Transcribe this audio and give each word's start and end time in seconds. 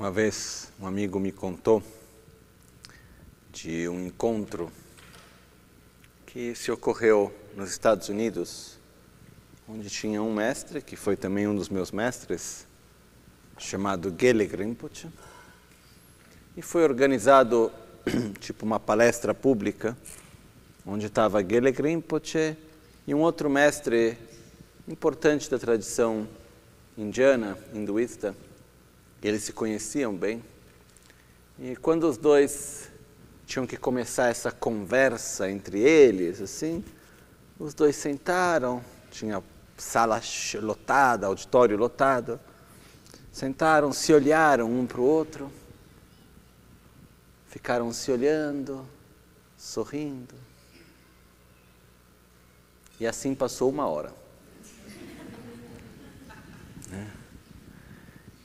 Uma 0.00 0.10
vez 0.10 0.72
um 0.80 0.86
amigo 0.86 1.20
me 1.20 1.30
contou 1.30 1.82
de 3.52 3.86
um 3.86 4.06
encontro 4.06 4.72
que 6.24 6.54
se 6.54 6.72
ocorreu 6.72 7.30
nos 7.54 7.70
Estados 7.70 8.08
Unidos, 8.08 8.78
onde 9.68 9.90
tinha 9.90 10.22
um 10.22 10.32
mestre, 10.32 10.80
que 10.80 10.96
foi 10.96 11.18
também 11.18 11.46
um 11.46 11.54
dos 11.54 11.68
meus 11.68 11.92
mestres, 11.92 12.66
chamado 13.58 14.10
Gele 14.18 14.46
Rinpoche, 14.46 15.06
e 16.56 16.62
foi 16.62 16.82
organizado 16.82 17.70
tipo 18.40 18.64
uma 18.64 18.80
palestra 18.80 19.34
pública, 19.34 19.94
onde 20.86 21.08
estava 21.08 21.46
Gele 21.46 21.72
Rinpoche 21.72 22.56
e 23.06 23.14
um 23.14 23.20
outro 23.20 23.50
mestre 23.50 24.16
importante 24.88 25.50
da 25.50 25.58
tradição 25.58 26.26
indiana, 26.96 27.58
hinduísta, 27.74 28.34
eles 29.28 29.42
se 29.42 29.52
conheciam 29.52 30.14
bem. 30.14 30.42
E 31.58 31.76
quando 31.76 32.04
os 32.04 32.16
dois 32.16 32.90
tinham 33.46 33.66
que 33.66 33.76
começar 33.76 34.28
essa 34.28 34.50
conversa 34.50 35.50
entre 35.50 35.80
eles, 35.80 36.40
assim, 36.40 36.84
os 37.58 37.74
dois 37.74 37.96
sentaram, 37.96 38.82
tinha 39.10 39.42
sala 39.76 40.20
lotada, 40.54 41.26
auditório 41.26 41.76
lotado, 41.76 42.40
sentaram, 43.32 43.92
se 43.92 44.12
olharam 44.12 44.70
um 44.70 44.86
para 44.86 45.00
o 45.00 45.04
outro, 45.04 45.50
ficaram 47.48 47.92
se 47.92 48.10
olhando, 48.10 48.86
sorrindo. 49.58 50.34
E 52.98 53.06
assim 53.06 53.34
passou 53.34 53.68
uma 53.68 53.86
hora. 53.86 54.19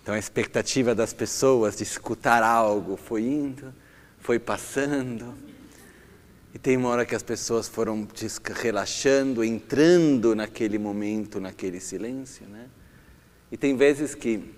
Então 0.06 0.14
a 0.14 0.20
expectativa 0.20 0.94
das 0.94 1.14
pessoas 1.14 1.76
de 1.76 1.82
escutar 1.82 2.44
algo 2.44 2.96
foi 2.96 3.24
indo, 3.24 3.74
foi 4.20 4.38
passando. 4.38 5.34
E 6.54 6.60
tem 6.60 6.78
uma 6.78 6.90
hora 6.90 7.08
que 7.08 7.16
as 7.16 7.24
pessoas 7.24 7.68
foram 7.68 8.08
relaxando, 8.54 9.44
entrando 9.44 10.36
naquele 10.36 10.78
momento, 10.78 11.40
naquele 11.40 11.80
silêncio, 11.80 12.46
né? 12.46 12.68
E 13.52 13.58
tem 13.58 13.76
vezes 13.76 14.14
que 14.14 14.54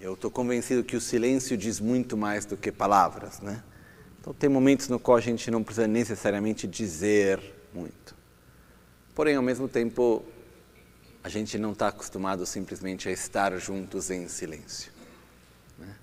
eu 0.00 0.14
estou 0.14 0.28
convencido 0.28 0.82
que 0.82 0.96
o 0.96 1.00
silêncio 1.00 1.56
diz 1.56 1.78
muito 1.78 2.16
mais 2.16 2.44
do 2.44 2.56
que 2.56 2.72
palavras, 2.72 3.38
né? 3.38 3.62
Então 4.20 4.34
tem 4.34 4.50
momentos 4.50 4.88
no 4.88 4.98
qual 4.98 5.16
a 5.16 5.20
gente 5.20 5.52
não 5.52 5.62
precisa 5.62 5.86
necessariamente 5.86 6.66
dizer 6.66 7.40
muito. 7.72 8.16
Porém, 9.14 9.36
ao 9.36 9.42
mesmo 9.42 9.68
tempo, 9.68 10.24
a 11.28 11.30
gente 11.30 11.58
não 11.58 11.72
está 11.72 11.88
acostumado 11.88 12.46
simplesmente 12.46 13.06
a 13.06 13.12
estar 13.12 13.54
juntos 13.58 14.10
em 14.10 14.26
silêncio. 14.28 14.90
Né? 15.78 15.94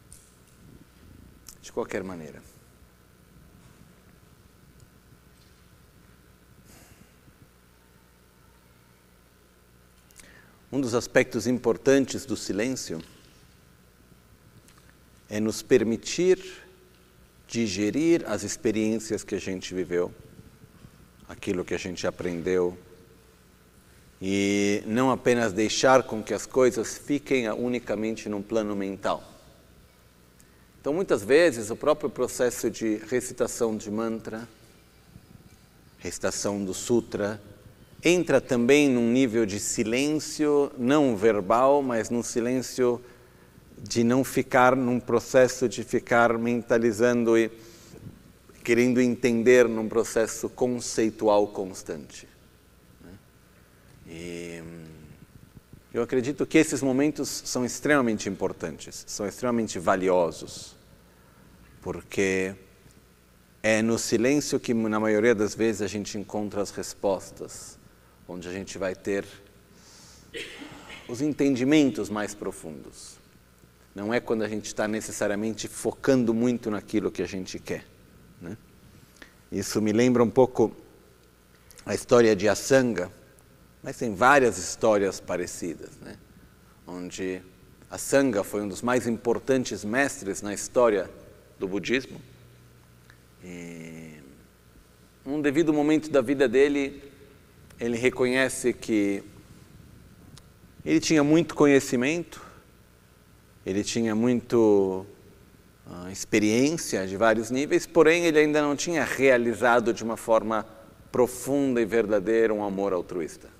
De 1.59 1.71
qualquer 1.71 2.03
maneira. 2.03 2.43
Um 10.71 10.79
dos 10.79 10.93
aspectos 10.93 11.47
importantes 11.47 12.23
do 12.23 12.37
silêncio 12.37 13.01
é 15.27 15.39
nos 15.39 15.63
permitir 15.63 16.37
digerir 17.47 18.23
as 18.27 18.43
experiências 18.43 19.23
que 19.23 19.33
a 19.33 19.41
gente 19.41 19.73
viveu, 19.73 20.13
aquilo 21.27 21.65
que 21.65 21.73
a 21.73 21.79
gente 21.79 22.05
aprendeu, 22.05 22.77
e 24.27 24.81
não 24.87 25.11
apenas 25.11 25.53
deixar 25.53 26.01
com 26.01 26.23
que 26.23 26.33
as 26.33 26.47
coisas 26.47 26.97
fiquem 26.97 27.47
unicamente 27.47 28.27
num 28.27 28.41
plano 28.41 28.75
mental. 28.75 29.23
Então, 30.81 30.91
muitas 30.91 31.21
vezes, 31.21 31.69
o 31.69 31.75
próprio 31.75 32.09
processo 32.09 32.72
de 32.72 32.95
recitação 33.07 33.77
de 33.77 33.91
mantra, 33.91 34.50
recitação 36.00 36.66
do 36.66 36.73
sutra, 36.73 37.39
entra 38.03 38.41
também 38.41 38.89
num 38.89 39.11
nível 39.11 39.45
de 39.45 39.59
silêncio 39.59 40.71
não 40.75 41.16
verbal, 41.16 41.83
mas 41.83 42.09
num 42.09 42.23
silêncio 42.23 43.00
de 43.77 44.03
não 44.03 44.23
ficar 44.23 44.75
num 44.75 45.00
processo 45.00 45.69
de 45.69 45.83
ficar 45.83 46.35
mentalizando 46.35 47.38
e 47.38 47.51
querendo 48.63 49.00
entender 49.00 49.67
num 49.67 49.88
processo 49.88 50.50
conceitual 50.50 51.45
constante. 51.45 52.27
E 54.07 54.61
eu 55.93 56.03
acredito 56.03 56.45
que 56.45 56.57
esses 56.57 56.81
momentos 56.81 57.29
são 57.45 57.66
extremamente 57.66 58.27
importantes, 58.27 59.03
são 59.07 59.25
extremamente 59.25 59.79
valiosos, 59.79 60.75
porque 61.81 62.55
é 63.63 63.81
no 63.81 63.97
silêncio 63.97 64.59
que, 64.59 64.73
na 64.73 64.99
maioria 64.99 65.33
das 65.33 65.55
vezes, 65.55 65.81
a 65.81 65.88
gente 65.88 66.17
encontra 66.17 66.61
as 66.61 66.69
respostas, 66.69 67.79
onde 68.27 68.47
a 68.47 68.51
gente 68.51 68.77
vai 68.77 68.94
ter 68.94 69.25
os 71.07 71.21
entendimentos 71.21 72.09
mais 72.09 72.35
profundos. 72.35 73.17
Não 73.95 74.13
é 74.13 74.19
quando 74.19 74.44
a 74.44 74.49
gente 74.49 74.65
está 74.65 74.88
necessariamente 74.88 75.67
focando 75.67 76.33
muito 76.33 76.69
naquilo 76.69 77.09
que 77.09 77.23
a 77.23 77.27
gente 77.27 77.57
quer. 77.57 77.85
Né? 78.41 78.57
Isso 79.51 79.81
me 79.81 79.94
lembra 79.94 80.21
um 80.21 80.29
pouco 80.29 80.75
a 81.85 81.95
história 81.95 82.35
de 82.35 82.49
Asanga, 82.49 83.09
mas 83.85 83.97
tem 83.97 84.16
várias 84.16 84.57
histórias 84.57 85.19
parecidas, 85.19 85.91
né? 86.01 86.18
onde 86.88 87.40
a 87.88 88.00
Sangha 88.00 88.44
foi 88.44 88.62
um 88.63 88.68
dos 88.68 88.81
mais 88.81 89.06
importantes 89.06 89.85
mestres 89.85 90.41
na 90.41 90.56
história 90.56 91.07
do 91.59 91.68
budismo. 91.68 92.19
E 93.44 94.16
num 95.24 95.40
devido 95.40 95.72
momento 95.72 96.09
da 96.09 96.19
vida 96.19 96.47
dele, 96.47 97.00
ele 97.79 97.95
reconhece 97.95 98.74
que 98.74 99.24
ele 100.84 101.00
tinha 101.00 101.24
muito 101.24 101.53
conhecimento, 101.53 102.44
ele 103.63 103.84
tinha 103.84 104.16
muito 104.16 105.06
uh, 105.85 106.09
experiência 106.12 107.06
de 107.06 107.16
vários 107.16 107.51
níveis, 107.51 107.85
porém 107.85 108.25
ele 108.25 108.40
ainda 108.40 108.63
não 108.63 108.75
tinha 108.75 109.03
realizado 109.03 109.94
de 109.94 110.03
uma 110.03 110.18
forma 110.18 110.66
profunda 111.12 111.79
e 111.79 111.85
verdadeira 111.85 112.51
um 112.51 112.63
amor 112.63 112.91
altruísta. 112.91 113.53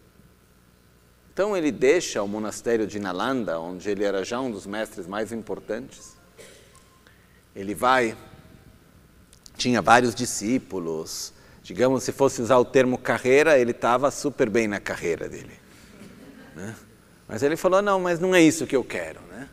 Então 1.35 1.56
ele 1.56 1.69
deixa 1.69 2.23
o 2.23 2.28
monastério 2.29 2.88
de 2.88 2.97
Nalanda, 2.97 3.59
onde 3.59 3.90
ele 3.90 4.06
era 4.06 4.23
já 4.23 4.40
um 4.40 4.50
dos 4.50 4.66
mestres 4.66 5.06
mais 5.06 5.34
importantes. 5.34 6.16
Ele 7.53 7.75
vai, 7.75 8.16
tinha 9.57 9.81
vários 9.81 10.16
discípulos. 10.16 11.34
Digamos, 11.62 12.03
se 12.03 12.13
fosse 12.13 12.41
usar 12.41 12.57
o 12.57 12.63
termo 12.63 12.97
carreira, 12.97 13.59
ele 13.59 13.72
estava 13.72 14.09
super 14.12 14.50
bem 14.50 14.66
na 14.66 14.79
carreira 14.79 15.28
dele. 15.28 15.59
Né? 16.56 16.73
Mas 17.28 17.44
ele 17.44 17.57
falou: 17.57 17.81
não, 17.81 18.00
mas 18.00 18.17
não 18.17 18.34
é 18.34 18.41
isso 18.41 18.66
que 18.66 18.78
eu 18.78 18.84
quero. 18.85 19.19
Né? 19.29 19.50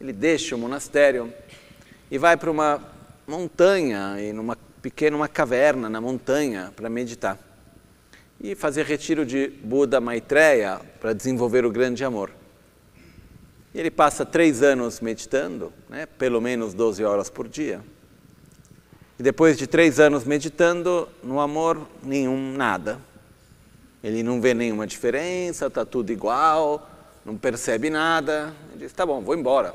Ele 0.00 0.12
deixa 0.12 0.56
o 0.56 0.58
monastério 0.58 1.32
e 2.10 2.18
vai 2.18 2.36
para 2.36 2.50
uma 2.50 2.82
montanha, 3.24 4.16
e 4.20 4.32
numa 4.32 4.56
pequena 4.82 5.16
uma 5.16 5.28
caverna 5.28 5.88
na 5.88 6.00
montanha 6.00 6.72
para 6.74 6.90
meditar 6.90 7.38
e 8.40 8.54
fazer 8.54 8.86
retiro 8.86 9.26
de 9.26 9.48
Buda 9.62 10.00
Maitreya 10.00 10.80
para 10.98 11.12
desenvolver 11.12 11.64
o 11.64 11.70
grande 11.70 12.02
amor. 12.04 12.30
E 13.74 13.78
ele 13.78 13.90
passa 13.90 14.24
três 14.24 14.62
anos 14.62 15.00
meditando, 15.00 15.72
né, 15.88 16.06
pelo 16.06 16.40
menos 16.40 16.72
12 16.74 17.04
horas 17.04 17.28
por 17.28 17.46
dia. 17.46 17.80
E 19.18 19.22
depois 19.22 19.58
de 19.58 19.66
três 19.66 20.00
anos 20.00 20.24
meditando, 20.24 21.06
no 21.22 21.38
amor, 21.38 21.86
nenhum, 22.02 22.54
nada. 22.54 22.98
Ele 24.02 24.22
não 24.22 24.40
vê 24.40 24.54
nenhuma 24.54 24.86
diferença, 24.86 25.66
está 25.66 25.84
tudo 25.84 26.10
igual, 26.10 26.90
não 27.24 27.36
percebe 27.36 27.90
nada. 27.90 28.54
Ele 28.70 28.84
diz: 28.84 28.92
tá 28.94 29.04
bom, 29.04 29.20
vou 29.20 29.36
embora. 29.36 29.74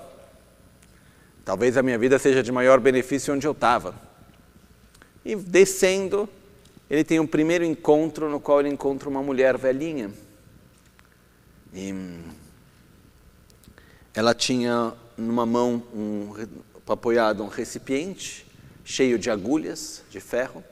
Talvez 1.46 1.78
a 1.78 1.84
minha 1.84 1.98
vida 1.98 2.18
seja 2.18 2.42
de 2.42 2.52
maior 2.52 2.80
benefício 2.80 3.34
onde 3.36 3.46
eu 3.46 3.52
estava. 3.52 3.94
E 5.24 5.36
descendo, 5.36 6.28
ele 6.90 7.04
tem 7.04 7.20
um 7.20 7.28
primeiro 7.28 7.64
encontro 7.64 8.30
no 8.30 8.40
qual 8.40 8.60
ele 8.60 8.70
encontra 8.70 9.10
uma 9.10 9.24
mulher 9.24 9.58
velhinha. 9.58 10.12
E 11.74 11.94
ela 14.14 14.34
tinha 14.34 14.94
numa 15.18 15.46
mão 15.46 15.84
um, 15.94 16.34
apoiado 16.88 17.44
um 17.44 17.48
recipiente 17.48 18.46
cheio 18.84 19.18
de 19.18 19.30
agulhas 19.30 20.04
de 20.10 20.20
ferro. 20.20 20.64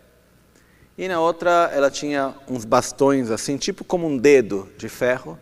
E 0.98 1.08
na 1.08 1.20
outra 1.20 1.72
ela 1.74 1.90
tinha 1.90 2.36
uns 2.48 2.64
bastões 2.64 3.32
assim, 3.32 3.58
tipo 3.58 3.84
como 3.84 4.08
um 4.08 4.18
dedo 4.18 4.70
de 4.78 4.88
ferro. 4.88 5.40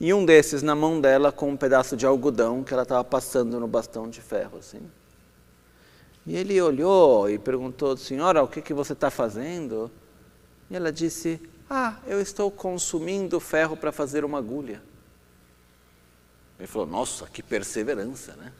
E 0.00 0.12
um 0.12 0.24
desses 0.24 0.62
na 0.62 0.74
mão 0.74 1.00
dela 1.00 1.30
com 1.30 1.50
um 1.50 1.56
pedaço 1.56 1.96
de 1.96 2.04
algodão 2.04 2.64
que 2.64 2.72
ela 2.72 2.82
estava 2.82 3.04
passando 3.04 3.60
no 3.60 3.68
bastão 3.68 4.08
de 4.08 4.20
ferro 4.20 4.58
assim. 4.58 4.80
E 6.26 6.36
ele 6.36 6.60
olhou 6.60 7.28
e 7.30 7.38
perguntou, 7.38 7.96
senhora, 7.96 8.42
o 8.42 8.48
que, 8.48 8.60
que 8.60 8.74
você 8.74 8.92
está 8.92 9.10
fazendo? 9.10 9.90
E 10.70 10.76
ela 10.76 10.92
disse, 10.92 11.40
ah, 11.68 11.96
eu 12.06 12.20
estou 12.20 12.50
consumindo 12.50 13.40
ferro 13.40 13.76
para 13.76 13.90
fazer 13.90 14.24
uma 14.24 14.38
agulha. 14.38 14.82
Ele 16.58 16.66
falou, 16.66 16.86
nossa, 16.86 17.26
que 17.26 17.42
perseverança, 17.42 18.34
né? 18.36 18.52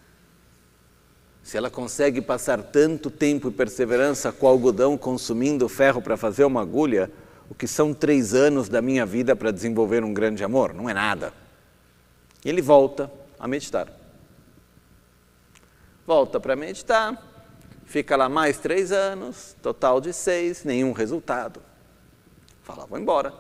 Se 1.43 1.57
ela 1.57 1.71
consegue 1.71 2.21
passar 2.21 2.63
tanto 2.63 3.11
tempo 3.11 3.49
e 3.49 3.53
perseverança 3.53 4.31
com 4.33 4.47
algodão 4.47 4.97
consumindo 4.97 5.69
ferro 5.69 6.01
para 6.01 6.17
fazer 6.17 6.45
uma 6.45 6.63
agulha, 6.63 7.11
o 7.49 7.55
que 7.55 7.67
são 7.67 7.93
três 7.93 8.35
anos 8.35 8.69
da 8.69 8.81
minha 8.81 9.05
vida 9.05 9.35
para 9.35 9.51
desenvolver 9.51 10.05
um 10.05 10.15
grande 10.15 10.45
amor? 10.45 10.73
Não 10.73 10.89
é 10.89 10.95
nada. 10.95 11.33
E 12.45 12.49
ele 12.49 12.63
volta 12.63 13.11
a 13.39 13.49
meditar. 13.49 13.89
Volta 16.07 16.39
para 16.39 16.57
meditar, 16.57 17.30
fica 17.91 18.15
lá 18.15 18.29
mais 18.29 18.57
três 18.57 18.93
anos, 18.93 19.57
total 19.61 20.01
de 20.01 20.13
seis, 20.13 20.63
nenhum 20.63 20.93
resultado. 20.93 21.61
Fala, 22.63 22.87
vou 22.87 22.97
embora. 22.97 23.35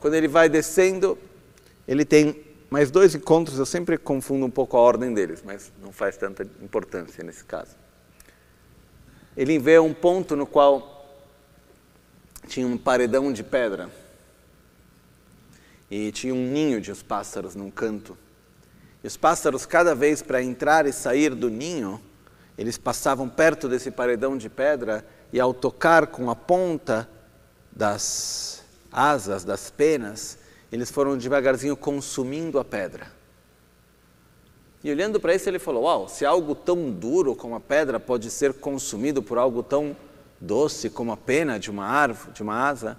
Quando 0.00 0.14
ele 0.14 0.26
vai 0.26 0.48
descendo, 0.48 1.16
ele 1.86 2.04
tem 2.04 2.44
mais 2.68 2.90
dois 2.90 3.14
encontros, 3.14 3.56
eu 3.56 3.64
sempre 3.64 3.96
confundo 3.96 4.44
um 4.44 4.50
pouco 4.50 4.76
a 4.76 4.80
ordem 4.80 5.14
deles, 5.14 5.44
mas 5.46 5.72
não 5.80 5.92
faz 5.92 6.16
tanta 6.16 6.42
importância 6.60 7.22
nesse 7.22 7.44
caso. 7.44 7.76
Ele 9.36 9.60
vê 9.60 9.78
um 9.78 9.94
ponto 9.94 10.34
no 10.34 10.44
qual 10.44 11.08
tinha 12.48 12.66
um 12.66 12.76
paredão 12.76 13.32
de 13.32 13.44
pedra 13.44 13.88
e 15.88 16.10
tinha 16.10 16.34
um 16.34 16.50
ninho 16.50 16.80
de 16.80 16.90
os 16.90 17.00
pássaros 17.00 17.54
num 17.54 17.70
canto. 17.70 18.18
E 19.04 19.06
os 19.06 19.16
pássaros, 19.16 19.64
cada 19.64 19.94
vez 19.94 20.20
para 20.20 20.42
entrar 20.42 20.84
e 20.84 20.92
sair 20.92 21.32
do 21.32 21.48
ninho, 21.48 22.02
eles 22.58 22.78
passavam 22.78 23.28
perto 23.28 23.68
desse 23.68 23.90
paredão 23.90 24.36
de 24.36 24.48
pedra 24.48 25.04
e, 25.32 25.38
ao 25.38 25.52
tocar 25.52 26.06
com 26.06 26.30
a 26.30 26.36
ponta 26.36 27.08
das 27.70 28.64
asas, 28.90 29.44
das 29.44 29.70
penas, 29.70 30.38
eles 30.72 30.90
foram 30.90 31.18
devagarzinho 31.18 31.76
consumindo 31.76 32.58
a 32.58 32.64
pedra. 32.64 33.14
E 34.82 34.90
olhando 34.90 35.20
para 35.20 35.34
isso, 35.34 35.48
ele 35.48 35.58
falou: 35.58 35.84
Uau, 35.84 36.08
se 36.08 36.24
algo 36.24 36.54
tão 36.54 36.90
duro 36.90 37.34
como 37.34 37.54
a 37.54 37.60
pedra 37.60 38.00
pode 38.00 38.30
ser 38.30 38.54
consumido 38.54 39.22
por 39.22 39.36
algo 39.36 39.62
tão 39.62 39.96
doce 40.40 40.88
como 40.88 41.12
a 41.12 41.16
pena 41.16 41.58
de 41.58 41.70
uma 41.70 41.84
árvore, 41.84 42.32
de 42.32 42.42
uma 42.42 42.68
asa, 42.68 42.96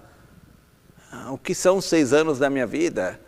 ah, 1.10 1.32
o 1.32 1.38
que 1.38 1.54
são 1.54 1.80
seis 1.80 2.12
anos 2.12 2.38
da 2.38 2.50
minha 2.50 2.66
vida 2.66 3.18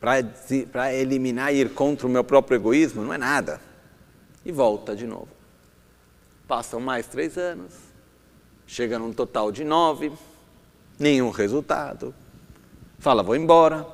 para 0.00 0.94
eliminar 0.94 1.52
e 1.52 1.58
ir 1.58 1.70
contra 1.70 2.06
o 2.06 2.10
meu 2.10 2.22
próprio 2.22 2.56
egoísmo? 2.56 3.02
Não 3.02 3.12
é 3.12 3.18
nada. 3.18 3.60
E 4.44 4.52
volta 4.52 4.94
de 4.94 5.06
novo. 5.06 5.33
Passam 6.54 6.78
mais 6.78 7.08
três 7.08 7.36
anos, 7.36 7.72
chega 8.64 8.96
num 8.96 9.12
total 9.12 9.50
de 9.50 9.64
nove, 9.64 10.12
nenhum 10.96 11.30
resultado. 11.30 12.14
Fala, 13.00 13.24
vou 13.24 13.34
embora. 13.34 13.84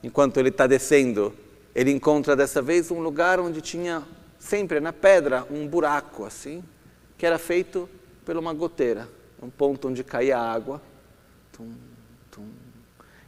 Enquanto 0.00 0.36
ele 0.36 0.50
está 0.50 0.64
descendo, 0.68 1.34
ele 1.74 1.90
encontra 1.90 2.36
dessa 2.36 2.62
vez 2.62 2.92
um 2.92 3.00
lugar 3.00 3.40
onde 3.40 3.60
tinha 3.60 4.00
sempre 4.38 4.78
na 4.78 4.92
pedra 4.92 5.44
um 5.50 5.66
buraco 5.66 6.24
assim, 6.24 6.62
que 7.18 7.26
era 7.26 7.36
feito 7.36 7.88
por 8.24 8.36
uma 8.36 8.54
goteira, 8.54 9.08
um 9.42 9.50
ponto 9.50 9.88
onde 9.88 10.04
caía 10.04 10.38
água. 10.38 10.80
Tum, 11.52 11.72
tum. 12.30 12.46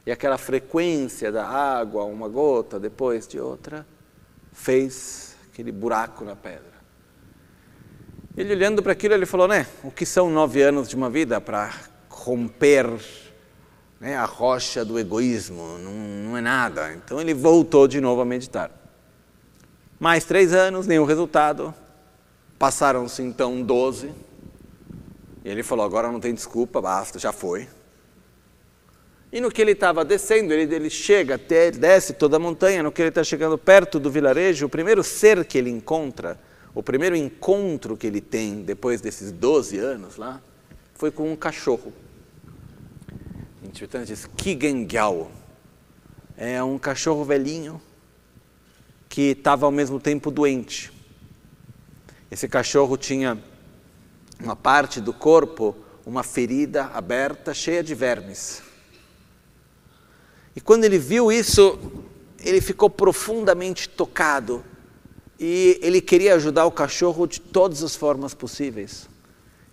E 0.05 0.11
aquela 0.13 0.37
frequência 0.37 1.29
da 1.29 1.45
água, 1.45 2.05
uma 2.05 2.29
gota 2.29 2.79
depois 2.79 3.27
de 3.27 3.37
outra, 3.37 3.85
fez 4.53 5.35
aquele 5.51 5.73
buraco 5.73 6.23
na 6.23 6.37
pedra. 6.37 6.76
Ele 8.37 8.53
olhando 8.53 8.83
para 8.83 8.91
aquilo, 8.91 9.15
ele 9.15 9.25
falou, 9.25 9.47
né, 9.47 9.65
o 9.83 9.89
que 9.89 10.05
são 10.05 10.29
nove 10.29 10.61
anos 10.61 10.87
de 10.87 10.95
uma 10.95 11.09
vida 11.09 11.41
para 11.41 11.73
romper 12.07 12.87
né, 13.99 14.15
a 14.15 14.25
rocha 14.25 14.85
do 14.85 14.99
egoísmo, 14.99 15.79
não, 15.79 15.91
não 15.91 16.37
é 16.37 16.41
nada. 16.41 16.93
Então 16.93 17.19
ele 17.19 17.33
voltou 17.33 17.87
de 17.87 17.99
novo 17.99 18.21
a 18.21 18.25
meditar. 18.25 18.69
Mais 19.99 20.23
três 20.23 20.53
anos, 20.53 20.85
nenhum 20.85 21.03
resultado. 21.03 21.73
Passaram-se 22.59 23.23
então 23.23 23.63
doze. 23.63 24.11
E 25.43 25.49
ele 25.49 25.63
falou: 25.63 25.83
agora 25.83 26.11
não 26.11 26.19
tem 26.19 26.31
desculpa, 26.31 26.79
basta, 26.79 27.17
já 27.17 27.31
foi. 27.31 27.67
E 29.31 29.41
no 29.41 29.51
que 29.51 29.61
ele 29.61 29.71
estava 29.71 30.05
descendo, 30.05 30.53
ele, 30.53 30.73
ele 30.73 30.89
chega 30.91 31.35
até, 31.35 31.71
desce 31.71 32.13
toda 32.13 32.37
a 32.37 32.39
montanha, 32.39 32.83
no 32.83 32.91
que 32.91 33.01
ele 33.01 33.09
está 33.09 33.23
chegando 33.23 33.57
perto 33.57 33.99
do 33.99 34.11
vilarejo, 34.11 34.67
o 34.67 34.69
primeiro 34.69 35.03
ser 35.03 35.43
que 35.43 35.57
ele 35.57 35.69
encontra, 35.69 36.39
o 36.77 36.83
primeiro 36.83 37.15
encontro 37.15 37.97
que 37.97 38.05
ele 38.05 38.21
tem 38.21 38.61
depois 38.61 39.01
desses 39.01 39.31
12 39.31 39.79
anos 39.79 40.15
lá, 40.15 40.39
foi 40.93 41.09
com 41.09 41.31
um 41.31 41.35
cachorro. 41.35 41.91
Em 43.63 43.69
tibetano 43.69 44.05
diz 44.05 44.27
Kigengyao. 44.37 45.31
É 46.37 46.61
um 46.63 46.77
cachorro 46.77 47.25
velhinho 47.25 47.81
que 49.09 49.31
estava 49.31 49.65
ao 49.65 49.71
mesmo 49.71 49.99
tempo 49.99 50.29
doente. 50.29 50.93
Esse 52.29 52.47
cachorro 52.47 52.95
tinha 52.95 53.41
uma 54.39 54.55
parte 54.55 55.01
do 55.01 55.11
corpo, 55.11 55.75
uma 56.05 56.21
ferida 56.21 56.91
aberta, 56.93 57.55
cheia 57.55 57.81
de 57.81 57.95
vermes. 57.95 58.61
E 60.55 60.61
quando 60.61 60.83
ele 60.83 60.99
viu 60.99 61.31
isso, 61.31 61.79
ele 62.39 62.61
ficou 62.61 62.87
profundamente 62.87 63.89
tocado 63.89 64.63
e 65.39 65.79
ele 65.81 66.01
queria 66.01 66.35
ajudar 66.35 66.65
o 66.65 66.71
cachorro 66.71 67.27
de 67.27 67.39
todas 67.39 67.83
as 67.83 67.95
formas 67.95 68.33
possíveis. 68.33 69.07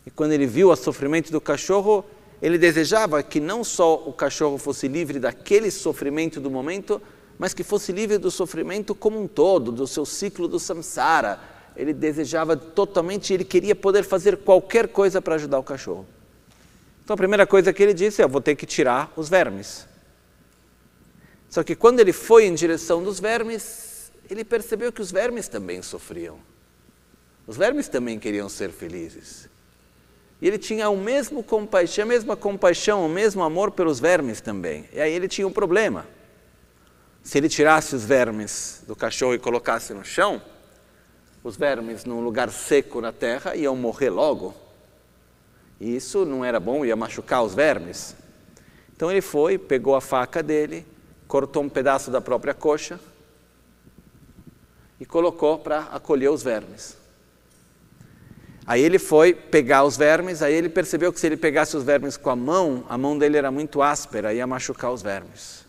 E 0.06 0.10
quando 0.10 0.32
ele 0.32 0.46
viu 0.46 0.70
o 0.70 0.76
sofrimento 0.76 1.32
do 1.32 1.40
cachorro, 1.40 2.04
ele 2.42 2.58
desejava 2.58 3.22
que 3.22 3.40
não 3.40 3.64
só 3.64 3.94
o 3.94 4.12
cachorro 4.12 4.58
fosse 4.58 4.86
livre 4.86 5.18
daquele 5.18 5.70
sofrimento 5.70 6.40
do 6.40 6.50
momento, 6.50 7.00
mas 7.38 7.54
que 7.54 7.64
fosse 7.64 7.90
livre 7.92 8.18
do 8.18 8.30
sofrimento 8.30 8.94
como 8.94 9.20
um 9.20 9.26
todo, 9.26 9.72
do 9.72 9.86
seu 9.86 10.04
ciclo 10.04 10.46
do 10.46 10.58
samsara. 10.58 11.40
Ele 11.74 11.92
desejava 11.92 12.56
totalmente, 12.56 13.32
ele 13.32 13.44
queria 13.44 13.74
poder 13.74 14.04
fazer 14.04 14.36
qualquer 14.36 14.88
coisa 14.88 15.22
para 15.22 15.36
ajudar 15.36 15.58
o 15.58 15.62
cachorro. 15.62 16.06
Então 17.02 17.14
a 17.14 17.16
primeira 17.16 17.46
coisa 17.46 17.72
que 17.72 17.82
ele 17.82 17.94
disse 17.94 18.20
é: 18.20 18.24
eu 18.24 18.28
vou 18.28 18.40
ter 18.40 18.54
que 18.54 18.66
tirar 18.66 19.12
os 19.16 19.28
vermes. 19.28 19.86
Só 21.48 21.62
que 21.62 21.74
quando 21.74 22.00
ele 22.00 22.12
foi 22.12 22.46
em 22.46 22.54
direção 22.54 23.02
dos 23.02 23.20
vermes, 23.20 23.93
ele 24.30 24.44
percebeu 24.44 24.92
que 24.92 25.02
os 25.02 25.10
vermes 25.10 25.48
também 25.48 25.82
sofriam. 25.82 26.38
Os 27.46 27.56
vermes 27.56 27.88
também 27.88 28.18
queriam 28.18 28.48
ser 28.48 28.70
felizes. 28.70 29.48
E 30.40 30.46
ele 30.46 30.58
tinha 30.58 30.88
o 30.88 30.96
mesmo 30.96 31.42
compaixão, 31.42 32.04
a 32.04 32.08
mesma 32.08 32.36
compaixão, 32.36 33.06
o 33.06 33.08
mesmo 33.08 33.42
amor 33.42 33.70
pelos 33.70 34.00
vermes 34.00 34.40
também. 34.40 34.88
E 34.92 35.00
aí 35.00 35.12
ele 35.12 35.28
tinha 35.28 35.46
um 35.46 35.52
problema. 35.52 36.06
Se 37.22 37.38
ele 37.38 37.48
tirasse 37.48 37.94
os 37.94 38.04
vermes 38.04 38.82
do 38.86 38.96
cachorro 38.96 39.34
e 39.34 39.38
colocasse 39.38 39.94
no 39.94 40.04
chão, 40.04 40.42
os 41.42 41.56
vermes 41.56 42.04
num 42.04 42.22
lugar 42.22 42.50
seco 42.50 43.00
na 43.00 43.12
terra 43.12 43.54
iam 43.54 43.76
morrer 43.76 44.10
logo. 44.10 44.54
E 45.80 45.94
isso 45.96 46.24
não 46.24 46.44
era 46.44 46.58
bom, 46.58 46.84
ia 46.84 46.96
machucar 46.96 47.42
os 47.42 47.54
vermes. 47.54 48.16
Então 48.96 49.10
ele 49.10 49.20
foi, 49.20 49.58
pegou 49.58 49.94
a 49.94 50.00
faca 50.00 50.42
dele, 50.42 50.86
cortou 51.26 51.62
um 51.62 51.68
pedaço 51.68 52.10
da 52.10 52.20
própria 52.20 52.54
coxa 52.54 52.98
e 54.98 55.04
colocou 55.04 55.58
para 55.58 55.80
acolher 55.84 56.30
os 56.30 56.42
vermes. 56.42 56.96
Aí 58.66 58.80
ele 58.80 58.98
foi 58.98 59.34
pegar 59.34 59.84
os 59.84 59.96
vermes, 59.96 60.40
aí 60.40 60.54
ele 60.54 60.68
percebeu 60.68 61.12
que 61.12 61.20
se 61.20 61.26
ele 61.26 61.36
pegasse 61.36 61.76
os 61.76 61.84
vermes 61.84 62.16
com 62.16 62.30
a 62.30 62.36
mão, 62.36 62.84
a 62.88 62.96
mão 62.96 63.18
dele 63.18 63.36
era 63.36 63.50
muito 63.50 63.82
áspera, 63.82 64.32
ia 64.32 64.46
machucar 64.46 64.90
os 64.90 65.02
vermes. 65.02 65.64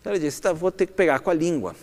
Então 0.00 0.14
ele 0.14 0.24
disse: 0.24 0.40
tá, 0.40 0.52
vou 0.52 0.70
ter 0.70 0.86
que 0.86 0.92
pegar 0.92 1.18
com 1.20 1.30
a 1.30 1.34
língua. 1.34 1.74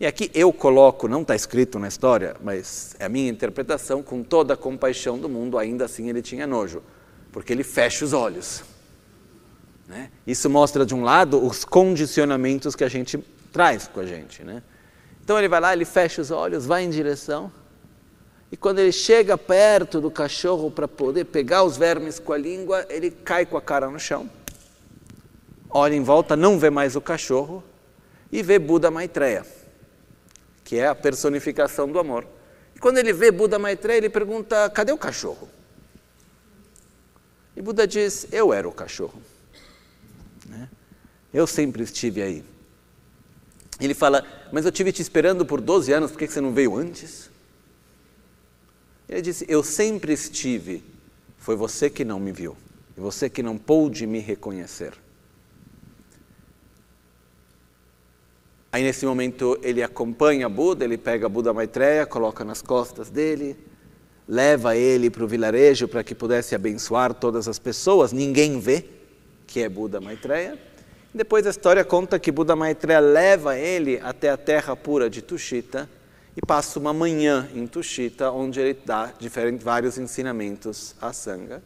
E 0.00 0.06
aqui 0.06 0.30
eu 0.32 0.52
coloco, 0.52 1.08
não 1.08 1.22
está 1.22 1.34
escrito 1.34 1.78
na 1.78 1.88
história, 1.88 2.36
mas 2.42 2.94
é 3.00 3.06
a 3.06 3.08
minha 3.08 3.28
interpretação, 3.28 4.02
com 4.02 4.22
toda 4.22 4.54
a 4.54 4.56
compaixão 4.56 5.18
do 5.18 5.28
mundo, 5.28 5.58
ainda 5.58 5.84
assim 5.84 6.08
ele 6.08 6.22
tinha 6.22 6.46
nojo, 6.46 6.82
porque 7.32 7.52
ele 7.52 7.64
fecha 7.64 8.04
os 8.04 8.12
olhos. 8.12 8.62
Né? 9.88 10.10
Isso 10.26 10.48
mostra, 10.48 10.86
de 10.86 10.94
um 10.94 11.02
lado, 11.02 11.44
os 11.44 11.64
condicionamentos 11.64 12.76
que 12.76 12.84
a 12.84 12.88
gente 12.88 13.18
traz 13.52 13.88
com 13.88 13.98
a 13.98 14.06
gente. 14.06 14.44
Né? 14.44 14.62
Então 15.28 15.38
ele 15.38 15.46
vai 15.46 15.60
lá, 15.60 15.74
ele 15.74 15.84
fecha 15.84 16.22
os 16.22 16.30
olhos, 16.30 16.64
vai 16.64 16.84
em 16.84 16.88
direção 16.88 17.52
e 18.50 18.56
quando 18.56 18.78
ele 18.78 18.90
chega 18.92 19.36
perto 19.36 20.00
do 20.00 20.10
cachorro 20.10 20.70
para 20.70 20.88
poder 20.88 21.26
pegar 21.26 21.64
os 21.64 21.76
vermes 21.76 22.18
com 22.18 22.32
a 22.32 22.38
língua, 22.38 22.86
ele 22.88 23.10
cai 23.10 23.44
com 23.44 23.58
a 23.58 23.60
cara 23.60 23.90
no 23.90 24.00
chão. 24.00 24.26
Olha 25.68 25.94
em 25.94 26.02
volta, 26.02 26.34
não 26.34 26.58
vê 26.58 26.70
mais 26.70 26.96
o 26.96 27.00
cachorro 27.02 27.62
e 28.32 28.42
vê 28.42 28.58
Buda 28.58 28.90
Maitreya, 28.90 29.44
que 30.64 30.78
é 30.78 30.86
a 30.86 30.94
personificação 30.94 31.92
do 31.92 31.98
amor. 31.98 32.26
E 32.74 32.78
quando 32.78 32.96
ele 32.96 33.12
vê 33.12 33.30
Buda 33.30 33.58
Maitreya, 33.58 33.98
ele 33.98 34.08
pergunta: 34.08 34.70
cadê 34.70 34.92
o 34.92 34.96
cachorro? 34.96 35.46
E 37.54 37.60
Buda 37.60 37.86
diz: 37.86 38.26
eu 38.32 38.50
era 38.50 38.66
o 38.66 38.72
cachorro. 38.72 39.20
Né? 40.46 40.70
Eu 41.34 41.46
sempre 41.46 41.82
estive 41.82 42.22
aí. 42.22 42.57
Ele 43.80 43.94
fala: 43.94 44.24
mas 44.52 44.64
eu 44.64 44.70
estive 44.70 44.92
te 44.92 45.02
esperando 45.02 45.44
por 45.44 45.60
12 45.60 45.92
anos, 45.92 46.10
por 46.10 46.18
que 46.18 46.26
você 46.26 46.40
não 46.40 46.52
veio 46.52 46.76
antes? 46.76 47.30
Ele 49.08 49.22
disse: 49.22 49.44
Eu 49.48 49.62
sempre 49.62 50.12
estive, 50.12 50.82
foi 51.38 51.56
você 51.56 51.88
que 51.88 52.04
não 52.04 52.18
me 52.18 52.32
viu, 52.32 52.56
e 52.96 53.00
você 53.00 53.28
que 53.28 53.42
não 53.42 53.56
pôde 53.56 54.06
me 54.06 54.18
reconhecer. 54.18 54.92
Aí 58.70 58.82
nesse 58.82 59.06
momento 59.06 59.58
ele 59.62 59.82
acompanha 59.82 60.48
Buda, 60.48 60.84
ele 60.84 60.98
pega 60.98 61.28
Buda 61.28 61.54
Maitreya, 61.54 62.04
coloca 62.04 62.44
nas 62.44 62.60
costas 62.60 63.08
dele, 63.08 63.56
leva 64.28 64.76
ele 64.76 65.08
para 65.08 65.24
o 65.24 65.26
vilarejo 65.26 65.88
para 65.88 66.04
que 66.04 66.14
pudesse 66.14 66.54
abençoar 66.54 67.14
todas 67.14 67.48
as 67.48 67.58
pessoas. 67.58 68.12
Ninguém 68.12 68.60
vê 68.60 68.84
que 69.46 69.60
é 69.60 69.68
Buda 69.70 70.02
Maitreya. 70.02 70.67
Depois 71.18 71.44
a 71.48 71.50
história 71.50 71.84
conta 71.84 72.16
que 72.16 72.30
Buda 72.30 72.54
Maitreya 72.54 73.00
leva 73.00 73.58
ele 73.58 73.98
até 74.04 74.30
a 74.30 74.36
terra 74.36 74.76
pura 74.76 75.10
de 75.10 75.20
Tushita 75.20 75.90
e 76.36 76.40
passa 76.40 76.78
uma 76.78 76.92
manhã 76.92 77.50
em 77.52 77.66
Tushita, 77.66 78.30
onde 78.30 78.60
ele 78.60 78.78
dá 78.86 79.12
diferentes, 79.18 79.64
vários 79.64 79.98
ensinamentos 79.98 80.94
a 81.00 81.12
Sangha. 81.12 81.60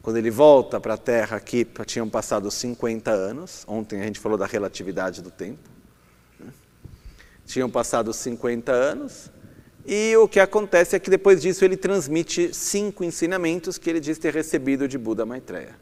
Quando 0.00 0.18
ele 0.18 0.30
volta 0.30 0.78
para 0.78 0.94
a 0.94 0.96
Terra 0.96 1.36
aqui, 1.36 1.66
tinham 1.84 2.08
passado 2.08 2.48
50 2.48 3.10
anos, 3.10 3.64
ontem 3.66 4.00
a 4.00 4.04
gente 4.04 4.20
falou 4.20 4.38
da 4.38 4.46
relatividade 4.46 5.20
do 5.20 5.32
tempo, 5.32 5.68
né? 6.38 6.52
tinham 7.44 7.68
passado 7.68 8.12
50 8.12 8.70
anos, 8.70 9.32
e 9.84 10.16
o 10.16 10.28
que 10.28 10.38
acontece 10.38 10.94
é 10.94 11.00
que 11.00 11.10
depois 11.10 11.42
disso 11.42 11.64
ele 11.64 11.76
transmite 11.76 12.54
cinco 12.54 13.02
ensinamentos 13.02 13.78
que 13.78 13.90
ele 13.90 13.98
diz 13.98 14.16
ter 14.16 14.32
recebido 14.32 14.86
de 14.86 14.96
Buda 14.96 15.26
Maitreya. 15.26 15.74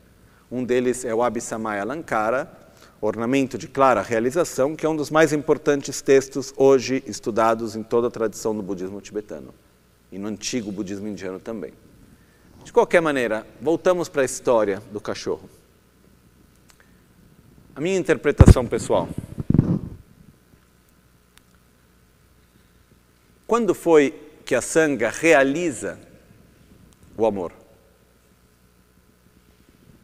Um 0.50 0.64
deles 0.64 1.04
é 1.04 1.14
o 1.14 1.22
Abhisamaya 1.22 1.82
Alankara, 1.82 2.63
Ornamento 3.04 3.58
de 3.58 3.68
Clara 3.68 4.00
Realização, 4.00 4.74
que 4.74 4.86
é 4.86 4.88
um 4.88 4.96
dos 4.96 5.10
mais 5.10 5.32
importantes 5.32 6.00
textos 6.00 6.54
hoje 6.56 7.02
estudados 7.06 7.76
em 7.76 7.82
toda 7.82 8.08
a 8.08 8.10
tradição 8.10 8.56
do 8.56 8.62
budismo 8.62 9.00
tibetano 9.00 9.52
e 10.10 10.18
no 10.18 10.28
antigo 10.28 10.72
budismo 10.72 11.06
indiano 11.06 11.38
também. 11.38 11.74
De 12.64 12.72
qualquer 12.72 13.02
maneira, 13.02 13.46
voltamos 13.60 14.08
para 14.08 14.22
a 14.22 14.24
história 14.24 14.82
do 14.90 15.00
cachorro. 15.00 15.50
A 17.76 17.80
minha 17.80 17.98
interpretação 17.98 18.66
pessoal. 18.66 19.08
Quando 23.46 23.74
foi 23.74 24.18
que 24.46 24.54
a 24.54 24.62
sanga 24.62 25.10
realiza 25.10 25.98
o 27.18 27.26
amor? 27.26 27.52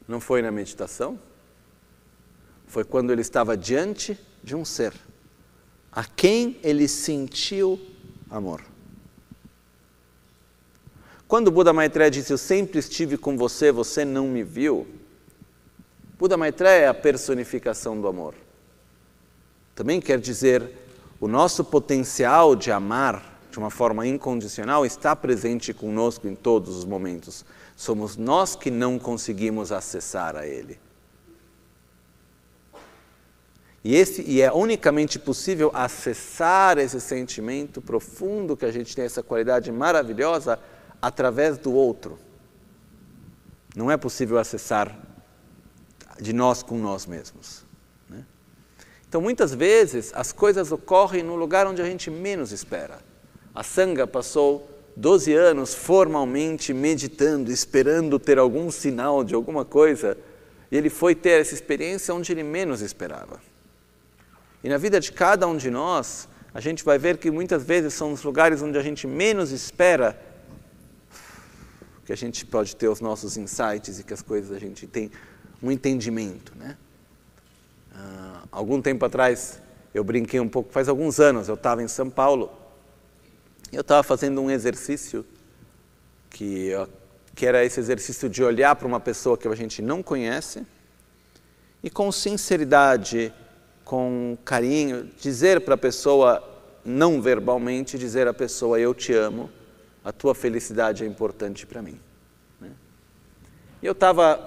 Não 0.06 0.20
foi 0.20 0.42
na 0.42 0.50
meditação? 0.50 1.18
Foi 2.70 2.84
quando 2.84 3.10
ele 3.10 3.20
estava 3.20 3.56
diante 3.56 4.16
de 4.44 4.54
um 4.54 4.64
ser 4.64 4.94
a 5.90 6.04
quem 6.04 6.56
ele 6.62 6.86
sentiu 6.86 7.80
amor. 8.30 8.62
Quando 11.26 11.50
Buda 11.50 11.72
Maitreya 11.72 12.12
disse, 12.12 12.32
eu 12.32 12.38
sempre 12.38 12.78
estive 12.78 13.16
com 13.16 13.36
você, 13.36 13.72
você 13.72 14.04
não 14.04 14.28
me 14.28 14.44
viu, 14.44 14.86
Buda 16.16 16.36
Maitreya 16.36 16.84
é 16.84 16.86
a 16.86 16.94
personificação 16.94 18.00
do 18.00 18.06
amor. 18.06 18.36
Também 19.74 20.00
quer 20.00 20.20
dizer, 20.20 20.70
o 21.18 21.26
nosso 21.26 21.64
potencial 21.64 22.54
de 22.54 22.70
amar 22.70 23.40
de 23.50 23.58
uma 23.58 23.70
forma 23.70 24.06
incondicional 24.06 24.86
está 24.86 25.16
presente 25.16 25.74
conosco 25.74 26.28
em 26.28 26.36
todos 26.36 26.76
os 26.76 26.84
momentos. 26.84 27.44
Somos 27.74 28.16
nós 28.16 28.54
que 28.54 28.70
não 28.70 28.96
conseguimos 28.96 29.72
acessar 29.72 30.36
a 30.36 30.46
Ele. 30.46 30.78
E, 33.82 33.96
esse, 33.96 34.22
e 34.22 34.42
é 34.42 34.52
unicamente 34.52 35.18
possível 35.18 35.70
acessar 35.72 36.78
esse 36.78 37.00
sentimento 37.00 37.80
profundo 37.80 38.56
que 38.56 38.66
a 38.66 38.70
gente 38.70 38.94
tem, 38.94 39.04
essa 39.06 39.22
qualidade 39.22 39.72
maravilhosa, 39.72 40.58
através 41.00 41.56
do 41.56 41.72
outro. 41.72 42.18
Não 43.74 43.90
é 43.90 43.96
possível 43.96 44.38
acessar 44.38 44.94
de 46.20 46.32
nós 46.32 46.62
com 46.62 46.76
nós 46.76 47.06
mesmos. 47.06 47.64
Né? 48.08 48.24
Então, 49.08 49.20
muitas 49.20 49.54
vezes, 49.54 50.12
as 50.14 50.30
coisas 50.30 50.70
ocorrem 50.70 51.22
no 51.22 51.34
lugar 51.34 51.66
onde 51.66 51.80
a 51.80 51.84
gente 51.86 52.10
menos 52.10 52.52
espera. 52.52 52.98
A 53.54 53.62
Sangha 53.62 54.06
passou 54.06 54.68
12 54.94 55.32
anos 55.32 55.74
formalmente 55.74 56.74
meditando, 56.74 57.50
esperando 57.50 58.18
ter 58.18 58.38
algum 58.38 58.70
sinal 58.70 59.24
de 59.24 59.34
alguma 59.34 59.64
coisa, 59.64 60.18
e 60.70 60.76
ele 60.76 60.90
foi 60.90 61.14
ter 61.14 61.40
essa 61.40 61.54
experiência 61.54 62.14
onde 62.14 62.30
ele 62.30 62.42
menos 62.42 62.82
esperava. 62.82 63.40
E 64.62 64.68
na 64.68 64.76
vida 64.76 65.00
de 65.00 65.12
cada 65.12 65.46
um 65.46 65.56
de 65.56 65.70
nós, 65.70 66.28
a 66.52 66.60
gente 66.60 66.84
vai 66.84 66.98
ver 66.98 67.18
que 67.18 67.30
muitas 67.30 67.62
vezes 67.62 67.94
são 67.94 68.12
os 68.12 68.22
lugares 68.22 68.60
onde 68.60 68.76
a 68.76 68.82
gente 68.82 69.06
menos 69.06 69.50
espera 69.50 70.20
que 72.04 72.12
a 72.12 72.16
gente 72.16 72.44
pode 72.44 72.74
ter 72.74 72.88
os 72.88 73.00
nossos 73.00 73.36
insights 73.36 74.00
e 74.00 74.04
que 74.04 74.12
as 74.12 74.20
coisas 74.20 74.50
a 74.50 74.58
gente 74.58 74.86
tem 74.86 75.10
um 75.62 75.70
entendimento, 75.70 76.52
né? 76.56 76.76
Uh, 77.92 78.48
algum 78.50 78.82
tempo 78.82 79.04
atrás 79.04 79.60
eu 79.94 80.02
brinquei 80.02 80.40
um 80.40 80.48
pouco, 80.48 80.72
faz 80.72 80.88
alguns 80.88 81.20
anos 81.20 81.48
eu 81.48 81.54
estava 81.54 81.82
em 81.82 81.88
São 81.88 82.08
Paulo 82.08 82.50
e 83.72 83.76
eu 83.76 83.80
estava 83.80 84.02
fazendo 84.02 84.40
um 84.40 84.50
exercício 84.50 85.24
que, 86.28 86.70
que 87.34 87.46
era 87.46 87.64
esse 87.64 87.78
exercício 87.78 88.28
de 88.28 88.42
olhar 88.42 88.74
para 88.76 88.86
uma 88.86 89.00
pessoa 89.00 89.36
que 89.36 89.46
a 89.46 89.54
gente 89.54 89.80
não 89.80 90.02
conhece 90.02 90.66
e 91.82 91.90
com 91.90 92.10
sinceridade, 92.10 93.32
com 93.90 94.38
carinho, 94.44 95.10
dizer 95.20 95.62
para 95.62 95.74
a 95.74 95.76
pessoa, 95.76 96.40
não 96.84 97.20
verbalmente, 97.20 97.98
dizer 97.98 98.28
à 98.28 98.32
pessoa 98.32 98.78
eu 98.78 98.94
te 98.94 99.12
amo 99.12 99.50
a 100.04 100.12
tua 100.12 100.32
felicidade 100.32 101.02
é 101.02 101.06
importante 101.08 101.66
para 101.66 101.82
mim. 101.82 101.98
Né? 102.60 102.70
E 103.82 103.86
eu 103.86 103.90
estava, 103.90 104.40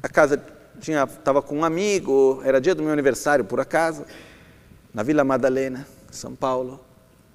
a 0.00 0.08
casa 0.08 0.40
tinha, 0.78 1.02
estava 1.02 1.42
com 1.42 1.58
um 1.58 1.64
amigo, 1.64 2.40
era 2.44 2.60
dia 2.60 2.76
do 2.76 2.82
meu 2.84 2.92
aniversário 2.92 3.44
por 3.44 3.58
acaso, 3.58 4.06
na 4.94 5.02
Vila 5.02 5.24
Madalena, 5.24 5.84
São 6.08 6.36
Paulo. 6.36 6.78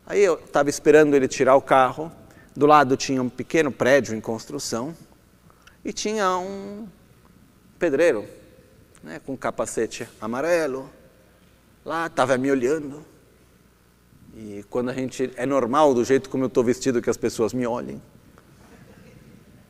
Aí 0.07 0.21
eu 0.21 0.35
estava 0.35 0.69
esperando 0.69 1.15
ele 1.17 1.27
tirar 1.27 1.57
o 1.57 1.61
carro, 1.61 2.09
do 2.55 2.65
lado 2.65 2.95
tinha 2.95 3.21
um 3.21 3.27
pequeno 3.27 3.73
prédio 3.73 4.15
em 4.15 4.21
construção 4.21 4.95
e 5.83 5.91
tinha 5.91 6.37
um 6.37 6.87
pedreiro, 7.77 8.25
né, 9.03 9.19
com 9.25 9.35
capacete 9.35 10.07
amarelo, 10.19 10.89
lá 11.85 12.07
estava 12.07 12.37
me 12.37 12.51
olhando. 12.51 13.05
E 14.35 14.63
quando 14.69 14.89
a 14.89 14.93
gente. 14.93 15.31
É 15.35 15.45
normal, 15.45 15.93
do 15.93 16.03
jeito 16.03 16.29
como 16.29 16.43
eu 16.43 16.47
estou 16.47 16.63
vestido, 16.63 17.01
que 17.01 17.09
as 17.09 17.17
pessoas 17.17 17.53
me 17.53 17.65
olhem. 17.65 18.01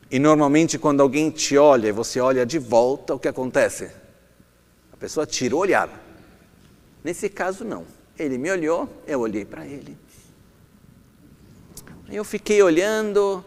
E 0.09 0.19
normalmente, 0.19 0.77
quando 0.77 1.01
alguém 1.01 1.31
te 1.31 1.57
olha 1.57 1.87
e 1.87 1.91
você 1.91 2.19
olha 2.19 2.45
de 2.45 2.59
volta, 2.59 3.15
o 3.15 3.19
que 3.19 3.27
acontece? 3.27 3.89
A 4.91 4.97
pessoa 4.97 5.25
tira 5.25 5.55
o 5.55 5.59
olhar. 5.59 5.89
Nesse 7.03 7.29
caso, 7.29 7.63
não. 7.63 7.85
Ele 8.19 8.37
me 8.37 8.51
olhou, 8.51 8.87
eu 9.07 9.21
olhei 9.21 9.45
para 9.45 9.65
ele. 9.65 9.97
Eu 12.09 12.25
fiquei 12.25 12.61
olhando, 12.61 13.43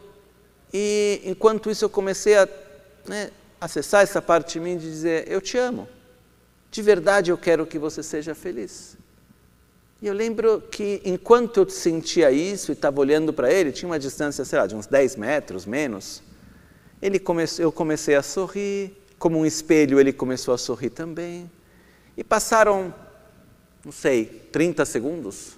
e 0.73 1.21
enquanto 1.25 1.71
isso 1.71 1.85
eu 1.85 1.91
comecei 1.91 2.37
a 2.37 2.49
né, 3.07 3.31
acessar 3.65 4.03
essa 4.03 4.21
parte 4.21 4.55
de 4.55 4.61
mim 4.61 4.77
de 4.77 4.89
dizer: 4.89 5.25
Eu 5.31 5.41
te 5.41 5.57
amo. 5.57 5.89
De 6.71 6.83
verdade 6.83 7.31
eu 7.31 7.39
quero 7.39 7.65
que 7.67 7.79
você 7.79 8.03
seja 8.03 8.35
feliz. 8.35 8.97
E 10.03 10.07
eu 10.07 10.13
lembro 10.13 10.63
que 10.71 11.01
enquanto 11.05 11.59
eu 11.59 11.69
sentia 11.69 12.31
isso 12.31 12.73
e 12.73 12.75
estava 12.75 13.01
olhando 13.01 13.33
para 13.33 13.51
ele, 13.51 13.73
tinha 13.73 13.89
uma 13.89 13.99
distância, 13.99 14.45
sei 14.45 14.59
lá, 14.59 14.67
de 14.67 14.75
uns 14.75 14.87
10 14.87 15.17
metros, 15.17 15.65
menos, 15.65 16.23
ele 17.01 17.23
eu 17.59 17.73
comecei 17.73 18.15
a 18.15 18.23
sorrir, 18.23 18.93
como 19.19 19.39
um 19.39 19.47
espelho 19.47 19.99
ele 19.99 20.13
começou 20.13 20.53
a 20.53 20.59
sorrir 20.59 20.91
também. 20.91 21.51
E 22.17 22.23
passaram, 22.23 22.93
não 23.85 23.93
sei, 23.93 24.27
30 24.53 24.85
segundos. 24.85 25.57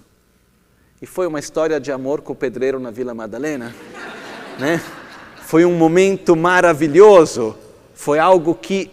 E 1.01 1.05
foi 1.05 1.27
uma 1.27 1.39
história 1.39 1.79
de 1.79 1.91
amor 1.91 2.21
com 2.21 2.31
o 2.31 2.35
pedreiro 2.35 2.79
na 2.79 2.89
Vila 2.89 3.13
Madalena. 3.13 3.75
né? 4.57 4.81
Foi 5.41 5.65
um 5.65 5.75
momento 5.75 6.35
maravilhoso. 6.35 7.55
Foi 7.97 8.19
algo 8.19 8.53
que 8.53 8.91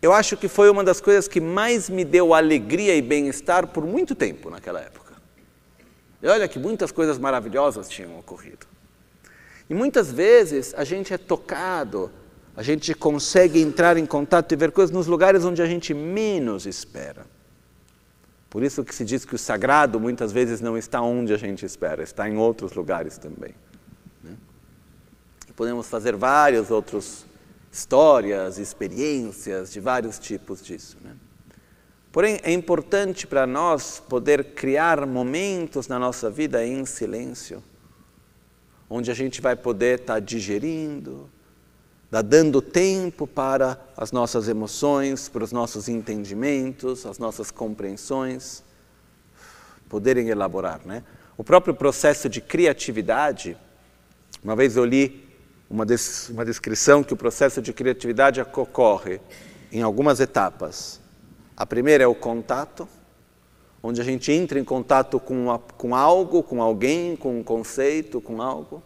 eu 0.00 0.12
acho 0.12 0.36
que 0.36 0.46
foi 0.46 0.70
uma 0.70 0.84
das 0.84 1.00
coisas 1.00 1.26
que 1.26 1.40
mais 1.40 1.90
me 1.90 2.04
deu 2.04 2.32
alegria 2.32 2.94
e 2.94 3.02
bem-estar 3.02 3.66
por 3.66 3.84
muito 3.84 4.14
tempo 4.14 4.48
naquela 4.48 4.80
época. 4.80 5.14
E 6.22 6.28
olha 6.28 6.46
que 6.46 6.56
muitas 6.56 6.92
coisas 6.92 7.18
maravilhosas 7.18 7.88
tinham 7.88 8.16
ocorrido. 8.16 8.64
E 9.68 9.74
muitas 9.74 10.12
vezes 10.12 10.72
a 10.74 10.84
gente 10.84 11.12
é 11.12 11.18
tocado, 11.18 12.12
a 12.56 12.62
gente 12.62 12.94
consegue 12.94 13.60
entrar 13.60 13.96
em 13.96 14.06
contato 14.06 14.52
e 14.52 14.56
ver 14.56 14.70
coisas 14.70 14.94
nos 14.94 15.08
lugares 15.08 15.44
onde 15.44 15.60
a 15.60 15.66
gente 15.66 15.92
menos 15.92 16.64
espera. 16.64 17.26
Por 18.48 18.62
isso 18.62 18.84
que 18.84 18.94
se 18.94 19.04
diz 19.04 19.24
que 19.24 19.34
o 19.34 19.38
sagrado 19.38 19.98
muitas 19.98 20.30
vezes 20.30 20.60
não 20.60 20.78
está 20.78 21.02
onde 21.02 21.34
a 21.34 21.36
gente 21.36 21.66
espera, 21.66 22.04
está 22.04 22.28
em 22.28 22.36
outros 22.36 22.72
lugares 22.72 23.18
também. 23.18 23.52
Podemos 25.60 25.88
fazer 25.88 26.16
vários 26.16 26.70
outros 26.70 27.26
histórias, 27.70 28.56
experiências 28.56 29.70
de 29.70 29.78
vários 29.78 30.18
tipos 30.18 30.62
disso. 30.62 30.96
Né? 31.04 31.14
Porém, 32.10 32.40
é 32.42 32.50
importante 32.50 33.26
para 33.26 33.46
nós 33.46 34.00
poder 34.08 34.54
criar 34.54 35.04
momentos 35.04 35.86
na 35.86 35.98
nossa 35.98 36.30
vida 36.30 36.64
em 36.64 36.86
silêncio, 36.86 37.62
onde 38.88 39.10
a 39.10 39.14
gente 39.14 39.42
vai 39.42 39.54
poder 39.54 40.00
estar 40.00 40.14
tá 40.14 40.18
digerindo, 40.18 41.28
dá 42.10 42.22
dando 42.22 42.62
tempo 42.62 43.26
para 43.26 43.78
as 43.98 44.12
nossas 44.12 44.48
emoções, 44.48 45.28
para 45.28 45.44
os 45.44 45.52
nossos 45.52 45.90
entendimentos, 45.90 47.04
as 47.04 47.18
nossas 47.18 47.50
compreensões 47.50 48.64
poderem 49.90 50.30
elaborar, 50.30 50.80
né? 50.86 51.04
O 51.36 51.44
próprio 51.44 51.74
processo 51.74 52.30
de 52.30 52.40
criatividade, 52.40 53.58
uma 54.42 54.56
vez 54.56 54.74
eu 54.74 54.86
li 54.86 55.28
uma, 55.70 55.86
des 55.86 56.28
uma 56.28 56.44
descrição 56.44 57.04
que 57.04 57.14
o 57.14 57.16
processo 57.16 57.62
de 57.62 57.72
criatividade 57.72 58.40
ocorre 58.40 59.20
em 59.70 59.82
algumas 59.82 60.18
etapas. 60.18 61.00
A 61.56 61.64
primeira 61.64 62.02
é 62.02 62.06
o 62.08 62.14
contato, 62.14 62.88
onde 63.80 64.00
a 64.00 64.04
gente 64.04 64.32
entra 64.32 64.58
em 64.58 64.64
contato 64.64 65.20
com, 65.20 65.46
com 65.76 65.94
algo, 65.94 66.42
com 66.42 66.60
alguém, 66.60 67.14
com 67.14 67.38
um 67.38 67.44
conceito, 67.44 68.20
com 68.20 68.42
algo. 68.42 68.82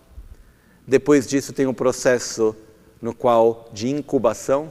Depois 0.86 1.26
disso 1.26 1.54
tem 1.54 1.66
um 1.66 1.72
processo 1.72 2.54
no 3.00 3.14
qual 3.14 3.70
de 3.72 3.88
incubação, 3.88 4.70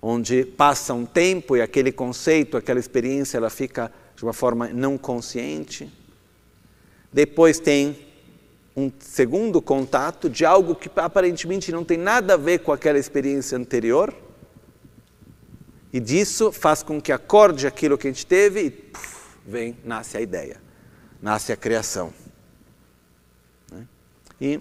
onde 0.00 0.44
passa 0.44 0.92
um 0.92 1.06
tempo 1.06 1.56
e 1.56 1.62
aquele 1.62 1.92
conceito, 1.92 2.56
aquela 2.56 2.80
experiência, 2.80 3.36
ela 3.36 3.50
fica 3.50 3.92
de 4.16 4.24
uma 4.24 4.32
forma 4.32 4.68
não 4.68 4.98
consciente. 4.98 5.88
Depois 7.12 7.60
tem 7.60 8.11
um 8.76 8.90
segundo 8.98 9.60
contato 9.60 10.30
de 10.30 10.44
algo 10.44 10.74
que 10.74 10.90
aparentemente 10.96 11.70
não 11.70 11.84
tem 11.84 11.98
nada 11.98 12.34
a 12.34 12.36
ver 12.36 12.60
com 12.60 12.72
aquela 12.72 12.98
experiência 12.98 13.56
anterior. 13.56 14.14
E 15.92 16.00
disso 16.00 16.50
faz 16.50 16.82
com 16.82 17.00
que 17.00 17.12
acorde 17.12 17.66
aquilo 17.66 17.98
que 17.98 18.08
a 18.08 18.10
gente 18.10 18.26
teve 18.26 18.66
e 18.66 18.92
vem, 19.46 19.76
nasce 19.84 20.16
a 20.16 20.20
ideia, 20.20 20.60
nasce 21.20 21.52
a 21.52 21.56
criação. 21.56 22.14
Né? 23.70 23.86
E 24.40 24.60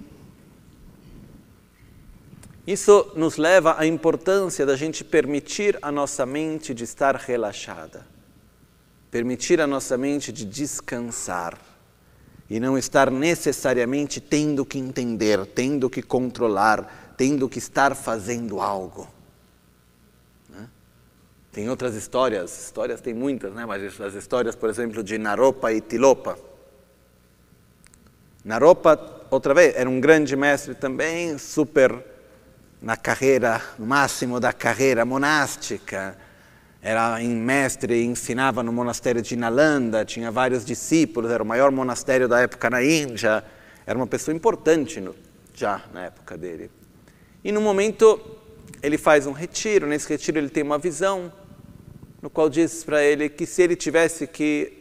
isso 2.68 3.14
nos 3.16 3.38
leva 3.38 3.80
à 3.80 3.86
importância 3.86 4.66
da 4.66 4.76
gente 4.76 5.06
permitir 5.06 5.80
a 5.82 5.90
nossa 5.90 6.26
mente 6.26 6.74
de 6.74 6.84
estar 6.84 7.16
relaxada, 7.16 8.06
permitir 9.10 9.62
a 9.62 9.68
nossa 9.68 9.98
mente 9.98 10.34
de 10.34 10.46
descansar 10.46 11.58
e 12.52 12.60
não 12.60 12.78
estar 12.78 13.10
necessariamente 13.10 14.20
tendo 14.20 14.66
que 14.66 14.78
entender, 14.78 15.46
tendo 15.46 15.90
que 15.90 16.02
controlar, 16.02 17.14
tendo 17.16 17.48
que 17.48 17.60
estar 17.60 17.96
fazendo 17.96 18.60
algo. 18.60 19.08
Né? 20.50 20.68
Tem 21.50 21.70
outras 21.70 21.96
histórias, 21.96 22.66
histórias 22.66 23.00
tem 23.00 23.14
muitas, 23.14 23.54
né? 23.54 23.66
mas 23.66 23.98
as 24.02 24.16
histórias, 24.16 24.54
por 24.54 24.70
exemplo, 24.70 25.02
de 25.02 25.18
Naropa 25.18 25.72
e 25.72 25.80
Tilopa. 25.80 26.38
Naropa, 28.44 29.00
outra 29.32 29.54
vez, 29.54 29.74
era 29.74 29.90
um 29.90 30.02
grande 30.02 30.36
mestre 30.36 30.76
também, 30.76 31.38
super 31.38 32.04
na 32.82 32.98
carreira, 32.98 33.62
no 33.80 33.86
máximo 33.86 34.42
da 34.42 34.52
carreira 34.52 35.06
monástica, 35.06 36.18
era 36.82 37.22
em 37.22 37.30
mestre, 37.30 38.04
ensinava 38.04 38.64
no 38.64 38.74
monastério 38.74 39.22
de 39.22 39.36
Nalanda, 39.36 40.04
tinha 40.04 40.32
vários 40.32 40.66
discípulos, 40.66 41.30
era 41.30 41.44
o 41.44 41.46
maior 41.46 41.72
monastério 41.72 42.28
da 42.28 42.40
época 42.40 42.70
na 42.70 42.84
Índia, 42.84 43.44
era 43.86 43.98
uma 43.98 44.08
pessoa 44.08 44.36
importante 44.36 45.00
no, 45.00 45.16
já 45.54 45.84
na 45.94 46.06
época 46.06 46.36
dele. 46.36 46.72
E 47.44 47.52
no 47.52 47.62
momento 47.62 48.20
ele 48.82 48.98
faz 48.98 49.28
um 49.28 49.32
retiro, 49.32 49.86
nesse 49.86 50.10
retiro 50.10 50.40
ele 50.40 50.50
tem 50.50 50.64
uma 50.64 50.80
visão, 50.80 51.32
no 52.20 52.30
qual 52.30 52.50
diz 52.50 52.84
para 52.84 53.04
ele 53.04 53.30
que 53.30 53.46
se 53.46 53.62
ele 53.62 53.76
tivesse 53.76 54.26
que 54.26 54.80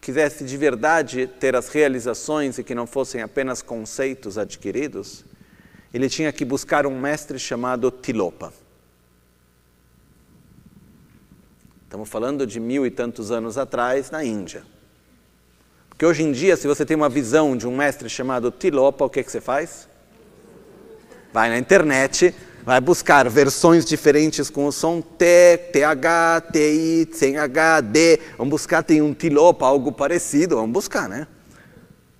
quisesse 0.00 0.44
de 0.44 0.56
verdade 0.56 1.28
ter 1.38 1.54
as 1.54 1.68
realizações 1.68 2.58
e 2.58 2.64
que 2.64 2.74
não 2.74 2.88
fossem 2.88 3.22
apenas 3.22 3.62
conceitos 3.62 4.36
adquiridos, 4.36 5.24
ele 5.94 6.08
tinha 6.08 6.32
que 6.32 6.44
buscar 6.44 6.86
um 6.86 6.98
mestre 6.98 7.38
chamado 7.38 7.90
Tilopa. 7.90 8.52
Estamos 11.92 12.08
falando 12.08 12.46
de 12.46 12.58
mil 12.58 12.86
e 12.86 12.90
tantos 12.90 13.30
anos 13.30 13.58
atrás, 13.58 14.10
na 14.10 14.24
Índia. 14.24 14.62
Porque 15.90 16.06
hoje 16.06 16.22
em 16.22 16.32
dia, 16.32 16.56
se 16.56 16.66
você 16.66 16.86
tem 16.86 16.96
uma 16.96 17.10
visão 17.10 17.54
de 17.54 17.68
um 17.68 17.76
mestre 17.76 18.08
chamado 18.08 18.50
Tilopa, 18.50 19.04
o 19.04 19.10
que, 19.10 19.22
que 19.22 19.30
você 19.30 19.42
faz? 19.42 19.86
Vai 21.34 21.50
na 21.50 21.58
internet, 21.58 22.34
vai 22.64 22.80
buscar 22.80 23.28
versões 23.28 23.84
diferentes 23.84 24.48
com 24.48 24.64
o 24.64 24.72
som 24.72 25.02
T, 25.02 25.58
TH, 25.70 26.40
TI, 26.50 27.10
sem 27.12 27.36
H, 27.36 27.82
D. 27.82 28.18
Vamos 28.38 28.52
buscar, 28.52 28.82
tem 28.82 29.02
um 29.02 29.12
Tilopa, 29.12 29.66
algo 29.66 29.92
parecido, 29.92 30.56
vamos 30.56 30.72
buscar, 30.72 31.06
né? 31.10 31.26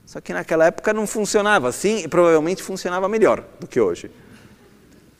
Só 0.05 0.21
que 0.21 0.35
naquela 0.35 0.67
época 0.67 0.93
não 0.93 1.07
funcionava 1.07 1.67
assim 1.71 2.01
e 2.01 2.09
provavelmente 2.09 2.63
funcionava 2.63 3.09
melhor 3.09 3.43
do 3.59 3.67
que 3.67 3.81
hoje. 3.81 4.11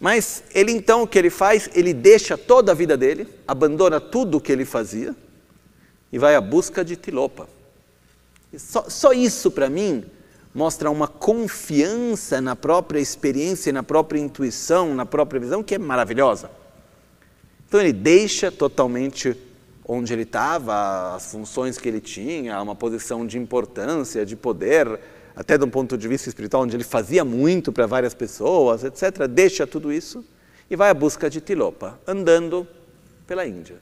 Mas 0.03 0.43
ele 0.53 0.73
então 0.73 1.05
o 1.05 1.07
que 1.07 1.17
ele 1.17 1.31
faz? 1.31 1.71
Ele 1.77 1.95
deixa 1.95 2.37
toda 2.37 2.73
a 2.73 2.75
vida 2.75 2.97
dele, 2.97 3.25
abandona 3.47 4.01
tudo 4.01 4.39
o 4.39 4.41
que 4.41 4.51
ele 4.51 4.65
fazia 4.65 5.15
e 6.13 6.19
vai 6.19 6.35
à 6.35 6.41
busca 6.41 6.85
de 6.85 6.97
Tilopa. 6.97 7.49
Só, 8.59 8.91
só 8.91 9.13
isso 9.13 9.49
para 9.49 9.71
mim 9.71 10.05
mostra 10.53 10.91
uma 10.91 11.07
confiança 11.07 12.41
na 12.41 12.57
própria 12.57 12.99
experiência, 12.99 13.73
na 13.73 13.85
própria 13.85 14.19
intuição, 14.19 14.93
na 14.93 15.07
própria 15.07 15.39
visão 15.39 15.63
que 15.63 15.77
é 15.77 15.79
maravilhosa. 15.79 16.51
Então 17.69 17.79
ele 17.79 17.93
deixa 17.93 18.51
totalmente 18.51 19.37
onde 19.87 20.13
ele 20.13 20.23
estava, 20.23 21.15
as 21.15 21.31
funções 21.31 21.79
que 21.79 21.89
ele 21.89 22.01
tinha, 22.01 22.61
uma 22.61 22.75
posição 22.75 23.25
de 23.25 23.39
importância, 23.39 24.27
de 24.27 24.35
poder, 24.35 24.99
até 25.35 25.57
de 25.57 25.65
um 25.65 25.71
ponto 25.71 25.97
de 25.97 26.07
vista 26.09 26.29
espiritual, 26.29 26.63
onde 26.63 26.77
ele 26.77 26.85
fazia 26.85 27.25
muito 27.25 27.73
para 27.73 27.87
várias 27.87 28.15
pessoas, 28.15 28.85
etc., 28.85 29.27
deixa 29.29 29.67
tudo 29.67 29.93
isso 29.93 30.25
e 30.71 30.77
vai 30.77 30.91
à 30.91 30.95
busca 30.95 31.29
de 31.29 31.41
Tilopa, 31.41 31.99
andando 32.07 32.67
pela 33.27 33.47
Índia. 33.47 33.77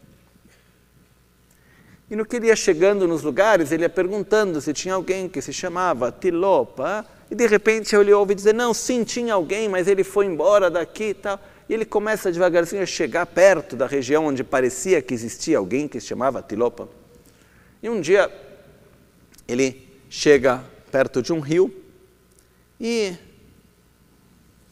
E 2.10 2.16
no 2.16 2.26
que 2.26 2.36
ele 2.36 2.48
ia 2.48 2.56
chegando 2.56 3.06
nos 3.06 3.22
lugares, 3.22 3.70
ele 3.70 3.84
ia 3.84 3.88
perguntando 3.88 4.60
se 4.60 4.72
tinha 4.72 4.94
alguém 4.94 5.28
que 5.28 5.40
se 5.40 5.52
chamava 5.52 6.10
Tilopa, 6.10 7.06
e 7.30 7.34
de 7.34 7.46
repente 7.46 7.94
ele 7.94 8.12
ouve 8.12 8.34
dizer: 8.34 8.52
Não, 8.52 8.74
sim, 8.74 9.04
tinha 9.04 9.34
alguém, 9.34 9.68
mas 9.68 9.86
ele 9.86 10.02
foi 10.02 10.26
embora 10.26 10.68
daqui 10.68 11.10
e 11.10 11.14
tal. 11.14 11.40
E 11.68 11.74
ele 11.74 11.84
começa 11.84 12.32
devagarzinho 12.32 12.82
a 12.82 12.86
chegar 12.86 13.24
perto 13.26 13.76
da 13.76 13.86
região 13.86 14.26
onde 14.26 14.42
parecia 14.42 15.00
que 15.00 15.14
existia 15.14 15.58
alguém 15.58 15.86
que 15.86 16.00
se 16.00 16.08
chamava 16.08 16.42
Tilopa. 16.42 16.88
E 17.80 17.88
um 17.88 18.00
dia 18.00 18.28
ele 19.46 19.88
chega 20.08 20.64
perto 20.90 21.22
de 21.22 21.32
um 21.32 21.40
rio 21.40 21.74
e 22.80 23.16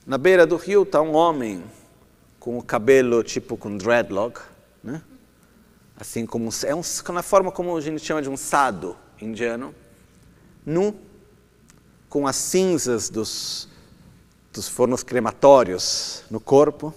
na 0.07 0.19
beira 0.19 0.47
do 0.47 0.57
rio 0.57 0.83
está 0.83 1.01
um 1.01 1.15
homem 1.15 1.63
com 2.41 2.59
o 2.59 2.63
cabelo 2.63 3.23
tipo 3.23 3.57
com 3.57 3.77
dreadlock, 3.77 4.41
né? 4.83 5.03
assim 5.97 6.25
como 6.27 6.51
é 6.65 6.75
um, 6.75 6.83
na 7.13 7.23
forma 7.23 7.53
como 7.53 7.77
a 7.77 7.81
gente 7.81 8.05
chama 8.05 8.23
de 8.23 8.29
um 8.31 8.37
sado 8.37 8.97
indiano, 9.21 9.75
nu, 10.65 10.95
com 12.09 12.27
as 12.27 12.37
cinzas 12.37 13.11
dos 13.11 13.69
dos 14.59 14.69
fornos 14.69 15.05
crematórios 15.05 16.25
no 16.31 16.41
corpo. 16.41 16.93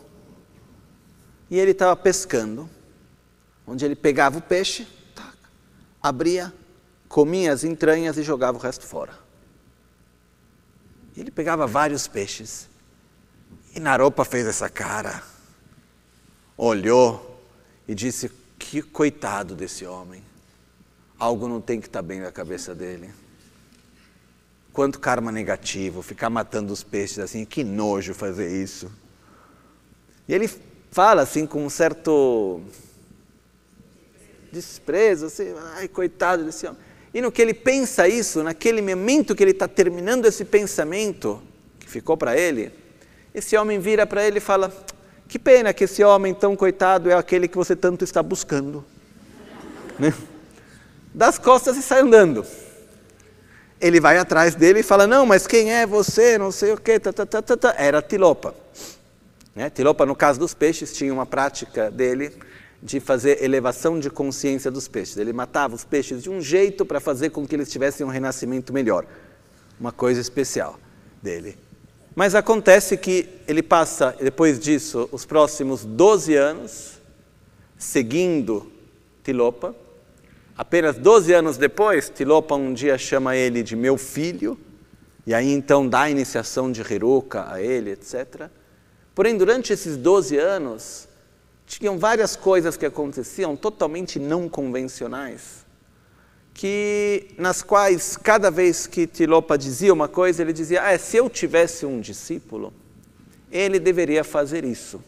E 1.49 1.59
ele 1.59 1.71
estava 1.71 1.95
pescando, 1.95 2.69
onde 3.67 3.85
ele 3.85 3.95
pegava 3.95 4.39
o 4.39 4.41
peixe, 4.41 4.87
abria, 6.01 6.51
comia 7.11 7.51
as 7.51 7.65
entranhas 7.65 8.17
e 8.17 8.23
jogava 8.23 8.57
o 8.57 8.61
resto 8.61 8.87
fora. 8.87 9.13
Ele 11.15 11.29
pegava 11.29 11.67
vários 11.67 12.07
peixes. 12.07 12.69
E 13.75 13.79
Naropa 13.79 14.23
fez 14.23 14.47
essa 14.47 14.69
cara, 14.69 15.21
olhou 16.57 17.39
e 17.87 17.93
disse: 17.93 18.31
Que 18.57 18.81
coitado 18.81 19.55
desse 19.55 19.85
homem. 19.85 20.23
Algo 21.19 21.47
não 21.47 21.61
tem 21.61 21.79
que 21.79 21.87
estar 21.87 21.99
tá 21.99 22.03
bem 22.03 22.21
na 22.21 22.31
cabeça 22.31 22.73
dele. 22.73 23.11
Quanto 24.73 24.99
karma 24.99 25.31
negativo, 25.31 26.01
ficar 26.01 26.29
matando 26.29 26.71
os 26.71 26.81
peixes 26.81 27.19
assim, 27.19 27.45
que 27.45 27.63
nojo 27.63 28.13
fazer 28.13 28.61
isso. 28.61 28.89
E 30.27 30.33
ele 30.33 30.49
fala 30.91 31.21
assim 31.21 31.45
com 31.45 31.65
um 31.65 31.69
certo 31.69 32.61
desprezo, 34.51 35.25
assim, 35.25 35.53
ai, 35.75 35.87
coitado 35.87 36.45
desse 36.45 36.65
homem. 36.65 36.90
E 37.13 37.21
no 37.21 37.31
que 37.31 37.41
ele 37.41 37.53
pensa 37.53 38.07
isso, 38.07 38.41
naquele 38.43 38.81
momento 38.81 39.35
que 39.35 39.43
ele 39.43 39.51
está 39.51 39.67
terminando 39.67 40.25
esse 40.25 40.45
pensamento, 40.45 41.41
que 41.79 41.89
ficou 41.89 42.15
para 42.15 42.37
ele, 42.37 42.71
esse 43.33 43.57
homem 43.57 43.79
vira 43.79 44.05
para 44.07 44.25
ele 44.25 44.37
e 44.37 44.41
fala: 44.41 44.73
Que 45.27 45.37
pena 45.37 45.73
que 45.73 45.83
esse 45.83 46.03
homem 46.03 46.33
tão 46.33 46.55
coitado 46.55 47.09
é 47.09 47.13
aquele 47.13 47.47
que 47.47 47.57
você 47.57 47.75
tanto 47.75 48.03
está 48.03 48.23
buscando. 48.23 48.85
né? 49.99 50.13
Das 51.13 51.37
costas 51.37 51.75
e 51.75 51.81
sai 51.81 52.01
andando 52.01 52.45
ele 53.81 53.99
vai 53.99 54.17
atrás 54.17 54.53
dele 54.53 54.81
e 54.81 54.83
fala: 54.83 55.07
Não, 55.07 55.25
mas 55.25 55.47
quem 55.47 55.73
é 55.73 55.85
você? 55.85 56.37
Não 56.37 56.51
sei 56.51 56.71
o 56.71 56.77
quê. 56.77 56.99
Tá, 56.99 57.11
tá, 57.11 57.25
tá, 57.25 57.41
tá, 57.41 57.57
tá. 57.57 57.75
Era 57.77 58.01
Tilopa. 58.01 58.53
Né? 59.55 59.69
Tilopa, 59.69 60.05
no 60.05 60.15
caso 60.15 60.39
dos 60.39 60.53
peixes, 60.53 60.93
tinha 60.93 61.11
uma 61.11 61.25
prática 61.25 61.89
dele 61.89 62.31
de 62.81 62.99
fazer 62.99 63.43
elevação 63.43 63.99
de 63.99 64.09
consciência 64.09 64.71
dos 64.71 64.87
peixes. 64.87 65.17
Ele 65.17 65.33
matava 65.33 65.75
os 65.75 65.83
peixes 65.83 66.23
de 66.23 66.29
um 66.29 66.41
jeito 66.41 66.85
para 66.85 66.99
fazer 66.99 67.29
com 67.29 67.45
que 67.45 67.55
eles 67.55 67.69
tivessem 67.69 68.05
um 68.05 68.09
renascimento 68.09 68.73
melhor. 68.73 69.05
Uma 69.79 69.91
coisa 69.91 70.19
especial 70.19 70.79
dele. 71.21 71.57
Mas 72.15 72.35
acontece 72.35 72.97
que 72.97 73.29
ele 73.47 73.63
passa, 73.63 74.15
depois 74.19 74.59
disso, 74.59 75.07
os 75.11 75.25
próximos 75.25 75.85
12 75.85 76.35
anos 76.35 76.99
seguindo 77.77 78.71
Tilopa. 79.23 79.75
Apenas 80.57 80.97
12 80.97 81.33
anos 81.33 81.57
depois, 81.57 82.09
Tilopa 82.09 82.55
um 82.55 82.73
dia 82.73 82.97
chama 82.97 83.35
ele 83.35 83.63
de 83.63 83.75
meu 83.75 83.97
filho, 83.97 84.59
e 85.25 85.33
aí 85.33 85.51
então 85.51 85.87
dá 85.87 86.01
a 86.01 86.09
iniciação 86.09 86.71
de 86.71 86.81
Heruka 86.81 87.51
a 87.51 87.61
ele, 87.61 87.91
etc. 87.91 88.49
Porém, 89.15 89.37
durante 89.37 89.73
esses 89.73 89.97
12 89.97 90.37
anos, 90.37 91.07
tinham 91.71 91.97
várias 91.97 92.35
coisas 92.35 92.75
que 92.75 92.85
aconteciam 92.85 93.55
totalmente 93.55 94.19
não 94.19 94.49
convencionais, 94.49 95.65
que 96.53 97.33
nas 97.37 97.63
quais 97.63 98.17
cada 98.17 98.51
vez 98.51 98.85
que 98.85 99.07
Tilopa 99.07 99.57
dizia 99.57 99.93
uma 99.93 100.09
coisa, 100.09 100.41
ele 100.41 100.51
dizia: 100.51 100.81
ah, 100.83 100.97
se 100.97 101.15
eu 101.15 101.29
tivesse 101.29 101.85
um 101.85 102.01
discípulo, 102.01 102.73
ele 103.49 103.79
deveria 103.79 104.21
fazer 104.21 104.65
isso. 104.65 105.01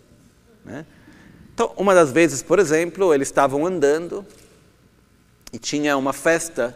Né? 0.64 0.86
Então, 1.54 1.74
uma 1.76 1.94
das 1.94 2.12
vezes, 2.12 2.42
por 2.42 2.60
exemplo, 2.60 3.14
eles 3.14 3.28
estavam 3.28 3.66
andando 3.66 4.26
e 5.52 5.60
tinha 5.60 5.98
uma 5.98 6.14
festa 6.14 6.76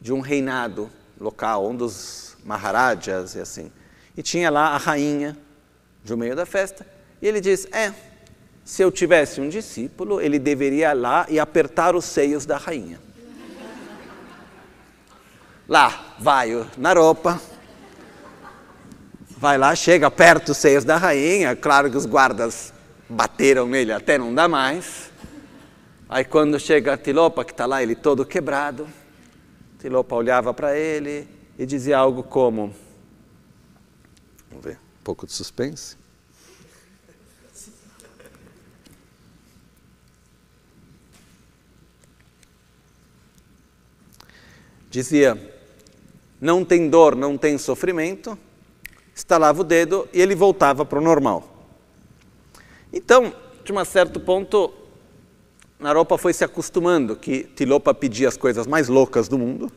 de 0.00 0.12
um 0.12 0.18
reinado 0.18 0.90
local, 1.20 1.70
um 1.70 1.76
dos 1.76 2.36
Maharajas 2.44 3.36
e 3.36 3.40
assim. 3.40 3.70
E 4.16 4.22
tinha 4.22 4.50
lá 4.50 4.70
a 4.70 4.76
rainha 4.76 5.38
no 6.04 6.16
meio 6.16 6.34
da 6.34 6.44
festa. 6.44 6.84
E 7.22 7.28
ele 7.28 7.40
diz: 7.40 7.68
É, 7.72 7.94
se 8.66 8.82
eu 8.82 8.90
tivesse 8.90 9.40
um 9.40 9.48
discípulo, 9.48 10.20
ele 10.20 10.40
deveria 10.40 10.90
ir 10.90 10.94
lá 10.94 11.24
e 11.28 11.38
apertar 11.38 11.94
os 11.94 12.04
seios 12.04 12.44
da 12.44 12.56
rainha. 12.56 13.00
Lá 15.68 16.16
vai 16.18 16.52
o 16.52 16.66
Naropa, 16.76 17.40
vai 19.38 19.56
lá, 19.56 19.72
chega, 19.76 20.08
aperta 20.08 20.50
os 20.50 20.58
seios 20.58 20.84
da 20.84 20.96
rainha. 20.96 21.54
Claro 21.54 21.88
que 21.88 21.96
os 21.96 22.06
guardas 22.06 22.74
bateram 23.08 23.68
nele 23.68 23.92
até 23.92 24.18
não 24.18 24.34
dá 24.34 24.48
mais. 24.48 25.12
Aí 26.08 26.24
quando 26.24 26.58
chega 26.58 26.94
a 26.94 26.98
Tilopa, 26.98 27.44
que 27.44 27.52
está 27.52 27.66
lá, 27.66 27.84
ele 27.84 27.94
todo 27.94 28.26
quebrado, 28.26 28.88
Tilopa 29.78 30.16
olhava 30.16 30.52
para 30.52 30.76
ele 30.76 31.28
e 31.56 31.64
dizia 31.64 31.98
algo 31.98 32.24
como: 32.24 32.74
Vamos 34.50 34.64
ver, 34.64 34.74
um 34.74 35.04
pouco 35.04 35.24
de 35.24 35.32
suspense. 35.32 35.96
Dizia: 44.96 45.38
Não 46.40 46.64
tem 46.64 46.88
dor, 46.88 47.14
não 47.14 47.36
tem 47.36 47.58
sofrimento. 47.58 48.38
Estalava 49.14 49.60
o 49.60 49.64
dedo 49.64 50.08
e 50.10 50.22
ele 50.22 50.34
voltava 50.34 50.86
para 50.86 50.98
o 50.98 51.02
normal. 51.02 51.68
Então, 52.90 53.30
de 53.62 53.74
um 53.74 53.84
certo 53.84 54.18
ponto, 54.18 54.72
Naropa 55.78 56.16
foi 56.16 56.32
se 56.32 56.44
acostumando 56.44 57.14
que 57.14 57.44
Tilopa 57.44 57.92
pedia 57.92 58.26
as 58.26 58.38
coisas 58.38 58.66
mais 58.66 58.88
loucas 58.88 59.28
do 59.28 59.36
mundo. 59.36 59.70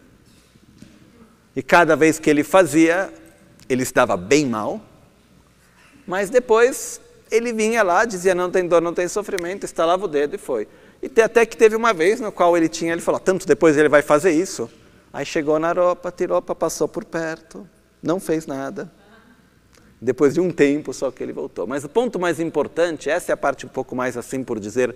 E 1.54 1.62
cada 1.62 1.98
vez 1.98 2.18
que 2.18 2.30
ele 2.30 2.42
fazia, 2.42 3.14
ele 3.68 3.84
estava 3.84 4.16
bem 4.16 4.46
mal. 4.46 4.80
Mas 6.08 6.30
depois 6.30 7.02
ele 7.30 7.52
vinha 7.52 7.84
lá, 7.84 8.06
dizia 8.06 8.34
não 8.34 8.50
tem 8.50 8.66
dor, 8.66 8.82
não 8.82 8.94
tem 8.94 9.10
sofrimento, 9.10 9.66
estalava 9.66 10.06
o 10.06 10.08
dedo 10.08 10.36
e 10.36 10.38
foi. 10.38 10.66
E 11.04 11.22
até 11.22 11.46
que 11.46 11.58
teve 11.58 11.76
uma 11.76 11.94
vez 11.94 12.22
no 12.22 12.32
qual 12.32 12.56
ele 12.56 12.70
tinha, 12.70 12.94
ele 12.94 13.02
falou, 13.02 13.20
tanto 13.20 13.46
depois 13.46 13.76
ele 13.76 13.90
vai 13.90 14.02
fazer 14.02 14.32
isso. 14.32 14.70
Aí 15.12 15.26
chegou 15.26 15.58
Naropa, 15.58 16.12
Tilopa 16.12 16.54
passou 16.54 16.88
por 16.88 17.04
perto, 17.04 17.68
não 18.02 18.20
fez 18.20 18.46
nada. 18.46 18.92
Depois 20.02 20.36
de 20.36 20.40
um 20.40 20.52
tempo 20.52 20.94
só 20.94 21.12
que 21.12 21.22
ele 21.22 21.34
voltou. 21.34 21.68
Mas 21.68 21.84
o 21.84 21.90
ponto 21.90 22.20
mais 22.20 22.40
importante, 22.40 23.10
essa 23.10 23.32
é 23.32 23.34
a 23.34 23.38
parte 23.38 23.66
um 23.66 23.70
pouco 23.70 23.96
mais 23.96 24.16
assim 24.16 24.44
por 24.44 24.60
dizer 24.60 24.96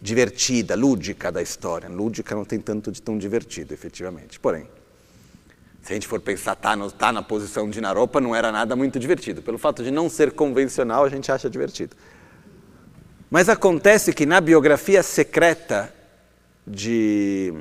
divertida, 0.00 0.74
lúdica 0.74 1.30
da 1.30 1.40
história. 1.40 1.88
Lúdica 1.88 2.34
não 2.34 2.44
tem 2.44 2.60
tanto 2.60 2.90
de 2.90 3.00
tão 3.00 3.16
divertido, 3.16 3.72
efetivamente. 3.72 4.38
Porém, 4.40 4.68
se 5.80 5.92
a 5.92 5.94
gente 5.94 6.06
for 6.06 6.20
pensar, 6.20 6.56
tá, 6.56 6.76
no, 6.76 6.90
tá 6.90 7.12
na 7.12 7.22
posição 7.22 7.70
de 7.70 7.80
Naropa, 7.80 8.20
não 8.20 8.34
era 8.34 8.52
nada 8.52 8.76
muito 8.76 8.98
divertido. 8.98 9.40
Pelo 9.40 9.56
fato 9.56 9.82
de 9.82 9.90
não 9.90 10.10
ser 10.10 10.32
convencional, 10.32 11.04
a 11.04 11.08
gente 11.08 11.30
acha 11.30 11.48
divertido. 11.48 11.96
Mas 13.30 13.48
acontece 13.48 14.12
que 14.12 14.26
na 14.26 14.40
biografia 14.40 15.02
secreta 15.02 15.92
de 16.66 17.52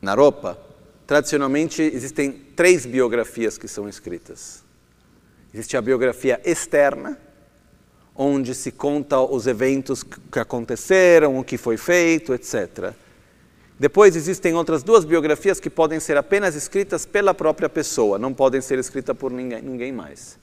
Naropa, 0.00 0.58
tradicionalmente 1.06 1.82
existem 1.82 2.32
três 2.32 2.86
biografias 2.86 3.58
que 3.58 3.68
são 3.68 3.88
escritas. 3.88 4.64
Existe 5.52 5.76
a 5.76 5.82
biografia 5.82 6.40
externa, 6.44 7.18
onde 8.14 8.54
se 8.54 8.70
conta 8.70 9.20
os 9.20 9.46
eventos 9.46 10.02
que 10.02 10.38
aconteceram, 10.38 11.38
o 11.38 11.44
que 11.44 11.58
foi 11.58 11.76
feito, 11.76 12.32
etc. 12.32 12.92
Depois 13.78 14.14
existem 14.14 14.54
outras 14.54 14.82
duas 14.82 15.04
biografias 15.04 15.58
que 15.58 15.70
podem 15.70 15.98
ser 15.98 16.16
apenas 16.16 16.54
escritas 16.54 17.06
pela 17.06 17.32
própria 17.32 17.68
pessoa, 17.68 18.18
não 18.18 18.32
podem 18.32 18.60
ser 18.60 18.78
escritas 18.78 19.16
por 19.16 19.32
ninguém, 19.32 19.62
ninguém 19.62 19.90
mais. 19.90 20.38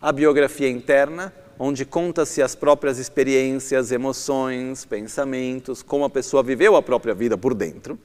A 0.00 0.10
biografia 0.12 0.68
interna, 0.68 1.32
onde 1.58 1.84
conta-se 1.84 2.42
as 2.42 2.54
próprias 2.54 2.98
experiências, 2.98 3.92
emoções, 3.92 4.84
pensamentos, 4.84 5.82
como 5.82 6.04
a 6.04 6.10
pessoa 6.10 6.42
viveu 6.42 6.74
a 6.74 6.82
própria 6.82 7.14
vida 7.14 7.38
por 7.38 7.54
dentro. 7.54 7.98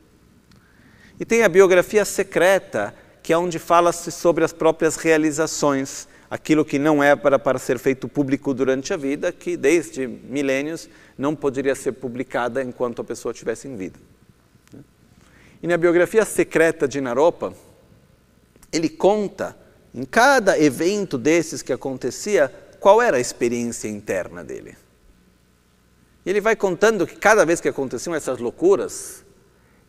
E 1.19 1.25
tem 1.25 1.43
a 1.43 1.49
biografia 1.49 2.04
secreta, 2.04 2.93
que 3.23 3.32
é 3.32 3.38
onde 3.38 3.58
fala-se 3.58 4.12
sobre 4.12 4.43
as 4.43 4.51
próprias 4.51 4.97
realizações, 4.97 6.08
aquilo 6.30 6.65
que 6.65 6.78
não 6.78 7.04
é 7.04 7.15
para, 7.15 7.39
para 7.39 7.58
ser 7.58 7.80
feito 7.80 8.08
público 8.08 8.54
durante 8.54 8.93
a 8.93 8.97
vida, 8.97 9.32
que 9.32 9.56
desde 9.56 10.06
milênios 10.08 10.89
não 11.17 11.36
poderia 11.36 11.75
ser 11.75 11.93
publicada 11.93 12.62
enquanto 12.62 13.01
a 13.01 13.06
pessoa 13.06 13.32
estivesse 13.32 13.67
em 13.67 13.75
vida. 13.75 13.99
E 15.63 15.67
na 15.67 15.78
biografia 15.78 16.25
secreta 16.25 16.88
de 16.88 17.01
Naropa, 17.01 17.54
ele 18.71 18.89
conta 18.89 19.58
em 19.93 20.04
cada 20.04 20.60
evento 20.60 21.17
desses 21.17 21.62
que 21.62 21.71
acontecia 21.73 22.54
qual 22.80 23.01
era 23.01 23.17
a 23.17 23.19
experiência 23.19 23.88
interna 23.88 24.43
dele. 24.43 24.78
E 26.25 26.30
ele 26.30 26.41
vai 26.41 26.56
contando 26.56 27.08
que 27.08 27.15
cada 27.15 27.45
vez 27.45 27.62
que 27.62 27.69
aconteciam 27.69 28.13
essas 28.13 28.38
loucuras, 28.38 29.24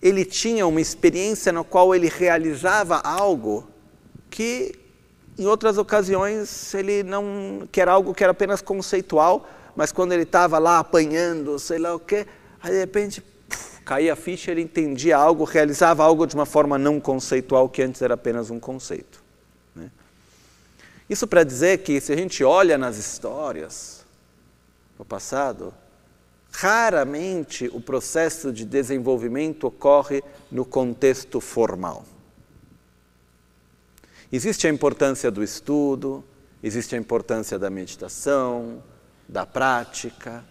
ele 0.00 0.24
tinha 0.24 0.66
uma 0.66 0.80
experiência 0.80 1.52
na 1.52 1.64
qual 1.64 1.94
ele 1.94 2.08
realizava 2.08 2.96
algo 2.98 3.68
que 4.30 4.74
em 5.38 5.46
outras 5.46 5.76
ocasiões, 5.76 6.72
ele 6.74 7.02
não 7.02 7.68
que 7.70 7.80
era 7.80 7.92
algo 7.92 8.14
que 8.14 8.22
era 8.22 8.30
apenas 8.30 8.62
conceitual, 8.62 9.48
mas 9.74 9.92
quando 9.92 10.12
ele 10.12 10.22
estava 10.22 10.58
lá 10.58 10.78
apanhando, 10.78 11.58
sei 11.58 11.78
lá 11.78 11.94
o 11.94 12.00
quê, 12.00 12.26
aí 12.62 12.72
de 12.72 12.78
repente 12.78 13.22
caía 13.84 14.14
a 14.14 14.16
ficha, 14.16 14.50
ele 14.50 14.62
entendia 14.62 15.16
algo, 15.16 15.44
realizava 15.44 16.02
algo 16.02 16.26
de 16.26 16.34
uma 16.34 16.46
forma 16.46 16.78
não 16.78 16.98
conceitual 16.98 17.68
que 17.68 17.82
antes 17.82 18.00
era 18.02 18.14
apenas 18.14 18.50
um 18.50 18.58
conceito. 18.58 19.22
Né? 19.74 19.90
Isso 21.08 21.26
para 21.26 21.44
dizer 21.44 21.78
que 21.78 22.00
se 22.00 22.12
a 22.12 22.16
gente 22.16 22.42
olha 22.42 22.78
nas 22.78 22.96
histórias 22.96 24.04
do 24.98 25.04
passado, 25.04 25.72
raramente 26.58 27.68
o 27.70 27.80
processo 27.82 28.50
de 28.50 28.64
desenvolvimento 28.64 29.66
ocorre 29.66 30.22
no 30.50 30.64
contexto 30.64 31.38
formal. 31.38 32.02
Existe 34.32 34.66
a 34.66 34.70
importância 34.70 35.30
do 35.30 35.44
estudo, 35.44 36.24
existe 36.62 36.94
a 36.94 36.98
importância 36.98 37.58
da 37.58 37.68
meditação, 37.68 38.82
da 39.28 39.44
prática, 39.44 40.42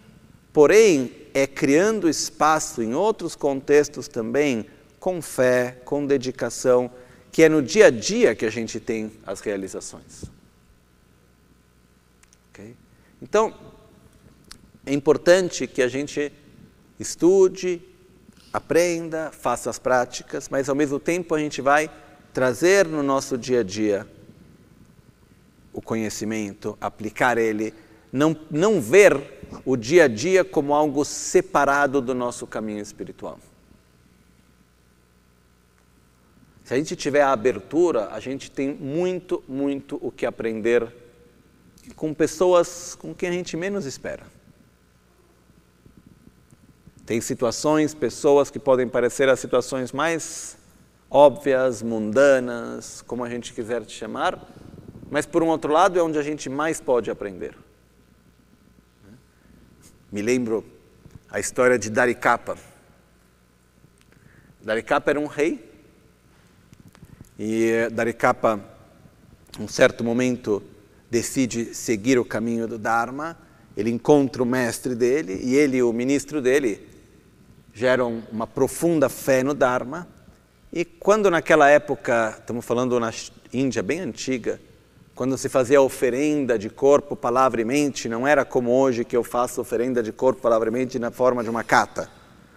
porém, 0.52 1.10
é 1.34 1.44
criando 1.44 2.08
espaço 2.08 2.82
em 2.82 2.94
outros 2.94 3.34
contextos 3.34 4.06
também, 4.06 4.64
com 5.00 5.20
fé, 5.20 5.80
com 5.84 6.06
dedicação, 6.06 6.88
que 7.32 7.42
é 7.42 7.48
no 7.48 7.60
dia 7.60 7.86
a 7.86 7.90
dia 7.90 8.32
que 8.36 8.46
a 8.46 8.50
gente 8.50 8.78
tem 8.78 9.10
as 9.26 9.40
realizações. 9.40 10.24
Okay? 12.52 12.76
Então, 13.20 13.52
é 14.86 14.94
importante 14.94 15.66
que 15.66 15.82
a 15.82 15.88
gente 15.88 16.32
estude, 16.98 17.82
aprenda, 18.52 19.32
faça 19.32 19.68
as 19.68 19.80
práticas, 19.80 20.48
mas 20.48 20.68
ao 20.68 20.76
mesmo 20.76 21.00
tempo 21.00 21.34
a 21.34 21.40
gente 21.40 21.60
vai 21.60 21.90
trazer 22.32 22.86
no 22.86 23.02
nosso 23.02 23.36
dia 23.36 23.60
a 23.60 23.62
dia 23.64 24.06
o 25.72 25.82
conhecimento, 25.82 26.78
aplicar 26.80 27.36
ele, 27.36 27.74
não, 28.12 28.34
não 28.48 28.80
ver 28.80 29.20
o 29.64 29.76
dia 29.76 30.04
a 30.04 30.08
dia 30.08 30.44
como 30.44 30.72
algo 30.72 31.04
separado 31.04 32.00
do 32.00 32.14
nosso 32.14 32.46
caminho 32.46 32.80
espiritual. 32.80 33.40
Se 36.64 36.74
a 36.74 36.76
gente 36.76 36.94
tiver 36.94 37.22
a 37.22 37.32
abertura, 37.32 38.08
a 38.10 38.20
gente 38.20 38.50
tem 38.50 38.72
muito, 38.72 39.42
muito 39.48 39.98
o 40.00 40.12
que 40.12 40.24
aprender 40.24 40.92
com 41.94 42.14
pessoas 42.14 42.94
com 42.94 43.12
quem 43.14 43.28
a 43.28 43.32
gente 43.32 43.56
menos 43.56 43.84
espera. 43.84 44.35
Tem 47.06 47.20
situações, 47.20 47.94
pessoas 47.94 48.50
que 48.50 48.58
podem 48.58 48.88
parecer 48.88 49.28
as 49.28 49.38
situações 49.38 49.92
mais 49.92 50.58
óbvias, 51.08 51.80
mundanas, 51.80 53.00
como 53.06 53.22
a 53.22 53.30
gente 53.30 53.52
quiser 53.52 53.84
te 53.84 53.92
chamar, 53.92 54.44
mas 55.08 55.24
por 55.24 55.40
um 55.40 55.46
outro 55.46 55.72
lado 55.72 55.96
é 55.96 56.02
onde 56.02 56.18
a 56.18 56.22
gente 56.22 56.50
mais 56.50 56.80
pode 56.80 57.08
aprender. 57.08 57.56
Me 60.10 60.20
lembro 60.20 60.64
a 61.30 61.38
história 61.38 61.78
de 61.78 61.90
Darikapa. 61.90 62.58
Darikapa 64.60 65.10
era 65.10 65.20
um 65.20 65.26
rei 65.26 65.64
e 67.38 67.88
Darikapa, 67.92 68.60
um 69.60 69.68
certo 69.68 70.02
momento, 70.02 70.60
decide 71.08 71.72
seguir 71.72 72.18
o 72.18 72.24
caminho 72.24 72.66
do 72.66 72.76
Dharma. 72.76 73.38
Ele 73.76 73.90
encontra 73.90 74.42
o 74.42 74.46
mestre 74.46 74.96
dele 74.96 75.38
e 75.40 75.54
ele, 75.54 75.80
o 75.82 75.92
ministro 75.92 76.42
dele, 76.42 76.85
geram 77.76 78.22
uma 78.32 78.46
profunda 78.46 79.06
fé 79.06 79.42
no 79.42 79.52
Dharma. 79.52 80.08
E 80.72 80.82
quando 80.82 81.30
naquela 81.30 81.68
época, 81.68 82.34
estamos 82.38 82.64
falando 82.64 82.98
na 82.98 83.12
Índia 83.52 83.82
bem 83.82 84.00
antiga, 84.00 84.58
quando 85.14 85.36
se 85.36 85.50
fazia 85.50 85.82
oferenda 85.82 86.58
de 86.58 86.70
corpo, 86.70 87.14
palavra 87.14 87.60
e 87.60 87.66
mente, 87.66 88.08
não 88.08 88.26
era 88.26 88.46
como 88.46 88.70
hoje 88.70 89.04
que 89.04 89.14
eu 89.14 89.22
faço 89.22 89.60
oferenda 89.60 90.02
de 90.02 90.10
corpo, 90.10 90.40
palavra 90.40 90.70
e 90.70 90.72
mente 90.72 90.98
na 90.98 91.10
forma 91.10 91.44
de 91.44 91.50
uma 91.50 91.62
cata. 91.62 92.10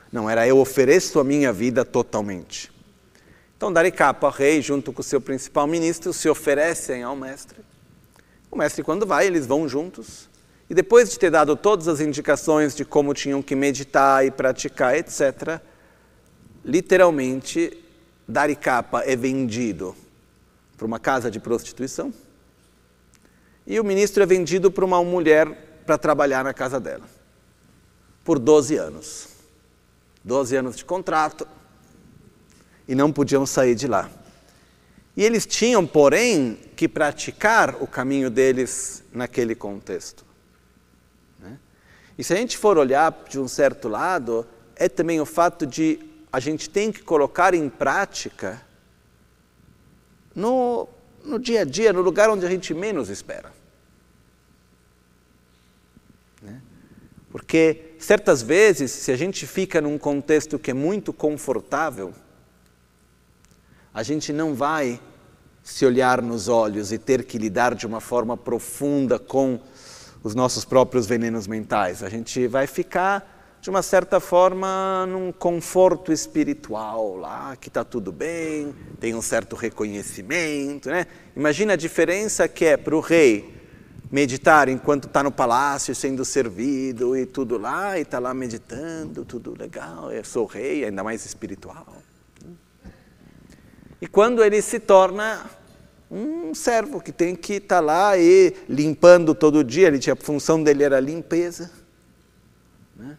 Não, 0.09 0.29
era 0.29 0.47
eu 0.47 0.57
ofereço 0.57 1.19
a 1.19 1.23
minha 1.23 1.51
vida 1.51 1.83
totalmente. 1.83 2.71
Então, 3.57 3.73
Darikapa, 3.73 4.29
rei, 4.29 4.61
junto 4.61 4.93
com 4.93 5.01
o 5.01 5.03
seu 5.03 5.19
principal 5.19 5.67
ministro, 5.67 6.13
se 6.13 6.29
oferecem 6.29 7.03
ao 7.03 7.17
mestre. 7.17 7.57
O 8.49 8.57
mestre, 8.57 8.83
quando 8.83 9.05
vai, 9.05 9.27
eles 9.27 9.45
vão 9.45 9.67
juntos. 9.67 10.28
E 10.69 10.73
depois 10.73 11.09
de 11.09 11.17
ter 11.17 11.31
dado 11.31 11.55
todas 11.55 11.87
as 11.87 11.99
indicações 11.99 12.75
de 12.75 12.85
como 12.85 13.13
tinham 13.13 13.41
que 13.41 13.55
meditar 13.55 14.25
e 14.25 14.29
praticar, 14.29 14.95
etc., 14.95 15.59
literalmente, 16.63 17.75
Darikapa 18.27 19.01
é 19.03 19.15
vendido 19.15 19.95
para 20.77 20.85
uma 20.85 20.99
casa 20.99 21.31
de 21.31 21.39
prostituição 21.39 22.13
e 23.65 23.79
o 23.79 23.83
ministro 23.83 24.21
é 24.21 24.25
vendido 24.25 24.69
para 24.69 24.85
uma 24.85 25.03
mulher 25.03 25.47
para 25.85 25.97
trabalhar 25.97 26.43
na 26.43 26.53
casa 26.53 26.79
dela 26.79 27.05
por 28.23 28.37
12 28.37 28.77
anos. 28.77 29.29
12 30.23 30.55
anos 30.55 30.75
de 30.75 30.85
contrato, 30.85 31.47
e 32.87 32.93
não 32.93 33.11
podiam 33.11 33.45
sair 33.45 33.73
de 33.73 33.87
lá. 33.87 34.09
E 35.15 35.23
eles 35.23 35.45
tinham, 35.45 35.85
porém, 35.85 36.57
que 36.75 36.87
praticar 36.87 37.81
o 37.81 37.87
caminho 37.87 38.29
deles 38.29 39.03
naquele 39.11 39.55
contexto. 39.55 40.28
E 42.19 42.23
se 42.23 42.33
a 42.33 42.35
gente 42.35 42.57
for 42.57 42.77
olhar 42.77 43.17
de 43.29 43.39
um 43.39 43.47
certo 43.47 43.87
lado, 43.87 44.45
é 44.75 44.89
também 44.89 45.21
o 45.21 45.25
fato 45.25 45.65
de 45.65 45.97
a 46.29 46.37
gente 46.37 46.69
tem 46.69 46.91
que 46.91 47.01
colocar 47.01 47.53
em 47.53 47.69
prática 47.69 48.61
no, 50.35 50.89
no 51.23 51.39
dia 51.39 51.61
a 51.61 51.63
dia, 51.63 51.93
no 51.93 52.01
lugar 52.01 52.29
onde 52.29 52.45
a 52.45 52.49
gente 52.49 52.73
menos 52.73 53.07
espera. 53.07 53.53
Né? 56.41 56.61
Porque 57.31 57.93
certas 57.97 58.41
vezes, 58.41 58.91
se 58.91 59.13
a 59.13 59.15
gente 59.15 59.47
fica 59.47 59.79
num 59.79 59.97
contexto 59.97 60.59
que 60.59 60.71
é 60.71 60.73
muito 60.73 61.13
confortável, 61.13 62.13
a 63.93 64.03
gente 64.03 64.33
não 64.33 64.53
vai 64.53 64.99
se 65.63 65.85
olhar 65.85 66.21
nos 66.21 66.49
olhos 66.49 66.91
e 66.91 66.97
ter 66.97 67.23
que 67.23 67.37
lidar 67.37 67.73
de 67.75 67.87
uma 67.87 68.01
forma 68.01 68.35
profunda 68.35 69.17
com 69.17 69.57
os 70.23 70.35
nossos 70.35 70.65
próprios 70.65 71.05
venenos 71.05 71.47
mentais. 71.47 72.03
A 72.03 72.09
gente 72.09 72.47
vai 72.47 72.67
ficar, 72.67 73.57
de 73.61 73.69
uma 73.69 73.81
certa 73.81 74.19
forma, 74.19 75.05
num 75.07 75.31
conforto 75.31 76.11
espiritual 76.11 77.15
lá, 77.15 77.55
que 77.55 77.67
está 77.67 77.83
tudo 77.83 78.11
bem, 78.11 78.73
tem 78.99 79.15
um 79.15 79.21
certo 79.21 79.55
reconhecimento. 79.55 80.89
Né? 80.89 81.07
Imagina 81.35 81.73
a 81.73 81.77
diferença 81.77 82.47
que 82.47 82.65
é 82.65 82.77
para 82.77 82.95
o 82.95 82.99
rei 82.99 83.57
meditar 84.11 84.67
enquanto 84.67 85.07
está 85.07 85.21
no 85.21 85.31
palácio 85.31 85.93
sendo 85.93 86.25
servido 86.25 87.15
e 87.15 87.25
tudo 87.25 87.57
lá, 87.57 87.97
e 87.97 88.01
está 88.01 88.17
lá 88.17 88.33
meditando, 88.33 89.23
tudo 89.23 89.55
legal, 89.57 90.11
eu 90.11 90.23
sou 90.23 90.45
rei, 90.45 90.83
ainda 90.83 91.03
mais 91.03 91.25
espiritual. 91.25 91.85
E 94.01 94.07
quando 94.07 94.43
ele 94.43 94.61
se 94.61 94.79
torna 94.79 95.45
um 96.11 96.55
servo 96.55 96.99
que 96.99 97.11
tem 97.11 97.35
que 97.35 97.53
estar 97.53 97.75
tá 97.75 97.81
lá 97.81 98.17
e 98.17 98.55
limpando 98.67 99.35
todo 99.35 99.63
dia, 99.63 99.87
ele 99.87 99.99
tinha, 99.99 100.13
a 100.13 100.15
função 100.15 100.63
dele 100.63 100.83
era 100.83 100.99
limpeza. 100.99 101.71
Né? 102.95 103.17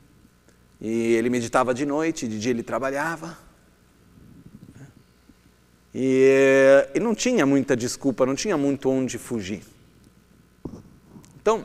E 0.81 1.13
ele 1.15 1.31
meditava 1.31 1.73
de 1.73 1.87
noite, 1.87 2.27
de 2.27 2.39
dia 2.39 2.51
ele 2.51 2.63
trabalhava. 2.63 3.39
Né? 4.77 4.87
E, 5.95 6.89
e 6.95 7.01
não 7.01 7.15
tinha 7.15 7.47
muita 7.47 7.77
desculpa, 7.77 8.27
não 8.27 8.35
tinha 8.35 8.57
muito 8.57 8.91
onde 8.91 9.19
fugir. 9.19 9.63
Então, 11.41 11.65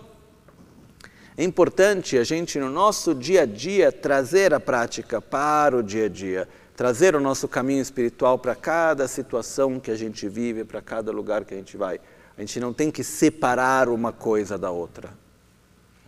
é 1.35 1.43
importante 1.43 2.17
a 2.17 2.23
gente, 2.23 2.59
no 2.59 2.69
nosso 2.69 3.15
dia 3.15 3.41
a 3.41 3.45
dia, 3.45 3.91
trazer 3.91 4.53
a 4.53 4.59
prática 4.59 5.19
para 5.19 5.75
o 5.75 5.83
dia 5.83 6.05
a 6.05 6.09
dia 6.09 6.47
trazer 6.75 7.15
o 7.15 7.19
nosso 7.19 7.47
caminho 7.47 7.81
espiritual 7.81 8.37
para 8.37 8.55
cada 8.55 9.07
situação 9.07 9.79
que 9.79 9.89
a 9.89 9.95
gente 9.95 10.27
vive, 10.27 10.63
para 10.65 10.81
cada 10.81 11.11
lugar 11.11 11.45
que 11.45 11.53
a 11.53 11.57
gente 11.57 11.77
vai. 11.77 11.99
A 12.37 12.41
gente 12.41 12.59
não 12.59 12.73
tem 12.73 12.91
que 12.91 13.03
separar 13.03 13.87
uma 13.87 14.11
coisa 14.11 14.57
da 14.57 14.69
outra. 14.69 15.13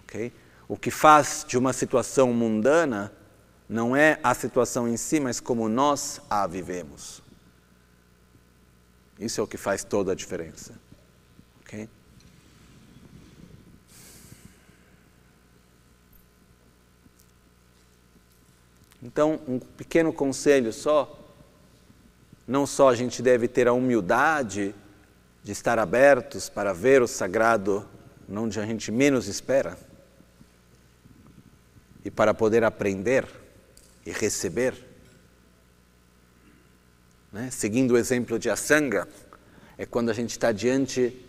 Okay? 0.04 0.34
O 0.68 0.78
que 0.78 0.92
faz 0.92 1.46
de 1.48 1.58
uma 1.58 1.72
situação 1.72 2.34
mundana 2.34 3.14
não 3.70 3.96
é 3.96 4.20
a 4.22 4.34
situação 4.34 4.88
em 4.88 4.98
si, 4.98 5.20
mas 5.20 5.40
como 5.40 5.70
nós 5.70 6.20
a 6.30 6.46
vivemos. 6.46 7.22
Isso 9.18 9.40
é 9.40 9.44
o 9.44 9.48
que 9.48 9.58
faz 9.58 9.84
toda 9.84 10.12
a 10.12 10.16
diferença. 10.16 10.74
Okay? 11.62 11.90
Então, 19.08 19.40
um 19.48 19.58
pequeno 19.58 20.12
conselho 20.12 20.74
só: 20.74 21.18
não 22.46 22.68
só 22.68 22.90
a 22.90 22.96
gente 22.96 23.22
deve 23.22 23.48
ter 23.48 23.66
a 23.66 23.72
humildade 23.72 24.76
de 25.42 25.52
estar 25.54 25.80
abertos 25.80 26.50
para 26.50 26.74
ver 26.74 27.02
o 27.02 27.08
sagrado 27.08 27.88
onde 28.30 28.60
a 28.60 28.66
gente 28.66 28.92
menos 28.92 29.30
espera 29.30 29.78
e 32.04 32.12
para 32.12 32.34
poder 32.34 32.66
aprender 32.66 33.26
e 34.06 34.12
receber. 34.12 34.74
Né? 37.32 37.50
Seguindo 37.50 37.92
o 37.92 37.98
exemplo 37.98 38.38
de 38.38 38.50
Asanga, 38.50 39.08
é 39.78 39.86
quando 39.86 40.10
a 40.10 40.14
gente 40.14 40.32
está 40.32 40.52
diante 40.52 41.26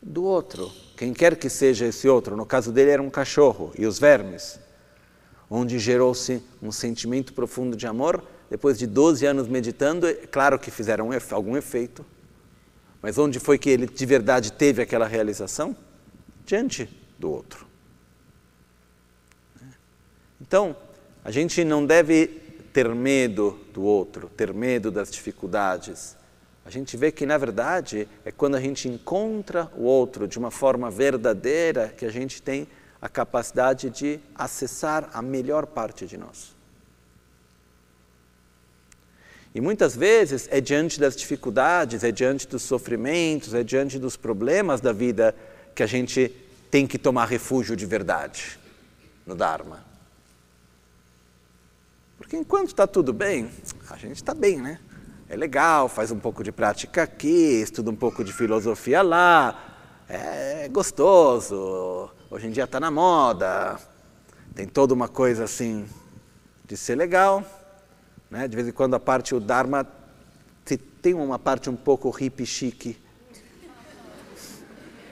do 0.00 0.24
outro, 0.24 0.72
quem 0.96 1.12
quer 1.12 1.36
que 1.36 1.50
seja 1.50 1.84
esse 1.84 2.08
outro. 2.08 2.34
No 2.34 2.46
caso 2.46 2.72
dele 2.72 2.92
era 2.92 3.02
um 3.02 3.10
cachorro 3.10 3.74
e 3.76 3.84
os 3.84 3.98
vermes 3.98 4.58
onde 5.50 5.78
gerou-se 5.78 6.42
um 6.62 6.70
sentimento 6.70 7.32
profundo 7.32 7.76
de 7.76 7.86
amor. 7.86 8.22
Depois 8.50 8.78
de 8.78 8.86
12 8.86 9.26
anos 9.26 9.48
meditando, 9.48 10.06
é 10.06 10.14
claro 10.14 10.58
que 10.58 10.70
fizeram 10.70 11.10
algum 11.30 11.56
efeito, 11.56 12.04
mas 13.02 13.18
onde 13.18 13.38
foi 13.38 13.58
que 13.58 13.70
ele 13.70 13.86
de 13.86 14.06
verdade 14.06 14.52
teve 14.52 14.82
aquela 14.82 15.06
realização? 15.06 15.76
Diante 16.44 16.88
do 17.18 17.30
outro. 17.30 17.66
Então, 20.40 20.74
a 21.24 21.30
gente 21.30 21.62
não 21.64 21.84
deve 21.84 22.26
ter 22.72 22.88
medo 22.94 23.58
do 23.72 23.82
outro, 23.82 24.30
ter 24.36 24.52
medo 24.54 24.90
das 24.90 25.10
dificuldades. 25.10 26.16
A 26.64 26.70
gente 26.70 26.96
vê 26.96 27.10
que, 27.10 27.26
na 27.26 27.36
verdade, 27.36 28.08
é 28.24 28.30
quando 28.30 28.54
a 28.54 28.60
gente 28.60 28.88
encontra 28.88 29.70
o 29.76 29.82
outro 29.82 30.28
de 30.28 30.38
uma 30.38 30.50
forma 30.50 30.90
verdadeira 30.90 31.88
que 31.88 32.04
a 32.04 32.10
gente 32.10 32.40
tem 32.40 32.66
a 33.00 33.08
capacidade 33.08 33.90
de 33.90 34.20
acessar 34.34 35.08
a 35.12 35.22
melhor 35.22 35.66
parte 35.66 36.06
de 36.06 36.16
nós. 36.16 36.56
E 39.54 39.60
muitas 39.60 39.96
vezes 39.96 40.48
é 40.50 40.60
diante 40.60 41.00
das 41.00 41.16
dificuldades, 41.16 42.04
é 42.04 42.12
diante 42.12 42.46
dos 42.46 42.62
sofrimentos, 42.62 43.54
é 43.54 43.62
diante 43.62 43.98
dos 43.98 44.16
problemas 44.16 44.80
da 44.80 44.92
vida 44.92 45.34
que 45.74 45.82
a 45.82 45.86
gente 45.86 46.28
tem 46.70 46.86
que 46.86 46.98
tomar 46.98 47.26
refúgio 47.26 47.74
de 47.74 47.86
verdade 47.86 48.58
no 49.24 49.34
Dharma. 49.34 49.84
Porque 52.18 52.36
enquanto 52.36 52.68
está 52.68 52.86
tudo 52.86 53.12
bem, 53.12 53.50
a 53.88 53.96
gente 53.96 54.16
está 54.16 54.34
bem, 54.34 54.60
né? 54.60 54.80
É 55.28 55.36
legal, 55.36 55.88
faz 55.88 56.10
um 56.10 56.18
pouco 56.18 56.42
de 56.42 56.50
prática 56.50 57.02
aqui, 57.02 57.60
estuda 57.60 57.90
um 57.90 57.96
pouco 57.96 58.24
de 58.24 58.32
filosofia 58.32 59.02
lá, 59.02 60.04
é 60.08 60.68
gostoso, 60.68 62.10
hoje 62.30 62.46
em 62.46 62.50
dia 62.50 62.64
está 62.64 62.78
na 62.78 62.90
moda, 62.90 63.78
tem 64.54 64.66
toda 64.66 64.92
uma 64.92 65.08
coisa 65.08 65.44
assim 65.44 65.88
de 66.64 66.76
ser 66.76 66.94
legal, 66.96 67.44
né? 68.30 68.46
de 68.46 68.54
vez 68.54 68.68
em 68.68 68.72
quando 68.72 68.94
a 68.94 69.00
parte, 69.00 69.34
o 69.34 69.40
Dharma 69.40 69.86
tem 71.00 71.14
uma 71.14 71.38
parte 71.38 71.70
um 71.70 71.76
pouco 71.76 72.10
hippie 72.10 72.44
chique 72.44 72.98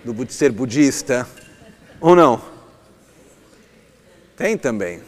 do 0.04 0.30
ser 0.30 0.52
budista, 0.52 1.26
ou 2.00 2.14
não? 2.14 2.42
Tem 4.36 4.58
também. 4.58 5.02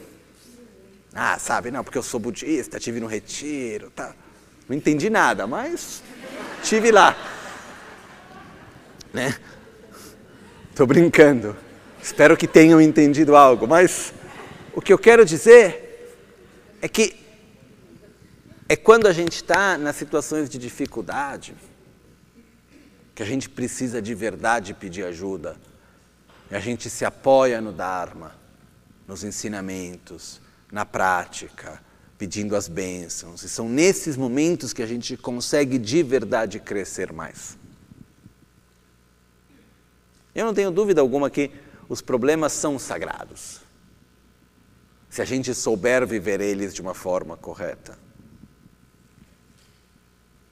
Ah, 1.14 1.38
sabe, 1.38 1.70
não, 1.70 1.84
porque 1.84 1.98
eu 1.98 2.02
sou 2.02 2.18
budista, 2.18 2.80
tive 2.80 3.00
no 3.00 3.06
retiro, 3.06 3.90
tá. 3.90 4.14
Não 4.68 4.76
entendi 4.76 5.10
nada, 5.10 5.46
mas 5.46 6.02
tive 6.62 6.90
lá. 6.90 7.16
né? 9.12 9.38
Estou 10.70 10.86
brincando. 10.86 11.56
Espero 12.02 12.36
que 12.36 12.46
tenham 12.46 12.80
entendido 12.80 13.36
algo, 13.36 13.66
mas 13.66 14.12
o 14.74 14.80
que 14.80 14.92
eu 14.92 14.98
quero 14.98 15.24
dizer 15.24 16.16
é 16.80 16.88
que 16.88 17.16
é 18.68 18.76
quando 18.76 19.06
a 19.06 19.12
gente 19.12 19.36
está 19.36 19.76
nas 19.76 19.96
situações 19.96 20.48
de 20.48 20.58
dificuldade 20.58 21.54
que 23.14 23.22
a 23.22 23.26
gente 23.26 23.48
precisa 23.48 24.00
de 24.00 24.14
verdade 24.14 24.72
pedir 24.74 25.04
ajuda. 25.04 25.56
E 26.48 26.54
a 26.54 26.60
gente 26.60 26.88
se 26.88 27.04
apoia 27.04 27.60
no 27.60 27.72
Dharma, 27.72 28.32
nos 29.08 29.24
ensinamentos, 29.24 30.40
na 30.70 30.86
prática, 30.86 31.82
pedindo 32.16 32.54
as 32.54 32.68
bênçãos. 32.68 33.42
E 33.42 33.48
são 33.48 33.68
nesses 33.68 34.16
momentos 34.16 34.72
que 34.72 34.82
a 34.82 34.86
gente 34.86 35.16
consegue 35.16 35.78
de 35.78 36.00
verdade 36.02 36.60
crescer 36.60 37.12
mais. 37.12 37.58
Eu 40.32 40.46
não 40.46 40.54
tenho 40.54 40.70
dúvida 40.70 41.00
alguma 41.00 41.28
que 41.28 41.50
os 41.88 42.02
problemas 42.02 42.52
são 42.52 42.78
sagrados, 42.78 43.60
se 45.08 45.22
a 45.22 45.24
gente 45.24 45.54
souber 45.54 46.06
viver 46.06 46.40
eles 46.40 46.74
de 46.74 46.82
uma 46.82 46.94
forma 46.94 47.36
correta. 47.36 47.98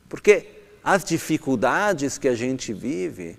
Porque 0.09 0.49
as 0.83 1.05
dificuldades 1.05 2.17
que 2.17 2.29
a 2.29 2.35
gente 2.35 2.73
vive, 2.73 3.39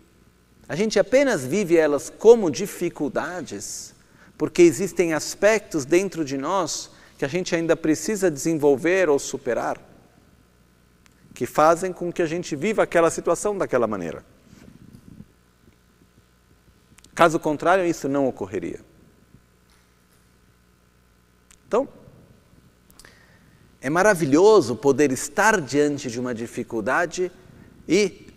a 0.69 0.75
gente 0.75 0.99
apenas 0.99 1.43
vive 1.45 1.75
elas 1.75 2.09
como 2.09 2.51
dificuldades, 2.51 3.95
porque 4.37 4.61
existem 4.61 5.13
aspectos 5.13 5.85
dentro 5.85 6.23
de 6.23 6.37
nós 6.37 6.91
que 7.17 7.25
a 7.25 7.27
gente 7.27 7.55
ainda 7.55 7.75
precisa 7.75 8.29
desenvolver 8.29 9.09
ou 9.09 9.17
superar, 9.17 9.81
que 11.33 11.47
fazem 11.47 11.91
com 11.91 12.11
que 12.11 12.21
a 12.21 12.27
gente 12.27 12.55
viva 12.55 12.83
aquela 12.83 13.09
situação 13.09 13.57
daquela 13.57 13.87
maneira. 13.87 14.23
Caso 17.17 17.39
contrário, 17.39 17.83
isso 17.83 18.07
não 18.07 18.27
ocorreria. 18.27 18.79
Então, 21.67 21.89
é 23.81 23.89
maravilhoso 23.89 24.75
poder 24.75 25.11
estar 25.11 25.59
diante 25.59 26.11
de 26.11 26.19
uma 26.19 26.35
dificuldade 26.35 27.31
e 27.87 28.27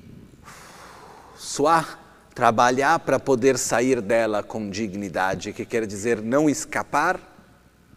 suar, 1.37 2.01
trabalhar 2.35 3.01
para 3.01 3.21
poder 3.21 3.59
sair 3.59 4.01
dela 4.01 4.43
com 4.43 4.71
dignidade, 4.71 5.53
que 5.53 5.67
quer 5.67 5.85
dizer 5.85 6.23
não 6.23 6.49
escapar, 6.49 7.21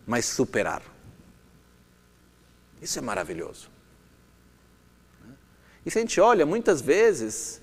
mas 0.05 0.25
superar. 0.25 0.81
Isso 2.81 2.99
é 2.99 3.01
maravilhoso. 3.01 3.69
E 5.85 5.89
se 5.89 5.97
a 5.97 6.01
gente 6.01 6.19
olha, 6.19 6.45
muitas 6.45 6.81
vezes, 6.81 7.62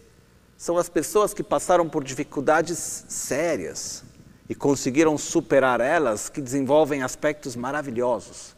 são 0.61 0.77
as 0.77 0.91
pessoas 0.91 1.33
que 1.33 1.43
passaram 1.43 1.89
por 1.89 2.05
dificuldades 2.05 3.07
sérias 3.09 4.05
e 4.47 4.55
conseguiram 4.55 5.17
superar 5.17 5.81
elas 5.81 6.29
que 6.29 6.39
desenvolvem 6.39 7.03
aspectos 7.03 7.57
maravilhosos. 7.57 8.55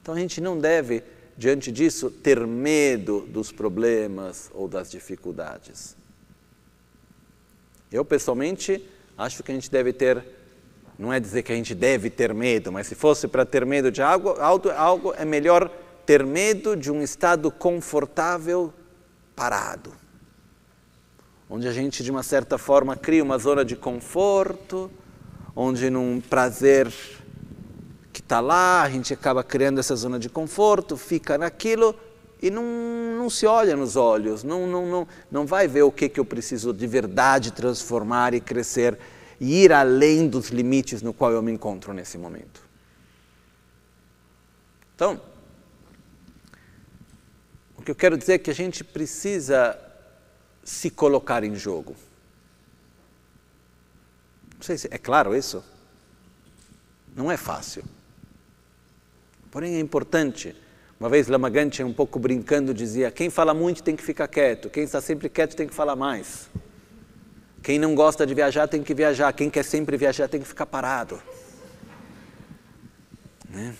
Então 0.00 0.14
a 0.14 0.18
gente 0.18 0.40
não 0.40 0.58
deve, 0.58 1.04
diante 1.36 1.70
disso, 1.70 2.10
ter 2.10 2.46
medo 2.46 3.26
dos 3.28 3.52
problemas 3.52 4.50
ou 4.54 4.66
das 4.66 4.90
dificuldades. 4.90 5.94
Eu, 7.92 8.02
pessoalmente, 8.02 8.82
acho 9.14 9.42
que 9.42 9.52
a 9.52 9.54
gente 9.54 9.70
deve 9.70 9.92
ter, 9.92 10.24
não 10.98 11.12
é 11.12 11.20
dizer 11.20 11.42
que 11.42 11.52
a 11.52 11.54
gente 11.54 11.74
deve 11.74 12.08
ter 12.08 12.32
medo, 12.32 12.72
mas 12.72 12.86
se 12.86 12.94
fosse 12.94 13.28
para 13.28 13.44
ter 13.44 13.66
medo 13.66 13.90
de 13.90 14.00
algo, 14.00 14.30
algo, 14.40 14.70
algo 14.70 15.14
é 15.18 15.26
melhor 15.26 15.70
ter 16.06 16.24
medo 16.24 16.74
de 16.74 16.90
um 16.90 17.02
estado 17.02 17.50
confortável 17.50 18.72
parado, 19.38 19.92
onde 21.48 21.68
a 21.68 21.72
gente, 21.72 22.02
de 22.02 22.10
uma 22.10 22.24
certa 22.24 22.58
forma, 22.58 22.96
cria 22.96 23.22
uma 23.22 23.38
zona 23.38 23.64
de 23.64 23.76
conforto, 23.76 24.90
onde 25.54 25.88
num 25.88 26.20
prazer 26.20 26.92
que 28.12 28.20
está 28.20 28.40
lá, 28.40 28.82
a 28.82 28.90
gente 28.90 29.14
acaba 29.14 29.44
criando 29.44 29.78
essa 29.78 29.94
zona 29.94 30.18
de 30.18 30.28
conforto, 30.28 30.96
fica 30.96 31.38
naquilo 31.38 31.94
e 32.42 32.50
não, 32.50 32.64
não 33.16 33.30
se 33.30 33.46
olha 33.46 33.76
nos 33.76 33.94
olhos, 33.94 34.42
não, 34.42 34.66
não, 34.66 34.86
não, 34.86 35.08
não 35.30 35.46
vai 35.46 35.68
ver 35.68 35.82
o 35.82 35.92
que, 35.92 36.08
que 36.08 36.18
eu 36.18 36.24
preciso 36.24 36.72
de 36.72 36.86
verdade 36.88 37.52
transformar 37.52 38.34
e 38.34 38.40
crescer 38.40 38.98
e 39.40 39.62
ir 39.62 39.72
além 39.72 40.26
dos 40.26 40.48
limites 40.48 41.00
no 41.00 41.12
qual 41.12 41.30
eu 41.30 41.40
me 41.40 41.52
encontro 41.52 41.92
nesse 41.92 42.18
momento. 42.18 42.60
Então, 44.96 45.20
que 47.88 47.92
eu 47.92 47.96
quero 47.96 48.18
dizer 48.18 48.34
é 48.34 48.38
que 48.38 48.50
a 48.50 48.54
gente 48.54 48.84
precisa 48.84 49.78
se 50.62 50.90
colocar 50.90 51.42
em 51.42 51.54
jogo. 51.54 51.96
Não 54.54 54.60
sei 54.60 54.76
se 54.76 54.88
é 54.90 54.98
claro 54.98 55.34
isso. 55.34 55.64
Não 57.16 57.32
é 57.32 57.38
fácil. 57.38 57.82
Porém 59.50 59.76
é 59.76 59.80
importante. 59.80 60.54
Uma 61.00 61.08
vez 61.08 61.28
Lama 61.28 61.50
um 61.86 61.92
pouco 61.94 62.18
brincando, 62.18 62.74
dizia: 62.74 63.10
quem 63.10 63.30
fala 63.30 63.54
muito 63.54 63.82
tem 63.82 63.96
que 63.96 64.02
ficar 64.02 64.28
quieto, 64.28 64.68
quem 64.68 64.82
está 64.82 65.00
sempre 65.00 65.30
quieto 65.30 65.56
tem 65.56 65.66
que 65.66 65.74
falar 65.74 65.96
mais. 65.96 66.50
Quem 67.62 67.78
não 67.78 67.94
gosta 67.94 68.26
de 68.26 68.34
viajar 68.34 68.68
tem 68.68 68.82
que 68.82 68.92
viajar, 68.92 69.32
quem 69.32 69.48
quer 69.48 69.64
sempre 69.64 69.96
viajar 69.96 70.28
tem 70.28 70.42
que 70.42 70.46
ficar 70.46 70.66
parado. 70.66 71.22
Né? 73.48 73.74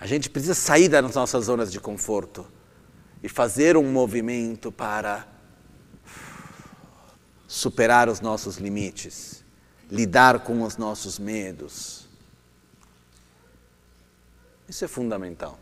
A 0.00 0.06
gente 0.06 0.30
precisa 0.30 0.54
sair 0.54 0.88
das 0.88 1.14
nossas 1.14 1.44
zonas 1.44 1.70
de 1.70 1.78
conforto 1.78 2.46
e 3.22 3.28
fazer 3.28 3.76
um 3.76 3.90
movimento 3.90 4.72
para 4.72 5.26
superar 7.46 8.08
os 8.08 8.20
nossos 8.20 8.56
limites, 8.56 9.44
lidar 9.90 10.40
com 10.40 10.62
os 10.62 10.76
nossos 10.76 11.18
medos. 11.18 12.08
Isso 14.68 14.84
é 14.84 14.88
fundamental. 14.88 15.58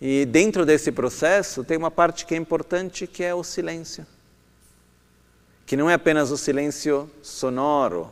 E 0.00 0.24
dentro 0.26 0.64
desse 0.64 0.90
processo 0.90 1.64
tem 1.64 1.76
uma 1.76 1.90
parte 1.90 2.24
que 2.24 2.34
é 2.34 2.38
importante 2.38 3.06
que 3.06 3.22
é 3.22 3.34
o 3.34 3.44
silêncio. 3.44 4.06
Que 5.66 5.76
não 5.76 5.90
é 5.90 5.94
apenas 5.94 6.30
o 6.30 6.38
silêncio 6.38 7.10
sonoro, 7.20 8.10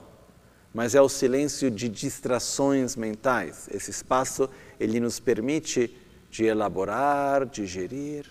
mas 0.74 0.94
é 0.94 1.00
o 1.00 1.08
silêncio 1.08 1.70
de 1.70 1.88
distrações 1.88 2.96
mentais. 2.96 3.68
Esse 3.72 3.90
espaço 3.90 4.50
ele 4.78 5.00
nos 5.00 5.18
permite 5.18 5.96
de 6.36 6.44
elaborar, 6.44 7.46
digerir 7.46 8.26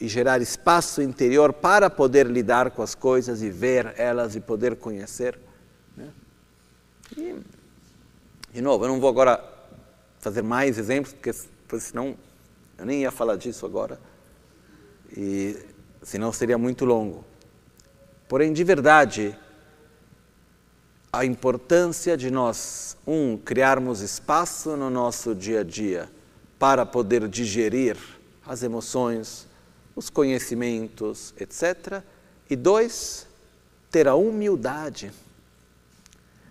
e 0.00 0.08
gerar 0.08 0.42
espaço 0.42 1.00
interior 1.00 1.52
para 1.52 1.88
poder 1.88 2.26
lidar 2.26 2.72
com 2.72 2.82
as 2.82 2.96
coisas 2.96 3.42
e 3.42 3.48
ver 3.48 3.94
elas 3.96 4.34
e 4.34 4.40
poder 4.40 4.74
conhecer. 4.74 5.38
Né? 5.96 6.10
E, 7.16 7.36
de 8.52 8.60
novo, 8.60 8.84
eu 8.84 8.88
não 8.88 8.98
vou 8.98 9.08
agora 9.08 9.40
fazer 10.18 10.42
mais 10.42 10.78
exemplos, 10.78 11.14
porque 11.14 11.32
senão 11.78 12.16
eu 12.76 12.84
nem 12.84 13.02
ia 13.02 13.12
falar 13.12 13.36
disso 13.36 13.64
agora, 13.64 14.00
e 15.16 15.56
senão 16.02 16.32
seria 16.32 16.58
muito 16.58 16.84
longo. 16.84 17.24
Porém, 18.28 18.52
de 18.52 18.64
verdade, 18.64 19.38
a 21.12 21.24
importância 21.24 22.16
de 22.16 22.32
nós, 22.32 22.96
um, 23.06 23.38
criarmos 23.38 24.00
espaço 24.00 24.76
no 24.76 24.90
nosso 24.90 25.36
dia 25.36 25.60
a 25.60 25.64
dia 25.64 26.15
para 26.58 26.86
poder 26.86 27.28
digerir 27.28 27.96
as 28.46 28.62
emoções, 28.62 29.46
os 29.94 30.08
conhecimentos, 30.08 31.34
etc. 31.38 32.02
E 32.48 32.56
dois, 32.56 33.26
ter 33.90 34.06
a 34.08 34.14
humildade 34.14 35.12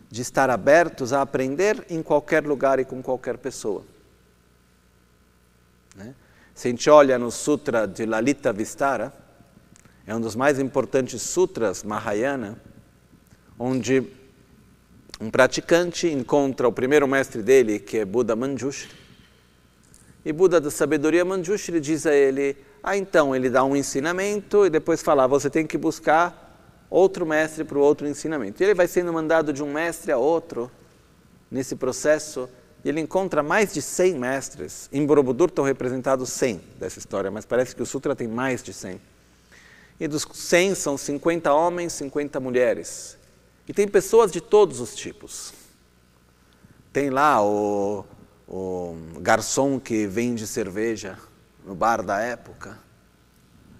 de 0.09 0.21
estar 0.21 0.49
abertos 0.49 1.13
a 1.13 1.21
aprender 1.21 1.85
em 1.89 2.01
qualquer 2.01 2.45
lugar 2.45 2.79
e 2.79 2.85
com 2.85 3.01
qualquer 3.01 3.37
pessoa. 3.37 3.83
Né? 5.95 6.13
Se 6.53 6.67
a 6.67 6.71
gente 6.71 6.89
olha 6.89 7.17
no 7.17 7.31
Sutra 7.31 7.87
de 7.87 8.05
Lalita 8.05 8.53
Vistara, 8.53 9.13
é 10.07 10.15
um 10.15 10.21
dos 10.21 10.35
mais 10.35 10.59
importantes 10.59 11.21
sutras 11.21 11.83
Mahayana, 11.83 12.57
onde 13.57 14.03
um 15.19 15.31
praticante 15.31 16.07
encontra 16.07 16.67
o 16.67 16.71
primeiro 16.71 17.07
mestre 17.07 17.41
dele, 17.41 17.79
que 17.79 17.97
é 17.97 18.05
Buda 18.05 18.35
Manjushri, 18.35 19.04
e 20.25 20.33
Buda 20.33 20.59
da 20.59 20.71
sabedoria 20.71 21.23
Manjushri 21.23 21.79
diz 21.79 22.07
a 22.07 22.13
ele: 22.13 22.57
Ah, 22.81 22.97
então, 22.97 23.35
ele 23.35 23.47
dá 23.47 23.63
um 23.63 23.75
ensinamento 23.75 24.65
e 24.65 24.71
depois 24.71 25.03
fala: 25.03 25.25
ah, 25.25 25.27
Você 25.27 25.51
tem 25.51 25.67
que 25.67 25.77
buscar 25.77 26.41
outro 26.89 27.25
mestre 27.27 27.63
para 27.63 27.77
o 27.77 27.81
outro 27.81 28.07
ensinamento. 28.07 28.61
E 28.61 28.65
ele 28.65 28.73
vai 28.73 28.87
sendo 28.87 29.13
mandado 29.13 29.53
de 29.53 29.61
um 29.61 29.71
mestre 29.71 30.11
a 30.11 30.17
outro 30.17 30.71
nesse 31.51 31.75
processo 31.75 32.49
e 32.83 32.89
ele 32.89 32.99
encontra 32.99 33.43
mais 33.43 33.71
de 33.71 33.81
100 33.81 34.15
mestres. 34.15 34.89
Em 34.91 35.05
Borobudur 35.05 35.49
estão 35.49 35.63
representados 35.63 36.29
100 36.29 36.61
dessa 36.79 36.97
história, 36.97 37.29
mas 37.29 37.45
parece 37.45 37.75
que 37.75 37.83
o 37.83 37.85
Sutra 37.85 38.15
tem 38.15 38.27
mais 38.27 38.63
de 38.63 38.73
100. 38.73 38.99
E 39.99 40.07
dos 40.07 40.27
100 40.33 40.75
são 40.75 40.97
50 40.97 41.53
homens, 41.53 41.93
50 41.93 42.39
mulheres. 42.39 43.17
E 43.67 43.73
tem 43.73 43.87
pessoas 43.87 44.31
de 44.31 44.41
todos 44.41 44.79
os 44.79 44.95
tipos. 44.95 45.53
Tem 46.91 47.09
lá 47.09 47.43
o 47.43 48.05
o 48.47 48.95
garçom 49.21 49.79
que 49.79 50.07
vende 50.07 50.45
cerveja 50.45 51.17
no 51.65 51.73
bar 51.75 52.03
da 52.03 52.19
época. 52.19 52.77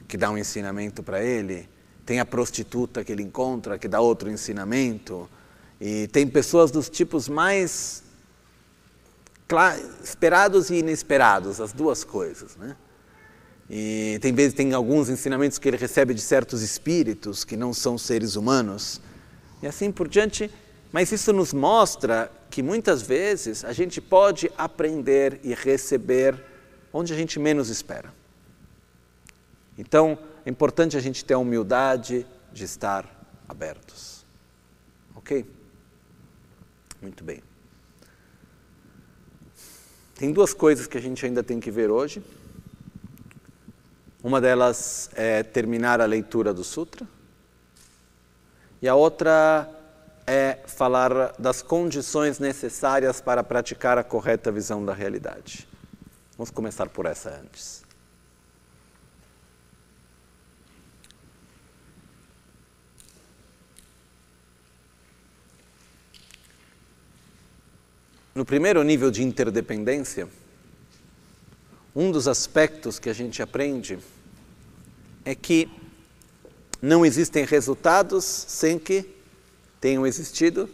que 0.08 0.18
dá 0.18 0.30
um 0.30 0.38
ensinamento 0.38 1.04
para 1.04 1.24
ele, 1.24 1.68
tem 2.06 2.20
a 2.20 2.26
prostituta 2.26 3.04
que 3.04 3.12
ele 3.12 3.24
encontra 3.24 3.78
que 3.78 3.88
dá 3.88 4.00
outro 4.00 4.30
ensinamento, 4.30 5.30
e 5.80 6.08
tem 6.08 6.28
pessoas 6.28 6.72
dos 6.72 6.90
tipos 6.90 7.28
mais 7.28 8.04
esperados 10.04 10.70
e 10.70 10.76
inesperados, 10.76 11.60
as 11.60 11.74
duas 11.74 12.04
coisas, 12.04 12.56
né? 12.56 12.76
E 13.70 14.20
tem 14.22 14.32
vezes 14.32 14.54
tem 14.54 14.74
alguns 14.74 15.10
ensinamentos 15.10 15.58
que 15.58 15.68
ele 15.68 15.78
recebe 15.78 16.14
de 16.14 16.22
certos 16.22 16.62
espíritos 16.62 17.44
que 17.44 17.58
não 17.58 17.74
são 17.74 17.98
seres 17.98 18.36
humanos 18.36 19.02
e 19.62 19.66
assim 19.66 19.92
por 19.92 20.08
diante. 20.08 20.52
Mas 20.92 21.12
isso 21.12 21.34
nos 21.34 21.52
mostra 21.52 22.32
que 22.56 22.64
muitas 22.64 23.02
vezes 23.02 23.66
a 23.66 23.74
gente 23.74 24.00
pode 24.00 24.50
aprender 24.58 25.42
e 25.44 25.54
receber 25.54 26.42
onde 26.94 27.12
a 27.12 27.16
gente 27.18 27.38
menos 27.38 27.68
espera. 27.68 28.14
Então 29.78 30.18
é 30.46 30.50
importante 30.50 30.96
a 30.96 31.02
gente 31.02 31.26
ter 31.26 31.34
a 31.34 31.38
humildade 31.38 32.26
de 32.54 32.64
estar 32.64 33.28
abertos. 33.46 34.26
Ok? 35.14 35.46
Muito 37.02 37.26
bem. 37.26 37.44
Tem 40.16 40.32
duas 40.32 40.54
coisas 40.54 40.88
que 40.88 40.98
a 40.98 41.02
gente 41.02 41.26
ainda 41.26 41.44
tem 41.44 41.60
que 41.60 41.70
ver 41.70 41.92
hoje. 41.92 42.24
Uma 44.24 44.40
delas 44.40 45.10
é 45.14 45.44
terminar 45.44 46.00
a 46.00 46.06
leitura 46.06 46.54
do 46.54 46.64
Sutra, 46.64 47.06
e 48.82 48.88
a 48.88 48.96
outra 48.96 49.70
é 50.28 50.60
falar 50.66 51.34
das 51.38 51.62
condições 51.62 52.40
necessárias 52.40 53.22
para 53.22 53.44
praticar 53.44 53.98
a 53.98 54.04
correta 54.04 54.52
visão 54.52 54.84
da 54.84 54.94
realidade. 54.94 55.68
Vamos 56.38 56.50
começar 56.50 56.90
por 56.90 57.06
essa 57.06 57.30
antes. 57.30 57.86
No 68.34 68.44
primeiro 68.44 68.84
nível 68.84 69.10
de 69.12 69.24
interdependência, 69.24 70.28
um 71.96 72.12
dos 72.12 72.28
aspectos 72.28 73.00
que 73.00 73.10
a 73.10 73.14
gente 73.14 73.42
aprende 73.42 73.98
é 75.24 75.34
que 75.34 75.70
não 76.82 77.06
existem 77.06 77.46
resultados 77.46 78.26
sem 78.26 78.78
que 78.78 79.15
tenham 79.86 80.08
existido 80.08 80.68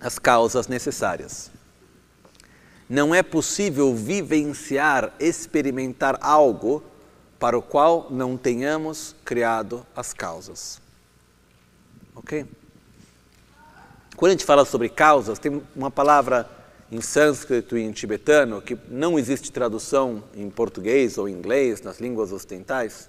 as 0.00 0.18
causas 0.18 0.66
necessárias. 0.66 1.48
Não 2.90 3.14
é 3.14 3.22
possível 3.22 3.94
vivenciar, 3.94 5.14
experimentar 5.20 6.18
algo 6.20 6.82
para 7.38 7.56
o 7.56 7.62
qual 7.62 8.08
não 8.10 8.36
tenhamos 8.36 9.14
criado 9.24 9.86
as 9.94 10.12
causas. 10.12 10.80
Ok? 12.16 12.44
Quando 14.16 14.30
a 14.30 14.32
gente 14.32 14.44
fala 14.44 14.64
sobre 14.64 14.88
causas, 14.88 15.38
tem 15.38 15.62
uma 15.76 15.88
palavra 15.88 16.50
em 16.90 17.00
sânscrito 17.00 17.78
e 17.78 17.82
em 17.82 17.92
tibetano 17.92 18.60
que 18.60 18.76
não 18.88 19.16
existe 19.16 19.52
tradução 19.52 20.24
em 20.34 20.50
português 20.50 21.16
ou 21.16 21.28
em 21.28 21.32
inglês, 21.32 21.80
nas 21.80 22.00
línguas 22.00 22.32
ocidentais, 22.32 23.08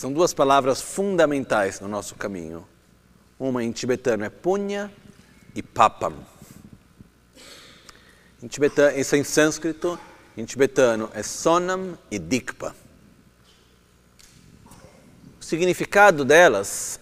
são 0.00 0.10
duas 0.10 0.32
palavras 0.32 0.80
fundamentais 0.80 1.78
no 1.78 1.86
nosso 1.86 2.14
caminho. 2.14 2.66
Uma 3.38 3.62
em 3.62 3.70
tibetano 3.70 4.24
é 4.24 4.30
punya 4.30 4.90
e 5.54 5.62
papam. 5.62 6.14
Em 8.42 8.48
tibetano, 8.48 8.98
isso 8.98 9.14
é 9.14 9.18
em 9.18 9.24
sânscrito, 9.24 10.00
em 10.38 10.46
tibetano 10.46 11.10
é 11.12 11.22
sonam 11.22 11.98
e 12.10 12.18
dikpa. 12.18 12.74
O 15.38 15.44
significado 15.44 16.24
delas 16.24 16.98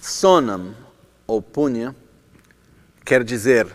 Sonam, 0.00 0.74
ou 1.24 1.40
punya, 1.40 1.94
quer 3.04 3.22
dizer 3.22 3.72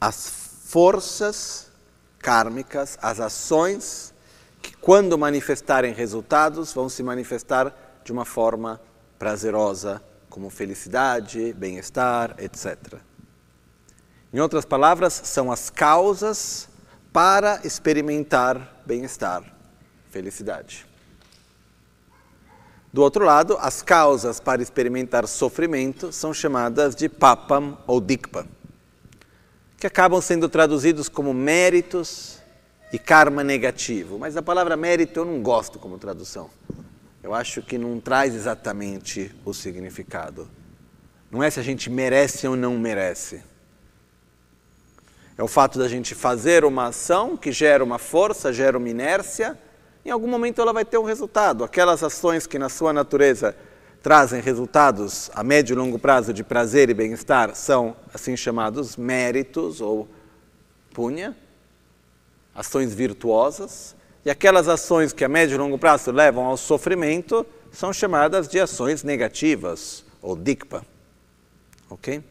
as 0.00 0.37
forças 0.68 1.70
kármicas, 2.18 2.98
as 3.00 3.20
ações 3.20 4.12
que, 4.60 4.76
quando 4.76 5.16
manifestarem 5.16 5.94
resultados, 5.94 6.74
vão 6.74 6.90
se 6.90 7.02
manifestar 7.02 7.74
de 8.04 8.12
uma 8.12 8.26
forma 8.26 8.78
prazerosa, 9.18 10.02
como 10.28 10.50
felicidade, 10.50 11.54
bem-estar, 11.54 12.34
etc. 12.38 12.76
Em 14.30 14.40
outras 14.40 14.66
palavras, 14.66 15.14
são 15.24 15.50
as 15.50 15.70
causas 15.70 16.68
para 17.14 17.62
experimentar 17.64 18.82
bem-estar, 18.84 19.42
felicidade. 20.10 20.86
Do 22.92 23.02
outro 23.02 23.24
lado, 23.24 23.56
as 23.58 23.80
causas 23.80 24.38
para 24.38 24.60
experimentar 24.60 25.26
sofrimento 25.26 26.12
são 26.12 26.34
chamadas 26.34 26.94
de 26.94 27.08
papam 27.08 27.78
ou 27.86 28.02
dikpa, 28.02 28.46
que 29.78 29.86
acabam 29.86 30.20
sendo 30.20 30.48
traduzidos 30.48 31.08
como 31.08 31.32
méritos 31.32 32.38
e 32.92 32.98
karma 32.98 33.42
negativo. 33.42 34.18
Mas 34.18 34.36
a 34.36 34.42
palavra 34.42 34.76
mérito 34.76 35.20
eu 35.20 35.24
não 35.24 35.40
gosto 35.40 35.78
como 35.78 35.98
tradução. 35.98 36.50
Eu 37.22 37.32
acho 37.32 37.62
que 37.62 37.78
não 37.78 37.98
traz 38.00 38.34
exatamente 38.34 39.34
o 39.44 39.54
significado. 39.54 40.50
Não 41.30 41.42
é 41.42 41.50
se 41.50 41.60
a 41.60 41.62
gente 41.62 41.88
merece 41.88 42.46
ou 42.46 42.56
não 42.56 42.78
merece. 42.78 43.42
É 45.36 45.42
o 45.42 45.48
fato 45.48 45.78
da 45.78 45.88
gente 45.88 46.14
fazer 46.14 46.64
uma 46.64 46.88
ação 46.88 47.36
que 47.36 47.52
gera 47.52 47.82
uma 47.82 47.98
força, 47.98 48.52
gera 48.52 48.76
uma 48.76 48.88
inércia 48.88 49.56
em 50.08 50.10
algum 50.10 50.26
momento 50.26 50.62
ela 50.62 50.72
vai 50.72 50.86
ter 50.86 50.96
um 50.96 51.04
resultado. 51.04 51.62
Aquelas 51.62 52.02
ações 52.02 52.46
que 52.46 52.58
na 52.58 52.70
sua 52.70 52.94
natureza 52.94 53.54
trazem 54.02 54.40
resultados 54.40 55.30
a 55.34 55.42
médio 55.42 55.74
e 55.74 55.76
longo 55.76 55.98
prazo 55.98 56.32
de 56.32 56.44
prazer 56.44 56.88
e 56.88 56.94
bem-estar 56.94 57.54
são 57.54 57.96
assim 58.14 58.36
chamados 58.36 58.96
méritos 58.96 59.80
ou 59.80 60.08
punha, 60.92 61.36
ações 62.54 62.94
virtuosas, 62.94 63.96
e 64.24 64.30
aquelas 64.30 64.68
ações 64.68 65.12
que 65.12 65.24
a 65.24 65.28
médio 65.28 65.54
e 65.54 65.58
longo 65.58 65.78
prazo 65.78 66.10
levam 66.10 66.44
ao 66.44 66.56
sofrimento 66.56 67.46
são 67.72 67.92
chamadas 67.92 68.48
de 68.48 68.58
ações 68.60 69.02
negativas 69.02 70.04
ou 70.20 70.36
dikpa. 70.36 70.84
OK? 71.90 72.22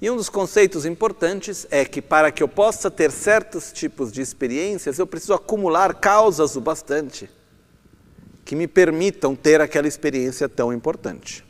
E 0.00 0.10
um 0.10 0.16
dos 0.16 0.28
conceitos 0.28 0.84
importantes 0.84 1.66
é 1.70 1.84
que 1.84 2.02
para 2.02 2.30
que 2.30 2.42
eu 2.42 2.48
possa 2.48 2.90
ter 2.90 3.10
certos 3.10 3.72
tipos 3.72 4.12
de 4.12 4.20
experiências, 4.20 4.98
eu 4.98 5.06
preciso 5.06 5.34
acumular 5.34 5.94
causas 5.94 6.56
o 6.56 6.60
bastante 6.60 7.30
que 8.44 8.54
me 8.54 8.66
permitam 8.68 9.34
ter 9.34 9.60
aquela 9.60 9.88
experiência 9.88 10.48
tão 10.48 10.72
importante. 10.72 11.44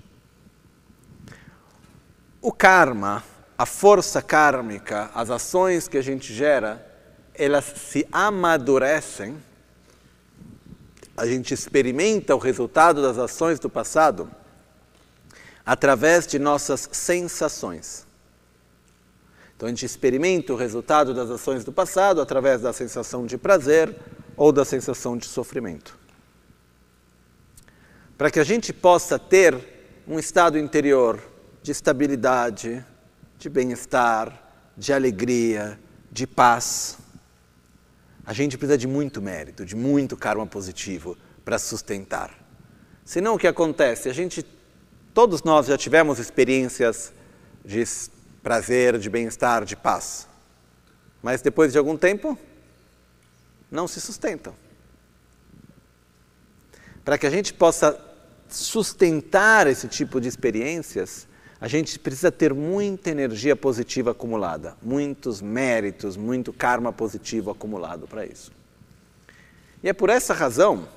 O 2.41 2.53
karma, 2.53 3.25
a 3.59 3.67
força 3.67 4.23
kármica, 4.23 5.11
as 5.15 5.31
ações 5.31 5.89
que 5.89 5.99
a 5.99 6.03
gente 6.03 6.33
gera, 6.33 6.87
elas 7.35 7.65
se 7.65 8.07
amadurecem, 8.13 9.37
a 11.17 11.27
gente 11.27 11.55
experimenta 11.55 12.35
o 12.35 12.39
resultado 12.39 13.01
das 13.03 13.19
ações 13.19 13.59
do 13.59 13.71
passado 13.71 14.31
através 15.65 16.27
de 16.27 16.39
nossas 16.39 16.89
sensações. 16.93 18.07
Então 19.57 19.67
a 19.67 19.71
gente 19.71 19.87
experimenta 19.87 20.53
o 20.53 20.57
resultado 20.57 21.15
das 21.15 21.31
ações 21.31 21.65
do 21.65 21.73
passado 21.73 22.21
através 22.21 22.61
da 22.61 22.73
sensação 22.73 23.25
de 23.25 23.39
prazer 23.39 23.97
ou 24.37 24.53
da 24.53 24.65
sensação 24.65 25.17
de 25.17 25.27
sofrimento. 25.27 26.04
Para 28.17 28.31
que 28.31 28.39
a 28.39 28.45
gente 28.45 28.73
possa 28.73 29.19
ter 29.19 29.59
um 30.07 30.21
estado 30.21 30.57
interior 30.57 31.21
de 31.63 31.73
estabilidade, 31.73 32.85
de 33.39 33.49
bem-estar, 33.49 34.41
de 34.77 34.93
alegria, 34.93 35.79
de 36.13 36.25
paz, 36.25 36.97
a 38.25 38.33
gente 38.33 38.57
precisa 38.57 38.79
de 38.79 38.87
muito 38.87 39.21
mérito, 39.21 39.65
de 39.65 39.75
muito 39.75 40.17
karma 40.17 40.47
positivo 40.47 41.19
para 41.45 41.59
sustentar. 41.59 42.33
Senão 43.05 43.35
o 43.35 43.39
que 43.39 43.49
acontece? 43.49 44.09
A 44.09 44.13
gente, 44.13 44.47
todos 45.13 45.43
nós 45.43 45.67
já 45.67 45.77
tivemos 45.77 46.21
experiências 46.21 47.13
de 47.65 47.85
prazer, 48.45 48.97
de 48.97 49.11
bem-estar, 49.11 49.65
de 49.65 49.75
paz. 49.75 50.29
Mas 51.21 51.43
depois 51.43 51.73
de 51.73 51.79
algum 51.79 51.97
tempo, 51.97 52.39
não 53.71 53.89
se 53.89 54.01
sustentam. 54.01 54.55
Para 57.05 57.19
que 57.19 57.27
a 57.27 57.31
gente 57.31 57.53
possa 57.53 58.01
sustentar 58.49 59.67
esse 59.67 59.89
tipo 59.89 60.21
de 60.21 60.29
experiências, 60.29 61.27
a 61.61 61.69
gente 61.69 61.99
precisa 61.99 62.31
ter 62.31 62.53
muita 62.53 63.11
energia 63.11 63.55
positiva 63.55 64.13
acumulada, 64.13 64.77
muitos 64.83 65.41
méritos, 65.41 66.17
muito 66.17 66.53
karma 66.53 66.93
positivo 66.93 67.51
acumulado 67.51 68.07
para 68.07 68.25
isso. 68.25 68.53
E 69.83 69.89
é 69.89 69.93
por 69.93 70.09
essa 70.09 70.33
razão 70.33 70.89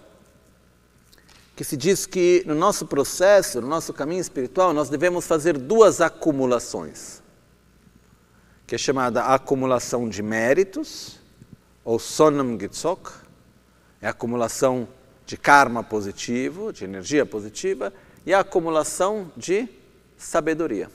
que 1.55 1.63
se 1.63 1.75
diz 1.75 2.05
que 2.05 2.43
no 2.45 2.53
nosso 2.53 2.85
processo, 2.85 3.59
no 3.59 3.67
nosso 3.67 3.91
caminho 3.91 4.21
espiritual, 4.21 4.73
nós 4.73 4.89
devemos 4.89 5.25
fazer 5.25 5.57
duas 5.57 5.99
acumulações, 5.99 7.21
que 8.65 8.75
é 8.75 8.77
chamada 8.77 9.23
acumulação 9.23 10.07
de 10.07 10.21
méritos, 10.21 11.19
ou 11.83 11.97
sonam 11.97 12.59
gitzok, 12.59 13.09
é 14.01 14.07
a 14.07 14.11
acumulação 14.11 14.87
de 15.27 15.35
karma 15.35 15.83
positivo, 15.83 16.71
de 16.71 16.85
energia 16.85 17.25
positiva, 17.25 17.93
e 18.25 18.33
a 18.33 18.39
acumulação 18.39 19.29
de 19.35 19.67
sabedoria, 20.17 20.89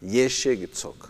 yeshe 0.00 0.56
gitzok. 0.56 1.08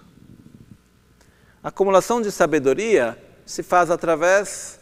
A 1.62 1.68
acumulação 1.68 2.22
de 2.22 2.32
sabedoria 2.32 3.16
se 3.44 3.62
faz 3.62 3.90
através 3.90 4.80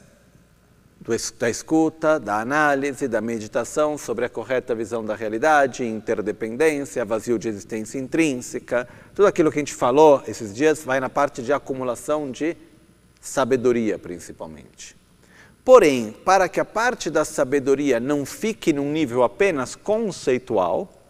da 1.38 1.51
escuta, 1.51 2.20
da 2.20 2.40
análise, 2.40 3.09
da 3.09 3.20
meditação 3.20 3.98
sobre 3.98 4.24
a 4.24 4.28
correta 4.28 4.74
visão 4.74 5.05
da 5.05 5.16
realidade, 5.16 5.84
interdependência, 5.84 7.05
vazio 7.05 7.36
de 7.36 7.48
existência 7.48 7.98
intrínseca, 7.98 8.88
tudo 9.12 9.26
aquilo 9.26 9.51
que 9.51 9.59
a 9.59 9.62
gente 9.62 9.74
falou 9.74 10.22
esses 10.28 10.55
dias 10.55 10.84
vai 10.84 11.01
na 11.01 11.09
parte 11.09 11.42
de 11.42 11.53
acumulação 11.53 12.30
de 12.30 12.57
sabedoria, 13.20 13.98
principalmente. 13.98 14.99
Porém, 15.64 16.12
para 16.24 16.48
que 16.48 16.58
a 16.58 16.64
parte 16.64 17.11
da 17.11 17.24
sabedoria 17.24 18.00
não 18.00 18.24
fique 18.24 18.72
num 18.72 18.90
nível 18.90 19.22
apenas 19.22 19.76
conceitual, 19.76 21.00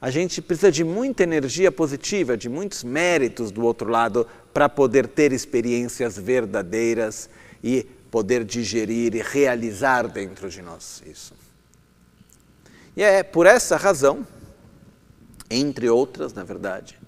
a 0.00 0.10
gente 0.10 0.40
precisa 0.42 0.70
de 0.70 0.84
muita 0.84 1.22
energia 1.22 1.72
positiva, 1.72 2.36
de 2.36 2.48
muitos 2.48 2.84
méritos 2.84 3.50
do 3.50 3.64
outro 3.64 3.90
lado 3.90 4.26
para 4.52 4.68
poder 4.68 5.06
ter 5.08 5.32
experiências 5.32 6.16
verdadeiras 6.18 7.28
e 7.62 7.84
poder 8.10 8.44
digerir 8.44 9.14
e 9.14 9.22
realizar 9.22 10.08
dentro 10.08 10.48
de 10.48 10.62
nós 10.62 11.02
isso. 11.06 11.34
E 12.96 13.02
é 13.02 13.22
por 13.22 13.46
essa 13.46 13.76
razão, 13.76 14.26
entre 15.50 15.88
outras, 15.88 16.32
na 16.32 16.44
verdade, 16.44 16.98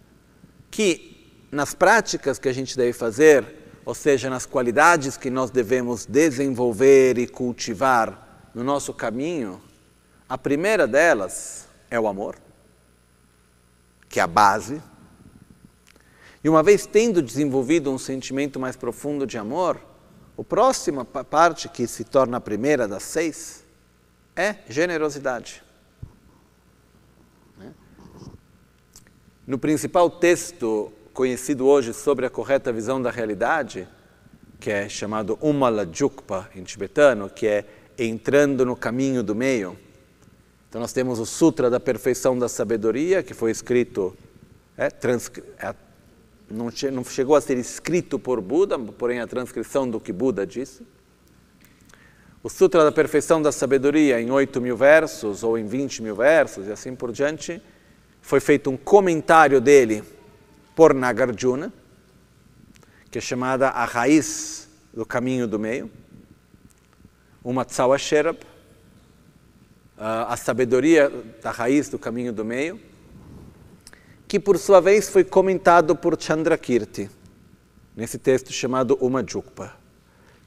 que 0.71 1.33
nas 1.51 1.75
práticas 1.75 2.39
que 2.39 2.49
a 2.49 2.53
gente 2.53 2.77
deve 2.77 2.93
fazer, 2.93 3.45
ou 3.89 3.95
seja, 3.95 4.29
nas 4.29 4.45
qualidades 4.45 5.17
que 5.17 5.31
nós 5.31 5.51
devemos 5.51 6.05
desenvolver 6.05 7.17
e 7.17 7.27
cultivar 7.27 8.51
no 8.55 8.63
nosso 8.63 8.93
caminho, 8.93 9.63
a 10.29 10.37
primeira 10.37 10.87
delas 10.87 11.67
é 11.91 11.99
o 11.99 12.07
amor, 12.07 12.37
que 14.07 14.21
é 14.21 14.23
a 14.23 14.27
base. 14.27 14.83
E 16.45 16.51
uma 16.51 16.63
vez 16.63 16.85
tendo 16.85 17.23
desenvolvido 17.23 17.91
um 17.91 17.97
sentimento 17.97 18.61
mais 18.61 18.77
profundo 18.77 19.27
de 19.27 19.39
amor, 19.39 19.81
a 20.39 20.45
próxima 20.45 21.03
parte, 21.07 21.67
que 21.67 21.87
se 21.87 22.05
torna 22.05 22.37
a 22.37 22.41
primeira 22.43 22.87
das 22.87 23.05
seis, 23.05 23.65
é 24.37 24.57
generosidade. 24.69 25.63
Né? 27.57 27.73
No 29.47 29.59
principal 29.59 30.11
texto 30.11 30.93
conhecido 31.19 31.67
hoje 31.67 31.93
sobre 31.93 32.27
a 32.27 32.31
correta 32.31 32.73
visão 32.73 33.03
da 33.03 33.11
realidade, 33.11 33.89
que 34.61 34.71
é 34.71 34.89
chamado 34.89 35.37
Umalajukpa 35.41 36.49
em 36.55 36.63
tibetano, 36.63 37.29
que 37.29 37.45
é 37.45 37.65
entrando 37.99 38.65
no 38.65 38.77
caminho 38.77 39.21
do 39.21 39.35
meio. 39.35 39.77
Então 40.69 40.81
nós 40.81 40.93
temos 40.93 41.19
o 41.19 41.27
Sutra 41.27 41.69
da 41.69 41.81
Perfeição 41.81 42.39
da 42.39 42.49
Sabedoria, 42.49 43.21
que 43.21 43.35
foi 43.35 43.51
escrito, 43.51 44.17
é, 44.77 44.87
é 44.87 45.75
não, 46.49 46.71
não 46.93 47.03
chegou 47.03 47.35
a 47.35 47.41
ser 47.41 47.59
escrito 47.59 48.17
por 48.17 48.41
Buda, 48.41 48.79
porém 48.79 49.19
a 49.19 49.27
transcrição 49.27 49.91
do 49.91 49.99
que 49.99 50.13
Buda 50.13 50.47
disse. 50.47 50.87
O 52.45 52.49
Sutra 52.49 52.85
da 52.85 52.93
Perfeição 52.93 53.43
da 53.43 53.51
Sabedoria, 53.51 54.21
em 54.21 54.31
8 54.31 54.61
mil 54.61 54.77
versos 54.77 55.43
ou 55.43 55.59
em 55.59 55.67
20 55.67 56.01
mil 56.01 56.15
versos 56.15 56.69
e 56.69 56.71
assim 56.71 56.95
por 56.95 57.11
diante, 57.11 57.61
foi 58.23 58.39
feito 58.39 58.71
um 58.71 58.77
comentário 58.77 59.61
dele 59.61 60.17
por 60.79 60.95
Nagarjuna, 60.95 61.73
que 63.11 63.19
é 63.19 63.21
chamada 63.21 63.69
a 63.69 63.85
raiz 63.85 64.69
do 64.95 65.05
caminho 65.05 65.49
do 65.49 65.59
meio, 65.59 65.91
uma 67.43 67.65
Tsawa 67.65 67.99
Sherab, 67.99 68.39
a 69.97 70.37
sabedoria 70.37 71.11
da 71.43 71.51
raiz 71.51 71.89
do 71.89 71.99
caminho 71.99 72.33
do 72.33 72.45
meio, 72.45 72.81
que 74.29 74.39
por 74.39 74.57
sua 74.57 74.81
vez 74.81 75.09
foi 75.09 75.25
comentado 75.25 75.97
por 75.97 76.17
Chandrakirti, 76.17 77.11
nesse 77.97 78.17
texto 78.17 78.53
chamado 78.53 78.97
Uma 79.01 79.25
Jukpa, 79.29 79.75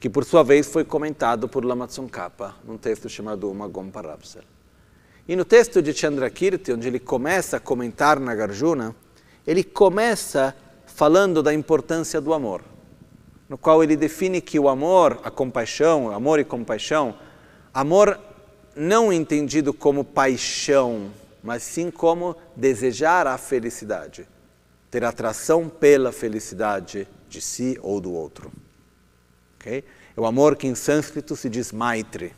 que 0.00 0.08
por 0.08 0.24
sua 0.24 0.42
vez 0.42 0.66
foi 0.66 0.82
comentado 0.82 1.46
por 1.46 1.62
Lama 1.62 1.86
Tsongkhapa, 1.86 2.54
num 2.64 2.78
texto 2.78 3.06
chamado 3.06 3.50
Uma 3.50 3.68
Gompa 3.68 4.00
Rapsal. 4.00 4.44
E 5.28 5.36
no 5.36 5.44
texto 5.44 5.82
de 5.82 5.92
Chandrakirti, 5.92 6.72
onde 6.72 6.88
ele 6.88 6.98
começa 6.98 7.58
a 7.58 7.60
comentar 7.60 8.18
Nagarjuna, 8.18 8.96
ele 9.46 9.64
começa 9.64 10.54
falando 10.86 11.42
da 11.42 11.52
importância 11.52 12.20
do 12.20 12.32
amor, 12.32 12.62
no 13.48 13.58
qual 13.58 13.82
ele 13.82 13.96
define 13.96 14.40
que 14.40 14.58
o 14.58 14.68
amor, 14.68 15.20
a 15.24 15.30
compaixão, 15.30 16.10
amor 16.10 16.38
e 16.38 16.44
compaixão, 16.44 17.16
amor 17.72 18.18
não 18.74 19.12
entendido 19.12 19.74
como 19.74 20.04
paixão, 20.04 21.10
mas 21.42 21.62
sim 21.62 21.90
como 21.90 22.36
desejar 22.54 23.26
a 23.26 23.36
felicidade, 23.36 24.28
ter 24.90 25.04
atração 25.04 25.68
pela 25.68 26.12
felicidade 26.12 27.08
de 27.28 27.40
si 27.40 27.78
ou 27.82 28.00
do 28.00 28.12
outro. 28.12 28.52
Okay? 29.58 29.84
É 30.16 30.20
o 30.20 30.26
amor 30.26 30.56
que 30.56 30.66
em 30.66 30.74
sânscrito 30.74 31.34
se 31.34 31.48
diz 31.48 31.72
maitri. 31.72 32.34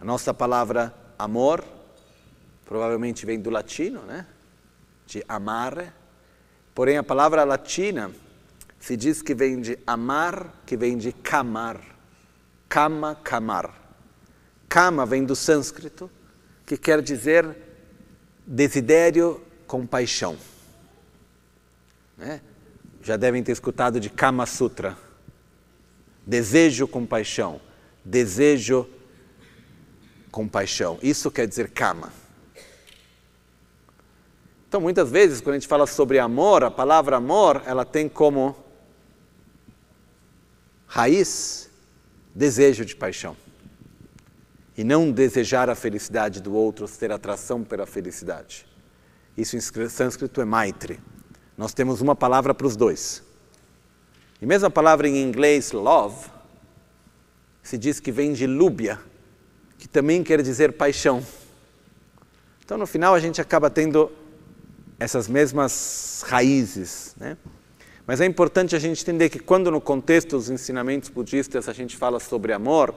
A 0.00 0.04
nossa 0.04 0.34
palavra 0.34 0.94
amor 1.18 1.64
provavelmente 2.64 3.24
vem 3.24 3.38
do 3.38 3.50
latino, 3.50 4.02
né? 4.02 4.26
De 5.06 5.24
amare, 5.28 5.92
porém 6.74 6.96
a 6.96 7.02
palavra 7.02 7.44
latina 7.44 8.10
se 8.78 8.96
diz 8.96 9.22
que 9.22 9.34
vem 9.34 9.60
de 9.60 9.78
amar, 9.86 10.62
que 10.66 10.76
vem 10.76 10.98
de 10.98 11.12
kamar, 11.12 11.80
kama, 12.68 13.14
kamar. 13.14 13.82
Kama 14.68 15.06
vem 15.06 15.24
do 15.24 15.36
sânscrito, 15.36 16.10
que 16.66 16.76
quer 16.76 17.00
dizer 17.00 17.56
desidério 18.46 19.40
com 19.66 19.86
paixão. 19.86 20.36
Né? 22.16 22.40
Já 23.02 23.16
devem 23.16 23.42
ter 23.42 23.52
escutado 23.52 24.00
de 24.00 24.10
Kama 24.10 24.46
Sutra. 24.46 24.96
Desejo 26.26 26.88
com 26.88 27.04
paixão. 27.04 27.60
Desejo 28.04 28.88
com 30.30 30.48
paixão. 30.48 30.98
Isso 31.02 31.30
quer 31.30 31.46
dizer 31.46 31.70
Kama. 31.70 32.12
Então, 34.74 34.82
muitas 34.82 35.08
vezes, 35.08 35.40
quando 35.40 35.54
a 35.54 35.58
gente 35.60 35.68
fala 35.68 35.86
sobre 35.86 36.18
amor, 36.18 36.64
a 36.64 36.70
palavra 36.70 37.18
amor, 37.18 37.62
ela 37.64 37.84
tem 37.84 38.08
como 38.08 38.56
raiz 40.84 41.70
desejo 42.34 42.84
de 42.84 42.96
paixão 42.96 43.36
e 44.76 44.82
não 44.82 45.12
desejar 45.12 45.70
a 45.70 45.76
felicidade 45.76 46.40
do 46.40 46.52
outro, 46.52 46.88
ter 46.88 47.12
atração 47.12 47.62
pela 47.62 47.86
felicidade. 47.86 48.66
Isso 49.36 49.56
em 49.56 49.60
sânscrito 49.60 50.40
é 50.40 50.44
maitri. 50.44 50.98
Nós 51.56 51.72
temos 51.72 52.00
uma 52.00 52.16
palavra 52.16 52.52
para 52.52 52.66
os 52.66 52.74
dois. 52.74 53.22
E 54.42 54.44
mesmo 54.44 54.66
a 54.66 54.70
palavra 54.70 55.06
em 55.06 55.22
inglês 55.22 55.70
love 55.70 56.28
se 57.62 57.78
diz 57.78 58.00
que 58.00 58.10
vem 58.10 58.32
de 58.32 58.48
lúbia, 58.48 58.98
que 59.78 59.86
também 59.86 60.24
quer 60.24 60.42
dizer 60.42 60.72
paixão. 60.72 61.24
Então 62.64 62.76
no 62.76 62.88
final 62.88 63.14
a 63.14 63.20
gente 63.20 63.40
acaba 63.40 63.70
tendo 63.70 64.10
essas 65.04 65.28
mesmas 65.28 66.24
raízes, 66.26 67.14
né? 67.18 67.36
Mas 68.06 68.20
é 68.20 68.26
importante 68.26 68.74
a 68.74 68.78
gente 68.78 69.02
entender 69.02 69.28
que 69.28 69.38
quando 69.38 69.70
no 69.70 69.80
contexto 69.80 70.30
dos 70.30 70.50
ensinamentos 70.50 71.08
budistas 71.08 71.68
a 71.68 71.72
gente 71.72 71.96
fala 71.96 72.18
sobre 72.18 72.52
amor, 72.52 72.94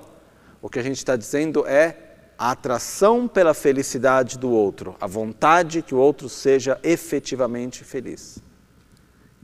o 0.62 0.70
que 0.70 0.80
a 0.80 0.84
gente 0.84 0.97
está 0.97 1.16
dizendo 1.16 1.66
é 1.68 1.97
a 2.38 2.51
atração 2.51 3.28
pela 3.28 3.53
felicidade 3.53 4.38
do 4.38 4.49
outro, 4.49 4.95
a 4.99 5.08
vontade 5.08 5.82
que 5.82 5.95
o 5.95 5.97
outro 5.97 6.30
seja 6.30 6.80
efetivamente 6.84 7.84
feliz. 7.84 8.39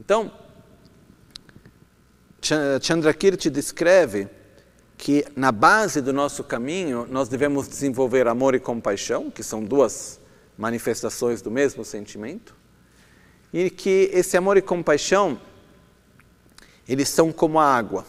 Então, 0.00 0.30
Chandrakirti 2.80 3.48
descreve 3.50 4.28
que 4.96 5.24
na 5.34 5.50
base 5.50 6.00
do 6.00 6.12
nosso 6.12 6.44
caminho 6.44 7.06
nós 7.10 7.28
devemos 7.28 7.68
desenvolver 7.68 8.26
amor 8.26 8.54
e 8.54 8.60
compaixão, 8.60 9.30
que 9.30 9.42
são 9.42 9.62
duas 9.62 10.20
manifestações 10.56 11.42
do 11.42 11.50
mesmo 11.50 11.84
sentimento, 11.84 12.54
e 13.52 13.70
que 13.70 14.10
esse 14.12 14.36
amor 14.36 14.56
e 14.56 14.62
compaixão 14.62 15.40
eles 16.88 17.08
são 17.08 17.32
como 17.32 17.58
a 17.58 17.64
água. 17.64 18.04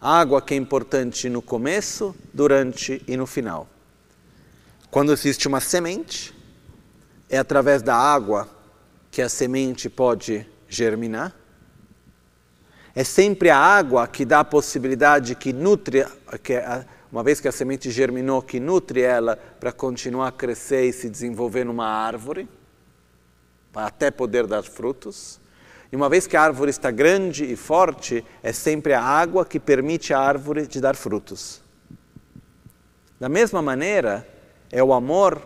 A 0.00 0.18
água 0.18 0.40
que 0.40 0.54
é 0.54 0.56
importante 0.56 1.28
no 1.28 1.42
começo, 1.42 2.14
durante 2.32 3.02
e 3.06 3.16
no 3.16 3.26
final. 3.26 3.68
Quando 4.90 5.12
existe 5.12 5.48
uma 5.48 5.60
semente, 5.60 6.34
é 7.28 7.38
através 7.38 7.82
da 7.82 7.96
água 7.96 8.48
que 9.10 9.22
a 9.22 9.28
semente 9.28 9.88
pode 9.88 10.46
germinar. 10.68 11.34
É 12.94 13.02
sempre 13.02 13.50
a 13.50 13.58
água 13.58 14.06
que 14.06 14.24
dá 14.24 14.40
a 14.40 14.44
possibilidade, 14.44 15.34
que 15.34 15.52
nutre, 15.52 16.06
que 16.42 16.52
é 16.52 16.86
uma 17.14 17.22
vez 17.22 17.38
que 17.38 17.46
a 17.46 17.52
semente 17.52 17.92
germinou, 17.92 18.42
que 18.42 18.58
nutre 18.58 19.00
ela 19.00 19.36
para 19.36 19.70
continuar 19.70 20.26
a 20.26 20.32
crescer 20.32 20.88
e 20.88 20.92
se 20.92 21.08
desenvolver 21.08 21.62
numa 21.62 21.86
árvore, 21.86 22.48
para 23.72 23.86
até 23.86 24.10
poder 24.10 24.48
dar 24.48 24.64
frutos. 24.64 25.38
E 25.92 25.94
uma 25.94 26.08
vez 26.08 26.26
que 26.26 26.36
a 26.36 26.42
árvore 26.42 26.70
está 26.70 26.90
grande 26.90 27.44
e 27.44 27.54
forte, 27.54 28.24
é 28.42 28.52
sempre 28.52 28.94
a 28.94 29.00
água 29.00 29.46
que 29.46 29.60
permite 29.60 30.12
a 30.12 30.18
árvore 30.18 30.66
de 30.66 30.80
dar 30.80 30.96
frutos. 30.96 31.62
Da 33.20 33.28
mesma 33.28 33.62
maneira, 33.62 34.26
é 34.72 34.82
o 34.82 34.92
amor 34.92 35.40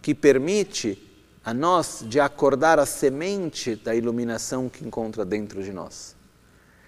que 0.00 0.14
permite 0.14 0.98
a 1.44 1.52
nós 1.52 2.06
de 2.08 2.20
acordar 2.20 2.78
a 2.78 2.86
semente 2.86 3.76
da 3.76 3.94
iluminação 3.94 4.66
que 4.66 4.82
encontra 4.82 5.26
dentro 5.26 5.62
de 5.62 5.74
nós. 5.74 6.16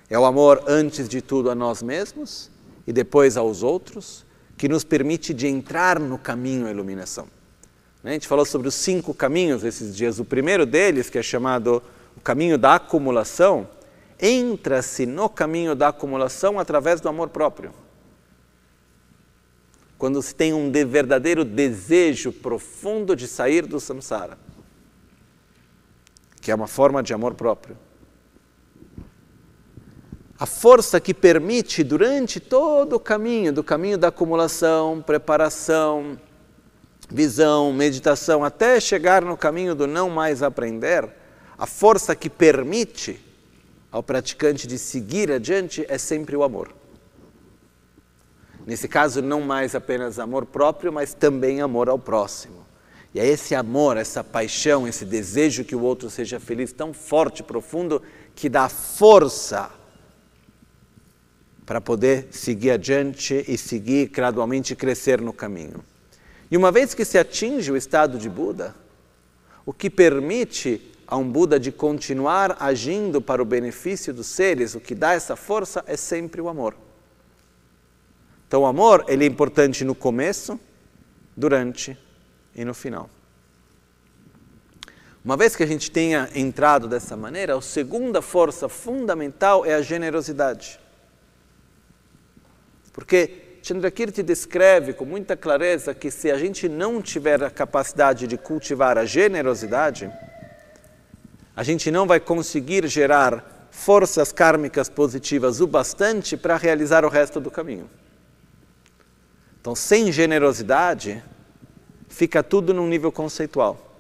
É 0.09 0.19
o 0.19 0.25
amor, 0.25 0.65
antes 0.67 1.11
de 1.11 1.21
tudo, 1.21 1.51
a 1.51 1.55
nós 1.55 1.83
mesmos 1.83 2.54
e 2.87 2.93
depois 2.93 3.37
aos 3.37 3.63
outros, 3.63 4.25
que 4.57 4.69
nos 4.69 4.85
permite 4.85 5.35
de 5.35 5.47
entrar 5.47 5.99
no 5.99 6.19
caminho 6.19 6.67
à 6.67 6.71
iluminação. 6.71 7.27
Né, 8.03 8.11
a 8.11 8.15
gente 8.15 8.29
falou 8.29 8.45
sobre 8.45 8.69
os 8.69 8.75
cinco 8.75 9.13
caminhos 9.15 9.65
esses 9.65 9.97
dias. 9.97 10.19
O 10.19 10.25
primeiro 10.25 10.65
deles, 10.67 11.11
que 11.11 11.19
é 11.19 11.23
chamado 11.23 11.83
o 12.17 12.21
caminho 12.21 12.57
da 12.57 12.77
acumulação, 12.77 13.69
entra-se 14.21 15.07
no 15.07 15.29
caminho 15.29 15.75
da 15.75 15.89
acumulação 15.89 16.59
através 16.59 17.01
do 17.01 17.09
amor 17.09 17.31
próprio. 17.31 17.73
Quando 19.99 20.21
se 20.23 20.35
tem 20.35 20.53
um 20.53 20.71
verdadeiro 20.71 21.45
desejo 21.45 22.33
profundo 22.33 23.17
de 23.17 23.27
sair 23.27 23.67
do 23.67 23.81
samsara, 23.81 24.39
que 26.41 26.51
é 26.51 26.55
uma 26.55 26.67
forma 26.67 27.03
de 27.03 27.15
amor 27.15 27.35
próprio 27.35 27.77
a 30.39 30.47
força 30.47 31.01
que 31.01 31.15
permite, 31.15 31.85
durante 31.85 32.41
todo 32.41 32.97
o 32.97 33.01
caminho, 33.01 33.53
do 33.53 33.63
caminho 33.63 33.97
da 33.97 34.09
acumulação, 34.09 35.01
preparação, 35.01 36.19
visão, 37.09 37.73
meditação, 37.73 38.43
até 38.43 38.81
chegar 38.81 39.25
no 39.25 39.37
caminho 39.37 39.75
do 39.75 39.87
não 39.87 40.11
mais 40.11 40.43
aprender, 40.43 41.09
a 41.57 41.67
força 41.67 42.17
que 42.17 42.29
permite 42.29 43.21
ao 43.93 44.03
praticante 44.03 44.67
de 44.67 44.77
seguir 44.77 45.31
adiante 45.31 45.87
é 45.89 45.97
sempre 45.99 46.37
o 46.37 46.43
amor. 46.43 46.75
Nesse 48.67 48.89
caso, 48.89 49.23
não 49.23 49.41
mais 49.41 49.75
apenas 49.75 50.19
amor 50.19 50.47
próprio, 50.47 50.93
mas 50.93 51.15
também 51.15 51.61
amor 51.61 51.89
ao 51.89 51.99
próximo. 51.99 52.65
E 53.15 53.21
é 53.21 53.27
esse 53.27 53.55
amor, 53.55 53.97
essa 53.97 54.25
paixão, 54.25 54.89
esse 54.89 55.05
desejo 55.05 55.63
que 55.63 55.77
o 55.77 55.83
outro 55.83 56.11
seja 56.11 56.41
feliz 56.41 56.73
tão 56.73 56.93
forte, 56.93 57.45
profundo, 57.45 58.03
que 58.35 58.49
dá 58.49 58.69
força 58.69 59.71
para 61.67 61.81
poder 61.81 62.29
seguir 62.31 62.73
adiante 62.73 63.45
e 63.49 63.57
seguir 63.57 64.09
gradualmente 64.09 64.77
crescer 64.77 65.21
no 65.21 65.33
caminho. 65.33 65.85
E 66.51 66.57
uma 66.57 66.71
vez 66.71 66.95
que 66.95 67.05
se 67.05 67.19
atinge 67.19 67.73
o 67.73 67.77
estado 67.77 68.19
de 68.19 68.29
Buda, 68.29 68.75
o 69.65 69.73
que 69.73 69.89
permite 69.89 70.93
a 71.07 71.17
um 71.17 71.29
Buda 71.29 71.59
de 71.59 71.73
continuar 71.73 72.57
agindo 72.61 73.21
para 73.21 73.43
o 73.43 73.47
benefício 73.47 74.13
dos 74.13 74.27
seres, 74.27 74.75
o 74.75 74.81
que 74.81 74.95
dá 74.95 75.13
essa 75.13 75.37
força 75.37 75.83
é 75.87 75.97
sempre 75.97 76.41
o 76.41 76.49
amor. 76.49 76.77
Então 78.47 78.63
o 78.63 78.67
amor 78.67 79.05
ele 79.09 79.25
é 79.25 79.27
importante 79.27 79.85
no 79.85 79.95
começo, 79.95 80.61
durante 81.37 81.99
e 82.55 82.65
no 82.65 82.75
final. 82.75 83.09
Uma 85.25 85.39
vez 85.39 85.57
que 85.57 85.63
a 85.63 85.67
gente 85.67 85.91
tenha 85.91 86.29
entrado 86.35 86.87
dessa 86.87 87.17
maneira, 87.17 87.57
a 87.57 87.61
segunda 87.63 88.21
força 88.21 88.69
fundamental 88.69 89.65
é 89.65 89.75
a 89.75 89.81
generosidade. 89.81 90.79
Porque 92.95 93.59
Chandrakirti 93.61 94.23
descreve 94.23 94.93
com 94.93 95.05
muita 95.05 95.37
clareza 95.37 95.93
que 95.93 96.11
se 96.11 96.31
a 96.31 96.39
gente 96.39 96.69
não 96.69 97.03
tiver 97.03 97.43
a 97.43 97.51
capacidade 97.51 98.27
de 98.27 98.39
cultivar 98.39 98.97
a 98.97 99.05
generosidade, 99.05 100.11
a 101.57 101.63
gente 101.65 101.91
não 101.91 102.07
vai 102.07 102.21
conseguir 102.21 102.87
gerar 102.87 103.69
forças 103.71 104.33
kármicas 104.33 104.89
positivas 104.89 105.61
o 105.61 105.67
bastante 105.67 106.37
para 106.37 106.57
realizar 106.57 107.05
o 107.05 107.09
resto 107.09 107.41
do 107.41 107.51
caminho. 107.51 107.91
Então, 109.61 109.75
sem 109.75 110.13
generosidade, 110.13 111.21
fica 112.09 112.45
tudo 112.45 112.73
num 112.73 112.87
nível 112.87 113.11
conceitual. 113.11 113.99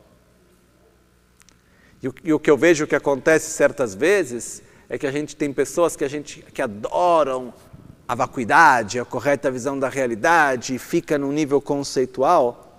E 2.00 2.08
o, 2.08 2.14
e 2.22 2.32
o 2.32 2.38
que 2.38 2.50
eu 2.50 2.56
vejo 2.56 2.86
que 2.86 2.94
acontece 2.94 3.50
certas 3.50 3.92
vezes 3.94 4.62
é 4.88 4.96
que 4.96 5.06
a 5.06 5.10
gente 5.10 5.34
tem 5.34 5.52
pessoas 5.52 5.96
que 5.96 6.04
a 6.04 6.08
gente 6.08 6.42
que 6.52 6.62
adoram 6.62 7.52
a 8.06 8.14
vacuidade, 8.14 9.00
a 9.00 9.04
correta 9.04 9.50
visão 9.50 9.78
da 9.78 9.88
realidade, 9.88 10.78
fica 10.78 11.16
num 11.16 11.32
nível 11.32 11.60
conceitual, 11.60 12.78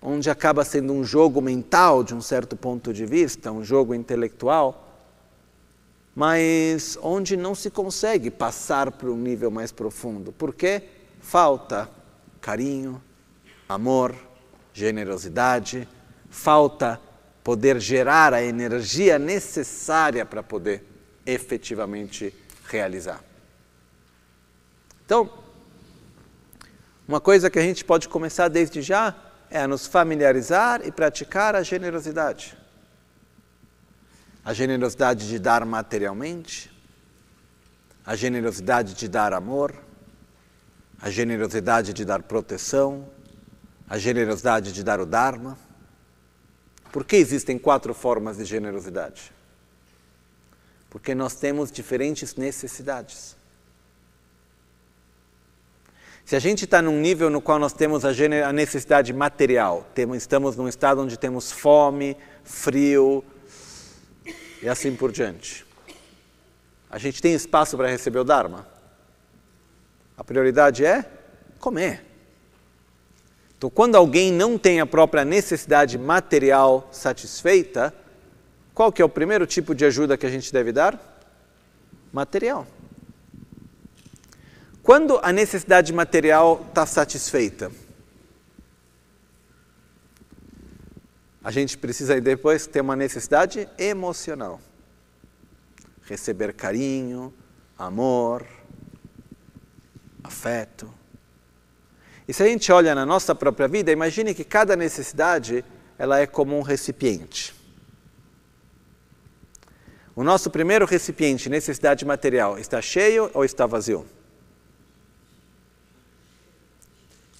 onde 0.00 0.30
acaba 0.30 0.64
sendo 0.64 0.92
um 0.92 1.04
jogo 1.04 1.40
mental 1.40 2.02
de 2.02 2.14
um 2.14 2.20
certo 2.20 2.56
ponto 2.56 2.92
de 2.92 3.04
vista, 3.04 3.52
um 3.52 3.62
jogo 3.62 3.94
intelectual, 3.94 4.86
mas 6.14 6.98
onde 7.02 7.36
não 7.36 7.54
se 7.54 7.70
consegue 7.70 8.30
passar 8.30 8.90
para 8.90 9.10
um 9.10 9.16
nível 9.16 9.50
mais 9.50 9.70
profundo, 9.70 10.32
porque 10.32 10.82
falta 11.20 11.88
carinho, 12.40 13.02
amor, 13.68 14.14
generosidade, 14.72 15.86
falta 16.30 17.00
poder 17.44 17.80
gerar 17.80 18.32
a 18.32 18.42
energia 18.42 19.18
necessária 19.18 20.24
para 20.24 20.42
poder 20.42 20.84
efetivamente 21.26 22.34
realizar. 22.66 23.27
Então, 25.08 25.30
uma 27.08 27.18
coisa 27.18 27.48
que 27.48 27.58
a 27.58 27.62
gente 27.62 27.82
pode 27.82 28.10
começar 28.10 28.48
desde 28.48 28.82
já 28.82 29.16
é 29.48 29.58
a 29.58 29.66
nos 29.66 29.86
familiarizar 29.86 30.86
e 30.86 30.92
praticar 30.92 31.56
a 31.56 31.62
generosidade. 31.62 32.54
A 34.44 34.52
generosidade 34.52 35.26
de 35.26 35.38
dar 35.38 35.64
materialmente, 35.64 36.70
a 38.04 38.14
generosidade 38.14 38.92
de 38.92 39.08
dar 39.08 39.32
amor, 39.32 39.74
a 41.00 41.08
generosidade 41.08 41.94
de 41.94 42.04
dar 42.04 42.22
proteção, 42.22 43.08
a 43.88 43.96
generosidade 43.96 44.72
de 44.72 44.84
dar 44.84 45.00
o 45.00 45.06
Dharma. 45.06 45.56
Por 46.92 47.02
que 47.02 47.16
existem 47.16 47.58
quatro 47.58 47.94
formas 47.94 48.36
de 48.36 48.44
generosidade? 48.44 49.32
Porque 50.90 51.14
nós 51.14 51.34
temos 51.34 51.72
diferentes 51.72 52.34
necessidades. 52.34 53.37
Se 56.28 56.36
a 56.36 56.38
gente 56.38 56.66
está 56.66 56.82
num 56.82 57.00
nível 57.00 57.30
no 57.30 57.40
qual 57.40 57.58
nós 57.58 57.72
temos 57.72 58.04
a, 58.04 58.52
necessidade 58.52 59.14
material, 59.14 59.86
temos, 59.94 60.18
estamos 60.18 60.56
num 60.58 60.68
estado 60.68 61.00
onde 61.00 61.18
temos 61.18 61.50
fome, 61.50 62.18
frio 62.44 63.24
e 64.60 64.68
assim 64.68 64.94
por 64.94 65.10
diante, 65.10 65.64
a 66.90 66.98
gente 66.98 67.22
tem 67.22 67.32
espaço 67.32 67.78
para 67.78 67.88
receber 67.88 68.18
o 68.18 68.24
Dharma? 68.24 68.68
A 70.18 70.22
prioridade 70.22 70.84
é 70.84 71.02
comer. 71.58 72.04
Então, 73.56 73.70
quando 73.70 73.94
alguém 73.94 74.30
não 74.30 74.58
tem 74.58 74.80
a 74.80 74.86
própria 74.86 75.24
necessidade 75.24 75.96
material 75.96 76.90
satisfeita, 76.92 77.94
qual 78.74 78.92
que 78.92 79.00
é 79.00 79.04
o 79.06 79.08
primeiro 79.08 79.46
tipo 79.46 79.74
de 79.74 79.86
ajuda 79.86 80.18
que 80.18 80.26
a 80.26 80.30
gente 80.30 80.52
deve 80.52 80.72
dar? 80.72 81.22
Material. 82.12 82.66
Quando 84.88 85.20
a 85.22 85.30
necessidade 85.30 85.92
material 85.92 86.64
está 86.66 86.86
satisfeita, 86.86 87.70
a 91.44 91.50
gente 91.50 91.76
precisa 91.76 92.18
depois 92.18 92.66
ter 92.66 92.80
uma 92.80 92.96
necessidade 92.96 93.68
emocional. 93.76 94.58
Receber 96.04 96.54
carinho, 96.54 97.34
amor, 97.76 98.46
afeto. 100.24 100.90
E 102.26 102.32
se 102.32 102.42
a 102.42 102.46
gente 102.46 102.72
olha 102.72 102.94
na 102.94 103.04
nossa 103.04 103.34
própria 103.34 103.68
vida, 103.68 103.92
imagine 103.92 104.32
que 104.32 104.42
cada 104.42 104.74
necessidade 104.74 105.62
ela 105.98 106.18
é 106.18 106.26
como 106.26 106.58
um 106.58 106.62
recipiente. 106.62 107.54
O 110.16 110.24
nosso 110.24 110.48
primeiro 110.48 110.86
recipiente, 110.86 111.50
necessidade 111.50 112.06
material, 112.06 112.58
está 112.58 112.80
cheio 112.80 113.30
ou 113.34 113.44
está 113.44 113.66
vazio? 113.66 114.06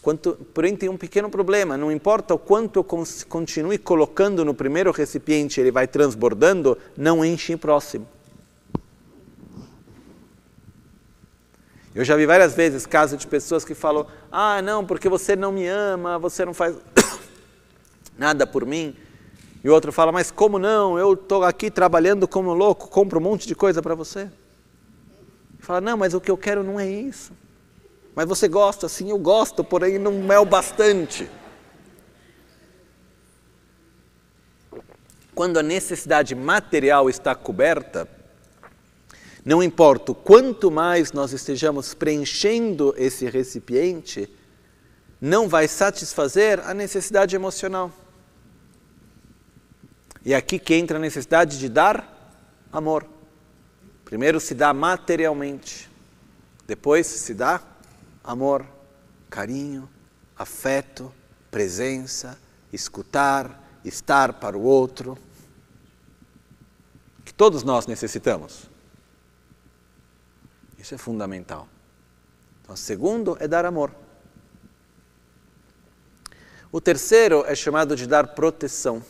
Quanto, 0.08 0.36
porém, 0.54 0.74
tem 0.74 0.88
um 0.88 0.96
pequeno 0.96 1.28
problema: 1.28 1.76
não 1.76 1.92
importa 1.92 2.32
o 2.32 2.38
quanto 2.38 2.78
eu 2.78 2.84
continue 3.28 3.76
colocando 3.76 4.42
no 4.42 4.54
primeiro 4.54 4.90
recipiente, 4.90 5.60
ele 5.60 5.70
vai 5.70 5.86
transbordando, 5.86 6.78
não 6.96 7.22
enche 7.22 7.52
em 7.52 7.58
próximo. 7.58 8.08
Eu 11.94 12.06
já 12.06 12.16
vi 12.16 12.24
várias 12.24 12.54
vezes 12.54 12.86
casos 12.86 13.18
de 13.18 13.26
pessoas 13.26 13.66
que 13.66 13.74
falam: 13.74 14.06
Ah, 14.32 14.62
não, 14.62 14.82
porque 14.82 15.10
você 15.10 15.36
não 15.36 15.52
me 15.52 15.66
ama, 15.66 16.18
você 16.18 16.42
não 16.42 16.54
faz 16.54 16.74
nada 18.16 18.46
por 18.46 18.64
mim. 18.64 18.96
E 19.62 19.68
o 19.68 19.74
outro 19.74 19.92
fala: 19.92 20.10
Mas 20.10 20.30
como 20.30 20.58
não? 20.58 20.98
Eu 20.98 21.12
estou 21.12 21.44
aqui 21.44 21.70
trabalhando 21.70 22.26
como 22.26 22.54
louco, 22.54 22.88
compro 22.88 23.18
um 23.18 23.22
monte 23.22 23.46
de 23.46 23.54
coisa 23.54 23.82
para 23.82 23.94
você. 23.94 24.30
Fala: 25.58 25.82
Não, 25.82 25.98
mas 25.98 26.14
o 26.14 26.20
que 26.22 26.30
eu 26.30 26.38
quero 26.38 26.64
não 26.64 26.80
é 26.80 26.88
isso. 26.88 27.30
Mas 28.18 28.26
você 28.26 28.48
gosta? 28.48 28.88
Sim, 28.88 29.10
eu 29.10 29.18
gosto, 29.18 29.62
porém 29.62 29.96
não 29.96 30.32
é 30.32 30.40
o 30.40 30.44
bastante. 30.44 31.30
Quando 35.32 35.56
a 35.56 35.62
necessidade 35.62 36.34
material 36.34 37.08
está 37.08 37.32
coberta, 37.36 38.08
não 39.44 39.62
importa 39.62 40.12
quanto 40.14 40.68
mais 40.68 41.12
nós 41.12 41.32
estejamos 41.32 41.94
preenchendo 41.94 42.92
esse 42.98 43.30
recipiente, 43.30 44.28
não 45.20 45.48
vai 45.48 45.68
satisfazer 45.68 46.58
a 46.66 46.74
necessidade 46.74 47.36
emocional. 47.36 47.92
E 50.24 50.34
aqui 50.34 50.58
que 50.58 50.74
entra 50.74 50.98
a 50.98 51.00
necessidade 51.00 51.56
de 51.56 51.68
dar 51.68 52.34
amor. 52.72 53.06
Primeiro 54.04 54.40
se 54.40 54.56
dá 54.56 54.74
materialmente, 54.74 55.88
depois 56.66 57.06
se 57.06 57.32
dá 57.32 57.62
amor, 58.28 58.66
carinho, 59.30 59.88
afeto, 60.36 61.10
presença, 61.50 62.38
escutar, 62.70 63.58
estar 63.82 64.34
para 64.34 64.56
o 64.56 64.60
outro, 64.60 65.16
que 67.24 67.32
todos 67.32 67.62
nós 67.62 67.86
necessitamos. 67.86 68.68
Isso 70.78 70.94
é 70.94 70.98
fundamental. 70.98 71.66
Então, 72.60 72.74
o 72.74 72.78
segundo 72.78 73.34
é 73.40 73.48
dar 73.48 73.64
amor. 73.64 73.94
O 76.70 76.82
terceiro 76.82 77.46
é 77.46 77.54
chamado 77.54 77.96
de 77.96 78.06
dar 78.06 78.34
proteção. 78.34 79.02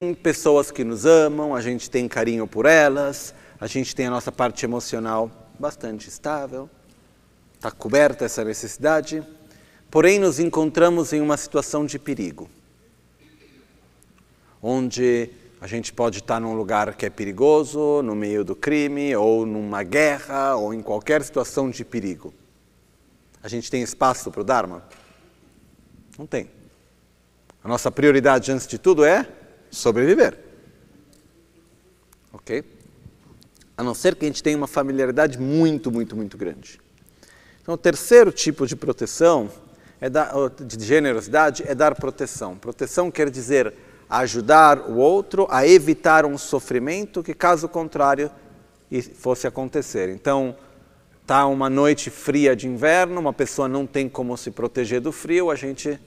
Tem 0.00 0.12
pessoas 0.12 0.72
que 0.72 0.82
nos 0.82 1.06
amam, 1.06 1.54
a 1.54 1.60
gente 1.60 1.88
tem 1.88 2.08
carinho 2.08 2.48
por 2.48 2.66
elas, 2.66 3.32
a 3.60 3.68
gente 3.68 3.94
tem 3.94 4.06
a 4.06 4.10
nossa 4.10 4.32
parte 4.32 4.64
emocional 4.64 5.30
bastante 5.60 6.08
estável, 6.08 6.68
está 7.56 7.70
coberta 7.70 8.24
essa 8.24 8.44
necessidade, 8.44 9.22
porém 9.90 10.18
nos 10.18 10.38
encontramos 10.38 11.12
em 11.12 11.20
uma 11.20 11.36
situação 11.36 11.84
de 11.84 11.98
perigo, 11.98 12.48
onde 14.62 15.30
a 15.60 15.66
gente 15.66 15.92
pode 15.92 16.18
estar 16.18 16.38
num 16.38 16.54
lugar 16.54 16.94
que 16.94 17.06
é 17.06 17.10
perigoso, 17.10 18.02
no 18.02 18.14
meio 18.14 18.44
do 18.44 18.54
crime, 18.54 19.16
ou 19.16 19.46
numa 19.46 19.82
guerra, 19.82 20.54
ou 20.54 20.72
em 20.74 20.82
qualquer 20.82 21.22
situação 21.22 21.70
de 21.70 21.84
perigo. 21.84 22.32
A 23.42 23.48
gente 23.48 23.70
tem 23.70 23.82
espaço 23.82 24.30
para 24.30 24.40
o 24.40 24.44
Dharma? 24.44 24.84
Não 26.18 26.26
tem. 26.26 26.50
A 27.64 27.68
nossa 27.68 27.90
prioridade, 27.90 28.52
antes 28.52 28.66
de 28.66 28.78
tudo, 28.78 29.04
é 29.04 29.26
sobreviver. 29.70 30.38
Ok? 32.32 32.64
A 33.76 33.82
não 33.82 33.94
ser 33.94 34.14
que 34.14 34.24
a 34.24 34.28
gente 34.28 34.42
tenha 34.42 34.56
uma 34.56 34.66
familiaridade 34.66 35.38
muito, 35.38 35.90
muito, 35.90 36.14
muito 36.14 36.36
grande. 36.36 36.80
Então, 37.66 37.74
o 37.74 37.78
terceiro 37.78 38.30
tipo 38.30 38.64
de 38.64 38.76
proteção, 38.76 39.50
é 40.00 40.08
dar, 40.08 40.30
de 40.60 40.84
generosidade, 40.84 41.64
é 41.66 41.74
dar 41.74 41.96
proteção. 41.96 42.54
Proteção 42.54 43.10
quer 43.10 43.28
dizer 43.28 43.74
ajudar 44.08 44.88
o 44.88 44.98
outro 44.98 45.48
a 45.50 45.66
evitar 45.66 46.24
um 46.24 46.38
sofrimento 46.38 47.24
que, 47.24 47.34
caso 47.34 47.68
contrário, 47.68 48.30
fosse 49.18 49.48
acontecer. 49.48 50.10
Então, 50.10 50.54
Está 51.26 51.44
uma 51.44 51.68
noite 51.68 52.08
fria 52.08 52.54
de 52.54 52.68
inverno, 52.68 53.18
uma 53.18 53.32
pessoa 53.32 53.66
não 53.66 53.84
tem 53.84 54.08
como 54.08 54.36
se 54.36 54.52
proteger 54.52 55.00
do 55.00 55.10
frio, 55.10 55.50
a 55.50 55.56
gente 55.56 55.98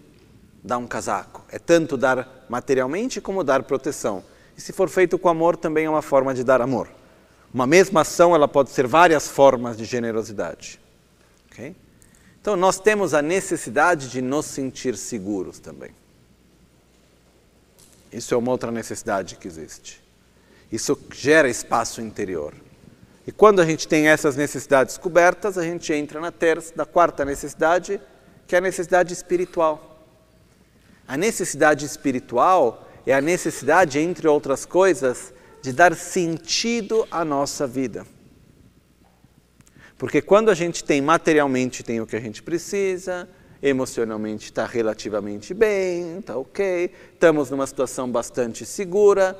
dá 0.63 0.77
um 0.77 0.87
casaco. 0.87 1.43
É 1.51 1.59
tanto 1.59 1.97
dar 1.97 2.45
materialmente 2.47 3.19
como 3.19 3.43
dar 3.43 3.63
proteção. 3.63 4.23
E 4.57 4.61
se 4.61 4.71
for 4.71 4.87
feito 4.87 5.19
com 5.19 5.27
amor, 5.27 5.57
também 5.57 5.83
é 5.83 5.89
uma 5.89 6.01
forma 6.01 6.33
de 6.33 6.41
dar 6.41 6.61
amor. 6.61 6.87
Uma 7.53 7.67
mesma 7.67 7.99
ação, 7.99 8.33
ela 8.33 8.47
pode 8.47 8.69
ser 8.69 8.87
várias 8.87 9.27
formas 9.27 9.75
de 9.75 9.83
generosidade. 9.83 10.79
Okay? 11.51 11.75
Então, 12.41 12.55
nós 12.55 12.79
temos 12.79 13.13
a 13.13 13.21
necessidade 13.21 14.09
de 14.09 14.21
nos 14.21 14.45
sentir 14.45 14.95
seguros 14.95 15.59
também. 15.59 15.91
Isso 18.11 18.33
é 18.33 18.37
uma 18.37 18.51
outra 18.51 18.71
necessidade 18.71 19.35
que 19.35 19.47
existe. 19.47 20.01
Isso 20.71 20.97
gera 21.11 21.49
espaço 21.49 22.01
interior. 22.01 22.53
E 23.27 23.31
quando 23.31 23.61
a 23.61 23.65
gente 23.65 23.87
tem 23.87 24.07
essas 24.07 24.35
necessidades 24.35 24.97
cobertas, 24.97 25.57
a 25.57 25.63
gente 25.63 25.93
entra 25.93 26.19
na 26.19 26.31
terça, 26.31 26.73
na 26.75 26.85
quarta 26.85 27.23
necessidade, 27.23 28.01
que 28.47 28.55
é 28.55 28.57
a 28.57 28.61
necessidade 28.61 29.13
espiritual. 29.13 30.03
A 31.07 31.15
necessidade 31.17 31.85
espiritual 31.85 32.87
é 33.05 33.13
a 33.13 33.21
necessidade, 33.21 33.99
entre 33.99 34.27
outras 34.27 34.65
coisas, 34.65 35.33
de 35.61 35.73
dar 35.73 35.95
sentido 35.95 37.07
à 37.11 37.23
nossa 37.25 37.67
vida. 37.67 38.05
Porque 39.99 40.21
quando 40.21 40.49
a 40.49 40.55
gente 40.55 40.81
tem 40.81 41.01
materialmente 41.01 41.83
tem 41.83 41.99
o 41.99 42.07
que 42.07 42.15
a 42.15 42.21
gente 42.21 42.41
precisa, 42.41 43.27
emocionalmente 43.61 44.45
está 44.45 44.65
relativamente 44.65 45.53
bem, 45.53 46.19
está 46.19 46.37
ok, 46.37 46.89
estamos 47.13 47.51
numa 47.51 47.67
situação 47.67 48.09
bastante 48.09 48.65
segura, 48.65 49.37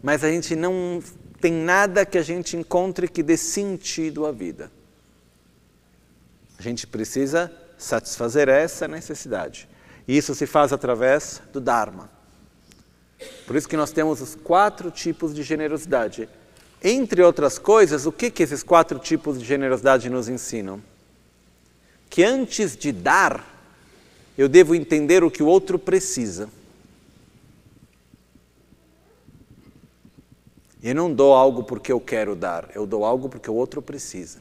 mas 0.00 0.22
a 0.22 0.30
gente 0.30 0.54
não 0.54 1.02
tem 1.40 1.52
nada 1.52 2.06
que 2.06 2.16
a 2.16 2.22
gente 2.22 2.56
encontre 2.56 3.08
que 3.08 3.20
dê 3.20 3.36
sentido 3.36 4.24
à 4.24 4.30
vida. 4.30 4.70
A 6.56 6.62
gente 6.62 6.86
precisa 6.86 7.52
satisfazer 7.76 8.48
essa 8.48 8.86
necessidade. 8.86 9.68
E 10.06 10.16
isso 10.16 10.36
se 10.36 10.46
faz 10.46 10.72
através 10.72 11.42
do 11.52 11.60
Dharma. 11.60 12.08
Por 13.44 13.56
isso 13.56 13.68
que 13.68 13.76
nós 13.76 13.90
temos 13.90 14.20
os 14.20 14.36
quatro 14.36 14.88
tipos 14.88 15.34
de 15.34 15.42
generosidade. 15.42 16.28
Entre 16.82 17.22
outras 17.22 17.58
coisas, 17.58 18.06
o 18.06 18.12
que, 18.12 18.30
que 18.30 18.42
esses 18.42 18.62
quatro 18.62 18.98
tipos 18.98 19.38
de 19.38 19.44
generosidade 19.44 20.10
nos 20.10 20.28
ensinam? 20.28 20.80
Que 22.08 22.22
antes 22.22 22.76
de 22.76 22.92
dar, 22.92 23.44
eu 24.36 24.48
devo 24.48 24.74
entender 24.74 25.24
o 25.24 25.30
que 25.30 25.42
o 25.42 25.46
outro 25.46 25.78
precisa. 25.78 26.48
Eu 30.82 30.94
não 30.94 31.12
dou 31.12 31.34
algo 31.34 31.64
porque 31.64 31.90
eu 31.90 32.00
quero 32.00 32.36
dar, 32.36 32.70
eu 32.74 32.86
dou 32.86 33.04
algo 33.04 33.28
porque 33.28 33.50
o 33.50 33.54
outro 33.54 33.82
precisa. 33.82 34.40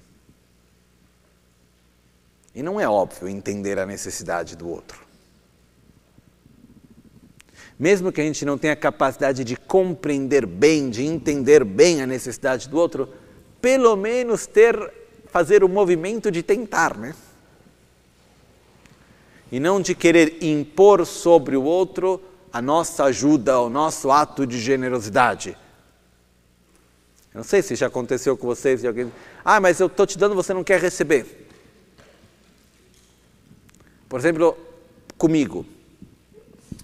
E 2.54 2.62
não 2.62 2.80
é 2.80 2.88
óbvio 2.88 3.28
entender 3.28 3.80
a 3.80 3.86
necessidade 3.86 4.56
do 4.56 4.70
outro. 4.70 5.05
Mesmo 7.78 8.12
que 8.12 8.22
a 8.22 8.24
gente 8.24 8.46
não 8.46 8.58
tenha 8.58 8.76
capacidade 8.76 9.44
de 9.44 9.56
compreender 9.56 10.46
bem, 10.46 10.90
de 10.90 11.04
entender 11.04 11.64
bem 11.64 12.02
a 12.02 12.08
necessidade 12.08 12.70
do 12.70 12.78
outro, 12.78 13.10
pelo 13.62 13.96
menos 13.96 14.46
ter 14.46 14.78
fazer 15.28 15.64
o 15.64 15.70
movimento 15.70 16.32
de 16.32 16.42
tentar, 16.42 16.98
né? 16.98 17.14
E 19.52 19.60
não 19.60 19.82
de 19.82 19.94
querer 19.94 20.38
impor 20.42 21.06
sobre 21.06 21.58
o 21.58 21.64
outro 21.64 22.22
a 22.52 22.62
nossa 22.62 23.04
ajuda, 23.04 23.60
o 23.60 23.70
nosso 23.70 24.10
ato 24.10 24.48
de 24.48 24.58
generosidade 24.60 25.58
eu 27.36 27.40
não 27.40 27.44
sei 27.44 27.62
se 27.62 27.76
já 27.76 27.88
aconteceu 27.88 28.38
com 28.38 28.48
vocês 28.48 28.80
de 28.80 28.88
alguém. 28.88 29.12
Ah, 29.44 29.60
mas 29.60 29.82
eu 29.82 29.88
estou 29.88 30.08
te 30.08 30.18
dando, 30.18 30.34
você 30.34 30.54
não 30.54 30.64
quer 30.64 30.80
receber. 30.80 31.50
Por 34.08 34.18
exemplo, 34.18 34.58
comigo. 35.18 35.66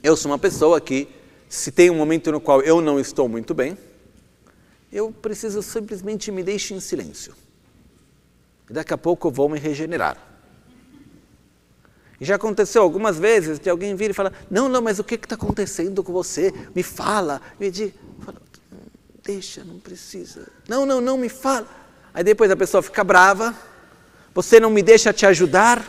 Eu 0.04 0.16
sou 0.16 0.32
uma 0.32 0.40
pessoa 0.40 0.80
que, 0.82 1.08
se 1.48 1.72
tem 1.72 1.90
um 1.90 1.96
momento 1.96 2.32
no 2.32 2.42
qual 2.42 2.62
eu 2.62 2.82
não 2.82 3.00
estou 3.00 3.28
muito 3.28 3.54
bem, 3.54 3.78
eu 4.92 5.12
preciso 5.12 5.62
simplesmente 5.62 6.32
me 6.32 6.44
deixar 6.44 6.76
em 6.76 6.80
silêncio. 6.80 7.34
E 8.70 8.74
daqui 8.74 8.94
a 8.94 8.98
pouco 8.98 9.28
eu 9.28 9.32
vou 9.32 9.48
me 9.50 9.60
regenerar. 9.60 10.18
E 12.20 12.26
já 12.26 12.36
aconteceu 12.36 12.84
algumas 12.84 13.18
vezes 13.18 13.60
de 13.60 13.70
alguém 13.70 13.96
vir 13.96 14.12
e 14.12 14.14
falar: 14.14 14.34
Não, 14.50 14.70
não, 14.70 14.82
mas 14.82 15.00
o 15.00 15.04
que 15.04 15.16
está 15.16 15.36
acontecendo 15.36 16.04
com 16.04 16.14
você? 16.14 16.54
Me 16.76 16.84
fala. 16.84 17.42
Me 17.60 17.72
diz 17.72 17.94
deixa, 19.24 19.64
não 19.64 19.80
precisa. 19.80 20.48
Não, 20.68 20.86
não, 20.86 21.00
não 21.00 21.18
me 21.18 21.30
fala. 21.30 21.68
Aí 22.14 22.24
depois 22.24 22.52
a 22.52 22.56
pessoa 22.56 22.82
fica 22.82 23.04
brava, 23.04 23.56
você 24.34 24.60
não 24.60 24.70
me 24.70 24.82
deixa 24.82 25.14
te 25.14 25.26
ajudar. 25.26 25.86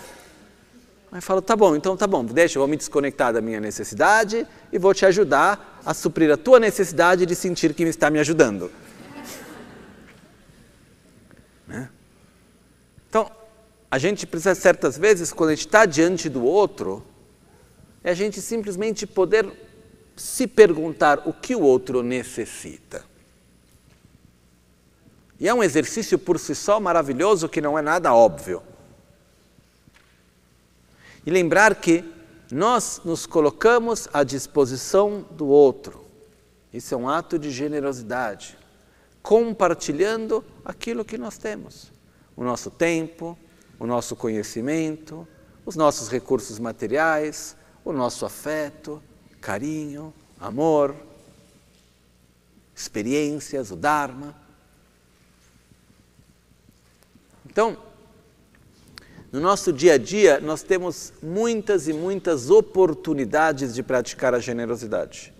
Aí 1.12 1.20
fala, 1.20 1.42
tá 1.42 1.54
bom, 1.54 1.76
então 1.76 1.94
tá 1.94 2.06
bom, 2.06 2.24
deixa, 2.24 2.56
eu 2.56 2.60
vou 2.60 2.68
me 2.68 2.74
desconectar 2.74 3.34
da 3.34 3.42
minha 3.42 3.60
necessidade 3.60 4.46
e 4.72 4.78
vou 4.78 4.94
te 4.94 5.04
ajudar 5.04 5.82
a 5.84 5.92
suprir 5.92 6.32
a 6.32 6.38
tua 6.38 6.58
necessidade 6.58 7.26
de 7.26 7.34
sentir 7.34 7.74
que 7.74 7.82
está 7.82 8.08
me 8.08 8.18
ajudando. 8.18 8.72
né? 11.68 11.90
Então, 13.10 13.30
a 13.90 13.98
gente 13.98 14.26
precisa 14.26 14.54
certas 14.54 14.96
vezes, 14.96 15.34
quando 15.34 15.50
a 15.50 15.54
gente 15.54 15.66
está 15.66 15.84
diante 15.84 16.30
do 16.30 16.42
outro, 16.42 17.04
é 18.02 18.10
a 18.10 18.14
gente 18.14 18.40
simplesmente 18.40 19.06
poder 19.06 19.52
se 20.16 20.46
perguntar 20.46 21.28
o 21.28 21.32
que 21.34 21.54
o 21.54 21.60
outro 21.60 22.02
necessita. 22.02 23.04
E 25.38 25.46
é 25.46 25.52
um 25.52 25.62
exercício 25.62 26.18
por 26.18 26.38
si 26.38 26.54
só 26.54 26.80
maravilhoso 26.80 27.50
que 27.50 27.60
não 27.60 27.78
é 27.78 27.82
nada 27.82 28.14
óbvio. 28.14 28.62
E 31.24 31.30
lembrar 31.30 31.74
que 31.76 32.04
nós 32.50 33.00
nos 33.04 33.24
colocamos 33.24 34.08
à 34.12 34.22
disposição 34.22 35.24
do 35.30 35.46
outro. 35.46 36.04
Isso 36.72 36.94
é 36.94 36.96
um 36.96 37.08
ato 37.08 37.38
de 37.38 37.50
generosidade, 37.50 38.58
compartilhando 39.22 40.44
aquilo 40.64 41.04
que 41.04 41.16
nós 41.16 41.38
temos: 41.38 41.92
o 42.36 42.44
nosso 42.44 42.70
tempo, 42.70 43.38
o 43.78 43.86
nosso 43.86 44.16
conhecimento, 44.16 45.26
os 45.64 45.76
nossos 45.76 46.08
recursos 46.08 46.58
materiais, 46.58 47.56
o 47.84 47.92
nosso 47.92 48.26
afeto, 48.26 49.02
carinho, 49.40 50.12
amor, 50.40 50.94
experiências, 52.74 53.70
o 53.70 53.76
Dharma. 53.76 54.34
Então, 57.46 57.76
no 59.32 59.40
nosso 59.40 59.72
dia 59.72 59.94
a 59.94 59.98
dia, 59.98 60.38
nós 60.40 60.62
temos 60.62 61.10
muitas 61.22 61.88
e 61.88 61.92
muitas 61.94 62.50
oportunidades 62.50 63.74
de 63.74 63.82
praticar 63.82 64.34
a 64.34 64.38
generosidade. 64.38 65.32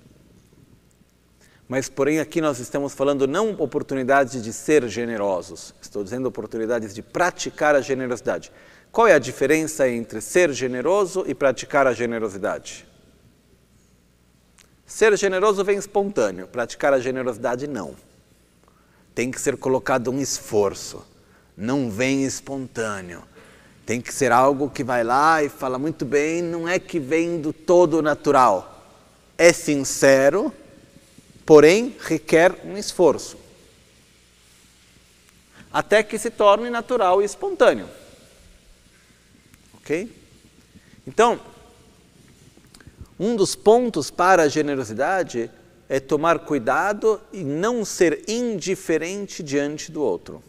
Mas, 1.69 1.91
porém, 1.91 2.19
aqui 2.19 2.41
nós 2.41 2.59
estamos 2.59 2.95
falando 2.95 3.27
não 3.27 3.51
oportunidades 3.59 4.43
de 4.43 4.51
ser 4.51 4.89
generosos, 4.89 5.75
estou 5.81 6.03
dizendo 6.03 6.27
oportunidades 6.27 6.95
de 6.95 7.03
praticar 7.03 7.75
a 7.75 7.83
generosidade. 7.83 8.51
Qual 8.91 9.07
é 9.07 9.13
a 9.13 9.19
diferença 9.19 9.87
entre 9.87 10.23
ser 10.23 10.53
generoso 10.53 11.25
e 11.27 11.35
praticar 11.35 11.87
a 11.87 11.93
generosidade? 11.93 12.87
Ser 14.87 15.17
generoso 15.19 15.63
vem 15.65 15.77
espontâneo, 15.77 16.47
praticar 16.47 16.95
a 16.95 16.99
generosidade 16.99 17.67
não. 17.67 17.95
Tem 19.15 19.31
que 19.31 19.41
ser 19.41 19.59
colocado 19.59 20.11
um 20.11 20.19
esforço, 20.19 21.05
não 21.55 21.91
vem 21.91 22.25
espontâneo. 22.25 23.23
Tem 23.85 24.01
que 24.01 24.15
ser 24.15 24.31
algo 24.31 24.71
que 24.71 24.85
vai 24.85 25.03
lá 25.03 25.43
e 25.43 25.49
fala 25.49 25.79
muito 25.79 26.05
bem, 26.05 26.41
não 26.41 26.69
é 26.69 26.79
que 26.79 27.01
vem 27.01 27.41
do 27.41 27.53
todo 27.53 28.01
natural. 28.01 28.87
É 29.37 29.53
sincero, 29.53 30.53
porém 31.45 31.97
requer 32.01 32.61
um 32.65 32.77
esforço. 32.77 33.37
Até 35.73 36.03
que 36.03 36.19
se 36.19 36.31
torne 36.31 36.71
natural 36.71 37.23
e 37.23 37.25
espontâneo. 37.25 37.89
Ok? 39.75 40.11
Então, 41.07 41.41
um 43.19 43.35
dos 43.35 43.57
pontos 43.57 44.11
para 44.11 44.45
a 44.45 44.49
generosidade 44.49 45.51
é 45.89 45.99
tomar 45.99 46.41
cuidado 46.41 47.21
e 47.33 47.43
não 47.43 47.85
ser 47.85 48.25
indiferente 48.29 49.43
diante 49.43 49.91
do 49.91 50.03
outro. 50.03 50.43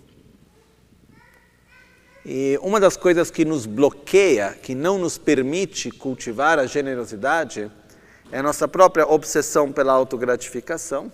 E 2.25 2.57
uma 2.61 2.79
das 2.79 2.95
coisas 2.95 3.29
que 3.29 3.43
nos 3.43 3.65
bloqueia, 3.65 4.57
que 4.61 4.73
não 4.73 4.97
nos 4.97 5.17
permite 5.17 5.91
cultivar 5.91 6.57
a 6.57 6.65
generosidade, 6.65 7.69
é 8.31 8.39
a 8.39 8.43
nossa 8.43 8.67
própria 8.67 9.05
obsessão 9.07 9.71
pela 9.71 9.93
autogratificação 9.93 11.11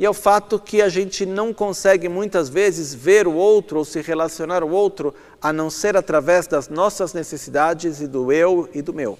e 0.00 0.04
é 0.06 0.08
o 0.08 0.14
fato 0.14 0.58
que 0.58 0.80
a 0.80 0.88
gente 0.88 1.26
não 1.26 1.52
consegue 1.52 2.08
muitas 2.08 2.48
vezes 2.48 2.94
ver 2.94 3.26
o 3.26 3.34
outro 3.34 3.80
ou 3.80 3.84
se 3.84 4.00
relacionar 4.00 4.62
ao 4.62 4.70
outro 4.70 5.14
a 5.42 5.52
não 5.52 5.68
ser 5.68 5.94
através 5.94 6.46
das 6.46 6.70
nossas 6.70 7.12
necessidades 7.12 8.00
e 8.00 8.06
do 8.06 8.32
eu 8.32 8.66
e 8.72 8.80
do 8.80 8.94
meu. 8.94 9.18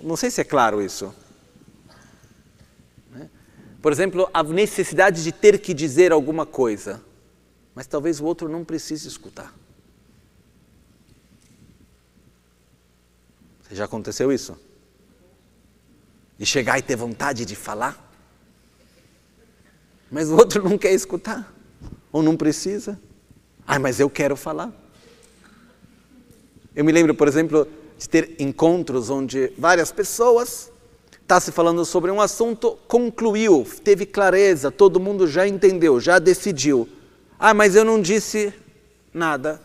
Não 0.00 0.16
sei 0.16 0.30
se 0.30 0.40
é 0.40 0.44
claro 0.44 0.80
isso. 0.80 1.12
Né? 3.10 3.28
Por 3.82 3.90
exemplo, 3.90 4.30
a 4.32 4.44
necessidade 4.44 5.24
de 5.24 5.32
ter 5.32 5.58
que 5.58 5.74
dizer 5.74 6.12
alguma 6.12 6.46
coisa, 6.46 7.02
mas 7.74 7.86
talvez 7.86 8.20
o 8.20 8.24
outro 8.24 8.48
não 8.48 8.64
precise 8.64 9.08
escutar. 9.08 9.52
Já 13.70 13.86
aconteceu 13.86 14.32
isso? 14.32 14.56
De 16.38 16.46
chegar 16.46 16.78
e 16.78 16.82
ter 16.82 16.96
vontade 16.96 17.44
de 17.44 17.56
falar? 17.56 18.00
Mas 20.10 20.28
o 20.28 20.36
outro 20.36 20.62
não 20.62 20.78
quer 20.78 20.92
escutar, 20.92 21.52
ou 22.12 22.22
não 22.22 22.36
precisa. 22.36 23.00
Ah, 23.66 23.78
mas 23.78 23.98
eu 23.98 24.08
quero 24.08 24.36
falar. 24.36 24.72
Eu 26.74 26.84
me 26.84 26.92
lembro, 26.92 27.14
por 27.14 27.26
exemplo, 27.26 27.66
de 27.98 28.08
ter 28.08 28.36
encontros 28.38 29.10
onde 29.10 29.52
várias 29.58 29.90
pessoas 29.90 30.70
está 31.22 31.40
se 31.40 31.50
falando 31.50 31.84
sobre 31.84 32.10
um 32.10 32.20
assunto, 32.20 32.78
concluiu, 32.86 33.66
teve 33.82 34.04
clareza, 34.04 34.70
todo 34.70 35.00
mundo 35.00 35.26
já 35.26 35.48
entendeu, 35.48 35.98
já 35.98 36.18
decidiu. 36.18 36.88
Ah, 37.38 37.54
mas 37.54 37.74
eu 37.74 37.84
não 37.84 38.00
disse 38.00 38.52
nada. 39.12 39.60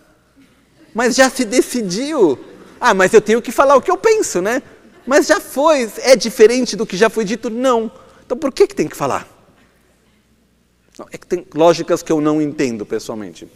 Mas 0.93 1.15
já 1.15 1.30
se 1.30 1.45
decidiu. 1.45 2.38
Ah, 2.80 2.93
mas 2.93 3.13
eu 3.13 3.22
tenho 3.22 3.41
que 3.41 3.51
falar 3.51 3.76
o 3.76 3.82
que 3.82 3.91
eu 3.91 3.97
penso, 3.97 4.41
né? 4.41 4.61
Mas 5.05 5.28
já 5.28 5.39
foi, 5.39 5.91
é 5.99 6.15
diferente 6.15 6.76
do 6.76 6.86
que 6.86 6.95
já 6.95 7.09
foi 7.09 7.26
dito? 7.26 7.49
Não. 7.49 7.91
Então 8.26 8.38
por 8.38 8.51
que, 8.51 8.67
que 8.67 8.76
tem 8.76 8.88
que 8.88 8.95
falar? 8.95 9.28
É 11.11 11.17
que 11.17 11.26
tem 11.26 11.45
lógicas 11.53 12.03
que 12.03 12.11
eu 12.11 12.20
não 12.20 12.41
entendo 12.41 12.86
pessoalmente. 12.86 13.47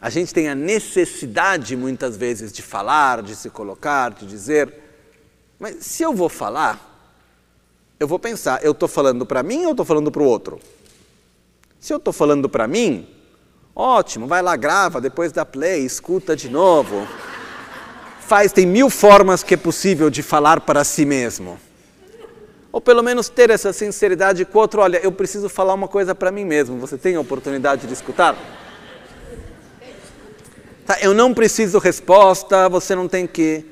A 0.00 0.10
gente 0.10 0.34
tem 0.34 0.48
a 0.48 0.54
necessidade 0.54 1.76
muitas 1.76 2.16
vezes 2.16 2.52
de 2.52 2.62
falar, 2.62 3.22
de 3.22 3.34
se 3.34 3.50
colocar, 3.50 4.12
de 4.12 4.26
dizer, 4.26 4.72
mas 5.58 5.76
se 5.80 6.02
eu 6.02 6.12
vou 6.12 6.28
falar, 6.28 6.94
eu 7.98 8.06
vou 8.06 8.18
pensar, 8.18 8.62
eu 8.62 8.72
estou 8.72 8.88
falando 8.88 9.24
para 9.24 9.42
mim 9.42 9.64
ou 9.64 9.70
estou 9.70 9.86
falando 9.86 10.10
para 10.10 10.22
o 10.22 10.26
outro? 10.26 10.60
Se 11.84 11.92
eu 11.92 11.98
estou 11.98 12.14
falando 12.14 12.48
para 12.48 12.66
mim, 12.66 13.06
ótimo, 13.76 14.26
vai 14.26 14.40
lá, 14.40 14.56
grava, 14.56 15.02
depois 15.02 15.32
dá 15.32 15.44
play, 15.44 15.84
escuta 15.84 16.34
de 16.34 16.48
novo 16.48 17.06
faz, 18.20 18.52
tem 18.52 18.64
mil 18.64 18.88
formas 18.88 19.42
que 19.42 19.52
é 19.52 19.56
possível 19.58 20.08
de 20.08 20.22
falar 20.22 20.62
para 20.62 20.82
si 20.82 21.04
mesmo. 21.04 21.60
Ou 22.72 22.80
pelo 22.80 23.02
menos 23.02 23.28
ter 23.28 23.50
essa 23.50 23.70
sinceridade 23.70 24.46
com 24.46 24.56
o 24.56 24.62
outro, 24.62 24.80
olha, 24.80 24.96
eu 24.96 25.12
preciso 25.12 25.46
falar 25.50 25.74
uma 25.74 25.86
coisa 25.86 26.14
para 26.14 26.32
mim 26.32 26.46
mesmo, 26.46 26.78
você 26.78 26.96
tem 26.96 27.16
a 27.16 27.20
oportunidade 27.20 27.86
de 27.86 27.92
escutar? 27.92 28.34
Tá, 30.86 30.96
eu 31.02 31.12
não 31.12 31.34
preciso 31.34 31.78
resposta, 31.78 32.66
você 32.70 32.94
não 32.94 33.06
tem 33.06 33.26
que. 33.26 33.62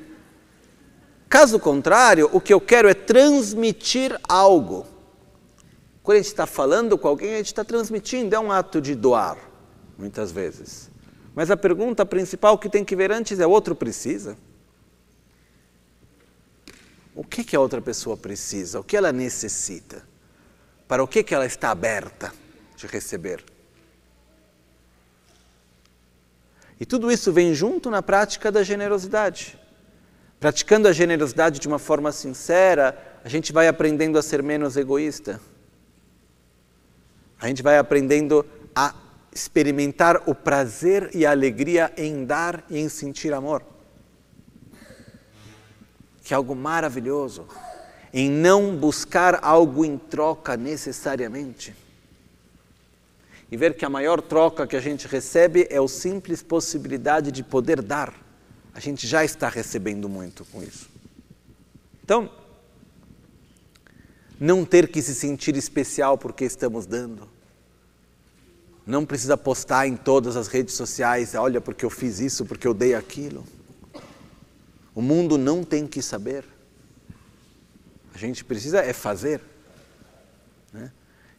Caso 1.27 1.57
contrário, 1.57 2.29
o 2.31 2.39
que 2.39 2.53
eu 2.53 2.61
quero 2.61 2.87
é 2.87 2.93
transmitir 2.93 4.15
algo. 4.29 4.92
Quando 6.03 6.17
a 6.17 6.19
gente 6.19 6.27
está 6.27 6.45
falando 6.45 6.97
com 6.97 7.07
alguém, 7.07 7.33
a 7.33 7.37
gente 7.37 7.47
está 7.47 7.63
transmitindo, 7.63 8.35
é 8.35 8.39
um 8.39 8.51
ato 8.51 8.81
de 8.81 8.93
doar, 8.93 9.37
muitas 9.97 10.33
vezes. 10.33 10.91
Mas 11.33 11.49
a 11.49 11.55
pergunta 11.55 12.05
principal 12.05 12.57
que 12.57 12.67
tem 12.69 12.83
que 12.83 12.95
ver 12.95 13.09
antes 13.09 13.39
é: 13.39 13.47
o 13.47 13.49
outro 13.49 13.73
precisa? 13.73 14.37
O 17.15 17.23
que, 17.23 17.43
que 17.43 17.55
a 17.55 17.59
outra 17.59 17.81
pessoa 17.81 18.17
precisa? 18.17 18.81
O 18.81 18.83
que 18.83 18.97
ela 18.97 19.13
necessita? 19.13 20.03
Para 20.87 21.01
o 21.01 21.07
que, 21.07 21.23
que 21.23 21.33
ela 21.33 21.45
está 21.45 21.71
aberta 21.71 22.33
de 22.75 22.85
receber? 22.85 23.43
E 26.79 26.85
tudo 26.85 27.09
isso 27.09 27.31
vem 27.31 27.53
junto 27.53 27.89
na 27.89 28.01
prática 28.01 28.51
da 28.51 28.61
generosidade. 28.61 29.57
Praticando 30.37 30.89
a 30.89 30.91
generosidade 30.91 31.59
de 31.59 31.67
uma 31.67 31.79
forma 31.79 32.11
sincera, 32.11 33.21
a 33.23 33.29
gente 33.29 33.53
vai 33.53 33.69
aprendendo 33.69 34.17
a 34.17 34.21
ser 34.21 34.43
menos 34.43 34.75
egoísta. 34.75 35.39
A 37.43 37.47
gente 37.49 37.61
vai 37.61 37.77
aprendendo 37.77 38.45
a 38.73 38.95
experimentar 39.29 40.29
o 40.29 40.33
prazer 40.33 41.09
e 41.13 41.25
a 41.25 41.31
alegria 41.31 41.91
em 41.97 42.23
dar 42.23 42.63
e 42.69 42.79
em 42.79 42.87
sentir 42.87 43.33
amor. 43.33 43.61
Que 46.23 46.33
é 46.33 46.37
algo 46.37 46.55
maravilhoso, 46.55 47.45
em 48.13 48.31
não 48.31 48.77
buscar 48.77 49.43
algo 49.43 49.83
em 49.83 49.97
troca 49.97 50.55
necessariamente. 50.55 51.75
E 53.51 53.57
ver 53.57 53.73
que 53.75 53.83
a 53.83 53.89
maior 53.89 54.21
troca 54.21 54.65
que 54.65 54.77
a 54.77 54.81
gente 54.81 55.05
recebe 55.05 55.67
é 55.69 55.79
a 55.79 55.87
simples 55.89 56.41
possibilidade 56.41 57.29
de 57.29 57.43
poder 57.43 57.81
dar. 57.81 58.13
A 58.73 58.79
gente 58.79 59.05
já 59.05 59.25
está 59.25 59.49
recebendo 59.49 60.07
muito 60.07 60.45
com 60.45 60.63
isso. 60.63 60.89
Então, 62.01 62.31
não 64.39 64.63
ter 64.63 64.87
que 64.87 65.01
se 65.01 65.13
sentir 65.13 65.57
especial 65.57 66.17
porque 66.17 66.45
estamos 66.45 66.85
dando 66.85 67.32
não 68.85 69.05
precisa 69.05 69.37
postar 69.37 69.87
em 69.87 69.95
todas 69.95 70.35
as 70.35 70.47
redes 70.47 70.75
sociais, 70.75 71.35
olha 71.35 71.61
porque 71.61 71.85
eu 71.85 71.89
fiz 71.89 72.19
isso, 72.19 72.45
porque 72.45 72.67
eu 72.67 72.73
dei 72.73 72.93
aquilo. 72.93 73.45
O 74.93 75.01
mundo 75.01 75.37
não 75.37 75.63
tem 75.63 75.87
que 75.87 76.01
saber. 76.01 76.43
A 78.13 78.17
gente 78.17 78.43
precisa 78.43 78.79
é 78.79 78.93
fazer. 78.93 79.41
Né? 80.71 80.91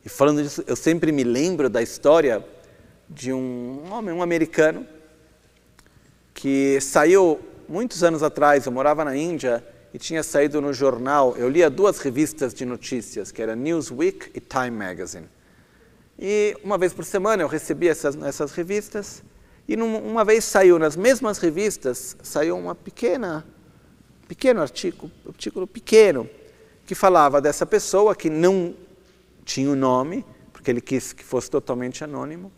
E 0.04 0.08
falando 0.08 0.42
disso, 0.42 0.64
eu 0.66 0.74
sempre 0.74 1.12
me 1.12 1.22
lembro 1.22 1.68
da 1.68 1.82
história 1.82 2.44
de 3.08 3.32
um 3.32 3.92
homem, 3.92 4.14
um 4.14 4.22
americano, 4.22 4.86
que 6.32 6.80
saiu 6.80 7.40
muitos 7.68 8.02
anos 8.02 8.22
atrás, 8.22 8.66
eu 8.66 8.72
morava 8.72 9.04
na 9.04 9.16
Índia, 9.16 9.64
e 9.92 9.98
tinha 9.98 10.24
saído 10.24 10.60
no 10.60 10.72
jornal, 10.72 11.36
eu 11.36 11.48
lia 11.48 11.70
duas 11.70 11.98
revistas 12.00 12.52
de 12.52 12.64
notícias, 12.64 13.30
que 13.30 13.40
era 13.40 13.54
Newsweek 13.54 14.32
e 14.34 14.40
Time 14.40 14.72
Magazine. 14.72 15.26
E 16.18 16.56
uma 16.62 16.78
vez 16.78 16.92
por 16.92 17.04
semana 17.04 17.42
eu 17.42 17.48
recebia 17.48 17.90
essas, 17.90 18.16
essas 18.22 18.52
revistas, 18.52 19.22
e 19.66 19.76
numa, 19.76 19.98
uma 19.98 20.24
vez 20.24 20.44
saiu 20.44 20.78
nas 20.78 20.96
mesmas 20.96 21.38
revistas, 21.38 22.16
saiu 22.22 22.56
uma 22.56 22.74
pequena, 22.74 23.44
pequeno 24.28 24.60
artigo, 24.60 25.10
artigo 25.26 25.66
pequeno, 25.66 26.28
que 26.86 26.94
falava 26.94 27.40
dessa 27.40 27.64
pessoa 27.64 28.14
que 28.14 28.28
não 28.28 28.74
tinha 29.44 29.68
o 29.68 29.72
um 29.72 29.76
nome, 29.76 30.24
porque 30.52 30.70
ele 30.70 30.80
quis 30.80 31.12
que 31.12 31.24
fosse 31.24 31.50
totalmente 31.50 32.04
anônimo, 32.04 32.52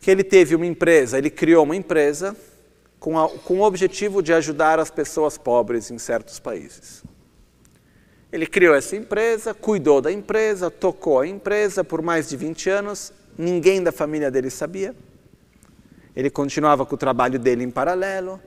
que 0.00 0.10
ele 0.10 0.22
teve 0.22 0.54
uma 0.54 0.66
empresa, 0.66 1.18
ele 1.18 1.30
criou 1.30 1.64
uma 1.64 1.74
empresa 1.74 2.36
com, 3.00 3.18
a, 3.18 3.28
com 3.28 3.60
o 3.60 3.62
objetivo 3.62 4.22
de 4.22 4.32
ajudar 4.32 4.78
as 4.78 4.90
pessoas 4.90 5.36
pobres 5.36 5.90
em 5.90 5.98
certos 5.98 6.38
países. 6.38 7.02
Ele 8.30 8.46
criou 8.46 8.74
essa 8.74 8.94
empresa, 8.94 9.54
cuidou 9.54 10.00
da 10.02 10.12
empresa, 10.12 10.70
tocou 10.70 11.20
a 11.20 11.26
empresa 11.26 11.82
por 11.82 12.02
mais 12.02 12.28
de 12.28 12.36
20 12.36 12.68
anos, 12.68 13.12
ninguém 13.38 13.82
da 13.82 13.90
família 13.90 14.30
dele 14.30 14.50
sabia. 14.50 14.94
Ele 16.14 16.28
continuava 16.28 16.84
com 16.84 16.94
o 16.94 16.98
trabalho 16.98 17.38
dele 17.38 17.64
em 17.64 17.70
paralelo, 17.70 18.40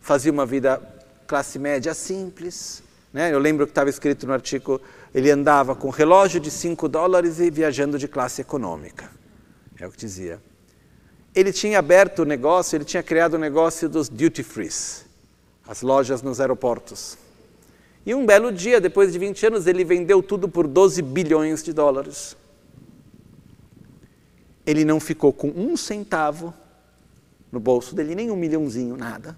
fazia 0.00 0.32
uma 0.32 0.44
vida 0.44 0.80
classe 1.28 1.58
média 1.60 1.94
simples. 1.94 2.82
Né? 3.12 3.32
Eu 3.32 3.38
lembro 3.38 3.66
que 3.66 3.70
estava 3.70 3.88
escrito 3.88 4.26
no 4.26 4.32
artigo, 4.32 4.80
ele 5.14 5.30
andava 5.30 5.76
com 5.76 5.90
relógio 5.90 6.40
de 6.40 6.50
5 6.50 6.88
dólares 6.88 7.38
e 7.38 7.50
viajando 7.50 7.98
de 7.98 8.08
classe 8.08 8.40
econômica. 8.40 9.10
É 9.78 9.86
o 9.86 9.92
que 9.92 9.98
dizia. 9.98 10.40
Ele 11.32 11.52
tinha 11.52 11.78
aberto 11.78 12.20
o 12.20 12.24
negócio, 12.24 12.76
ele 12.76 12.84
tinha 12.84 13.02
criado 13.02 13.34
o 13.34 13.38
negócio 13.38 13.88
dos 13.88 14.08
duty 14.08 14.42
frees, 14.42 15.04
as 15.68 15.82
lojas 15.82 16.20
nos 16.20 16.40
aeroportos. 16.40 17.16
E 18.04 18.14
um 18.14 18.24
belo 18.24 18.50
dia, 18.50 18.80
depois 18.80 19.12
de 19.12 19.18
20 19.18 19.46
anos, 19.46 19.66
ele 19.66 19.84
vendeu 19.84 20.22
tudo 20.22 20.48
por 20.48 20.66
12 20.66 21.02
bilhões 21.02 21.62
de 21.62 21.72
dólares. 21.72 22.36
Ele 24.64 24.84
não 24.84 24.98
ficou 24.98 25.32
com 25.32 25.48
um 25.48 25.76
centavo 25.76 26.54
no 27.52 27.60
bolso 27.60 27.94
dele, 27.94 28.14
nem 28.14 28.30
um 28.30 28.36
milhãozinho, 28.36 28.96
nada. 28.96 29.36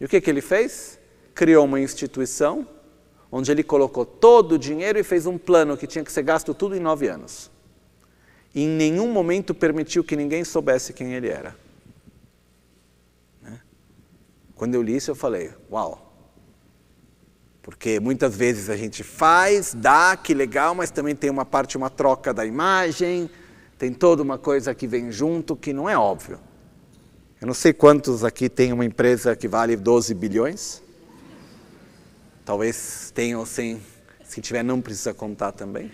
E 0.00 0.04
o 0.04 0.08
que, 0.08 0.20
que 0.20 0.28
ele 0.28 0.40
fez? 0.40 0.98
Criou 1.34 1.64
uma 1.64 1.80
instituição 1.80 2.66
onde 3.30 3.50
ele 3.50 3.62
colocou 3.62 4.04
todo 4.04 4.56
o 4.56 4.58
dinheiro 4.58 4.98
e 4.98 5.02
fez 5.02 5.26
um 5.26 5.38
plano 5.38 5.76
que 5.76 5.86
tinha 5.86 6.04
que 6.04 6.12
ser 6.12 6.22
gasto 6.22 6.52
tudo 6.52 6.76
em 6.76 6.80
nove 6.80 7.08
anos. 7.08 7.50
E 8.54 8.62
em 8.62 8.68
nenhum 8.68 9.10
momento 9.10 9.54
permitiu 9.54 10.04
que 10.04 10.16
ninguém 10.16 10.44
soubesse 10.44 10.92
quem 10.92 11.14
ele 11.14 11.28
era. 11.28 11.56
Né? 13.40 13.60
Quando 14.54 14.74
eu 14.74 14.82
li 14.82 14.96
isso, 14.96 15.10
eu 15.10 15.14
falei: 15.14 15.50
Uau! 15.70 16.01
Porque 17.62 18.00
muitas 18.00 18.34
vezes 18.34 18.68
a 18.68 18.76
gente 18.76 19.04
faz, 19.04 19.72
dá, 19.72 20.16
que 20.16 20.34
legal, 20.34 20.74
mas 20.74 20.90
também 20.90 21.14
tem 21.14 21.30
uma 21.30 21.44
parte, 21.44 21.76
uma 21.76 21.88
troca 21.88 22.34
da 22.34 22.44
imagem, 22.44 23.30
tem 23.78 23.92
toda 23.92 24.20
uma 24.22 24.36
coisa 24.36 24.74
que 24.74 24.86
vem 24.86 25.12
junto 25.12 25.54
que 25.54 25.72
não 25.72 25.88
é 25.88 25.96
óbvio. 25.96 26.40
Eu 27.40 27.46
não 27.46 27.54
sei 27.54 27.72
quantos 27.72 28.24
aqui 28.24 28.48
tem 28.48 28.72
uma 28.72 28.84
empresa 28.84 29.34
que 29.36 29.46
vale 29.46 29.76
12 29.76 30.12
bilhões. 30.14 30.82
Talvez 32.44 33.12
tenham 33.14 33.46
sem, 33.46 33.80
se 34.24 34.40
tiver 34.40 34.64
não 34.64 34.80
precisa 34.80 35.14
contar 35.14 35.52
também. 35.52 35.90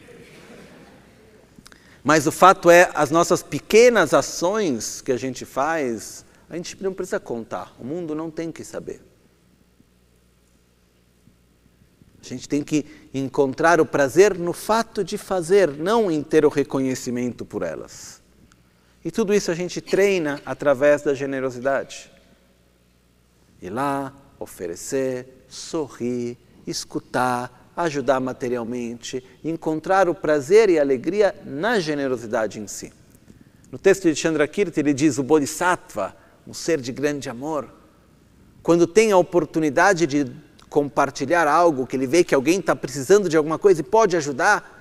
Mas 2.03 2.27
o 2.27 2.33
fato 2.33 2.71
é, 2.71 2.91
as 2.95 3.11
nossas 3.11 3.43
pequenas 3.43 4.15
ações 4.15 5.03
que 5.03 5.13
a 5.13 5.17
gente 5.19 5.45
faz, 5.45 6.25
a 6.49 6.57
gente 6.57 6.83
não 6.83 6.95
precisa 6.95 7.21
contar. 7.21 7.75
O 7.79 7.85
mundo 7.85 8.15
não 8.15 8.31
tem 8.31 8.51
que 8.51 8.65
saber. 8.65 9.08
A 12.21 12.27
gente 12.27 12.49
tem 12.49 12.63
que 12.63 12.85
encontrar 13.15 13.81
o 13.81 13.87
prazer 13.87 14.37
no 14.37 14.53
fato 14.53 15.05
de 15.05 15.17
fazer, 15.17 15.69
não 15.69 16.11
em 16.11 16.23
ter 16.23 16.45
o 16.45 16.49
reconhecimento 16.49 17.45
por 17.45 17.63
elas. 17.63 18.21
E 19.05 19.11
tudo 19.11 19.33
isso 19.33 19.51
a 19.51 19.55
gente 19.55 19.81
treina 19.81 20.41
através 20.45 21.03
da 21.03 21.15
generosidade. 21.15 22.11
Ir 23.63 23.71
lá, 23.71 24.13
oferecer, 24.39 25.45
sorrir, 25.49 26.37
escutar, 26.67 27.73
ajudar 27.77 28.21
materialmente, 28.21 29.25
encontrar 29.45 30.09
o 30.09 30.15
prazer 30.15 30.69
e 30.69 30.79
a 30.79 30.83
alegria 30.83 31.35
na 31.45 31.79
generosidade 31.79 32.59
em 32.61 32.67
si. 32.67 32.93
No 33.71 33.79
texto 33.79 34.09
de 34.09 34.17
Chandrakirti 34.17 34.81
ele 34.81 34.93
diz 34.93 35.19
o 35.19 35.23
Bodhisattva, 35.23 36.17
um 36.47 36.53
ser 36.53 36.81
de 36.81 36.91
grande 36.91 37.29
amor, 37.29 37.73
quando 38.63 38.87
tem 38.87 39.13
a 39.13 39.17
oportunidade 39.17 40.07
de 40.07 40.27
compartilhar 40.69 41.47
algo, 41.47 41.87
que 41.87 41.97
ele 41.97 42.07
vê 42.07 42.23
que 42.23 42.35
alguém 42.35 42.61
está 42.61 42.77
precisando 42.77 43.29
de 43.29 43.37
alguma 43.37 43.59
coisa 43.59 43.81
e 43.81 43.85
pode 43.85 44.17
ajudar, 44.17 44.79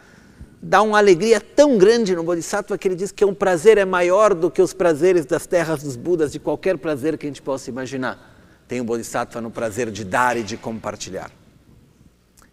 dá 0.61 0.81
uma 0.81 0.97
alegria 0.97 1.39
tão 1.39 1.77
grande 1.77 2.15
no 2.15 2.23
Bodhisattva 2.23 2.77
que 2.77 2.87
ele 2.87 2.95
diz 2.95 3.11
que 3.11 3.23
um 3.23 3.33
prazer 3.33 3.77
é 3.77 3.85
maior 3.85 4.33
do 4.33 4.49
que 4.49 4.61
os 4.61 4.73
prazeres 4.73 5.25
das 5.25 5.45
terras 5.45 5.83
dos 5.83 5.95
Budas, 5.95 6.31
de 6.31 6.39
qualquer 6.39 6.77
prazer 6.77 7.17
que 7.17 7.25
a 7.25 7.29
gente 7.29 7.41
possa 7.41 7.69
imaginar. 7.69 8.35
Tem 8.67 8.81
o 8.81 8.83
Bodhisattva 8.83 9.39
no 9.39 9.49
prazer 9.49 9.89
de 9.91 10.03
dar 10.03 10.35
e 10.35 10.43
de 10.43 10.57
compartilhar. 10.57 11.31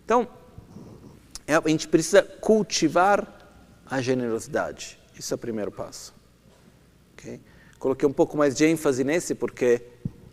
Então, 0.05 0.29
é, 1.47 1.57
a 1.57 1.69
gente 1.69 1.89
precisa 1.89 2.23
cultivar 2.23 3.27
a 3.87 4.01
generosidade. 4.01 4.99
Isso 5.19 5.35
é 5.35 5.37
o 5.37 5.39
primeiro 5.39 5.71
passo. 5.71 6.15
Okay? 7.15 7.41
Coloquei 7.79 8.09
um 8.09 8.13
pouco 8.13 8.37
mais 8.37 8.55
de 8.55 8.65
ênfase 8.65 9.03
nesse 9.03 9.35
porque 9.35 9.83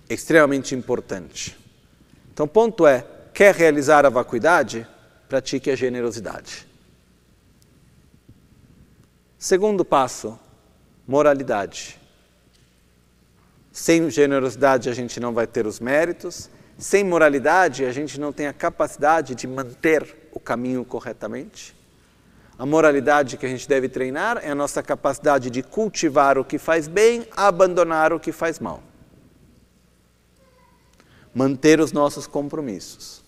é 0.10 0.14
extremamente 0.14 0.76
importante. 0.76 1.61
Então, 2.34 2.46
o 2.46 2.50
ponto 2.50 2.88
é: 2.88 3.06
quer 3.34 3.54
realizar 3.56 4.06
a 4.06 4.10
vacuidade? 4.10 4.88
Pratique 5.28 5.70
a 5.70 5.76
generosidade. 5.76 6.68
Segundo 9.38 9.84
passo, 9.84 10.38
moralidade. 11.08 12.00
Sem 13.72 14.10
generosidade 14.10 14.90
a 14.90 14.94
gente 14.94 15.20
não 15.20 15.34
vai 15.34 15.48
ter 15.48 15.66
os 15.66 15.80
méritos, 15.80 16.50
sem 16.78 17.04
moralidade 17.04 17.86
a 17.86 17.92
gente 17.92 18.20
não 18.20 18.34
tem 18.34 18.48
a 18.48 18.54
capacidade 18.54 19.34
de 19.34 19.48
manter 19.48 20.30
o 20.34 20.40
caminho 20.40 20.84
corretamente. 20.84 21.76
A 22.60 22.66
moralidade 22.66 23.38
que 23.38 23.46
a 23.46 23.50
gente 23.50 23.68
deve 23.68 23.88
treinar 23.88 24.40
é 24.44 24.52
a 24.52 24.56
nossa 24.56 24.84
capacidade 24.84 25.50
de 25.50 25.64
cultivar 25.64 26.38
o 26.38 26.44
que 26.44 26.60
faz 26.60 26.88
bem, 26.88 27.26
abandonar 27.36 28.14
o 28.14 28.20
que 28.20 28.32
faz 28.32 28.60
mal 28.60 28.84
manter 31.34 31.80
os 31.80 31.92
nossos 31.92 32.28
compromissos. 32.28 33.24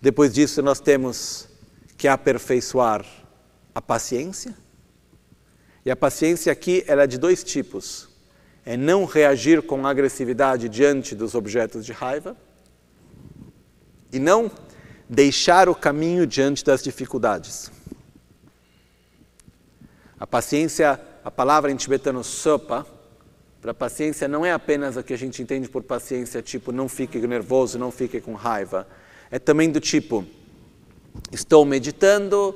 Depois 0.00 0.32
disso, 0.32 0.62
nós 0.62 0.80
temos 0.80 1.48
que 1.96 2.06
aperfeiçoar 2.06 3.04
a 3.74 3.82
paciência. 3.82 4.54
E 5.84 5.90
a 5.90 5.96
paciência 5.96 6.52
aqui 6.52 6.84
ela 6.86 7.02
é 7.02 7.06
de 7.06 7.18
dois 7.18 7.42
tipos: 7.42 8.08
é 8.64 8.76
não 8.76 9.04
reagir 9.04 9.62
com 9.62 9.86
agressividade 9.86 10.68
diante 10.68 11.14
dos 11.14 11.34
objetos 11.34 11.84
de 11.84 11.92
raiva 11.92 12.36
e 14.12 14.18
não 14.18 14.50
deixar 15.08 15.68
o 15.68 15.74
caminho 15.74 16.26
diante 16.26 16.64
das 16.64 16.82
dificuldades. 16.82 17.72
A 20.20 20.26
paciência, 20.26 21.00
a 21.24 21.30
palavra 21.30 21.70
em 21.70 21.76
tibetano 21.76 22.22
sopa, 22.22 22.86
para 23.60 23.74
paciência 23.74 24.28
não 24.28 24.46
é 24.46 24.52
apenas 24.52 24.96
o 24.96 25.02
que 25.02 25.12
a 25.12 25.18
gente 25.18 25.42
entende 25.42 25.68
por 25.68 25.82
paciência, 25.82 26.40
tipo 26.40 26.70
não 26.70 26.88
fique 26.88 27.18
nervoso, 27.26 27.78
não 27.78 27.90
fique 27.90 28.20
com 28.20 28.34
raiva. 28.34 28.86
É 29.30 29.38
também 29.38 29.70
do 29.70 29.80
tipo 29.80 30.24
estou 31.32 31.64
meditando 31.64 32.54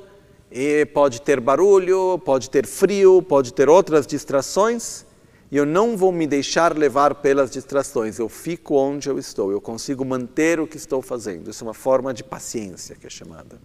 e 0.49 0.85
pode 0.85 1.21
ter 1.21 1.39
barulho, 1.39 2.19
pode 2.19 2.49
ter 2.49 2.65
frio, 2.65 3.21
pode 3.21 3.53
ter 3.53 3.67
outras 3.67 4.07
distrações 4.07 5.05
e 5.51 5.57
eu 5.57 5.65
não 5.65 5.97
vou 5.97 6.11
me 6.11 6.25
deixar 6.25 6.75
levar 6.77 7.15
pelas 7.15 7.51
distrações. 7.51 8.17
Eu 8.17 8.29
fico 8.29 8.75
onde 8.75 9.09
eu 9.09 9.19
estou, 9.19 9.51
eu 9.51 9.59
consigo 9.59 10.05
manter 10.05 10.59
o 10.59 10.65
que 10.65 10.77
estou 10.77 11.01
fazendo. 11.01 11.49
Isso 11.49 11.63
é 11.63 11.67
uma 11.67 11.73
forma 11.73 12.13
de 12.13 12.23
paciência 12.23 12.95
que 12.95 13.05
é 13.05 13.09
chamada. 13.09 13.59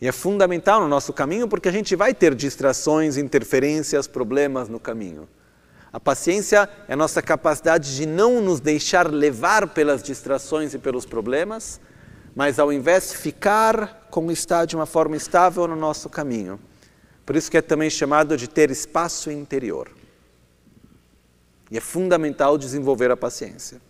E 0.00 0.08
é 0.08 0.12
fundamental 0.12 0.80
no 0.80 0.88
nosso 0.88 1.12
caminho 1.12 1.46
porque 1.46 1.68
a 1.68 1.72
gente 1.72 1.94
vai 1.94 2.12
ter 2.12 2.34
distrações, 2.34 3.16
interferências, 3.16 4.08
problemas 4.08 4.68
no 4.68 4.80
caminho. 4.80 5.28
A 5.92 6.00
paciência 6.00 6.68
é 6.88 6.94
a 6.94 6.96
nossa 6.96 7.20
capacidade 7.20 7.94
de 7.94 8.06
não 8.06 8.40
nos 8.40 8.60
deixar 8.60 9.10
levar 9.10 9.68
pelas 9.68 10.02
distrações 10.02 10.72
e 10.72 10.78
pelos 10.78 11.04
problemas, 11.04 11.80
mas 12.34 12.58
ao 12.58 12.72
invés 12.72 13.12
ficar 13.12 14.08
como 14.10 14.32
está 14.32 14.64
de 14.64 14.74
uma 14.74 14.86
forma 14.86 15.16
estável 15.16 15.68
no 15.68 15.76
nosso 15.76 16.08
caminho. 16.08 16.58
Por 17.26 17.36
isso 17.36 17.50
que 17.50 17.58
é 17.58 17.62
também 17.62 17.90
chamado 17.90 18.36
de 18.36 18.48
ter 18.48 18.70
espaço 18.70 19.30
interior. 19.30 19.90
E 21.70 21.76
é 21.76 21.80
fundamental 21.80 22.56
desenvolver 22.56 23.10
a 23.10 23.16
paciência. 23.16 23.80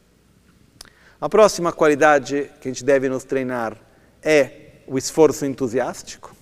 A 1.20 1.28
próxima 1.28 1.72
qualidade 1.72 2.50
que 2.60 2.68
a 2.68 2.70
gente 2.70 2.84
deve 2.84 3.08
nos 3.08 3.22
treinar 3.22 3.76
é 4.20 4.80
o 4.88 4.98
esforço 4.98 5.46
entusiástico. 5.46 6.34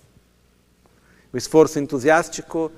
O 1.32 1.36
esforço 1.36 1.78
entusiástico, 1.78 2.72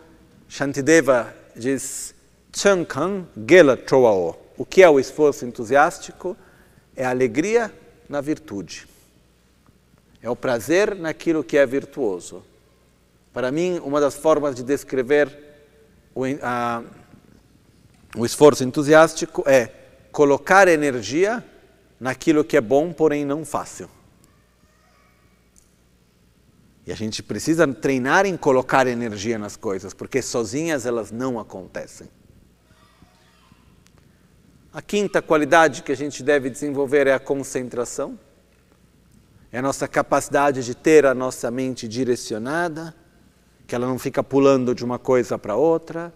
Shantideva 0.48 1.32
diz, 1.56 2.11
Chankang 2.54 3.26
Gela 3.48 3.76
Troao. 3.76 4.38
O 4.58 4.64
que 4.64 4.82
é 4.82 4.88
o 4.88 5.00
esforço 5.00 5.46
entusiástico? 5.46 6.36
É 6.94 7.04
a 7.04 7.10
alegria 7.10 7.72
na 8.08 8.20
virtude. 8.20 8.86
É 10.22 10.28
o 10.28 10.36
prazer 10.36 10.94
naquilo 10.94 11.42
que 11.42 11.56
é 11.56 11.64
virtuoso. 11.66 12.44
Para 13.32 13.50
mim, 13.50 13.80
uma 13.82 14.00
das 14.00 14.14
formas 14.14 14.54
de 14.54 14.62
descrever 14.62 15.36
o, 16.14 16.24
a, 16.42 16.82
o 18.16 18.26
esforço 18.26 18.62
entusiástico 18.62 19.42
é 19.46 19.72
colocar 20.12 20.68
energia 20.68 21.42
naquilo 21.98 22.44
que 22.44 22.56
é 22.56 22.60
bom, 22.60 22.92
porém 22.92 23.24
não 23.24 23.44
fácil. 23.44 23.88
E 26.86 26.92
a 26.92 26.96
gente 26.96 27.22
precisa 27.22 27.66
treinar 27.66 28.26
em 28.26 28.36
colocar 28.36 28.86
energia 28.86 29.38
nas 29.38 29.56
coisas, 29.56 29.94
porque 29.94 30.20
sozinhas 30.20 30.84
elas 30.84 31.10
não 31.10 31.40
acontecem. 31.40 32.08
A 34.74 34.80
quinta 34.80 35.20
qualidade 35.20 35.82
que 35.82 35.92
a 35.92 35.96
gente 35.96 36.22
deve 36.22 36.48
desenvolver 36.48 37.06
é 37.06 37.12
a 37.12 37.20
concentração. 37.20 38.18
É 39.52 39.58
a 39.58 39.62
nossa 39.62 39.86
capacidade 39.86 40.64
de 40.64 40.74
ter 40.74 41.04
a 41.04 41.12
nossa 41.12 41.50
mente 41.50 41.86
direcionada, 41.86 42.94
que 43.66 43.74
ela 43.74 43.86
não 43.86 43.98
fica 43.98 44.24
pulando 44.24 44.74
de 44.74 44.82
uma 44.82 44.98
coisa 44.98 45.38
para 45.38 45.56
outra, 45.56 46.10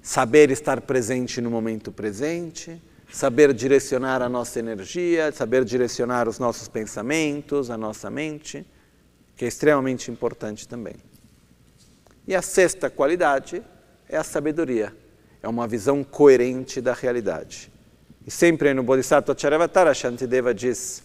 saber 0.00 0.48
estar 0.52 0.80
presente 0.82 1.40
no 1.40 1.50
momento 1.50 1.90
presente, 1.90 2.80
saber 3.10 3.52
direcionar 3.52 4.22
a 4.22 4.28
nossa 4.28 4.60
energia, 4.60 5.32
saber 5.32 5.64
direcionar 5.64 6.28
os 6.28 6.38
nossos 6.38 6.68
pensamentos, 6.68 7.68
a 7.68 7.76
nossa 7.76 8.08
mente, 8.08 8.64
que 9.36 9.44
é 9.44 9.48
extremamente 9.48 10.08
importante 10.08 10.68
também. 10.68 10.94
E 12.28 12.34
a 12.36 12.42
sexta 12.42 12.88
qualidade 12.88 13.60
é 14.08 14.16
a 14.16 14.22
sabedoria, 14.22 14.96
é 15.42 15.48
uma 15.48 15.66
visão 15.66 16.04
coerente 16.04 16.80
da 16.80 16.94
realidade. 16.94 17.72
Sempre 18.28 18.74
no 18.74 18.82
Bodhisattva 18.82 19.34
Charyavatara, 19.36 19.94
Shantideva 19.94 20.52
diz: 20.52 21.02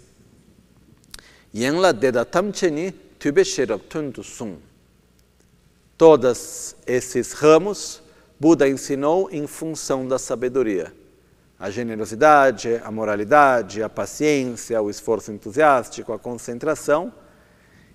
Yenla 1.56 1.94
deda 1.94 2.26
tamcheni 2.26 2.92
tübe 3.18 3.44
sung. 3.46 4.58
Todos 5.98 6.76
esses 6.86 7.32
ramos 7.34 8.02
Buda 8.40 8.68
ensinou 8.68 9.30
em 9.32 9.48
função 9.48 10.06
da 10.06 10.20
sabedoria. 10.20 10.94
A 11.58 11.70
generosidade, 11.70 12.82
a 12.84 12.92
moralidade, 12.92 13.82
a 13.82 13.88
paciência, 13.88 14.82
o 14.82 14.90
esforço 14.90 15.32
entusiástico, 15.32 16.12
a 16.12 16.20
concentração 16.20 17.14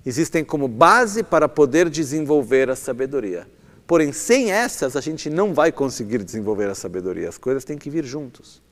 existem 0.06 0.42
como 0.42 0.66
base 0.66 1.22
para 1.22 1.46
poder 1.50 1.90
desenvolver 1.90 2.70
a 2.70 2.76
sabedoria. 2.76 3.46
Porém, 3.86 4.10
sem 4.10 4.50
essas, 4.50 4.96
a 4.96 5.02
gente 5.02 5.28
não 5.28 5.52
vai 5.52 5.70
conseguir 5.70 6.22
desenvolver 6.22 6.70
a 6.70 6.74
sabedoria. 6.74 7.28
As 7.28 7.36
coisas 7.36 7.62
têm 7.62 7.76
que 7.76 7.90
vir 7.90 8.04
juntos. 8.04 8.62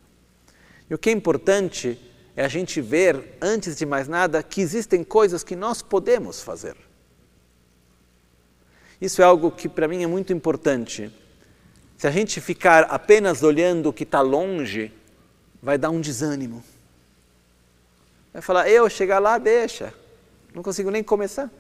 E 0.89 0.95
o 0.95 0.99
que 0.99 1.11
é 1.11 1.13
importante 1.13 1.99
é 2.37 2.45
a 2.45 2.49
gente 2.49 2.81
ver, 2.81 3.37
antes 3.41 3.77
de 3.77 3.87
mais 3.87 4.09
nada, 4.09 4.43
que 4.43 4.61
existem 4.61 5.03
coisas 5.03 5.43
que 5.43 5.57
nós 5.57 5.83
podemos 5.83 6.43
fazer. 6.43 6.77
Isso 9.01 9.21
é 9.21 9.25
algo 9.25 9.51
que 9.51 9.69
para 9.69 9.89
mim 9.89 10.03
é 10.03 10.07
muito 10.07 10.33
importante. 10.33 11.11
Se 11.97 12.07
a 12.07 12.11
gente 12.11 12.41
ficar 12.41 12.85
apenas 12.85 13.43
olhando 13.43 13.89
o 13.89 13.93
que 13.93 14.05
está 14.05 14.21
longe, 14.21 14.93
vai 15.63 15.79
dar 15.79 15.91
um 15.91 16.01
desânimo. 16.01 16.63
Vai 18.33 18.43
falar, 18.43 18.69
eu 18.69 18.89
chegar 18.89 19.19
lá, 19.19 19.39
deixa. 19.39 19.93
Não 20.55 20.63
consigo 20.63 20.91
nem 20.91 21.03
começar. 21.03 21.51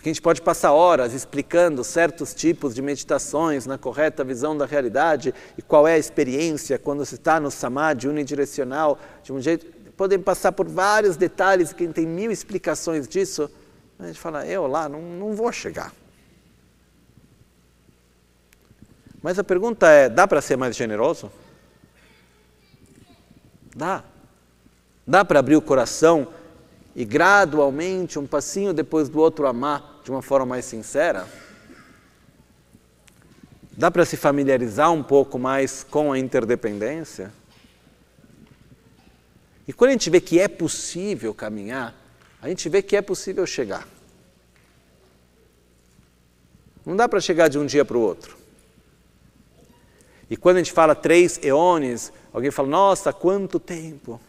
Porque 0.00 0.08
a 0.08 0.12
gente 0.14 0.22
pode 0.22 0.40
passar 0.40 0.72
horas 0.72 1.12
explicando 1.12 1.84
certos 1.84 2.32
tipos 2.32 2.74
de 2.74 2.80
meditações 2.80 3.66
na 3.66 3.76
correta 3.76 4.24
visão 4.24 4.56
da 4.56 4.64
realidade 4.64 5.34
e 5.58 5.60
qual 5.60 5.86
é 5.86 5.92
a 5.92 5.98
experiência 5.98 6.78
quando 6.78 7.04
se 7.04 7.16
está 7.16 7.38
no 7.38 7.50
samadhi 7.50 8.08
unidirecional, 8.08 8.98
de 9.22 9.30
um 9.30 9.38
jeito. 9.42 9.66
Podem 9.98 10.18
passar 10.18 10.52
por 10.52 10.66
vários 10.66 11.18
detalhes, 11.18 11.74
quem 11.74 11.92
tem 11.92 12.06
mil 12.06 12.30
explicações 12.30 13.06
disso. 13.06 13.50
A 13.98 14.06
gente 14.06 14.18
fala, 14.18 14.46
eu 14.46 14.66
lá 14.66 14.88
não, 14.88 15.02
não 15.02 15.34
vou 15.34 15.52
chegar. 15.52 15.92
Mas 19.22 19.38
a 19.38 19.44
pergunta 19.44 19.86
é: 19.86 20.08
dá 20.08 20.26
para 20.26 20.40
ser 20.40 20.56
mais 20.56 20.74
generoso? 20.74 21.30
Dá. 23.76 24.02
Dá 25.06 25.26
para 25.26 25.40
abrir 25.40 25.56
o 25.56 25.60
coração 25.60 26.28
e 26.96 27.04
gradualmente, 27.04 28.18
um 28.18 28.26
passinho 28.26 28.72
depois 28.72 29.10
do 29.10 29.20
outro, 29.20 29.46
amar 29.46 29.89
de 30.02 30.10
uma 30.10 30.22
forma 30.22 30.46
mais 30.46 30.64
sincera? 30.64 31.26
Dá 33.72 33.90
para 33.90 34.04
se 34.04 34.16
familiarizar 34.16 34.92
um 34.92 35.02
pouco 35.02 35.38
mais 35.38 35.82
com 35.82 36.12
a 36.12 36.18
interdependência? 36.18 37.32
E 39.66 39.72
quando 39.72 39.90
a 39.90 39.92
gente 39.92 40.10
vê 40.10 40.20
que 40.20 40.40
é 40.40 40.48
possível 40.48 41.32
caminhar, 41.32 41.94
a 42.42 42.48
gente 42.48 42.68
vê 42.68 42.82
que 42.82 42.96
é 42.96 43.02
possível 43.02 43.46
chegar. 43.46 43.86
Não 46.84 46.96
dá 46.96 47.08
para 47.08 47.20
chegar 47.20 47.48
de 47.48 47.58
um 47.58 47.66
dia 47.66 47.84
para 47.84 47.96
o 47.96 48.00
outro. 48.00 48.36
E 50.28 50.36
quando 50.36 50.56
a 50.56 50.58
gente 50.60 50.72
fala 50.72 50.94
três 50.94 51.38
eones, 51.42 52.12
alguém 52.32 52.50
fala, 52.50 52.68
nossa, 52.68 53.12
quanto 53.12 53.58
tempo. 53.58 54.20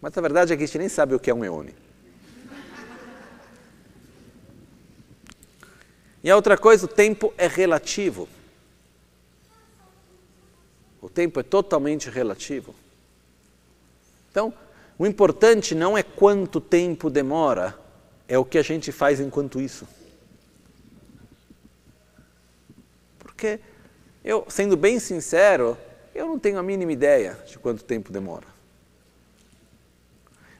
Mas 0.00 0.16
a 0.16 0.20
verdade 0.20 0.52
é 0.52 0.56
que 0.56 0.62
a 0.62 0.66
gente 0.66 0.78
nem 0.78 0.88
sabe 0.88 1.14
o 1.14 1.20
que 1.20 1.30
é 1.30 1.34
um 1.34 1.44
eone. 1.44 1.74
E 6.22 6.30
a 6.30 6.36
outra 6.36 6.56
coisa, 6.56 6.84
o 6.84 6.88
tempo 6.88 7.32
é 7.38 7.46
relativo. 7.46 8.28
O 11.00 11.08
tempo 11.08 11.40
é 11.40 11.42
totalmente 11.42 12.10
relativo. 12.10 12.74
Então, 14.30 14.52
o 14.98 15.06
importante 15.06 15.74
não 15.74 15.96
é 15.96 16.02
quanto 16.02 16.60
tempo 16.60 17.08
demora, 17.08 17.78
é 18.28 18.38
o 18.38 18.44
que 18.44 18.58
a 18.58 18.62
gente 18.62 18.92
faz 18.92 19.18
enquanto 19.18 19.60
isso. 19.60 19.88
Porque 23.18 23.58
eu, 24.22 24.44
sendo 24.48 24.76
bem 24.76 25.00
sincero, 25.00 25.76
eu 26.14 26.26
não 26.26 26.38
tenho 26.38 26.58
a 26.58 26.62
mínima 26.62 26.92
ideia 26.92 27.38
de 27.46 27.58
quanto 27.58 27.82
tempo 27.82 28.12
demora. 28.12 28.46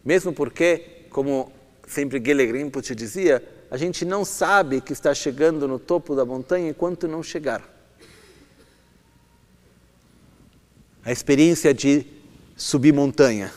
Mesmo 0.02 0.32
porque, 0.32 1.04
como 1.10 1.52
sempre 1.86 2.22
Gele 2.24 2.50
Rinpoche 2.50 2.94
dizia, 2.94 3.46
a 3.70 3.76
gente 3.76 4.04
não 4.04 4.24
sabe 4.24 4.80
que 4.80 4.92
está 4.92 5.14
chegando 5.14 5.68
no 5.68 5.78
topo 5.78 6.16
da 6.16 6.24
montanha 6.24 6.70
enquanto 6.70 7.06
não 7.06 7.22
chegar. 7.22 7.62
A 11.04 11.12
experiência 11.12 11.72
de 11.72 12.04
subir 12.56 12.92
montanha. 12.92 13.52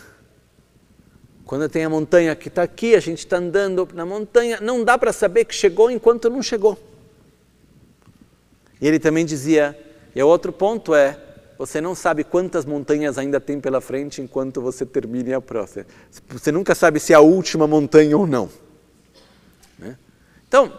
Quando 1.46 1.68
tem 1.68 1.84
a 1.84 1.90
montanha 1.90 2.36
que 2.36 2.48
está 2.48 2.64
aqui, 2.64 2.96
a 2.96 3.00
gente 3.00 3.20
está 3.20 3.38
andando 3.38 3.88
na 3.94 4.06
montanha, 4.06 4.60
não 4.62 4.84
dá 4.84 4.98
para 4.98 5.12
saber 5.12 5.46
que 5.46 5.56
chegou 5.56 5.90
enquanto 5.90 6.30
não 6.30 6.44
chegou. 6.44 6.78
E 8.80 8.88
ele 8.88 9.00
também 9.00 9.26
dizia: 9.26 9.78
e 10.16 10.22
o 10.22 10.28
outro 10.28 10.54
ponto 10.54 10.94
é, 10.94 11.20
você 11.58 11.82
não 11.82 11.96
sabe 11.96 12.24
quantas 12.24 12.66
montanhas 12.66 13.18
ainda 13.18 13.40
tem 13.40 13.60
pela 13.60 13.82
frente 13.82 14.22
enquanto 14.22 14.62
você 14.62 14.86
termine 14.86 15.34
a 15.34 15.42
próxima. 15.42 15.86
Você 16.30 16.52
nunca 16.52 16.76
sabe 16.76 17.00
se 17.00 17.14
é 17.14 17.16
a 17.16 17.20
última 17.20 17.68
montanha 17.68 18.18
ou 18.18 18.28
não. 18.28 18.50
Então, 20.54 20.72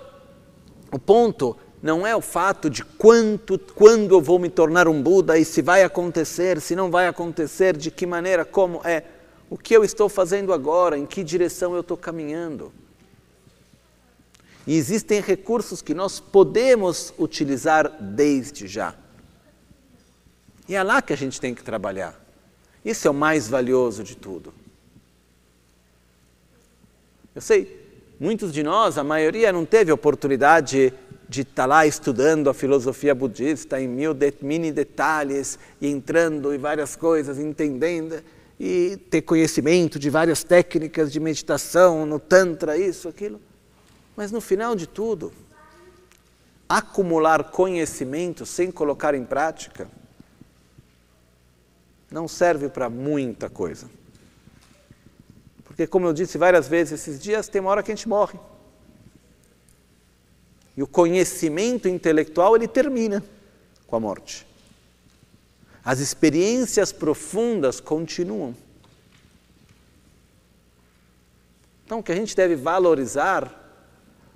o 0.93 1.01
ponto 1.01 1.57
não 1.83 2.07
é 2.07 2.15
o 2.15 2.21
fato 2.21 2.71
de 2.71 2.85
quanto, 2.85 3.59
quando 3.59 4.15
eu 4.15 4.21
vou 4.21 4.39
me 4.39 4.49
tornar 4.49 4.87
um 4.87 5.03
Buda 5.03 5.37
e 5.37 5.45
se 5.45 5.63
vai 5.63 5.83
acontecer, 5.83 6.61
se 6.61 6.77
não 6.77 6.93
vai 6.93 7.09
acontecer, 7.09 7.77
de 7.77 7.91
que 7.91 8.07
maneira, 8.07 8.45
como 8.45 8.81
é. 8.85 9.03
O 9.51 9.59
que 9.59 9.77
eu 9.77 9.83
estou 9.83 10.09
fazendo 10.09 10.53
agora, 10.53 10.97
em 10.97 11.05
que 11.05 11.25
direção 11.25 11.75
eu 11.75 11.81
estou 11.81 11.97
caminhando. 11.97 12.73
E 14.65 14.77
existem 14.77 15.21
recursos 15.21 15.83
que 15.83 15.93
nós 15.93 16.21
podemos 16.21 17.13
utilizar 17.19 18.01
desde 18.01 18.69
já. 18.69 18.95
E 20.69 20.77
é 20.77 20.83
lá 20.85 21.03
que 21.03 21.13
a 21.13 21.17
gente 21.17 21.41
tem 21.41 21.53
que 21.53 21.65
trabalhar. 21.65 22.15
Isso 22.85 23.09
é 23.09 23.11
o 23.11 23.15
mais 23.15 23.49
valioso 23.49 24.05
de 24.05 24.17
tudo. 24.17 24.55
Eu 27.35 27.43
sei, 27.43 27.84
muitos 28.19 28.53
de 28.53 28.62
nós, 28.62 28.99
a 28.99 29.05
maioria 29.05 29.53
não 29.53 29.65
teve 29.65 29.91
oportunidade 29.93 30.93
de 31.28 31.41
estar 31.41 31.66
lá 31.66 31.86
estudando 31.86 32.49
a 32.49 32.55
filosofia 32.55 33.15
budista 33.15 33.81
em 33.81 33.89
mil 33.89 34.15
de, 34.15 34.32
mini 34.41 34.70
detalhes 34.70 35.59
e 35.81 35.89
entrando 35.89 36.55
em 36.55 36.59
várias 36.59 36.95
coisas, 36.97 37.39
entendendo 37.39 38.23
e 38.59 38.97
ter 39.11 39.23
conhecimento 39.23 39.99
de 39.99 40.11
várias 40.11 40.45
técnicas 40.45 41.12
de 41.12 41.19
meditação, 41.19 42.07
no 42.07 42.19
Tantra, 42.19 42.77
isso, 42.77 43.09
aquilo. 43.09 43.41
Mas 44.16 44.31
no 44.31 44.41
final 44.41 44.77
de 44.77 44.86
tudo, 44.86 45.32
acumular 46.69 47.45
conhecimento 47.45 48.47
sem 48.47 48.70
colocar 48.70 49.15
em 49.15 49.24
prática 49.24 49.89
não 52.11 52.28
serve 52.28 52.69
para 52.69 52.89
muita 52.89 53.51
coisa. 53.51 53.91
Porque, 55.75 55.89
como 55.89 56.07
eu 56.07 56.13
disse 56.13 56.39
várias 56.39 56.69
vezes 56.69 57.01
esses 57.01 57.21
dias, 57.21 57.49
tem 57.49 57.61
uma 57.61 57.69
hora 57.69 57.83
que 57.83 57.91
a 57.91 57.95
gente 57.97 58.09
morre. 58.09 58.39
E 60.77 60.85
o 60.85 60.87
conhecimento 60.87 61.89
intelectual 61.89 62.55
ele 62.55 62.69
termina 62.69 63.25
com 63.85 63.97
a 63.97 63.99
morte. 63.99 64.47
As 65.85 65.99
experiências 65.99 66.93
profundas 66.93 67.81
continuam. 67.81 68.55
Então, 71.85 71.99
o 71.99 72.05
que 72.05 72.13
a 72.13 72.17
gente 72.17 72.37
deve 72.37 72.55
valorizar 72.55 73.53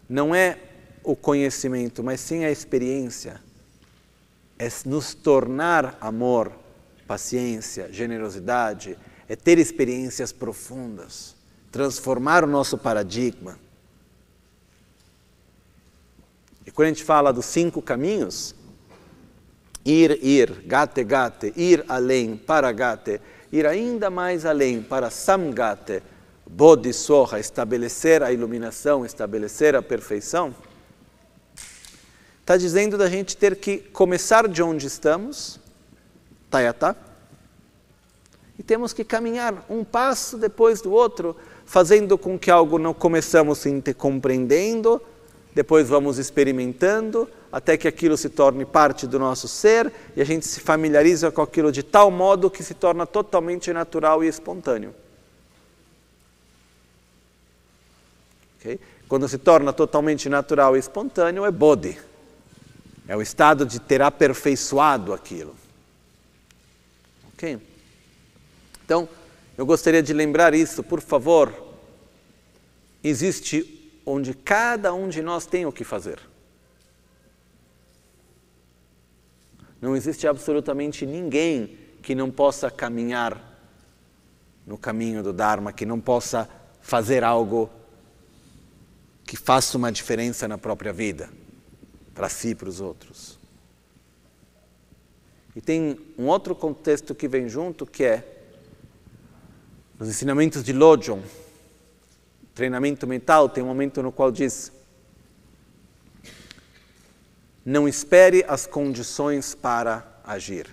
não 0.08 0.34
é 0.34 0.58
o 1.04 1.14
conhecimento, 1.14 2.02
mas 2.02 2.18
sim 2.18 2.44
a 2.44 2.50
experiência. 2.50 3.40
É 4.58 4.68
nos 4.84 5.14
tornar 5.14 5.96
amor 6.00 6.50
paciência, 7.06 7.92
generosidade, 7.92 8.98
é 9.28 9.36
ter 9.36 9.58
experiências 9.58 10.32
profundas, 10.32 11.36
transformar 11.70 12.44
o 12.44 12.46
nosso 12.46 12.78
paradigma. 12.78 13.58
E 16.66 16.70
quando 16.70 16.86
a 16.86 16.88
gente 16.90 17.04
fala 17.04 17.32
dos 17.32 17.44
cinco 17.44 17.82
caminhos, 17.82 18.54
ir, 19.84 20.18
ir, 20.24 20.62
gate, 20.66 21.04
gate, 21.04 21.52
ir 21.56 21.84
além, 21.88 22.36
para 22.36 22.72
gate, 22.72 23.20
ir 23.52 23.66
ainda 23.66 24.08
mais 24.08 24.46
além, 24.46 24.82
para 24.82 25.10
samgate, 25.10 26.02
bodhisoha, 26.46 27.38
estabelecer 27.38 28.22
a 28.22 28.32
iluminação, 28.32 29.04
estabelecer 29.04 29.76
a 29.76 29.82
perfeição, 29.82 30.54
está 32.40 32.56
dizendo 32.56 32.96
da 32.96 33.10
gente 33.10 33.36
ter 33.36 33.56
que 33.56 33.76
começar 33.76 34.48
de 34.48 34.62
onde 34.62 34.86
estamos, 34.86 35.60
tayata, 36.50 36.96
e 38.58 38.62
temos 38.62 38.92
que 38.92 39.04
caminhar 39.04 39.64
um 39.70 39.84
passo 39.84 40.36
depois 40.36 40.80
do 40.80 40.90
outro, 40.90 41.36
fazendo 41.64 42.18
com 42.18 42.38
que 42.38 42.50
algo 42.50 42.78
não 42.78 42.92
começamos 42.92 43.62
compreendendo, 43.96 45.00
depois 45.54 45.88
vamos 45.88 46.18
experimentando, 46.18 47.28
até 47.52 47.76
que 47.76 47.86
aquilo 47.86 48.16
se 48.16 48.28
torne 48.28 48.64
parte 48.64 49.06
do 49.06 49.18
nosso 49.18 49.46
ser 49.46 49.92
e 50.16 50.20
a 50.20 50.24
gente 50.24 50.46
se 50.46 50.60
familiariza 50.60 51.30
com 51.30 51.40
aquilo 51.40 51.70
de 51.70 51.82
tal 51.82 52.10
modo 52.10 52.50
que 52.50 52.62
se 52.62 52.74
torna 52.74 53.06
totalmente 53.06 53.72
natural 53.72 54.24
e 54.24 54.28
espontâneo. 54.28 54.94
Okay? 58.58 58.80
Quando 59.08 59.28
se 59.28 59.38
torna 59.38 59.72
totalmente 59.72 60.28
natural 60.28 60.76
e 60.76 60.80
espontâneo, 60.80 61.44
é 61.44 61.50
bodhi. 61.50 61.98
É 63.06 63.16
o 63.16 63.22
estado 63.22 63.64
de 63.64 63.80
ter 63.80 64.02
aperfeiçoado 64.02 65.14
aquilo. 65.14 65.54
Ok? 67.32 67.58
Então, 68.88 69.06
eu 69.58 69.66
gostaria 69.66 70.02
de 70.02 70.14
lembrar 70.14 70.54
isso, 70.54 70.82
por 70.82 71.02
favor. 71.02 71.52
Existe 73.04 73.92
onde 74.06 74.32
cada 74.32 74.94
um 74.94 75.10
de 75.10 75.20
nós 75.20 75.44
tem 75.44 75.66
o 75.66 75.72
que 75.72 75.84
fazer. 75.84 76.18
Não 79.78 79.94
existe 79.94 80.26
absolutamente 80.26 81.04
ninguém 81.04 81.76
que 82.00 82.14
não 82.14 82.30
possa 82.30 82.70
caminhar 82.70 83.38
no 84.66 84.78
caminho 84.78 85.22
do 85.22 85.34
Dharma, 85.34 85.70
que 85.70 85.84
não 85.84 86.00
possa 86.00 86.48
fazer 86.80 87.22
algo 87.22 87.68
que 89.22 89.36
faça 89.36 89.76
uma 89.76 89.92
diferença 89.92 90.48
na 90.48 90.56
própria 90.56 90.94
vida, 90.94 91.28
para 92.14 92.30
si 92.30 92.48
e 92.48 92.54
para 92.54 92.70
os 92.70 92.80
outros. 92.80 93.38
E 95.54 95.60
tem 95.60 96.00
um 96.16 96.24
outro 96.28 96.54
contexto 96.54 97.14
que 97.14 97.28
vem 97.28 97.50
junto, 97.50 97.84
que 97.84 98.02
é 98.02 98.36
nos 99.98 100.08
ensinamentos 100.08 100.62
de 100.62 100.72
Lojong, 100.72 101.22
treinamento 102.54 103.06
mental, 103.06 103.48
tem 103.48 103.64
um 103.64 103.66
momento 103.66 104.02
no 104.02 104.12
qual 104.12 104.30
diz: 104.30 104.70
não 107.64 107.88
espere 107.88 108.44
as 108.46 108.66
condições 108.66 109.54
para 109.54 110.20
agir. 110.24 110.66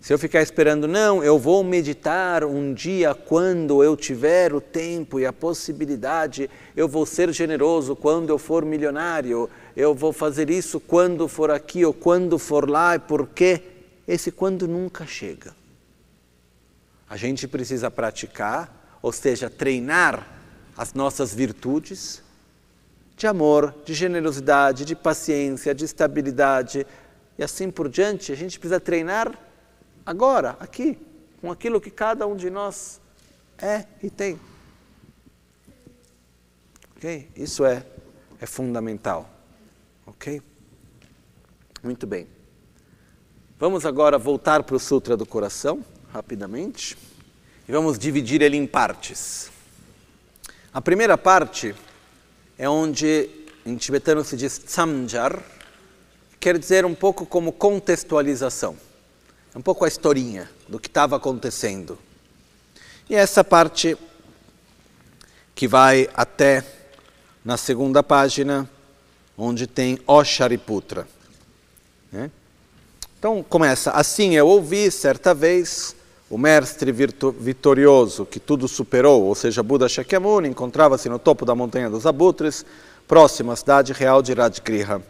Se 0.00 0.14
eu 0.14 0.18
ficar 0.18 0.40
esperando, 0.40 0.88
não, 0.88 1.22
eu 1.22 1.38
vou 1.38 1.62
meditar 1.62 2.42
um 2.42 2.72
dia 2.72 3.14
quando 3.14 3.84
eu 3.84 3.94
tiver 3.94 4.54
o 4.54 4.60
tempo 4.60 5.20
e 5.20 5.26
a 5.26 5.32
possibilidade, 5.32 6.48
eu 6.74 6.88
vou 6.88 7.04
ser 7.04 7.30
generoso 7.34 7.94
quando 7.94 8.30
eu 8.30 8.38
for 8.38 8.64
milionário, 8.64 9.48
eu 9.76 9.94
vou 9.94 10.10
fazer 10.10 10.48
isso 10.48 10.80
quando 10.80 11.28
for 11.28 11.50
aqui 11.50 11.84
ou 11.84 11.92
quando 11.92 12.38
for 12.38 12.68
lá, 12.68 12.98
porque 12.98 13.62
esse 14.08 14.32
quando 14.32 14.66
nunca 14.66 15.06
chega. 15.06 15.59
A 17.10 17.16
gente 17.16 17.48
precisa 17.48 17.90
praticar, 17.90 18.98
ou 19.02 19.10
seja, 19.10 19.50
treinar 19.50 20.24
as 20.76 20.94
nossas 20.94 21.34
virtudes 21.34 22.22
de 23.16 23.26
amor, 23.26 23.74
de 23.84 23.92
generosidade, 23.94 24.84
de 24.84 24.94
paciência, 24.94 25.74
de 25.74 25.84
estabilidade 25.84 26.86
e 27.36 27.42
assim 27.42 27.68
por 27.68 27.88
diante. 27.88 28.30
A 28.30 28.36
gente 28.36 28.60
precisa 28.60 28.78
treinar 28.78 29.36
agora, 30.06 30.56
aqui, 30.60 30.96
com 31.40 31.50
aquilo 31.50 31.80
que 31.80 31.90
cada 31.90 32.28
um 32.28 32.36
de 32.36 32.48
nós 32.48 33.00
é 33.58 33.86
e 34.00 34.08
tem. 34.08 34.38
Ok? 36.96 37.28
Isso 37.34 37.64
é, 37.64 37.84
é 38.40 38.46
fundamental. 38.46 39.28
Ok? 40.06 40.40
Muito 41.82 42.06
bem. 42.06 42.28
Vamos 43.58 43.84
agora 43.84 44.16
voltar 44.16 44.62
para 44.62 44.76
o 44.76 44.80
Sutra 44.80 45.16
do 45.16 45.26
Coração 45.26 45.84
rapidamente 46.12 46.96
e 47.68 47.72
vamos 47.72 47.98
dividir 47.98 48.42
ele 48.42 48.56
em 48.56 48.66
partes. 48.66 49.50
A 50.72 50.80
primeira 50.80 51.16
parte 51.16 51.74
é 52.58 52.68
onde 52.68 53.28
em 53.64 53.76
tibetano 53.76 54.24
se 54.24 54.36
diz 54.36 54.58
tsamjar, 54.58 55.40
quer 56.38 56.58
dizer 56.58 56.84
um 56.84 56.94
pouco 56.94 57.24
como 57.24 57.52
contextualização, 57.52 58.76
é 59.54 59.58
um 59.58 59.62
pouco 59.62 59.84
a 59.84 59.88
historinha 59.88 60.50
do 60.68 60.78
que 60.78 60.88
estava 60.88 61.16
acontecendo. 61.16 61.98
E 63.08 63.14
essa 63.14 63.42
parte 63.44 63.96
que 65.54 65.68
vai 65.68 66.08
até 66.14 66.64
na 67.44 67.56
segunda 67.56 68.02
página, 68.02 68.68
onde 69.36 69.66
tem 69.66 69.98
O 70.06 70.22
Shariputra. 70.22 71.06
Né? 72.12 72.30
Então 73.18 73.42
começa, 73.42 73.90
assim 73.90 74.34
eu 74.34 74.46
ouvi 74.46 74.90
certa 74.90 75.34
vez 75.34 75.94
o 76.30 76.38
mestre 76.38 76.92
vitorioso 76.92 78.24
que 78.24 78.38
tudo 78.38 78.68
superou, 78.68 79.24
ou 79.24 79.34
seja, 79.34 79.64
Buda 79.64 79.88
Shakyamuni, 79.88 80.48
encontrava-se 80.48 81.08
no 81.08 81.18
topo 81.18 81.44
da 81.44 81.56
montanha 81.56 81.90
dos 81.90 82.06
abutres, 82.06 82.64
próximo 83.08 83.50
à 83.50 83.56
cidade 83.56 83.92
real 83.92 84.22
de 84.22 84.32
Rajgriha, 84.32 85.02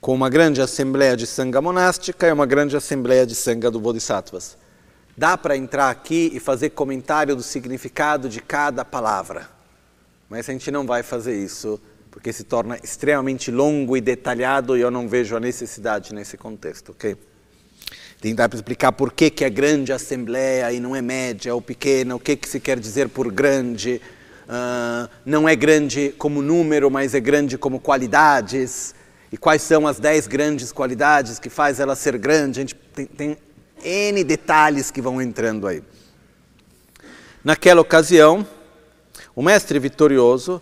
com 0.00 0.14
uma 0.14 0.30
grande 0.30 0.62
assembleia 0.62 1.14
de 1.14 1.26
sangha 1.26 1.60
monástica 1.60 2.26
e 2.26 2.32
uma 2.32 2.46
grande 2.46 2.74
assembleia 2.74 3.26
de 3.26 3.34
sangha 3.34 3.70
do 3.70 3.78
Bodhisattvas. 3.78 4.56
Dá 5.14 5.36
para 5.36 5.58
entrar 5.58 5.90
aqui 5.90 6.30
e 6.32 6.40
fazer 6.40 6.70
comentário 6.70 7.36
do 7.36 7.42
significado 7.42 8.26
de 8.26 8.40
cada 8.40 8.82
palavra, 8.82 9.46
mas 10.26 10.48
a 10.48 10.52
gente 10.52 10.70
não 10.70 10.86
vai 10.86 11.02
fazer 11.02 11.36
isso 11.36 11.78
porque 12.10 12.32
se 12.32 12.44
torna 12.44 12.78
extremamente 12.82 13.50
longo 13.50 13.94
e 13.94 14.00
detalhado 14.00 14.74
e 14.74 14.80
eu 14.80 14.90
não 14.90 15.06
vejo 15.06 15.36
a 15.36 15.40
necessidade 15.40 16.14
nesse 16.14 16.38
contexto, 16.38 16.92
ok? 16.92 17.14
Tentar 18.20 18.50
explicar 18.52 18.92
por 18.92 19.12
que, 19.12 19.30
que 19.30 19.44
é 19.44 19.50
grande 19.50 19.92
assembleia 19.92 20.70
e 20.72 20.78
não 20.78 20.94
é 20.94 21.00
média 21.00 21.54
ou 21.54 21.62
pequena, 21.62 22.14
o 22.14 22.20
que, 22.20 22.36
que 22.36 22.48
se 22.48 22.60
quer 22.60 22.78
dizer 22.78 23.08
por 23.08 23.32
grande. 23.32 24.00
Uh, 24.46 25.08
não 25.24 25.48
é 25.48 25.56
grande 25.56 26.14
como 26.18 26.42
número, 26.42 26.90
mas 26.90 27.14
é 27.14 27.20
grande 27.20 27.56
como 27.56 27.80
qualidades. 27.80 28.94
E 29.32 29.38
quais 29.38 29.62
são 29.62 29.86
as 29.86 29.98
dez 29.98 30.26
grandes 30.26 30.70
qualidades 30.72 31.38
que 31.38 31.48
faz 31.48 31.80
ela 31.80 31.96
ser 31.96 32.18
grande? 32.18 32.58
A 32.58 32.62
gente 32.62 32.74
tem, 32.74 33.06
tem 33.06 33.36
N 33.82 34.22
detalhes 34.24 34.90
que 34.90 35.00
vão 35.00 35.22
entrando 35.22 35.66
aí. 35.66 35.82
Naquela 37.42 37.80
ocasião, 37.80 38.46
o 39.34 39.42
mestre 39.42 39.78
vitorioso, 39.78 40.60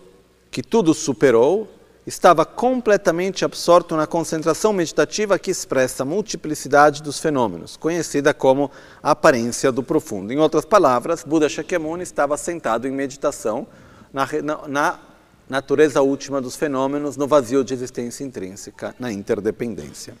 que 0.49 0.63
tudo 0.63 0.93
superou, 0.93 1.69
estava 2.09 2.43
completamente 2.43 3.45
absorto 3.45 3.95
na 3.95 4.07
concentração 4.07 4.73
meditativa 4.73 5.37
que 5.37 5.51
expressa 5.51 6.01
a 6.01 6.05
multiplicidade 6.05 7.03
dos 7.03 7.19
fenômenos, 7.19 7.77
conhecida 7.77 8.33
como 8.33 8.71
a 9.01 9.11
aparência 9.11 9.71
do 9.71 9.83
profundo. 9.83 10.33
Em 10.33 10.39
outras 10.39 10.65
palavras, 10.65 11.23
Buda 11.23 11.47
Shakyamuni 11.47 12.01
estava 12.01 12.35
sentado 12.35 12.87
em 12.87 12.91
meditação 12.91 13.67
na, 14.11 14.27
na, 14.41 14.67
na 14.67 14.99
natureza 15.47 16.01
última 16.01 16.41
dos 16.41 16.55
fenômenos, 16.55 17.15
no 17.15 17.27
vazio 17.27 17.63
de 17.63 17.75
existência 17.75 18.23
intrínseca, 18.23 18.95
na 18.97 19.11
interdependência. 19.11 20.15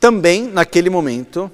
Também, 0.00 0.48
naquele 0.48 0.90
momento, 0.90 1.48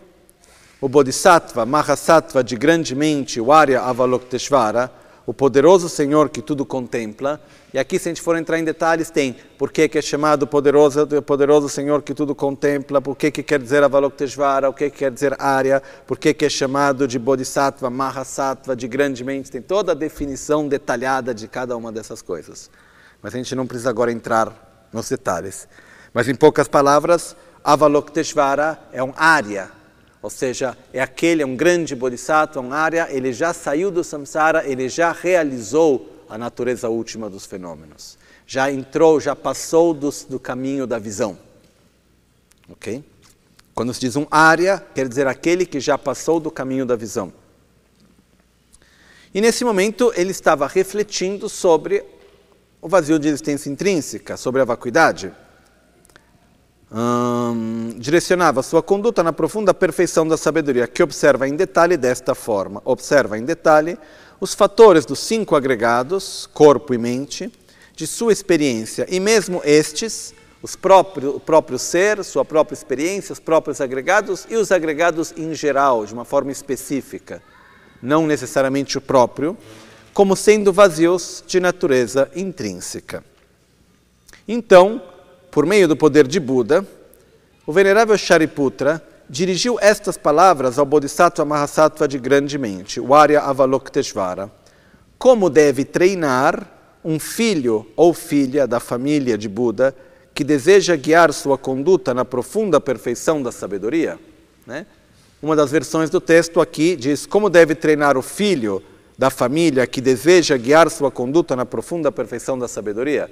o 0.80 0.88
Bodhisattva, 0.88 1.66
Mahasattva 1.66 2.42
de 2.42 2.56
grande 2.56 2.94
mente, 2.94 3.38
o 3.38 3.52
Arya 3.52 3.82
Avalokiteshvara, 3.82 4.90
o 5.26 5.32
poderoso 5.32 5.88
Senhor 5.88 6.28
que 6.28 6.42
tudo 6.42 6.66
contempla. 6.66 7.40
E 7.72 7.78
aqui, 7.78 7.98
se 7.98 8.08
a 8.08 8.10
gente 8.10 8.20
for 8.20 8.36
entrar 8.36 8.58
em 8.58 8.64
detalhes, 8.64 9.10
tem 9.10 9.34
por 9.58 9.72
que, 9.72 9.88
que 9.88 9.98
é 9.98 10.02
chamado 10.02 10.46
poderoso, 10.46 11.06
poderoso 11.22 11.68
Senhor 11.68 12.02
que 12.02 12.12
tudo 12.12 12.34
contempla, 12.34 13.00
por 13.00 13.16
que, 13.16 13.30
que 13.30 13.42
quer 13.42 13.58
dizer 13.58 13.82
Avalokiteshvara, 13.82 14.68
o 14.68 14.74
que, 14.74 14.90
que 14.90 14.98
quer 14.98 15.10
dizer 15.10 15.34
Arya, 15.40 15.82
por 16.06 16.18
que, 16.18 16.34
que 16.34 16.44
é 16.44 16.48
chamado 16.48 17.08
de 17.08 17.18
Bodhisattva, 17.18 17.88
Mahasattva, 17.88 18.76
de 18.76 18.86
grande 18.86 19.24
mente, 19.24 19.50
tem 19.50 19.62
toda 19.62 19.92
a 19.92 19.94
definição 19.94 20.68
detalhada 20.68 21.34
de 21.34 21.48
cada 21.48 21.76
uma 21.76 21.90
dessas 21.90 22.20
coisas. 22.20 22.70
Mas 23.22 23.34
a 23.34 23.38
gente 23.38 23.54
não 23.54 23.66
precisa 23.66 23.90
agora 23.90 24.12
entrar 24.12 24.88
nos 24.92 25.08
detalhes. 25.08 25.66
Mas 26.12 26.28
em 26.28 26.34
poucas 26.34 26.68
palavras, 26.68 27.34
Avalokiteshvara 27.64 28.78
é 28.92 29.02
um 29.02 29.12
Arya, 29.16 29.70
ou 30.24 30.30
seja, 30.30 30.74
é 30.90 31.02
aquele, 31.02 31.42
é 31.42 31.46
um 31.46 31.54
grande 31.54 31.94
bodhisattva, 31.94 32.58
um 32.58 32.72
área, 32.72 33.08
ele 33.10 33.30
já 33.30 33.52
saiu 33.52 33.90
do 33.90 34.02
samsara, 34.02 34.66
ele 34.66 34.88
já 34.88 35.12
realizou 35.12 36.24
a 36.30 36.38
natureza 36.38 36.88
última 36.88 37.28
dos 37.28 37.44
fenômenos. 37.44 38.16
Já 38.46 38.72
entrou, 38.72 39.20
já 39.20 39.36
passou 39.36 39.92
do, 39.92 40.08
do 40.30 40.40
caminho 40.40 40.86
da 40.86 40.98
visão. 40.98 41.38
Ok? 42.70 43.04
Quando 43.74 43.92
se 43.92 44.00
diz 44.00 44.16
um 44.16 44.26
área, 44.30 44.82
quer 44.94 45.06
dizer 45.06 45.26
aquele 45.26 45.66
que 45.66 45.78
já 45.78 45.98
passou 45.98 46.40
do 46.40 46.50
caminho 46.50 46.86
da 46.86 46.96
visão. 46.96 47.30
E 49.34 49.42
nesse 49.42 49.62
momento 49.62 50.10
ele 50.16 50.30
estava 50.30 50.66
refletindo 50.66 51.50
sobre 51.50 52.02
o 52.80 52.88
vazio 52.88 53.18
de 53.18 53.28
existência 53.28 53.68
intrínseca, 53.68 54.38
sobre 54.38 54.62
a 54.62 54.64
vacuidade. 54.64 55.34
Hum, 56.96 57.94
direcionava 57.98 58.62
sua 58.62 58.80
conduta 58.80 59.20
na 59.20 59.32
profunda 59.32 59.74
perfeição 59.74 60.28
da 60.28 60.36
sabedoria, 60.36 60.86
que 60.86 61.02
observa 61.02 61.48
em 61.48 61.56
detalhe 61.56 61.96
desta 61.96 62.36
forma: 62.36 62.80
observa 62.84 63.36
em 63.36 63.44
detalhe 63.44 63.98
os 64.40 64.54
fatores 64.54 65.04
dos 65.04 65.18
cinco 65.18 65.56
agregados, 65.56 66.48
corpo 66.54 66.94
e 66.94 66.98
mente, 66.98 67.50
de 67.96 68.06
sua 68.06 68.32
experiência, 68.32 69.06
e 69.08 69.18
mesmo 69.18 69.60
estes, 69.64 70.32
os 70.62 70.76
próprios, 70.76 71.34
o 71.34 71.40
próprio 71.40 71.80
ser, 71.80 72.22
sua 72.22 72.44
própria 72.44 72.74
experiência, 72.74 73.32
os 73.32 73.40
próprios 73.40 73.80
agregados 73.80 74.46
e 74.48 74.54
os 74.54 74.70
agregados 74.70 75.34
em 75.36 75.52
geral, 75.52 76.06
de 76.06 76.14
uma 76.14 76.24
forma 76.24 76.52
específica 76.52 77.42
não 78.04 78.26
necessariamente 78.26 78.98
o 78.98 79.00
próprio, 79.00 79.56
como 80.12 80.36
sendo 80.36 80.72
vazios 80.72 81.42
de 81.46 81.58
natureza 81.58 82.30
intrínseca. 82.36 83.24
Então, 84.46 85.02
por 85.54 85.64
meio 85.64 85.86
do 85.86 85.94
poder 85.94 86.26
de 86.26 86.40
Buda, 86.40 86.84
o 87.64 87.72
venerável 87.72 88.18
Shariputra 88.18 89.00
dirigiu 89.30 89.78
estas 89.80 90.18
palavras 90.18 90.80
ao 90.80 90.84
Bodhisattva 90.84 91.44
Mahasattva 91.44 92.08
de 92.08 92.18
grande 92.18 92.58
mente, 92.58 92.98
o 92.98 93.14
Arya 93.14 93.40
Avalokiteshvara. 93.40 94.50
Como 95.16 95.48
deve 95.48 95.84
treinar 95.84 96.68
um 97.04 97.20
filho 97.20 97.86
ou 97.94 98.12
filha 98.12 98.66
da 98.66 98.80
família 98.80 99.38
de 99.38 99.48
Buda 99.48 99.94
que 100.34 100.42
deseja 100.42 100.96
guiar 100.96 101.32
sua 101.32 101.56
conduta 101.56 102.12
na 102.12 102.24
profunda 102.24 102.80
perfeição 102.80 103.40
da 103.40 103.52
sabedoria? 103.52 104.18
Né? 104.66 104.84
Uma 105.40 105.54
das 105.54 105.70
versões 105.70 106.10
do 106.10 106.20
texto 106.20 106.60
aqui 106.60 106.96
diz 106.96 107.26
como 107.26 107.48
deve 107.48 107.76
treinar 107.76 108.18
o 108.18 108.22
filho 108.22 108.82
da 109.16 109.30
família 109.30 109.86
que 109.86 110.00
deseja 110.00 110.56
guiar 110.56 110.90
sua 110.90 111.12
conduta 111.12 111.54
na 111.54 111.64
profunda 111.64 112.10
perfeição 112.10 112.58
da 112.58 112.66
sabedoria. 112.66 113.30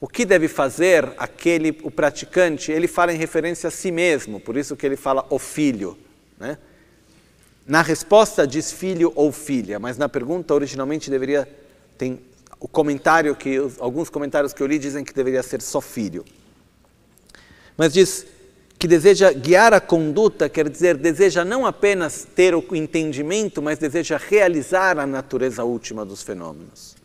O 0.00 0.06
que 0.06 0.24
deve 0.24 0.46
fazer 0.48 1.10
aquele, 1.16 1.78
o 1.82 1.90
praticante? 1.90 2.70
Ele 2.70 2.86
fala 2.86 3.12
em 3.12 3.16
referência 3.16 3.68
a 3.68 3.70
si 3.70 3.90
mesmo, 3.90 4.38
por 4.38 4.56
isso 4.56 4.76
que 4.76 4.84
ele 4.84 4.96
fala 4.96 5.26
o 5.30 5.38
filho. 5.38 5.96
Né? 6.38 6.58
Na 7.66 7.82
resposta 7.82 8.46
diz 8.46 8.70
filho 8.70 9.12
ou 9.16 9.32
filha, 9.32 9.78
mas 9.78 9.96
na 9.96 10.08
pergunta 10.08 10.54
originalmente 10.54 11.10
deveria 11.10 11.48
tem 11.96 12.20
o 12.60 12.68
comentário 12.68 13.34
que 13.34 13.56
alguns 13.78 14.10
comentários 14.10 14.52
que 14.52 14.62
eu 14.62 14.66
li 14.66 14.78
dizem 14.78 15.04
que 15.04 15.14
deveria 15.14 15.42
ser 15.42 15.62
só 15.62 15.80
filho. 15.80 16.24
Mas 17.76 17.92
diz 17.92 18.26
que 18.78 18.86
deseja 18.86 19.32
guiar 19.32 19.72
a 19.72 19.80
conduta, 19.80 20.48
quer 20.48 20.68
dizer, 20.68 20.96
deseja 20.96 21.44
não 21.44 21.66
apenas 21.66 22.26
ter 22.34 22.54
o 22.54 22.64
entendimento, 22.72 23.62
mas 23.62 23.78
deseja 23.78 24.18
realizar 24.18 24.98
a 24.98 25.06
natureza 25.06 25.64
última 25.64 26.04
dos 26.04 26.22
fenômenos. 26.22 26.95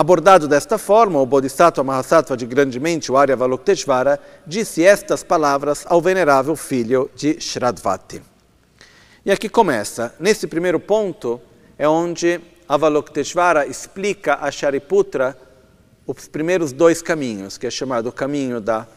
Abordado 0.00 0.48
desta 0.48 0.78
forma, 0.78 1.20
o 1.20 1.26
Bodhisattva 1.26 1.84
Mahasattva 1.84 2.34
de 2.34 2.46
grandemente, 2.46 3.12
o 3.12 3.18
Arya 3.18 3.34
Avalokiteshvara, 3.34 4.18
disse 4.46 4.82
estas 4.82 5.22
palavras 5.22 5.84
ao 5.86 6.00
venerável 6.00 6.56
filho 6.56 7.10
de 7.14 7.38
Shradvati. 7.38 8.22
E 9.26 9.30
aqui 9.30 9.46
começa. 9.46 10.14
Nesse 10.18 10.46
primeiro 10.46 10.80
ponto 10.80 11.38
é 11.76 11.86
onde 11.86 12.40
Avalokiteshvara 12.66 13.66
explica 13.66 14.38
a 14.40 14.50
Shariputra 14.50 15.36
os 16.06 16.26
primeiros 16.26 16.72
dois 16.72 17.02
caminhos, 17.02 17.58
que 17.58 17.66
é 17.66 17.70
chamado 17.70 18.08
o 18.08 18.12
caminho 18.12 18.58
da 18.58 18.88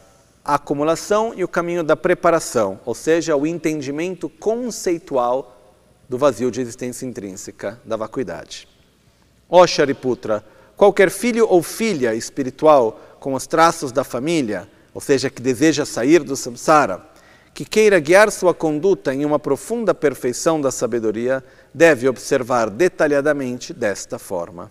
acumulação 0.42 1.34
e 1.36 1.44
o 1.44 1.48
caminho 1.48 1.84
da 1.84 1.96
preparação, 1.96 2.80
ou 2.82 2.94
seja, 2.94 3.36
o 3.36 3.46
entendimento 3.46 4.26
conceitual 4.30 5.54
do 6.08 6.16
vazio 6.16 6.50
de 6.50 6.62
existência 6.62 7.04
intrínseca, 7.04 7.78
da 7.84 7.94
vacuidade. 7.94 8.66
Ó 9.50 9.66
Shariputra, 9.66 10.42
qualquer 10.76 11.10
filho 11.10 11.46
ou 11.48 11.62
filha 11.62 12.14
espiritual 12.14 13.00
com 13.20 13.34
os 13.34 13.46
traços 13.46 13.92
da 13.92 14.04
família, 14.04 14.68
ou 14.92 15.00
seja, 15.00 15.30
que 15.30 15.40
deseja 15.40 15.84
sair 15.84 16.22
do 16.22 16.36
samsara, 16.36 17.00
que 17.52 17.64
queira 17.64 18.00
guiar 18.00 18.30
sua 18.30 18.52
conduta 18.52 19.14
em 19.14 19.24
uma 19.24 19.38
profunda 19.38 19.94
perfeição 19.94 20.60
da 20.60 20.70
sabedoria, 20.70 21.42
deve 21.72 22.08
observar 22.08 22.68
detalhadamente 22.68 23.72
desta 23.72 24.18
forma. 24.18 24.70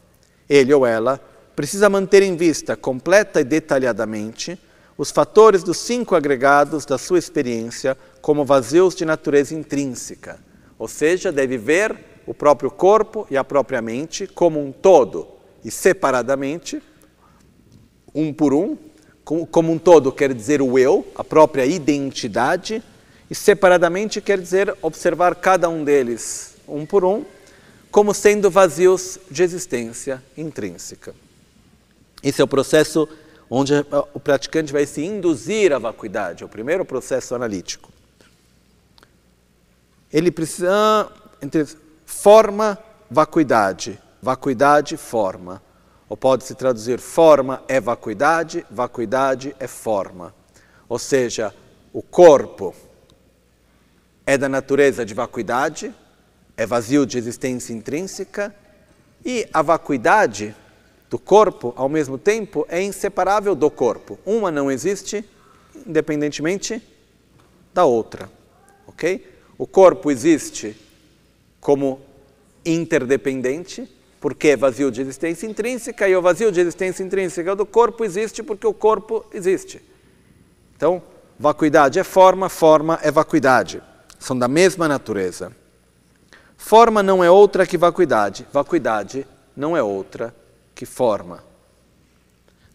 Ele 0.49 0.73
ou 0.73 0.85
ela 0.85 1.19
precisa 1.55 1.89
manter 1.89 2.21
em 2.23 2.35
vista 2.35 2.75
completa 2.75 3.39
e 3.39 3.43
detalhadamente 3.43 4.59
os 4.97 5.11
fatores 5.11 5.63
dos 5.63 5.77
cinco 5.77 6.15
agregados 6.15 6.85
da 6.85 6.97
sua 6.97 7.17
experiência 7.17 7.97
como 8.21 8.45
vazios 8.45 8.95
de 8.95 9.05
natureza 9.05 9.55
intrínseca, 9.55 10.39
ou 10.77 10.87
seja, 10.87 11.31
deve 11.31 11.57
ver 11.57 11.97
o 12.27 12.33
próprio 12.33 12.69
corpo 12.69 13.25
e 13.31 13.37
a 13.37 13.43
própria 13.43 13.81
mente 13.81 14.27
como 14.27 14.63
um 14.63 14.71
todo 14.71 15.33
e 15.63 15.71
separadamente, 15.71 16.81
um 18.13 18.33
por 18.33 18.53
um, 18.53 18.77
como 19.23 19.71
um 19.71 19.79
todo 19.79 20.11
quer 20.11 20.33
dizer 20.33 20.61
o 20.61 20.77
eu, 20.77 21.07
a 21.15 21.23
própria 21.23 21.65
identidade, 21.65 22.83
e 23.29 23.35
separadamente 23.35 24.21
quer 24.21 24.39
dizer 24.39 24.75
observar 24.81 25.35
cada 25.35 25.69
um 25.69 25.83
deles, 25.83 26.55
um 26.67 26.85
por 26.85 27.05
um, 27.05 27.25
como 27.89 28.13
sendo 28.13 28.49
vazios 28.49 29.19
de 29.29 29.43
existência 29.43 30.21
intrínseca. 30.35 31.15
Esse 32.21 32.41
é 32.41 32.43
o 32.43 32.47
processo 32.47 33.07
onde 33.49 33.73
o 34.13 34.19
praticante 34.19 34.73
vai 34.73 34.85
se 34.85 35.03
induzir 35.03 35.71
à 35.73 35.79
vacuidade, 35.79 36.43
é 36.43 36.45
o 36.45 36.49
primeiro 36.49 36.83
processo 36.83 37.35
analítico. 37.35 37.91
Ele 40.11 40.31
precisa 40.31 41.11
entre 41.41 41.67
forma, 42.05 42.77
vacuidade, 43.09 43.99
vacuidade, 44.23 44.95
forma. 44.95 45.61
Ou 46.07 46.15
pode 46.15 46.45
se 46.45 46.55
traduzir 46.55 46.97
forma 46.97 47.61
é 47.67 47.81
vacuidade, 47.81 48.65
vacuidade 48.71 49.53
é 49.59 49.67
forma. 49.67 50.33
Ou 50.87 50.97
seja, 50.97 51.53
o 51.91 52.01
corpo 52.01 52.73
é 54.25 54.37
da 54.37 54.47
natureza 54.47 55.05
de 55.05 55.13
vacuidade, 55.13 55.93
é 56.55 56.65
vazio 56.65 57.05
de 57.05 57.17
existência 57.17 57.73
intrínseca, 57.73 58.55
e 59.25 59.45
a 59.53 59.61
vacuidade 59.61 60.55
do 61.09 61.19
corpo, 61.19 61.73
ao 61.75 61.89
mesmo 61.89 62.17
tempo, 62.17 62.65
é 62.69 62.81
inseparável 62.81 63.53
do 63.53 63.69
corpo. 63.69 64.17
Uma 64.25 64.49
não 64.49 64.71
existe 64.71 65.25
independentemente 65.85 66.81
da 67.73 67.83
outra. 67.83 68.31
Ok? 68.87 69.29
O 69.57 69.67
corpo 69.67 70.09
existe 70.09 70.77
como 71.59 71.99
interdependente, 72.65 73.89
porque 74.23 74.47
é 74.47 74.55
vazio 74.55 74.89
de 74.89 75.01
existência 75.01 75.45
intrínseca, 75.45 76.07
e 76.07 76.15
o 76.15 76.21
vazio 76.21 76.49
de 76.49 76.61
existência 76.61 77.03
intrínseca 77.03 77.53
do 77.57 77.65
corpo 77.65 78.05
existe 78.05 78.41
porque 78.41 78.65
o 78.65 78.73
corpo 78.73 79.25
existe. 79.33 79.81
Então, 80.77 81.03
vacuidade 81.37 81.99
é 81.99 82.05
forma, 82.05 82.47
forma 82.47 82.97
é 83.03 83.11
vacuidade. 83.11 83.83
São 84.17 84.39
da 84.39 84.47
mesma 84.47 84.87
natureza. 84.87 85.51
Forma 86.55 87.03
não 87.03 87.21
é 87.21 87.29
outra 87.29 87.67
que 87.67 87.77
vacuidade, 87.77 88.47
vacuidade 88.49 89.27
não 89.57 89.75
é 89.75 89.83
outra 89.83 90.33
que 90.73 90.85
forma. 90.85 91.43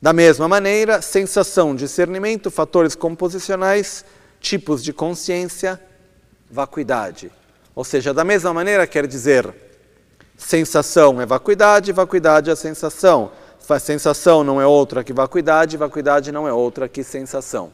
Da 0.03 0.13
mesma 0.13 0.49
maneira, 0.49 1.01
sensação, 1.01 1.75
discernimento, 1.75 2.51
fatores 2.51 2.95
composicionais, 2.95 4.05
tipos 4.39 4.85
de 4.85 4.93
consciência, 4.93 5.83
vacuidade. 6.51 7.33
Ou 7.75 7.85
seja, 7.85 8.13
da 8.13 8.23
mesma 8.23 8.53
maneira 8.53 8.87
quer 8.87 9.07
dizer 9.07 9.68
sensação 10.39 11.21
é 11.21 11.27
vacuidade, 11.27 11.93
vacuidade 11.93 12.49
é 12.49 12.55
sensação. 12.55 13.33
Sensação 13.81 14.43
não 14.43 14.59
é 14.59 14.67
outra 14.67 15.05
que 15.05 15.13
vacuidade, 15.13 15.77
vacuidade 15.77 16.33
não 16.33 16.49
é 16.49 16.53
outra 16.53 16.89
que 16.89 17.05
sensação. 17.05 17.71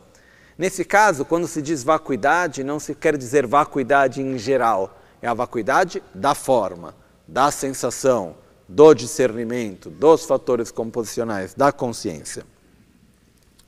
Nesse 0.59 0.85
caso, 0.85 1.24
quando 1.24 1.47
se 1.47 1.62
diz 1.62 1.85
vacuidade, 1.85 2.65
não 2.65 2.81
se 2.81 2.97
quer 2.97 3.16
dizer 3.16 3.47
vacuidade 3.47 4.20
em 4.20 4.36
geral, 4.36 4.99
é 5.23 5.28
a 5.28 5.35
vacuidade 5.35 6.03
da 6.12 6.35
forma, 6.35 6.97
da 7.28 7.51
sensação, 7.51 8.35
do 8.69 8.93
discernimento, 8.95 9.91
dos 9.91 10.24
fatores 10.24 10.70
composicionais, 10.70 11.55
da 11.55 11.70
consciência. 11.70 12.45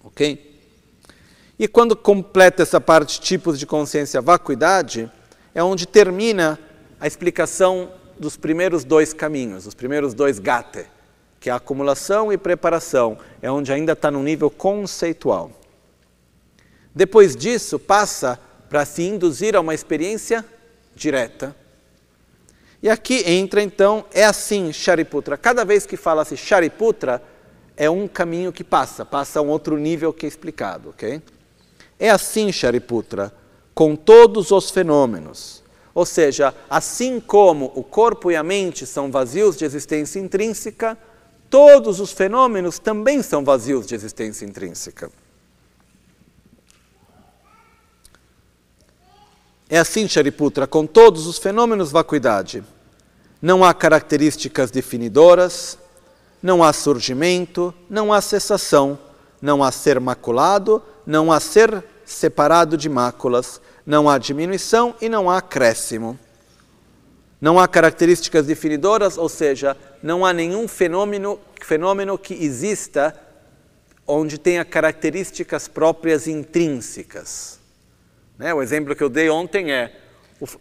Ok? 0.02 0.60
E 1.58 1.68
quando 1.68 1.94
completa 1.94 2.62
essa 2.62 2.80
parte 2.80 3.20
tipos 3.20 3.58
de 3.58 3.66
consciência 3.66 4.20
vacuidade, 4.20 5.10
é 5.54 5.62
onde 5.62 5.86
termina 5.86 6.58
a 7.00 7.06
explicação 7.06 7.90
dos 8.18 8.36
primeiros 8.36 8.84
dois 8.84 9.12
caminhos, 9.12 9.66
os 9.66 9.74
primeiros 9.74 10.14
dois 10.14 10.38
gate, 10.38 10.86
que 11.38 11.50
é 11.50 11.52
acumulação 11.52 12.32
e 12.32 12.38
preparação, 12.38 13.18
é 13.42 13.50
onde 13.50 13.72
ainda 13.72 13.92
está 13.92 14.10
no 14.10 14.22
nível 14.22 14.50
conceitual. 14.50 15.50
Depois 16.94 17.36
disso, 17.36 17.78
passa 17.78 18.40
para 18.68 18.84
se 18.84 19.02
induzir 19.02 19.54
a 19.54 19.60
uma 19.60 19.74
experiência 19.74 20.44
direta, 20.94 21.54
e 22.82 22.88
aqui 22.88 23.22
entra 23.26 23.62
então, 23.62 24.04
é 24.12 24.24
assim 24.24 24.72
Shariputra. 24.72 25.36
Cada 25.36 25.64
vez 25.64 25.86
que 25.86 25.96
fala-se 25.96 26.36
Shariputra, 26.36 27.22
é 27.76 27.90
um 27.90 28.06
caminho 28.06 28.52
que 28.52 28.62
passa, 28.62 29.04
passa 29.04 29.38
a 29.38 29.42
um 29.42 29.48
outro 29.48 29.76
nível 29.76 30.12
que 30.12 30.24
é 30.24 30.28
explicado, 30.28 30.90
ok? 30.90 31.22
É 31.98 32.10
assim 32.10 32.52
Shariputra, 32.52 33.32
com 33.74 33.96
todos 33.96 34.50
os 34.50 34.70
fenômenos, 34.70 35.62
Ou 35.96 36.04
seja, 36.04 36.54
assim 36.68 37.18
como 37.18 37.72
o 37.74 37.82
corpo 37.82 38.30
e 38.30 38.36
a 38.36 38.42
mente 38.42 38.84
são 38.84 39.10
vazios 39.10 39.56
de 39.56 39.64
existência 39.64 40.20
intrínseca, 40.20 40.94
todos 41.48 42.00
os 42.00 42.12
fenômenos 42.12 42.78
também 42.78 43.22
são 43.22 43.42
vazios 43.42 43.86
de 43.86 43.94
existência 43.94 44.44
intrínseca. 44.44 45.10
É 49.70 49.78
assim, 49.78 50.06
Shariputra, 50.06 50.66
com 50.66 50.86
todos 50.86 51.26
os 51.26 51.38
fenômenos 51.38 51.90
vacuidade. 51.90 52.62
Não 53.40 53.64
há 53.64 53.72
características 53.72 54.70
definidoras, 54.70 55.78
não 56.42 56.62
há 56.62 56.74
surgimento, 56.74 57.72
não 57.88 58.12
há 58.12 58.20
cessação, 58.20 58.98
não 59.40 59.64
há 59.64 59.72
ser 59.72 59.98
maculado, 59.98 60.82
não 61.06 61.32
há 61.32 61.40
ser 61.40 61.82
separado 62.04 62.76
de 62.76 62.90
máculas, 62.90 63.62
não 63.86 64.08
há 64.08 64.18
diminuição 64.18 64.94
e 65.00 65.08
não 65.08 65.30
há 65.30 65.38
acréscimo. 65.38 66.18
Não 67.40 67.58
há 67.58 67.68
características 67.68 68.46
definidoras, 68.46 69.16
ou 69.16 69.28
seja, 69.28 69.76
não 70.02 70.26
há 70.26 70.32
nenhum 70.32 70.66
fenômeno, 70.66 71.38
fenômeno 71.62 72.18
que 72.18 72.34
exista 72.34 73.14
onde 74.06 74.38
tenha 74.38 74.64
características 74.64 75.68
próprias 75.68 76.26
intrínsecas. 76.26 77.60
Né? 78.38 78.52
O 78.52 78.62
exemplo 78.62 78.96
que 78.96 79.02
eu 79.02 79.08
dei 79.08 79.30
ontem 79.30 79.72
é 79.72 80.00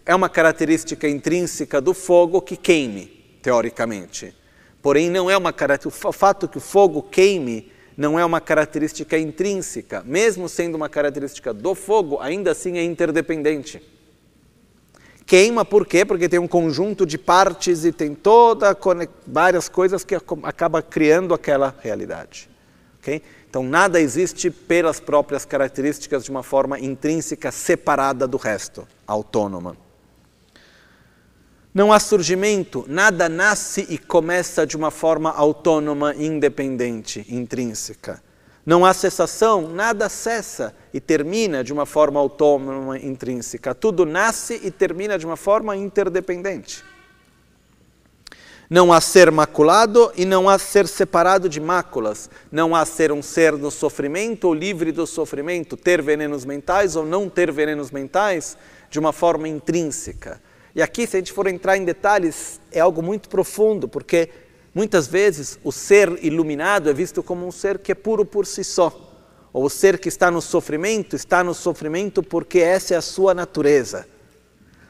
é 0.05 0.15
uma 0.15 0.29
característica 0.29 1.07
intrínseca 1.07 1.81
do 1.81 1.93
fogo 1.93 2.41
que 2.41 2.55
queime, 2.55 3.07
teoricamente. 3.41 4.33
Porém, 4.81 5.09
não 5.09 5.29
é 5.29 5.37
uma 5.37 5.53
o 5.85 6.11
fato 6.13 6.47
que 6.47 6.57
o 6.57 6.61
fogo 6.61 7.01
queime 7.01 7.71
não 7.97 8.19
é 8.19 8.25
uma 8.25 8.41
característica 8.41 9.17
intrínseca, 9.17 10.03
mesmo 10.05 10.49
sendo 10.49 10.75
uma 10.75 10.89
característica 10.89 11.53
do 11.53 11.73
fogo, 11.73 12.19
ainda 12.19 12.51
assim 12.51 12.77
é 12.77 12.83
interdependente. 12.83 13.81
Queima 15.25 15.65
por 15.65 15.87
quê? 15.87 16.05
Porque 16.05 16.29
tem 16.29 16.39
um 16.39 16.47
conjunto 16.47 17.05
de 17.05 17.17
partes 17.17 17.83
e 17.83 17.91
tem 17.91 18.13
toda 18.13 18.77
várias 19.25 19.67
coisas 19.67 20.03
que 20.03 20.13
acaba 20.43 20.81
criando 20.81 21.33
aquela 21.33 21.73
realidade. 21.81 22.49
Okay? 22.99 23.21
Então, 23.49 23.63
nada 23.63 23.99
existe 24.01 24.51
pelas 24.51 24.99
próprias 24.99 25.45
características 25.45 26.25
de 26.25 26.31
uma 26.31 26.43
forma 26.43 26.79
intrínseca 26.79 27.51
separada 27.51 28.27
do 28.27 28.37
resto, 28.37 28.87
autônoma. 29.07 29.77
Não 31.75 31.91
há 31.91 31.99
surgimento, 31.99 32.85
nada 32.87 33.27
nasce 33.27 33.85
e 33.89 33.97
começa 33.97 34.65
de 34.65 34.77
uma 34.77 34.89
forma 34.89 35.29
autônoma, 35.29 36.15
independente, 36.15 37.25
intrínseca. 37.27 38.23
Não 38.65 38.85
há 38.85 38.93
cessação, 38.93 39.67
nada 39.67 40.07
cessa 40.07 40.73
e 40.93 41.01
termina 41.01 41.65
de 41.65 41.73
uma 41.73 41.85
forma 41.85 42.17
autônoma, 42.17 42.97
intrínseca. 42.97 43.75
Tudo 43.75 44.05
nasce 44.05 44.57
e 44.63 44.71
termina 44.71 45.19
de 45.19 45.25
uma 45.25 45.35
forma 45.35 45.75
interdependente. 45.75 46.81
Não 48.69 48.93
há 48.93 49.01
ser 49.01 49.29
maculado 49.29 50.13
e 50.15 50.23
não 50.23 50.47
há 50.47 50.57
ser 50.57 50.87
separado 50.87 51.49
de 51.49 51.59
máculas. 51.59 52.29
Não 52.49 52.73
há 52.73 52.85
ser 52.85 53.11
um 53.11 53.21
ser 53.21 53.51
no 53.51 53.69
sofrimento 53.69 54.45
ou 54.45 54.53
livre 54.53 54.93
do 54.93 55.05
sofrimento, 55.05 55.75
ter 55.75 56.01
venenos 56.01 56.45
mentais 56.45 56.95
ou 56.95 57.05
não 57.05 57.29
ter 57.29 57.51
venenos 57.51 57.91
mentais 57.91 58.57
de 58.89 58.97
uma 58.97 59.11
forma 59.11 59.49
intrínseca. 59.49 60.39
E 60.75 60.81
aqui, 60.81 61.07
se 61.07 61.15
a 61.15 61.19
gente 61.19 61.31
for 61.31 61.47
entrar 61.47 61.77
em 61.77 61.85
detalhes, 61.85 62.59
é 62.69 62.81
algo 62.81 63.01
muito 63.01 63.29
profundo, 63.29 63.87
porque 63.87 64.29
muitas 64.73 65.07
vezes 65.07 65.57
o 65.63 65.71
ser 65.71 66.21
iluminado 66.21 66.89
é 66.89 66.93
visto 66.93 67.23
como 67.23 67.47
um 67.47 67.51
ser 67.51 67.79
que 67.79 67.93
é 67.93 67.95
puro 67.95 68.25
por 68.25 68.45
si 68.45 68.61
só. 68.61 69.01
Ou 69.53 69.63
o 69.63 69.69
ser 69.69 69.97
que 69.97 70.09
está 70.09 70.29
no 70.29 70.41
sofrimento, 70.41 71.15
está 71.15 71.41
no 71.41 71.53
sofrimento 71.53 72.21
porque 72.21 72.59
essa 72.59 72.93
é 72.93 72.97
a 72.97 73.01
sua 73.01 73.33
natureza. 73.33 74.05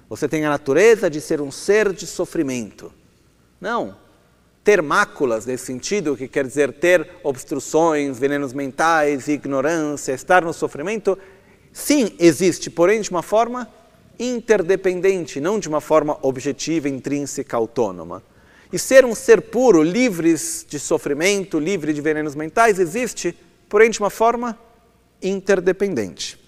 Você 0.09 0.27
tem 0.27 0.43
a 0.43 0.49
natureza 0.49 1.07
de 1.07 1.21
ser 1.21 1.39
um 1.39 1.51
ser 1.51 1.93
de 1.93 2.07
sofrimento. 2.07 2.91
Não. 3.61 3.95
Ter 4.63 4.81
máculas 4.81 5.45
nesse 5.45 5.67
sentido, 5.67 6.17
que 6.17 6.27
quer 6.27 6.47
dizer 6.47 6.73
ter 6.73 7.07
obstruções, 7.23 8.17
venenos 8.17 8.53
mentais, 8.53 9.27
ignorância, 9.27 10.13
estar 10.13 10.43
no 10.43 10.51
sofrimento, 10.51 11.15
sim, 11.71 12.15
existe, 12.17 12.71
porém 12.71 13.01
de 13.01 13.11
uma 13.11 13.21
forma 13.21 13.69
interdependente, 14.19 15.39
não 15.39 15.59
de 15.59 15.67
uma 15.67 15.81
forma 15.81 16.17
objetiva, 16.21 16.89
intrínseca, 16.89 17.57
autônoma. 17.57 18.23
E 18.71 18.79
ser 18.79 19.05
um 19.05 19.15
ser 19.15 19.41
puro, 19.41 19.81
livres 19.81 20.65
de 20.67 20.79
sofrimento, 20.79 21.59
livre 21.59 21.93
de 21.93 22.01
venenos 22.01 22.35
mentais, 22.35 22.79
existe, 22.79 23.37
porém 23.69 23.89
de 23.89 23.99
uma 23.99 24.09
forma 24.09 24.57
interdependente, 25.21 26.39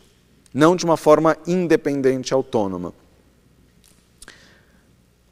não 0.54 0.76
de 0.76 0.86
uma 0.86 0.98
forma 0.98 1.38
independente, 1.46 2.34
autônoma. 2.34 2.94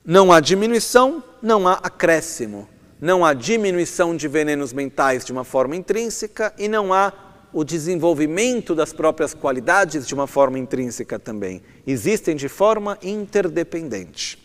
Não 0.03 0.31
há 0.31 0.39
diminuição, 0.39 1.23
não 1.41 1.67
há 1.67 1.73
acréscimo. 1.73 2.69
Não 3.01 3.25
há 3.25 3.33
diminuição 3.33 4.15
de 4.15 4.27
venenos 4.27 4.71
mentais 4.71 5.25
de 5.25 5.31
uma 5.31 5.43
forma 5.43 5.75
intrínseca 5.75 6.53
e 6.57 6.67
não 6.67 6.93
há 6.93 7.11
o 7.55 7.63
desenvolvimento 7.63 8.75
das 8.75 8.91
próprias 8.91 9.33
qualidades 9.33 10.05
de 10.05 10.13
uma 10.13 10.27
forma 10.27 10.59
intrínseca 10.59 11.17
também. 11.17 11.63
Existem 11.87 12.35
de 12.35 12.49
forma 12.49 12.97
interdependente. 13.01 14.37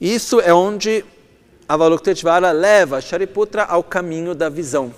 Isso 0.00 0.40
é 0.40 0.52
onde 0.52 1.04
Avalokiteshvara 1.68 2.50
leva 2.50 3.00
Shariputra 3.00 3.62
ao 3.62 3.84
caminho 3.84 4.34
da 4.34 4.48
visão. 4.48 4.92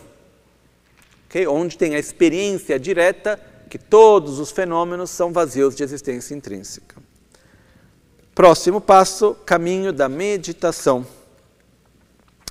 Okay? 1.26 1.46
Onde 1.46 1.76
tem 1.76 1.94
a 1.96 1.98
experiência 1.98 2.80
direta 2.80 3.38
que 3.68 3.76
todos 3.76 4.38
os 4.38 4.50
fenômenos 4.50 5.10
são 5.10 5.34
vazios 5.34 5.76
de 5.76 5.82
existência 5.82 6.34
intrínseca. 6.34 6.96
Próximo 8.34 8.80
passo, 8.80 9.34
caminho 9.44 9.92
da 9.92 10.08
meditação. 10.08 11.06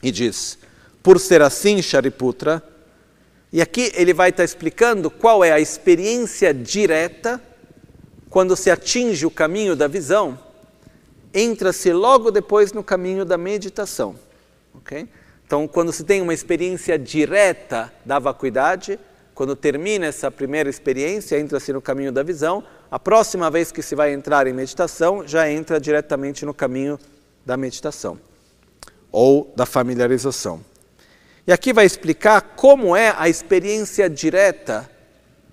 E 0.03 0.11
diz: 0.11 0.59
por 1.01 1.19
ser 1.19 1.41
assim, 1.41 1.81
Shariputra, 1.81 2.61
e 3.51 3.61
aqui 3.61 3.91
ele 3.95 4.13
vai 4.13 4.29
estar 4.29 4.43
explicando 4.43 5.09
qual 5.09 5.43
é 5.43 5.51
a 5.51 5.59
experiência 5.59 6.53
direta 6.53 7.41
quando 8.29 8.55
se 8.55 8.71
atinge 8.71 9.25
o 9.25 9.31
caminho 9.31 9.75
da 9.75 9.87
visão, 9.87 10.39
entra-se 11.33 11.91
logo 11.91 12.31
depois 12.31 12.71
no 12.71 12.81
caminho 12.81 13.25
da 13.25 13.37
meditação. 13.37 14.15
Okay? 14.75 15.09
Então, 15.45 15.67
quando 15.67 15.91
se 15.91 16.05
tem 16.05 16.21
uma 16.21 16.33
experiência 16.33 16.97
direta 16.97 17.91
da 18.05 18.19
vacuidade, 18.19 18.97
quando 19.35 19.53
termina 19.53 20.05
essa 20.05 20.31
primeira 20.31 20.69
experiência, 20.69 21.37
entra-se 21.37 21.73
no 21.73 21.81
caminho 21.81 22.11
da 22.11 22.23
visão, 22.23 22.63
a 22.89 22.97
próxima 22.97 23.51
vez 23.51 23.69
que 23.69 23.81
se 23.81 23.95
vai 23.95 24.13
entrar 24.13 24.47
em 24.47 24.53
meditação, 24.53 25.27
já 25.27 25.49
entra 25.49 25.77
diretamente 25.77 26.45
no 26.45 26.53
caminho 26.53 26.97
da 27.45 27.57
meditação 27.57 28.17
ou 29.11 29.51
da 29.55 29.65
familiarização. 29.65 30.63
E 31.45 31.51
aqui 31.51 31.73
vai 31.73 31.85
explicar 31.85 32.41
como 32.55 32.95
é 32.95 33.13
a 33.17 33.27
experiência 33.27 34.09
direta, 34.09 34.89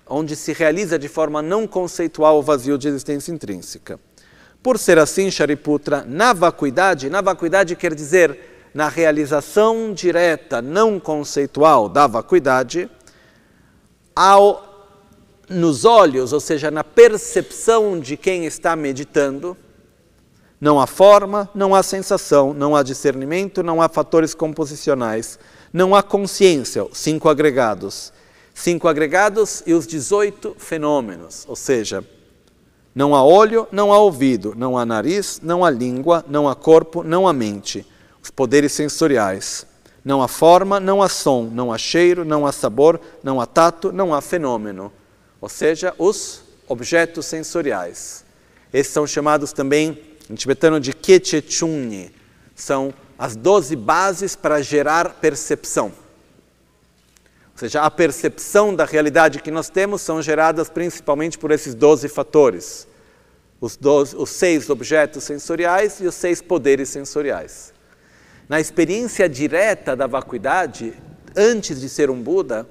onde 0.07 0.35
se 0.35 0.53
realiza 0.53 0.99
de 0.99 1.07
forma 1.07 1.41
não 1.41 1.67
conceitual 1.67 2.37
o 2.37 2.43
vazio 2.43 2.77
de 2.77 2.87
existência 2.87 3.31
intrínseca. 3.31 3.99
Por 4.61 4.77
ser 4.77 4.99
assim, 4.99 5.31
Shariputra, 5.31 6.03
na 6.07 6.33
vacuidade, 6.33 7.09
na 7.09 7.21
vacuidade 7.21 7.75
quer 7.75 7.95
dizer 7.95 8.37
na 8.73 8.87
realização 8.87 9.93
direta, 9.93 10.61
não 10.61 10.99
conceitual 10.99 11.89
da 11.89 12.05
vacuidade, 12.05 12.89
ao 14.15 14.67
nos 15.49 15.83
olhos, 15.83 16.31
ou 16.31 16.39
seja, 16.39 16.69
na 16.69 16.83
percepção 16.83 17.99
de 17.99 18.15
quem 18.15 18.45
está 18.45 18.75
meditando, 18.75 19.57
não 20.61 20.79
há 20.79 20.85
forma, 20.85 21.49
não 21.55 21.73
há 21.73 21.81
sensação, 21.81 22.53
não 22.53 22.75
há 22.75 22.83
discernimento, 22.83 23.63
não 23.63 23.81
há 23.81 23.89
fatores 23.89 24.35
composicionais, 24.35 25.39
não 25.71 25.95
há 25.95 26.03
consciência, 26.03 26.85
cinco 26.93 27.29
agregados. 27.29 28.13
Cinco 28.53 28.87
agregados 28.87 29.63
e 29.65 29.73
os 29.73 29.87
18 29.87 30.55
fenômenos, 30.57 31.45
ou 31.47 31.55
seja, 31.55 32.03
não 32.93 33.15
há 33.15 33.23
olho, 33.23 33.67
não 33.71 33.93
há 33.93 33.99
ouvido, 33.99 34.53
não 34.57 34.77
há 34.77 34.85
nariz, 34.85 35.39
não 35.41 35.63
há 35.63 35.69
língua, 35.69 36.25
não 36.27 36.49
há 36.49 36.55
corpo, 36.55 37.01
não 37.01 37.27
há 37.27 37.31
mente, 37.31 37.85
os 38.21 38.29
poderes 38.29 38.73
sensoriais. 38.73 39.65
Não 40.03 40.21
há 40.21 40.27
forma, 40.27 40.79
não 40.79 41.01
há 41.01 41.09
som, 41.09 41.49
não 41.51 41.71
há 41.71 41.77
cheiro, 41.77 42.25
não 42.25 42.45
há 42.45 42.51
sabor, 42.51 42.99
não 43.23 43.39
há 43.39 43.45
tato, 43.45 43.91
não 43.91 44.13
há 44.13 44.21
fenômeno 44.21 44.91
ou 45.41 45.47
seja, 45.47 45.93
os 45.97 46.41
objetos 46.67 47.25
sensoriais. 47.25 48.25
Esses 48.73 48.93
são 48.93 49.07
chamados 49.07 49.53
também, 49.53 49.99
em 50.29 50.35
tibetano, 50.35 50.79
de 50.79 50.93
Kechechunni. 50.93 52.11
São 52.55 52.93
as 53.19 53.35
doze 53.35 53.75
bases 53.75 54.33
para 54.33 54.61
gerar 54.61 55.15
percepção. 55.15 55.87
Ou 57.51 57.57
seja, 57.57 57.81
a 57.81 57.91
percepção 57.91 58.73
da 58.73 58.85
realidade 58.85 59.41
que 59.41 59.51
nós 59.51 59.69
temos 59.69 60.01
são 60.01 60.21
geradas 60.21 60.69
principalmente 60.69 61.37
por 61.37 61.51
esses 61.51 61.75
doze 61.75 62.07
fatores. 62.07 62.87
Os, 63.59 63.75
doze, 63.75 64.15
os 64.15 64.29
seis 64.29 64.69
objetos 64.69 65.25
sensoriais 65.25 65.99
e 65.99 66.07
os 66.07 66.15
seis 66.15 66.41
poderes 66.41 66.87
sensoriais. 66.87 67.73
Na 68.47 68.61
experiência 68.61 69.27
direta 69.27 69.97
da 69.97 70.07
vacuidade, 70.07 70.93
antes 71.35 71.81
de 71.81 71.89
ser 71.89 72.09
um 72.09 72.21
Buda, 72.21 72.65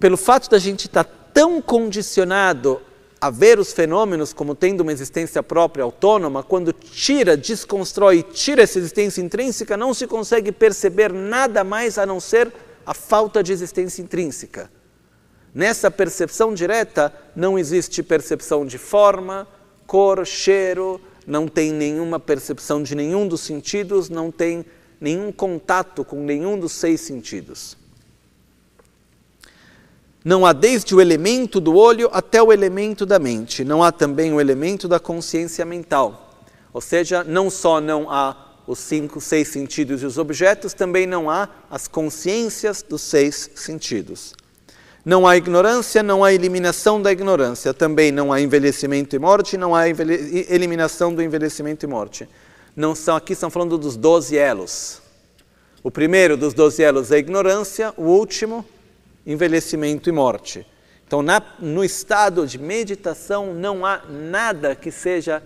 pelo 0.00 0.16
fato 0.16 0.48
da 0.48 0.58
gente 0.58 0.86
estar 0.86 1.04
tá 1.04 1.10
tão 1.34 1.60
condicionado 1.60 2.80
a 3.24 3.30
ver 3.30 3.58
os 3.58 3.72
fenômenos 3.72 4.34
como 4.34 4.54
tendo 4.54 4.82
uma 4.82 4.92
existência 4.92 5.42
própria, 5.42 5.82
autônoma, 5.82 6.42
quando 6.42 6.74
tira, 6.74 7.38
desconstrói, 7.38 8.22
tira 8.22 8.60
essa 8.60 8.78
existência 8.78 9.22
intrínseca, 9.22 9.78
não 9.78 9.94
se 9.94 10.06
consegue 10.06 10.52
perceber 10.52 11.10
nada 11.10 11.64
mais 11.64 11.96
a 11.96 12.04
não 12.04 12.20
ser 12.20 12.52
a 12.84 12.92
falta 12.92 13.42
de 13.42 13.50
existência 13.50 14.02
intrínseca. 14.02 14.70
Nessa 15.54 15.90
percepção 15.90 16.52
direta, 16.52 17.14
não 17.34 17.58
existe 17.58 18.02
percepção 18.02 18.66
de 18.66 18.76
forma, 18.76 19.48
cor, 19.86 20.26
cheiro, 20.26 21.00
não 21.26 21.48
tem 21.48 21.72
nenhuma 21.72 22.20
percepção 22.20 22.82
de 22.82 22.94
nenhum 22.94 23.26
dos 23.26 23.40
sentidos, 23.40 24.10
não 24.10 24.30
tem 24.30 24.66
nenhum 25.00 25.32
contato 25.32 26.04
com 26.04 26.22
nenhum 26.22 26.58
dos 26.58 26.72
seis 26.72 27.00
sentidos. 27.00 27.74
Não 30.24 30.46
há 30.46 30.54
desde 30.54 30.94
o 30.94 31.02
elemento 31.02 31.60
do 31.60 31.76
olho 31.76 32.08
até 32.10 32.42
o 32.42 32.50
elemento 32.50 33.04
da 33.04 33.18
mente, 33.18 33.62
não 33.62 33.82
há 33.82 33.92
também 33.92 34.32
o 34.32 34.40
elemento 34.40 34.88
da 34.88 34.98
consciência 34.98 35.66
mental. 35.66 36.30
Ou 36.72 36.80
seja, 36.80 37.22
não 37.22 37.50
só 37.50 37.78
não 37.78 38.10
há 38.10 38.34
os 38.66 38.78
cinco, 38.78 39.20
seis 39.20 39.48
sentidos 39.48 40.02
e 40.02 40.06
os 40.06 40.16
objetos, 40.16 40.72
também 40.72 41.06
não 41.06 41.28
há 41.28 41.50
as 41.70 41.86
consciências 41.86 42.82
dos 42.82 43.02
seis 43.02 43.50
sentidos. 43.54 44.32
Não 45.04 45.26
há 45.26 45.36
ignorância, 45.36 46.02
não 46.02 46.24
há 46.24 46.32
eliminação 46.32 47.02
da 47.02 47.12
ignorância, 47.12 47.74
também 47.74 48.10
não 48.10 48.32
há 48.32 48.40
envelhecimento 48.40 49.14
e 49.14 49.18
morte, 49.18 49.58
não 49.58 49.74
há 49.74 49.86
eliminação 49.86 51.14
do 51.14 51.20
envelhecimento 51.20 51.84
e 51.84 51.86
morte. 51.86 52.26
Não 52.74 52.94
são 52.94 53.14
aqui 53.14 53.34
estão 53.34 53.50
falando 53.50 53.76
dos 53.76 53.94
doze 53.94 54.38
elos. 54.38 55.02
O 55.82 55.90
primeiro 55.90 56.38
dos 56.38 56.54
doze 56.54 56.82
elos 56.82 57.12
é 57.12 57.16
a 57.16 57.18
ignorância, 57.18 57.92
o 57.98 58.04
último, 58.04 58.64
envelhecimento 59.26 60.08
e 60.08 60.12
morte. 60.12 60.66
Então, 61.06 61.22
na, 61.22 61.42
no 61.58 61.84
estado 61.84 62.46
de 62.46 62.58
meditação, 62.58 63.54
não 63.54 63.84
há 63.84 64.02
nada 64.08 64.74
que 64.74 64.90
seja 64.90 65.42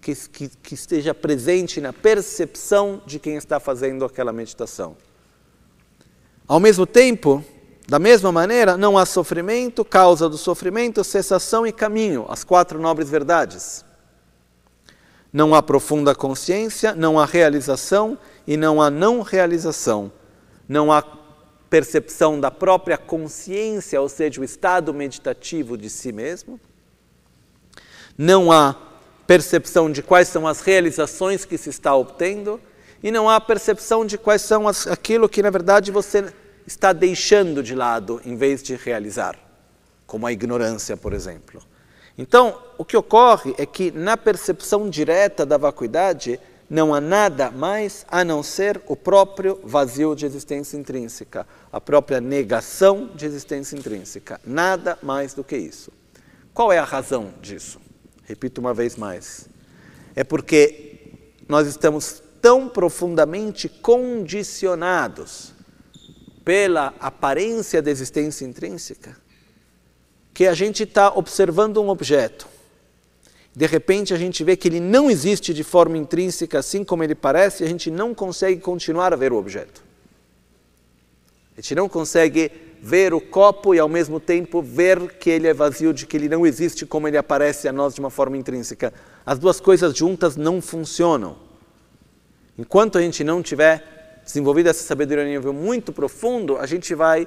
que, 0.00 0.14
que, 0.14 0.48
que 0.48 0.74
esteja 0.74 1.12
presente 1.12 1.80
na 1.80 1.92
percepção 1.92 3.02
de 3.04 3.18
quem 3.18 3.36
está 3.36 3.58
fazendo 3.58 4.04
aquela 4.04 4.32
meditação. 4.32 4.96
Ao 6.46 6.60
mesmo 6.60 6.86
tempo, 6.86 7.44
da 7.86 7.98
mesma 7.98 8.30
maneira, 8.30 8.76
não 8.76 8.96
há 8.96 9.04
sofrimento, 9.04 9.84
causa 9.84 10.28
do 10.28 10.38
sofrimento, 10.38 11.02
cessação 11.02 11.66
e 11.66 11.72
caminho, 11.72 12.26
as 12.28 12.44
quatro 12.44 12.80
nobres 12.80 13.10
verdades. 13.10 13.84
Não 15.32 15.54
há 15.54 15.62
profunda 15.62 16.14
consciência, 16.14 16.94
não 16.94 17.18
há 17.18 17.26
realização 17.26 18.16
e 18.46 18.56
não 18.56 18.80
há 18.80 18.90
não 18.90 19.20
realização. 19.20 20.10
Não 20.66 20.90
há 20.90 21.02
percepção 21.70 22.40
da 22.40 22.50
própria 22.50 22.96
consciência, 22.96 24.00
ou 24.00 24.08
seja, 24.08 24.40
o 24.40 24.44
estado 24.44 24.92
meditativo 24.94 25.76
de 25.76 25.90
si 25.90 26.12
mesmo. 26.12 26.58
Não 28.16 28.50
há 28.50 28.74
percepção 29.26 29.90
de 29.92 30.02
quais 30.02 30.28
são 30.28 30.46
as 30.46 30.60
realizações 30.60 31.44
que 31.44 31.58
se 31.58 31.68
está 31.68 31.94
obtendo 31.94 32.60
e 33.02 33.10
não 33.10 33.28
há 33.28 33.40
percepção 33.40 34.04
de 34.04 34.16
quais 34.16 34.42
são 34.42 34.66
as, 34.66 34.86
aquilo 34.86 35.28
que 35.28 35.42
na 35.42 35.50
verdade 35.50 35.92
você 35.92 36.32
está 36.66 36.92
deixando 36.92 37.62
de 37.62 37.74
lado 37.74 38.20
em 38.24 38.36
vez 38.36 38.62
de 38.62 38.74
realizar, 38.74 39.38
como 40.06 40.26
a 40.26 40.32
ignorância, 40.32 40.96
por 40.96 41.12
exemplo. 41.12 41.62
Então, 42.16 42.58
o 42.76 42.84
que 42.84 42.96
ocorre 42.96 43.54
é 43.58 43.64
que 43.64 43.92
na 43.92 44.16
percepção 44.16 44.90
direta 44.90 45.46
da 45.46 45.56
vacuidade 45.56 46.40
não 46.68 46.94
há 46.94 47.00
nada 47.00 47.50
mais 47.50 48.04
a 48.08 48.24
não 48.24 48.42
ser 48.42 48.80
o 48.86 48.94
próprio 48.94 49.58
vazio 49.64 50.14
de 50.14 50.26
existência 50.26 50.76
intrínseca, 50.76 51.46
a 51.72 51.80
própria 51.80 52.20
negação 52.20 53.10
de 53.14 53.24
existência 53.24 53.76
intrínseca. 53.76 54.40
Nada 54.44 54.98
mais 55.02 55.32
do 55.32 55.42
que 55.42 55.56
isso. 55.56 55.90
Qual 56.52 56.72
é 56.72 56.78
a 56.78 56.84
razão 56.84 57.32
disso? 57.40 57.80
Repito 58.24 58.60
uma 58.60 58.74
vez 58.74 58.96
mais. 58.96 59.48
É 60.14 60.22
porque 60.22 61.14
nós 61.48 61.66
estamos 61.66 62.22
tão 62.42 62.68
profundamente 62.68 63.68
condicionados 63.68 65.54
pela 66.44 66.94
aparência 67.00 67.80
da 67.80 67.90
existência 67.90 68.44
intrínseca 68.44 69.16
que 70.38 70.46
a 70.46 70.54
gente 70.54 70.84
está 70.84 71.12
observando 71.12 71.82
um 71.82 71.88
objeto. 71.88 72.46
De 73.58 73.66
repente 73.66 74.14
a 74.14 74.16
gente 74.16 74.44
vê 74.44 74.56
que 74.56 74.68
ele 74.68 74.78
não 74.78 75.10
existe 75.10 75.52
de 75.52 75.64
forma 75.64 75.98
intrínseca 75.98 76.60
assim 76.60 76.84
como 76.84 77.02
ele 77.02 77.16
parece 77.16 77.64
e 77.64 77.66
a 77.66 77.68
gente 77.68 77.90
não 77.90 78.14
consegue 78.14 78.60
continuar 78.60 79.12
a 79.12 79.16
ver 79.16 79.32
o 79.32 79.36
objeto. 79.36 79.82
A 81.56 81.60
gente 81.60 81.74
não 81.74 81.88
consegue 81.88 82.52
ver 82.80 83.12
o 83.12 83.20
copo 83.20 83.74
e 83.74 83.80
ao 83.80 83.88
mesmo 83.88 84.20
tempo 84.20 84.62
ver 84.62 85.14
que 85.14 85.28
ele 85.28 85.48
é 85.48 85.52
vazio, 85.52 85.92
de 85.92 86.06
que 86.06 86.16
ele 86.16 86.28
não 86.28 86.46
existe 86.46 86.86
como 86.86 87.08
ele 87.08 87.16
aparece 87.16 87.66
a 87.66 87.72
nós 87.72 87.94
de 87.94 88.00
uma 88.00 88.10
forma 88.10 88.36
intrínseca. 88.36 88.94
As 89.26 89.40
duas 89.40 89.58
coisas 89.58 89.92
juntas 89.92 90.36
não 90.36 90.62
funcionam. 90.62 91.36
Enquanto 92.56 92.96
a 92.96 93.00
gente 93.00 93.24
não 93.24 93.42
tiver 93.42 94.22
desenvolvido 94.24 94.68
essa 94.68 94.84
sabedoria 94.84 95.24
em 95.24 95.32
nível 95.32 95.52
muito 95.52 95.92
profundo, 95.92 96.58
a 96.58 96.64
gente 96.64 96.94
vai 96.94 97.26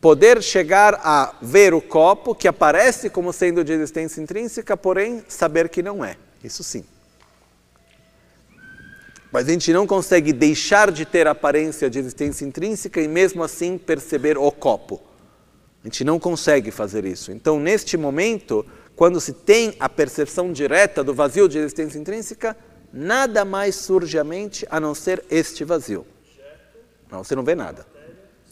poder 0.00 0.42
chegar 0.42 0.94
a 1.04 1.34
ver 1.42 1.74
o 1.74 1.80
copo 1.80 2.34
que 2.34 2.48
aparece 2.48 3.10
como 3.10 3.32
sendo 3.32 3.62
de 3.62 3.72
existência 3.72 4.20
intrínseca, 4.20 4.76
porém 4.76 5.22
saber 5.28 5.68
que 5.68 5.82
não 5.82 6.04
é. 6.04 6.16
Isso 6.42 6.64
sim. 6.64 6.84
Mas 9.30 9.46
a 9.46 9.52
gente 9.52 9.72
não 9.72 9.86
consegue 9.86 10.32
deixar 10.32 10.90
de 10.90 11.04
ter 11.04 11.28
aparência 11.28 11.88
de 11.88 11.98
existência 11.98 12.44
intrínseca 12.44 13.00
e 13.00 13.06
mesmo 13.06 13.44
assim 13.44 13.78
perceber 13.78 14.36
o 14.36 14.50
copo. 14.50 15.00
A 15.84 15.86
gente 15.86 16.02
não 16.02 16.18
consegue 16.18 16.70
fazer 16.70 17.04
isso. 17.04 17.30
Então, 17.30 17.60
neste 17.60 17.96
momento, 17.96 18.66
quando 18.96 19.20
se 19.20 19.32
tem 19.32 19.74
a 19.78 19.88
percepção 19.88 20.52
direta 20.52 21.04
do 21.04 21.14
vazio 21.14 21.48
de 21.48 21.58
existência 21.58 21.98
intrínseca, 21.98 22.56
nada 22.92 23.44
mais 23.44 23.76
surge 23.76 24.18
à 24.18 24.24
mente 24.24 24.66
a 24.68 24.80
não 24.80 24.94
ser 24.94 25.24
este 25.30 25.64
vazio. 25.64 26.06
Não, 27.10 27.22
você 27.22 27.36
não 27.36 27.44
vê 27.44 27.54
nada. 27.54 27.86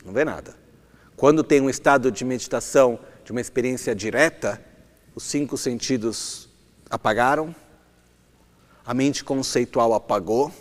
Não 0.05 0.13
vê 0.13 0.25
nada. 0.25 0.68
Quando 1.19 1.43
tem 1.43 1.61
um 1.61 1.69
estado 1.69 2.13
de 2.13 2.25
meditação, 2.25 2.97
de 3.25 3.33
uma 3.33 3.41
experiência 3.41 3.93
direta, 3.93 4.65
os 5.17 5.25
cinco 5.25 5.57
sentidos 5.57 6.49
apagaram, 6.89 7.53
a 8.87 8.95
mente 8.95 9.25
conceitual 9.25 9.95
apagou. 9.95 10.53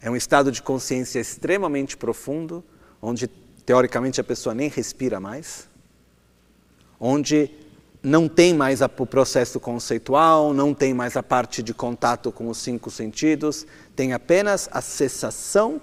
É 0.00 0.10
um 0.10 0.16
estado 0.16 0.50
de 0.50 0.62
consciência 0.62 1.20
extremamente 1.20 1.98
profundo, 1.98 2.64
onde 3.02 3.28
teoricamente 3.66 4.22
a 4.22 4.24
pessoa 4.24 4.54
nem 4.54 4.70
respira 4.70 5.20
mais, 5.20 5.68
onde 6.98 7.50
não 8.02 8.26
tem 8.26 8.54
mais 8.54 8.80
o 8.80 8.88
processo 8.88 9.60
conceitual, 9.60 10.54
não 10.54 10.72
tem 10.72 10.94
mais 10.94 11.14
a 11.14 11.22
parte 11.22 11.62
de 11.62 11.74
contato 11.74 12.32
com 12.32 12.48
os 12.48 12.56
cinco 12.56 12.90
sentidos, 12.90 13.66
tem 13.94 14.14
apenas 14.14 14.66
a 14.72 14.80
cessação 14.80 15.78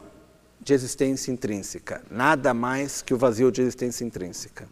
de 0.68 0.74
existência 0.74 1.32
intrínseca, 1.32 2.04
nada 2.12 2.54
mais 2.54 3.02
que 3.02 3.14
o 3.14 3.18
vazio 3.18 3.50
de 3.50 3.62
existência 3.62 4.04
intrínseca. 4.04 4.68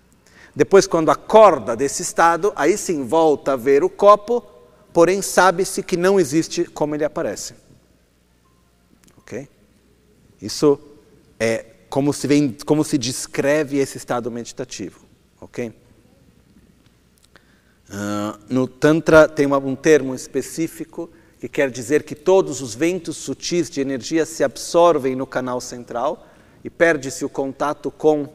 Depois, 0.53 0.85
quando 0.85 1.09
acorda 1.09 1.73
desse 1.73 2.01
estado, 2.01 2.51
aí 2.53 2.77
sim 2.77 3.05
volta 3.05 3.53
a 3.53 3.55
ver 3.55 3.81
o 3.81 3.89
copo, 3.89 4.41
porém 4.91 5.22
sabe-se 5.22 5.81
que 5.81 5.95
não 5.95 6.19
existe 6.19 6.65
como 6.65 6.95
ele 6.95 7.05
aparece. 7.05 7.53
Ok? 9.19 9.47
Isso 10.41 10.77
é 11.39 11.65
como 11.89 12.11
se, 12.11 12.27
vem, 12.27 12.57
como 12.65 12.84
se 12.84 12.97
descreve 12.97 13.77
esse 13.77 13.97
estado 13.97 14.30
meditativo. 14.30 14.99
Ok? 15.39 15.73
Uh, 17.88 18.38
no 18.49 18.67
Tantra 18.67 19.30
tem 19.30 19.45
uma, 19.45 19.59
um 19.59 19.77
termo 19.77 20.13
específico 20.13 21.09
que 21.45 21.49
quer 21.49 21.69
dizer 21.69 22.01
que 22.01 22.15
todos 22.15 22.59
os 22.59 22.73
ventos 22.73 23.17
sutis 23.17 23.69
de 23.69 23.80
energia 23.80 24.26
se 24.26 24.43
absorvem 24.43 25.15
no 25.15 25.27
canal 25.27 25.61
central 25.61 26.27
e 26.63 26.72
perde-se 26.72 27.23
o 27.23 27.30
contato 27.30 27.91
com 27.91 28.27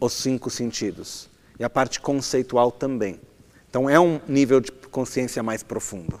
os 0.00 0.14
cinco 0.14 0.48
sentidos. 0.48 1.28
E 1.58 1.64
a 1.64 1.68
parte 1.68 2.00
conceitual 2.00 2.72
também. 2.72 3.20
Então 3.68 3.90
é 3.90 4.00
um 4.00 4.18
nível 4.26 4.58
de 4.58 4.72
consciência 4.72 5.42
mais 5.42 5.62
profundo. 5.62 6.18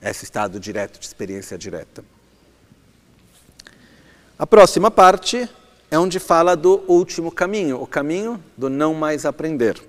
Esse 0.00 0.24
estado 0.24 0.58
direto, 0.58 0.98
de 0.98 1.04
experiência 1.04 1.58
direta. 1.58 2.02
A 4.38 4.46
próxima 4.46 4.90
parte 4.90 5.46
é 5.90 5.98
onde 5.98 6.18
fala 6.18 6.56
do 6.56 6.82
último 6.88 7.30
caminho, 7.30 7.82
o 7.82 7.86
caminho 7.86 8.42
do 8.56 8.70
não 8.70 8.94
mais 8.94 9.26
aprender. 9.26 9.82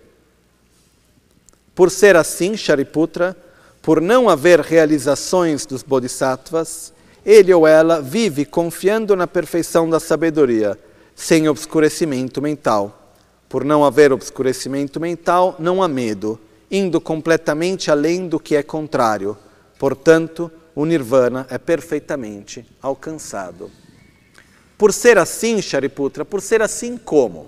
Por 1.73 1.89
ser 1.89 2.17
assim, 2.17 2.57
Shariputra, 2.57 3.46
por 3.87 4.01
não 4.01 4.27
haver 4.27 4.59
realizações 4.59 5.65
dos 5.65 5.81
bodhisattvas, 5.81 6.91
ele 7.25 7.53
ou 7.53 7.65
ela 7.65 8.01
vive 8.01 8.43
confiando 8.43 9.15
na 9.15 9.25
perfeição 9.25 9.89
da 9.89 9.97
sabedoria, 9.97 10.77
sem 11.15 11.47
obscurecimento 11.47 12.41
mental. 12.41 13.13
Por 13.47 13.63
não 13.63 13.85
haver 13.85 14.11
obscurecimento 14.11 14.99
mental, 14.99 15.55
não 15.57 15.81
há 15.81 15.87
medo, 15.87 16.37
indo 16.69 16.99
completamente 16.99 17.89
além 17.89 18.27
do 18.27 18.41
que 18.41 18.57
é 18.57 18.61
contrário. 18.61 19.37
Portanto, 19.79 20.51
o 20.75 20.85
nirvana 20.85 21.47
é 21.49 21.57
perfeitamente 21.57 22.67
alcançado. 22.81 23.71
Por 24.77 24.91
ser 24.91 25.17
assim, 25.17 25.61
Shariputra, 25.61 26.25
por 26.25 26.41
ser 26.41 26.61
assim 26.61 26.97
como? 26.97 27.47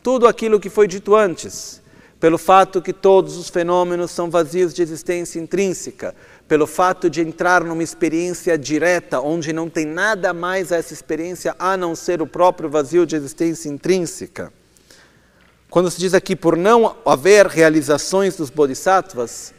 Tudo 0.00 0.28
aquilo 0.28 0.60
que 0.60 0.70
foi 0.70 0.86
dito 0.86 1.16
antes. 1.16 1.82
Pelo 2.20 2.36
fato 2.36 2.82
que 2.82 2.92
todos 2.92 3.36
os 3.36 3.48
fenômenos 3.48 4.10
são 4.10 4.28
vazios 4.28 4.74
de 4.74 4.82
existência 4.82 5.38
intrínseca, 5.38 6.14
pelo 6.48 6.66
fato 6.66 7.08
de 7.08 7.20
entrar 7.20 7.62
numa 7.62 7.82
experiência 7.82 8.58
direta, 8.58 9.20
onde 9.20 9.52
não 9.52 9.70
tem 9.70 9.86
nada 9.86 10.32
mais 10.32 10.72
a 10.72 10.76
essa 10.76 10.92
experiência 10.92 11.54
a 11.58 11.76
não 11.76 11.94
ser 11.94 12.20
o 12.20 12.26
próprio 12.26 12.68
vazio 12.68 13.06
de 13.06 13.14
existência 13.14 13.68
intrínseca. 13.68 14.52
Quando 15.70 15.90
se 15.90 15.98
diz 15.98 16.14
aqui 16.14 16.34
por 16.34 16.56
não 16.56 16.96
haver 17.04 17.46
realizações 17.46 18.36
dos 18.36 18.50
bodhisattvas, 18.50 19.52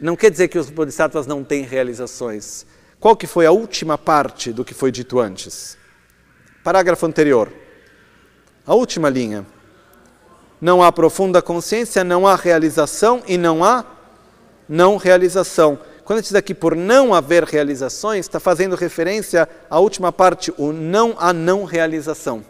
não 0.00 0.16
quer 0.16 0.30
dizer 0.30 0.48
que 0.48 0.58
os 0.58 0.70
bodhisattvas 0.70 1.26
não 1.26 1.44
têm 1.44 1.62
realizações. 1.62 2.66
Qual 2.98 3.14
que 3.14 3.26
foi 3.26 3.46
a 3.46 3.52
última 3.52 3.96
parte 3.96 4.52
do 4.52 4.64
que 4.64 4.74
foi 4.74 4.90
dito 4.90 5.20
antes? 5.20 5.76
Parágrafo 6.64 7.06
anterior. 7.06 7.52
A 8.66 8.74
última 8.74 9.08
linha. 9.08 9.46
Não 10.60 10.82
há 10.82 10.92
profunda 10.92 11.40
consciência, 11.40 12.04
não 12.04 12.26
há 12.26 12.36
realização 12.36 13.22
e 13.26 13.38
não 13.38 13.64
há 13.64 13.84
não 14.68 14.96
realização. 14.96 15.78
Quando 16.04 16.22
diz 16.22 16.34
aqui 16.34 16.54
por 16.54 16.76
não 16.76 17.14
haver 17.14 17.44
realizações, 17.44 18.26
está 18.26 18.38
fazendo 18.38 18.76
referência 18.76 19.48
à 19.70 19.78
última 19.78 20.12
parte, 20.12 20.52
o 20.58 20.72
não 20.72 21.14
há 21.18 21.32
não 21.32 21.64
realização. 21.64 22.44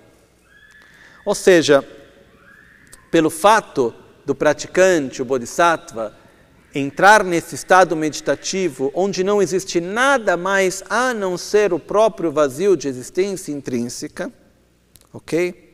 Ou 1.25 1.35
seja, 1.35 1.87
pelo 3.11 3.31
fato 3.31 3.95
do 4.25 4.35
praticante, 4.35 5.21
o 5.21 5.25
bodhisattva, 5.25 6.15
entrar 6.75 7.25
nesse 7.25 7.55
estado 7.55 7.97
meditativo 7.97 8.91
onde 8.95 9.25
não 9.25 9.43
existe 9.43 9.81
nada 9.81 10.37
mais 10.37 10.83
a 10.89 11.13
não 11.13 11.37
ser 11.37 11.73
o 11.73 11.79
próprio 11.79 12.31
vazio 12.31 12.77
de 12.77 12.89
existência 12.89 13.53
intrínseca, 13.53 14.33
ok? 15.13 15.70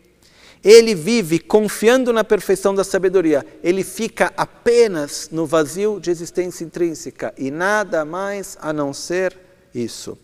Ele 0.67 0.97
vive 0.97 1.39
confiando 1.39 2.13
na 2.13 2.25
perfeição 2.25 2.75
da 2.75 2.83
sabedoria, 2.83 3.47
ele 3.63 3.85
fica 3.85 4.33
apenas 4.37 5.29
no 5.31 5.47
vazio 5.47 6.01
de 6.01 6.11
existência 6.11 6.65
intrínseca 6.65 7.33
e 7.39 7.53
nada 7.53 8.05
mais 8.05 8.59
a 8.61 8.73
não 8.73 8.93
ser 8.93 9.39
isso. 9.73 10.19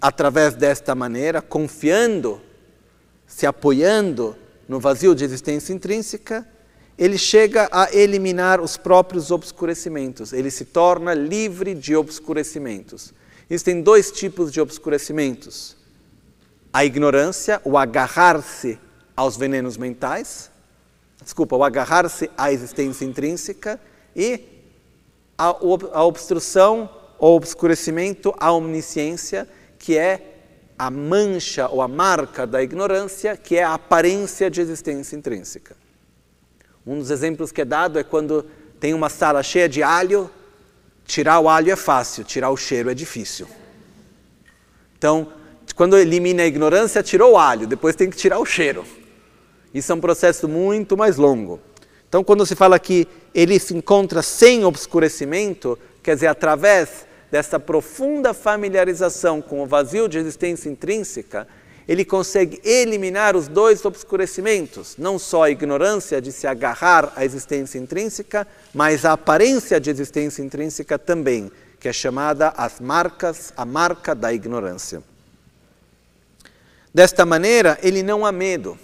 Através 0.00 0.54
desta 0.54 0.94
maneira, 0.94 1.42
confiando, 1.42 2.40
se 3.26 3.44
apoiando 3.44 4.36
no 4.68 4.78
vazio 4.78 5.16
de 5.16 5.24
existência 5.24 5.72
intrínseca, 5.72 6.46
ele 6.96 7.18
chega 7.18 7.68
a 7.72 7.92
eliminar 7.92 8.60
os 8.60 8.76
próprios 8.76 9.32
obscurecimentos, 9.32 10.32
ele 10.32 10.52
se 10.52 10.64
torna 10.64 11.12
livre 11.12 11.74
de 11.74 11.96
obscurecimentos. 11.96 13.12
Existem 13.50 13.82
dois 13.82 14.12
tipos 14.12 14.52
de 14.52 14.60
obscurecimentos: 14.60 15.76
a 16.72 16.84
ignorância, 16.84 17.60
o 17.64 17.76
agarrar-se 17.76 18.78
aos 19.20 19.36
venenos 19.36 19.76
mentais, 19.76 20.50
desculpa, 21.22 21.54
o 21.54 21.62
agarrar-se 21.62 22.30
à 22.38 22.50
existência 22.50 23.04
intrínseca 23.04 23.78
e 24.16 24.40
a, 25.36 25.48
a 25.48 26.04
obstrução 26.04 26.88
ou 27.18 27.36
obscurecimento 27.36 28.34
à 28.38 28.50
omnisciência, 28.50 29.46
que 29.78 29.98
é 29.98 30.38
a 30.78 30.90
mancha 30.90 31.68
ou 31.68 31.82
a 31.82 31.88
marca 31.88 32.46
da 32.46 32.62
ignorância, 32.62 33.36
que 33.36 33.58
é 33.58 33.62
a 33.62 33.74
aparência 33.74 34.50
de 34.50 34.62
existência 34.62 35.14
intrínseca. 35.16 35.76
Um 36.86 36.98
dos 36.98 37.10
exemplos 37.10 37.52
que 37.52 37.60
é 37.60 37.64
dado 37.66 37.98
é 37.98 38.02
quando 38.02 38.46
tem 38.80 38.94
uma 38.94 39.10
sala 39.10 39.42
cheia 39.42 39.68
de 39.68 39.82
alho, 39.82 40.30
tirar 41.04 41.40
o 41.40 41.48
alho 41.50 41.70
é 41.70 41.76
fácil, 41.76 42.24
tirar 42.24 42.48
o 42.48 42.56
cheiro 42.56 42.90
é 42.90 42.94
difícil. 42.94 43.46
Então, 44.96 45.30
quando 45.76 45.98
elimina 45.98 46.42
a 46.42 46.46
ignorância, 46.46 47.02
tirou 47.02 47.32
o 47.32 47.38
alho, 47.38 47.66
depois 47.66 47.94
tem 47.94 48.08
que 48.08 48.16
tirar 48.16 48.38
o 48.38 48.46
cheiro. 48.46 48.82
Isso 49.72 49.92
é 49.92 49.94
um 49.94 50.00
processo 50.00 50.48
muito 50.48 50.96
mais 50.96 51.16
longo. 51.16 51.60
Então, 52.08 52.24
quando 52.24 52.44
se 52.44 52.56
fala 52.56 52.78
que 52.78 53.06
ele 53.32 53.58
se 53.58 53.74
encontra 53.74 54.20
sem 54.20 54.64
obscurecimento, 54.64 55.78
quer 56.02 56.14
dizer, 56.16 56.26
através 56.26 57.06
dessa 57.30 57.60
profunda 57.60 58.34
familiarização 58.34 59.40
com 59.40 59.62
o 59.62 59.66
vazio 59.66 60.08
de 60.08 60.18
existência 60.18 60.68
intrínseca, 60.68 61.46
ele 61.86 62.04
consegue 62.04 62.60
eliminar 62.64 63.36
os 63.36 63.48
dois 63.48 63.84
obscurecimentos, 63.84 64.96
não 64.98 65.18
só 65.18 65.44
a 65.44 65.50
ignorância 65.50 66.20
de 66.20 66.30
se 66.32 66.46
agarrar 66.46 67.12
à 67.16 67.24
existência 67.24 67.78
intrínseca, 67.78 68.46
mas 68.74 69.04
a 69.04 69.12
aparência 69.12 69.80
de 69.80 69.90
existência 69.90 70.42
intrínseca 70.42 70.98
também, 70.98 71.50
que 71.78 71.88
é 71.88 71.92
chamada 71.92 72.52
as 72.56 72.80
marcas, 72.80 73.52
a 73.56 73.64
marca 73.64 74.14
da 74.14 74.32
ignorância. 74.32 75.02
Desta 76.92 77.24
maneira, 77.24 77.78
ele 77.82 78.02
não 78.02 78.26
há 78.26 78.32
medo. 78.32 78.76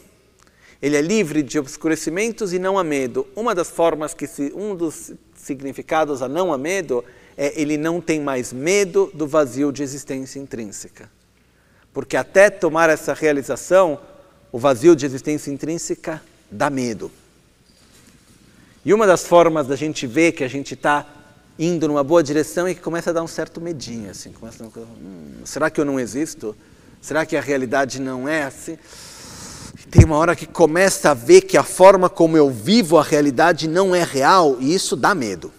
Ele 0.81 0.97
é 0.97 1.01
livre 1.01 1.43
de 1.43 1.59
obscurecimentos 1.59 2.53
e 2.53 2.59
não 2.59 2.79
há 2.79 2.85
medo. 2.85 3.27
Uma 3.35 3.55
das 3.55 3.71
formas 3.71 4.13
que 4.13 4.27
se, 4.27 4.53
um 4.55 4.75
dos 4.75 5.13
significados 5.35 6.23
a 6.23 6.29
não 6.29 6.53
há 6.53 6.59
medo 6.59 7.05
é 7.37 7.61
ele 7.61 7.77
não 7.77 8.01
tem 8.01 8.21
mais 8.21 8.53
medo 8.53 9.11
do 9.15 9.27
vazio 9.27 9.73
de 9.73 9.83
existência 9.83 10.39
intrínseca. 10.39 11.11
Porque 11.93 12.17
até 12.17 12.51
tomar 12.51 12.91
essa 12.91 13.15
realização, 13.15 13.99
o 14.53 14.59
vazio 14.59 14.95
de 14.95 15.07
existência 15.07 15.51
intrínseca 15.51 16.23
dá 16.51 16.69
medo. 16.71 17.11
E 18.85 18.95
uma 18.95 19.07
das 19.07 19.27
formas 19.27 19.67
da 19.67 19.77
gente 19.77 20.07
ver 20.07 20.33
que 20.33 20.45
a 20.45 20.49
gente 20.49 20.75
está 20.75 21.07
indo 21.59 21.89
numa 21.89 22.05
boa 22.05 22.23
direção 22.23 22.67
é 22.67 22.75
que 22.75 22.81
começa 22.81 23.11
a 23.11 23.13
dar 23.13 23.23
um 23.23 23.27
certo 23.27 23.61
medinho, 23.61 24.11
assim, 24.11 24.31
começa 24.31 24.63
a 24.63 24.67
hum, 24.67 25.41
será 25.45 25.71
que 25.71 25.81
eu 25.81 25.85
não 25.85 25.99
existo? 25.99 26.55
Será 27.01 27.25
que 27.25 27.37
a 27.37 27.41
realidade 27.41 28.01
não 28.01 28.29
é 28.29 28.45
assim? 28.45 28.79
Tem 29.97 30.05
uma 30.05 30.19
hora 30.19 30.37
que 30.37 30.45
começa 30.45 31.13
a 31.13 31.15
ver 31.15 31.41
que 31.41 31.57
a 31.57 31.63
forma 31.63 32.11
como 32.11 32.37
eu 32.37 32.51
vivo 32.51 32.99
a 32.99 33.03
realidade 33.03 33.67
não 33.67 33.95
é 33.95 34.05
real 34.05 34.59
e 34.61 34.75
isso 34.75 34.95
dá 34.95 35.15
medo. 35.15 35.51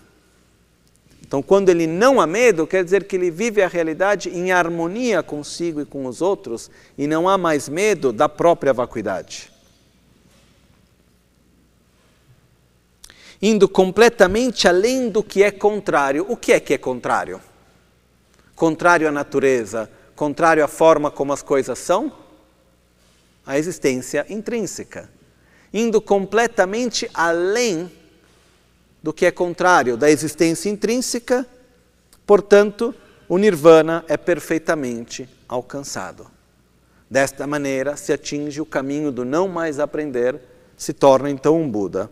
Então, 1.26 1.42
quando 1.42 1.70
ele 1.70 1.88
não 1.88 2.22
há 2.22 2.28
medo, 2.28 2.68
quer 2.68 2.84
dizer 2.84 3.06
que 3.06 3.16
ele 3.16 3.32
vive 3.32 3.64
a 3.64 3.68
realidade 3.68 4.30
em 4.30 4.52
harmonia 4.52 5.24
consigo 5.24 5.82
e 5.82 5.86
com 5.86 6.06
os 6.06 6.22
outros 6.22 6.70
e 6.96 7.08
não 7.08 7.28
há 7.28 7.36
mais 7.36 7.68
medo 7.68 8.14
da 8.14 8.30
própria 8.30 8.72
vacuidade. 8.72 9.52
Indo 13.42 13.68
completamente 13.68 14.68
além 14.68 15.10
do 15.10 15.24
que 15.24 15.42
é 15.42 15.50
contrário. 15.50 16.28
O 16.30 16.38
que 16.38 16.54
é 16.54 16.60
que 16.60 16.76
é 16.76 16.78
contrário? 16.78 17.42
Contrário 18.56 19.08
à 19.08 19.12
natureza, 19.12 19.90
contrário 20.16 20.64
à 20.64 20.68
forma 20.68 21.10
como 21.10 21.34
as 21.34 21.42
coisas 21.42 21.80
são? 21.80 22.27
A 23.48 23.58
existência 23.58 24.26
intrínseca. 24.30 25.10
Indo 25.74 26.02
completamente 26.02 27.10
além 27.14 27.90
do 29.02 29.14
que 29.14 29.26
é 29.26 29.32
contrário 29.32 29.96
da 29.96 30.12
existência 30.12 30.70
intrínseca, 30.70 31.48
portanto, 32.26 32.94
o 33.30 33.38
nirvana 33.38 34.04
é 34.08 34.18
perfeitamente 34.18 35.30
alcançado. 35.48 36.30
Desta 37.10 37.48
maneira, 37.48 37.96
se 37.96 38.12
atinge 38.12 38.60
o 38.60 38.66
caminho 38.66 39.12
do 39.12 39.24
não 39.24 39.48
mais 39.48 39.80
aprender, 39.80 40.40
se 40.76 40.92
torna 40.92 41.30
então 41.30 41.60
um 41.60 41.70
Buda. 41.70 42.12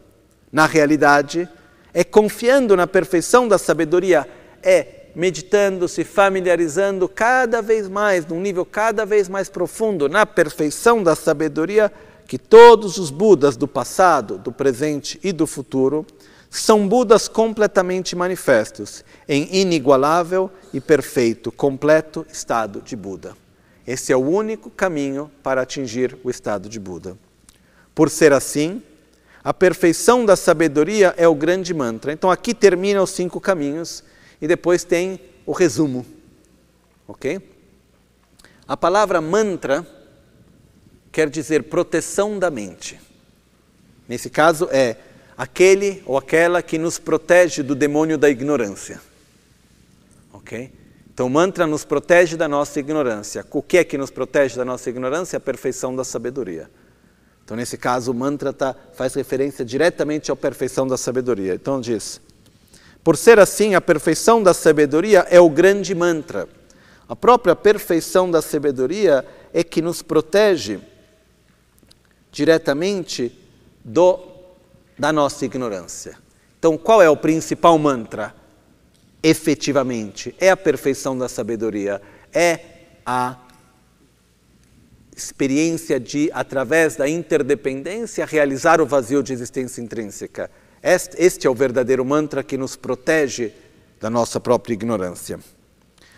Na 0.52 0.66
realidade, 0.66 1.50
é 1.94 2.04
confiando 2.04 2.78
na 2.78 2.88
perfeição 2.88 3.48
da 3.48 3.58
sabedoria, 3.58 4.28
é 4.64 5.05
meditando, 5.16 5.88
se 5.88 6.04
familiarizando 6.04 7.08
cada 7.08 7.62
vez 7.62 7.88
mais, 7.88 8.26
num 8.26 8.42
nível 8.42 8.66
cada 8.66 9.06
vez 9.06 9.30
mais 9.30 9.48
profundo, 9.48 10.10
na 10.10 10.26
perfeição 10.26 11.02
da 11.02 11.16
sabedoria, 11.16 11.92
que 12.28 12.38
todos 12.38 12.98
os 12.98 13.10
Budas 13.10 13.56
do 13.56 13.68
passado, 13.68 14.38
do 14.38 14.52
presente 14.52 15.20
e 15.24 15.32
do 15.32 15.48
futuro 15.48 16.06
são 16.50 16.88
Budas 16.88 17.28
completamente 17.28 18.16
manifestos, 18.16 19.04
em 19.28 19.48
inigualável 19.56 20.50
e 20.74 20.82
perfeito, 20.82 21.52
completo 21.52 22.26
estado 22.32 22.82
de 22.82 22.96
Buda. 22.96 23.36
Esse 23.86 24.12
é 24.12 24.16
o 24.16 24.28
único 24.28 24.70
caminho 24.70 25.30
para 25.44 25.62
atingir 25.62 26.18
o 26.24 26.30
estado 26.30 26.68
de 26.68 26.80
Buda. 26.80 27.18
Por 27.94 28.10
ser 28.10 28.34
assim, 28.34 28.82
a 29.44 29.54
perfeição 29.54 30.26
da 30.26 30.36
sabedoria 30.36 31.14
é 31.18 31.28
o 31.28 31.36
grande 31.36 31.74
mantra. 31.74 32.12
Então 32.12 32.32
aqui 32.32 32.54
termina 32.54 33.04
os 33.04 33.12
cinco 33.12 33.40
caminhos 33.40 34.04
e 34.42 34.48
depois 34.48 34.84
tem 34.84 35.20
o 35.46 35.52
resumo. 35.52 36.06
Ok? 37.08 37.40
A 38.68 38.76
palavra 38.76 39.22
mantra 39.22 39.86
quer 41.12 41.30
dizer 41.30 41.64
proteção 41.64 42.40
da 42.40 42.50
mente. 42.50 43.00
Nesse 44.08 44.30
caso 44.30 44.68
é 44.72 44.98
aquele 45.38 46.04
ou 46.06 46.18
aquela 46.18 46.62
que 46.62 46.78
nos 46.78 47.00
protege 47.00 47.64
do 47.64 47.76
demônio 47.76 48.18
da 48.18 48.30
ignorância. 48.30 49.00
Ok? 50.34 50.72
Então, 51.14 51.28
o 51.28 51.30
mantra 51.30 51.66
nos 51.66 51.86
protege 51.86 52.36
da 52.36 52.48
nossa 52.48 52.78
ignorância. 52.78 53.46
O 53.52 53.62
que 53.62 53.78
é 53.78 53.84
que 53.86 53.98
nos 53.98 54.12
protege 54.12 54.58
da 54.58 54.66
nossa 54.66 54.90
ignorância? 54.90 55.38
A 55.38 55.40
perfeição 55.40 55.96
da 55.96 56.04
sabedoria. 56.04 56.70
Então, 57.44 57.56
nesse 57.56 57.78
caso, 57.78 58.12
o 58.12 58.14
mantra 58.14 58.52
tá, 58.52 58.76
faz 58.94 59.14
referência 59.14 59.64
diretamente 59.64 60.30
à 60.30 60.36
perfeição 60.36 60.86
da 60.86 60.98
sabedoria. 60.98 61.54
Então, 61.56 61.80
diz: 61.80 62.20
Por 63.06 63.16
ser 63.16 63.38
assim, 63.38 63.76
a 63.76 63.82
perfeição 63.82 64.42
da 64.42 64.52
sabedoria 64.52 65.28
é 65.30 65.40
o 65.40 65.48
grande 65.48 65.94
mantra. 65.94 66.50
A 67.08 67.16
própria 67.16 67.56
perfeição 67.56 68.32
da 68.32 68.42
sabedoria 68.42 69.24
é 69.54 69.64
que 69.64 69.80
nos 69.80 70.02
protege 70.02 70.80
diretamente 72.32 73.32
do 73.84 74.20
da 74.98 75.14
nossa 75.14 75.46
ignorância. 75.46 76.18
Então, 76.58 76.80
qual 76.80 77.00
é 77.00 77.08
o 77.08 77.16
principal 77.16 77.78
mantra? 77.78 78.34
Efetivamente, 79.22 80.34
é 80.40 80.50
a 80.50 80.58
perfeição 80.58 81.16
da 81.16 81.30
sabedoria, 81.30 82.02
é 82.34 82.60
a 83.06 83.38
experiência 85.16 86.00
de, 86.00 86.32
através 86.34 86.96
da 86.96 87.08
interdependência, 87.08 88.26
realizar 88.26 88.82
o 88.82 88.86
vazio 88.88 89.22
de 89.22 89.32
existência 89.32 89.80
intrínseca. 89.80 90.50
Este 90.88 91.48
é 91.48 91.50
o 91.50 91.56
verdadeiro 91.56 92.06
mantra 92.06 92.44
que 92.44 92.60
nos 92.60 92.76
protege 92.76 93.52
da 94.00 94.08
nossa 94.08 94.40
própria 94.40 94.76
ignorância. 94.76 95.40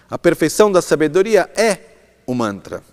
A 0.09 0.17
perfeição 0.17 0.69
da 0.69 0.81
sabedoria 0.81 1.49
é 1.55 1.77
o 2.25 2.33
mantra. 2.33 2.83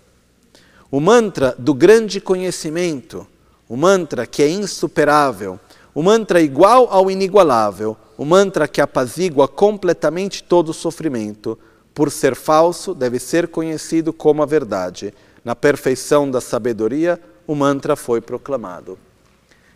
O 0.89 1.01
mantra 1.01 1.53
do 1.59 1.73
grande 1.73 2.21
conhecimento, 2.21 3.27
o 3.67 3.75
mantra 3.75 4.25
que 4.25 4.41
é 4.41 4.47
insuperável, 4.49 5.59
o 5.93 6.01
mantra 6.01 6.39
igual 6.39 6.87
ao 6.89 7.11
inigualável, 7.11 7.97
o 8.17 8.23
mantra 8.23 8.69
que 8.69 8.79
apazigua 8.79 9.45
completamente 9.45 10.43
todo 10.43 10.69
o 10.69 10.73
sofrimento, 10.73 11.59
por 11.93 12.09
ser 12.09 12.35
falso, 12.35 12.95
deve 12.95 13.19
ser 13.19 13.49
conhecido 13.49 14.13
como 14.13 14.41
a 14.41 14.45
verdade 14.45 15.13
na 15.43 15.53
perfeição 15.53 16.31
da 16.31 16.39
sabedoria, 16.39 17.19
o 17.45 17.53
mantra 17.53 17.97
foi 17.97 18.21
proclamado. 18.21 18.97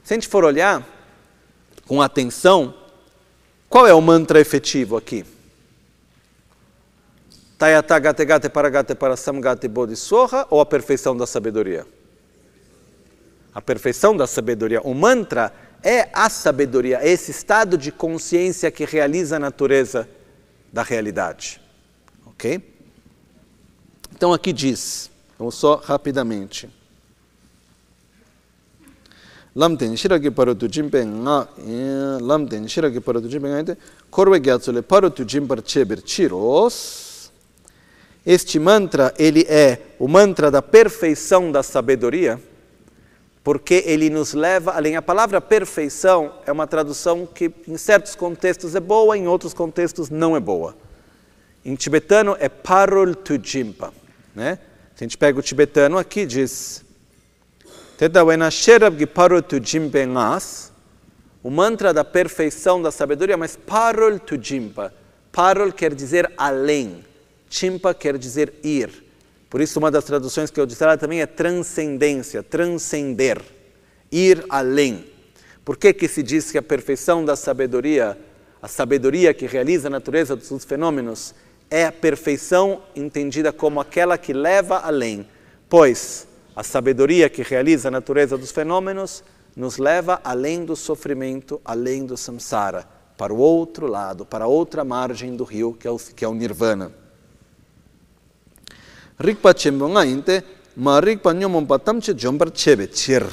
Se 0.01 0.13
a 0.13 0.15
gente 0.15 0.29
for 0.29 0.45
olhar 0.45 0.98
com 1.89 2.03
atenção, 2.03 2.75
qual 3.67 3.87
é 3.87 3.93
o 3.95 3.99
mantra 3.99 4.39
efetivo 4.39 4.95
aqui? 4.95 5.25
Tayata 7.57 7.97
gate 7.97 8.25
gate 8.25 8.47
paragate 8.47 8.93
parasam 8.93 9.41
gate 9.41 9.67
bodhisoha 9.67 10.45
ou 10.51 10.61
a 10.61 10.67
perfeição 10.67 11.17
da 11.17 11.25
sabedoria? 11.25 11.87
A 13.55 13.59
perfeição 13.59 14.15
da 14.15 14.27
sabedoria. 14.27 14.81
O 14.83 14.93
mantra 14.93 15.51
é 15.81 16.09
a 16.13 16.29
sabedoria, 16.29 16.99
é 17.01 17.09
esse 17.09 17.31
estado 17.31 17.75
de 17.75 17.91
consciência 17.91 18.69
que 18.69 18.85
realiza 18.85 19.37
a 19.37 19.39
natureza 19.39 20.07
da 20.71 20.83
realidade. 20.83 21.59
Ok? 22.27 22.61
Então 24.15 24.31
aqui 24.31 24.53
diz: 24.53 25.09
Vamos 25.39 25.55
só 25.55 25.77
rapidamente. 25.77 26.69
Lamten 29.55 29.95
shiragi 29.97 30.31
paratu 30.31 30.67
jimpe 30.67 31.03
nga 31.05 31.47
lamten 32.21 32.67
shiragi 32.67 32.99
paratu 32.99 33.27
jimpe 33.27 33.47
nga 33.47 33.59
ite 33.61 33.77
korwe 34.09 34.39
gyatsule 34.39 34.81
paratu 34.81 35.23
jimpar 35.25 35.61
cheber 35.65 36.01
chiros. 36.05 37.31
Este 38.25 38.59
mantra 38.59 39.13
ele 39.17 39.45
é 39.47 39.79
o 39.97 40.07
mantra 40.07 40.51
da 40.51 40.61
perfeição 40.61 41.51
da 41.51 41.63
sabedoria 41.63 42.39
porque 43.43 43.83
ele 43.85 44.09
nos 44.09 44.33
leva 44.33 44.71
além. 44.71 44.95
A 44.95 45.01
palavra 45.01 45.41
perfeição 45.41 46.33
é 46.45 46.51
uma 46.51 46.67
tradução 46.67 47.25
que 47.25 47.51
em 47.67 47.77
certos 47.77 48.15
contextos 48.15 48.75
é 48.75 48.79
boa 48.79 49.17
em 49.17 49.27
outros 49.27 49.53
contextos 49.53 50.09
não 50.09 50.35
é 50.35 50.39
boa. 50.39 50.75
Em 51.65 51.75
tibetano 51.75 52.35
é 52.39 52.47
parul 52.49 53.15
tujimpa 53.15 53.93
né? 54.35 54.59
Se 54.95 55.03
a 55.03 55.07
gente 55.07 55.17
pega 55.17 55.39
o 55.39 55.41
tibetano 55.41 55.97
aqui, 55.97 56.25
diz 56.25 56.83
o 61.43 61.49
mantra 61.49 61.93
da 61.93 62.05
perfeição 62.05 62.81
da 62.81 62.91
sabedoria, 62.91 63.35
mas 63.35 63.57
parol 63.57 64.17
tu 64.17 64.41
jimpa. 64.41 64.93
Parol 65.33 65.73
quer 65.73 65.93
dizer 65.93 66.31
além, 66.37 67.03
chimpa 67.49 67.93
quer 67.93 68.17
dizer 68.17 68.53
ir. 68.63 69.03
Por 69.49 69.59
isso, 69.59 69.79
uma 69.79 69.91
das 69.91 70.05
traduções 70.05 70.49
que 70.49 70.61
eu 70.61 70.65
disse 70.65 70.85
também 70.97 71.19
é 71.19 71.25
transcendência, 71.25 72.41
transcender, 72.41 73.41
ir 74.09 74.45
além. 74.47 75.03
Por 75.65 75.75
que, 75.75 75.93
que 75.93 76.07
se 76.07 76.23
diz 76.23 76.53
que 76.53 76.57
a 76.57 76.63
perfeição 76.63 77.25
da 77.25 77.35
sabedoria, 77.35 78.17
a 78.61 78.69
sabedoria 78.69 79.33
que 79.33 79.45
realiza 79.45 79.89
a 79.89 79.91
natureza 79.91 80.37
dos 80.37 80.63
fenômenos, 80.63 81.35
é 81.69 81.87
a 81.87 81.91
perfeição 81.91 82.81
entendida 82.95 83.51
como 83.51 83.81
aquela 83.81 84.17
que 84.17 84.31
leva 84.31 84.77
além, 84.77 85.27
pois 85.67 86.28
a 86.55 86.63
sabedoria 86.63 87.29
que 87.29 87.41
realiza 87.41 87.87
a 87.87 87.91
natureza 87.91 88.37
dos 88.37 88.51
fenômenos 88.51 89.23
nos 89.55 89.77
leva 89.77 90.21
além 90.23 90.65
do 90.65 90.75
sofrimento, 90.75 91.59
além 91.63 92.05
do 92.05 92.15
samsara, 92.15 92.87
para 93.17 93.33
o 93.33 93.37
outro 93.37 93.87
lado, 93.87 94.25
para 94.25 94.45
a 94.45 94.47
outra 94.47 94.83
margem 94.83 95.35
do 95.35 95.43
rio, 95.43 95.73
que 95.73 95.87
é 95.87 95.91
o, 95.91 95.97
que 95.97 96.23
é 96.23 96.27
o 96.27 96.33
nirvana. 96.33 96.91
Rikpa 99.19 99.53
chembonga 99.57 100.05
inte, 100.05 100.43
ma 100.77 100.99
rikpa 101.01 101.33
nyomon 101.33 101.65
patamche 101.65 102.13
jombar 102.17 102.51
chebe 102.55 102.89
chir. 102.93 103.25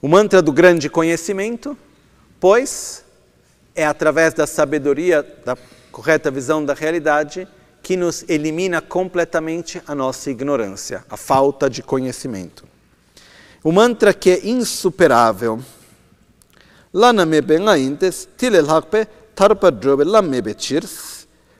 O 0.00 0.08
mantra 0.08 0.40
do 0.40 0.52
grande 0.52 0.88
conhecimento, 0.88 1.76
pois 2.40 3.04
é 3.74 3.84
através 3.84 4.32
da 4.32 4.46
sabedoria, 4.46 5.22
da 5.44 5.56
correta 5.90 6.30
visão 6.30 6.64
da 6.64 6.72
realidade, 6.72 7.46
que 7.84 7.96
nos 7.96 8.24
elimina 8.28 8.80
completamente 8.80 9.80
a 9.86 9.94
nossa 9.94 10.30
ignorância, 10.30 11.04
a 11.08 11.16
falta 11.16 11.70
de 11.70 11.82
conhecimento. 11.82 12.64
O 13.62 13.70
mantra 13.70 14.12
que 14.12 14.30
é 14.30 14.48
insuperável. 14.48 15.60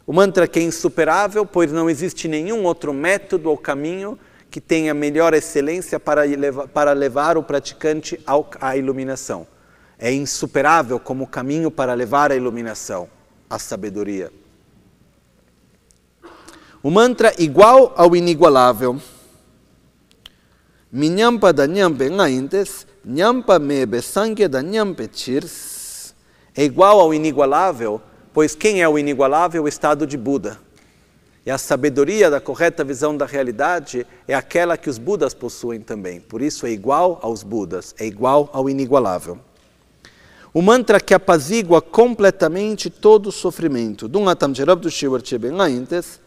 O 0.06 0.12
mantra 0.12 0.48
que 0.48 0.58
é 0.58 0.62
insuperável, 0.62 1.46
pois 1.46 1.70
não 1.70 1.88
existe 1.88 2.26
nenhum 2.26 2.64
outro 2.64 2.92
método 2.92 3.50
ou 3.50 3.56
caminho 3.56 4.18
que 4.50 4.60
tenha 4.60 4.92
melhor 4.94 5.34
excelência 5.34 6.00
para 6.00 6.22
para 6.72 6.92
levar 6.92 7.36
o 7.36 7.42
praticante 7.42 8.18
à 8.60 8.76
iluminação 8.76 9.46
é 9.98 10.12
insuperável 10.12 10.98
como 10.98 11.26
caminho 11.26 11.70
para 11.70 11.94
levar 11.94 12.32
a 12.32 12.36
iluminação, 12.36 13.08
a 13.48 13.58
sabedoria. 13.58 14.30
O 16.84 16.90
mantra 16.90 17.32
igual 17.38 17.94
ao 17.96 18.14
inigualável. 18.14 19.00
Minyampa 20.92 21.50
da 21.50 21.66
nyampe 21.66 22.10
ngaintes, 22.10 22.86
nyampa 23.02 23.58
mebe 23.58 24.02
sangue 24.02 24.46
da 24.46 24.60
nyampe 24.60 25.08
chirs. 25.10 26.14
É 26.54 26.62
igual 26.62 27.00
ao 27.00 27.14
inigualável, 27.14 28.02
pois 28.34 28.54
quem 28.54 28.82
é 28.82 28.88
o 28.88 28.98
inigualável? 28.98 29.64
O 29.64 29.68
estado 29.68 30.06
de 30.06 30.18
Buda. 30.18 30.58
E 31.46 31.50
a 31.50 31.56
sabedoria 31.56 32.28
da 32.30 32.38
correta 32.38 32.84
visão 32.84 33.16
da 33.16 33.24
realidade 33.24 34.06
é 34.28 34.34
aquela 34.34 34.76
que 34.76 34.90
os 34.90 34.98
Budas 34.98 35.32
possuem 35.32 35.80
também. 35.80 36.20
Por 36.20 36.42
isso 36.42 36.66
é 36.66 36.70
igual 36.70 37.18
aos 37.22 37.42
Budas, 37.42 37.94
é 37.98 38.04
igual 38.04 38.50
ao 38.52 38.68
inigualável. 38.68 39.38
O 40.52 40.60
mantra 40.60 41.00
que 41.00 41.14
apazigua 41.14 41.80
completamente 41.80 42.90
todo 42.90 43.30
o 43.30 43.32
sofrimento. 43.32 44.06
Dunga 44.06 44.36
tamche 44.36 44.62
rabdu 44.62 44.90
shivar 44.90 45.24
chebe 45.24 45.48
ngaintes, 45.50 46.22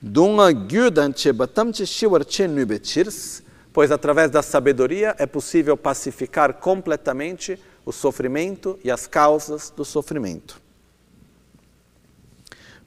dunga 0.00 0.52
gyudan 0.52 1.12
cheba 1.12 1.46
tamche 1.46 1.86
shivar 1.86 2.24
che 2.24 2.46
chirs, 2.80 3.42
pois 3.72 3.90
através 3.90 4.30
da 4.30 4.42
sabedoria 4.42 5.14
é 5.18 5.26
possível 5.26 5.76
pacificar 5.76 6.54
completamente 6.54 7.58
o 7.84 7.92
sofrimento 7.92 8.78
e 8.82 8.90
as 8.90 9.06
causas 9.06 9.70
do 9.70 9.84
sofrimento. 9.84 10.60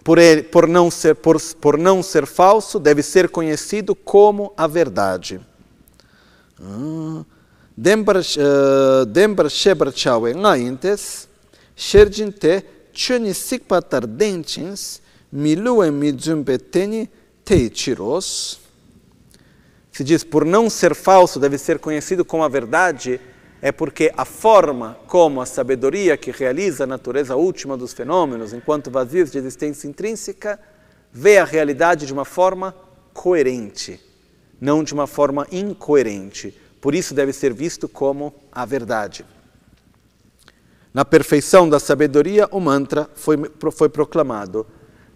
Por, 0.04 0.18
ele, 0.18 0.44
por, 0.44 0.68
não 0.68 0.90
ser, 0.90 1.16
por, 1.16 1.40
por 1.60 1.78
não 1.78 2.02
ser 2.02 2.26
falso, 2.26 2.80
deve 2.80 3.04
ser 3.04 3.30
conhecido 3.30 3.94
como 3.96 4.52
a 4.58 4.66
verdade. 4.66 5.40
Ah. 6.60 7.24
dembra 7.76 9.50
shebar 9.50 9.92
chawe 9.92 10.34
nga 10.36 10.58
intes 10.58 11.28
sherjin 11.76 12.32
te 15.32 15.38
chuni 15.38 15.56
sikpa 15.56 15.78
tar 15.78 15.82
denchins 15.82 15.86
miluwe 15.86 15.92
midzumbe 15.92 16.58
teni 16.58 17.10
teichiros 17.44 18.60
se 19.92 20.04
diz 20.04 20.24
por 20.24 20.46
não 20.46 20.70
ser 20.70 20.96
falso 20.96 21.40
deve 21.40 21.58
ser 21.58 21.80
conhecido 21.80 22.26
como 22.26 22.44
a 22.44 22.50
verdade 22.50 23.20
é 23.62 23.72
porque 23.72 24.12
a 24.18 24.26
forma 24.26 24.98
como 25.08 25.42
a 25.42 25.46
sabedoria 25.46 26.18
que 26.18 26.32
realiza 26.32 26.84
a 26.84 26.88
natureza 26.88 27.36
última 27.36 27.78
dos 27.78 27.94
fenômenos 27.94 28.54
enquanto 28.54 28.92
vazios 28.92 29.32
de 29.32 29.38
existência 29.38 29.88
intrínseca 29.88 30.60
vê 31.12 31.38
a 31.38 31.46
realidade 31.46 32.06
de 32.06 32.14
uma 32.14 32.26
forma 32.26 32.76
coerente 33.14 34.00
não 34.60 34.84
de 34.84 34.94
uma 34.94 35.08
forma 35.08 35.48
incoerente 35.52 36.54
por 36.82 36.96
isso 36.96 37.14
deve 37.14 37.32
ser 37.32 37.54
visto 37.54 37.88
como 37.88 38.34
a 38.52 38.66
verdade. 38.66 39.24
Na 40.92 41.06
perfeição 41.06 41.70
da 41.70 41.80
sabedoria, 41.80 42.50
o 42.52 42.60
mantra 42.60 43.08
foi, 43.16 43.38
foi 43.72 43.88
proclamado 43.88 44.66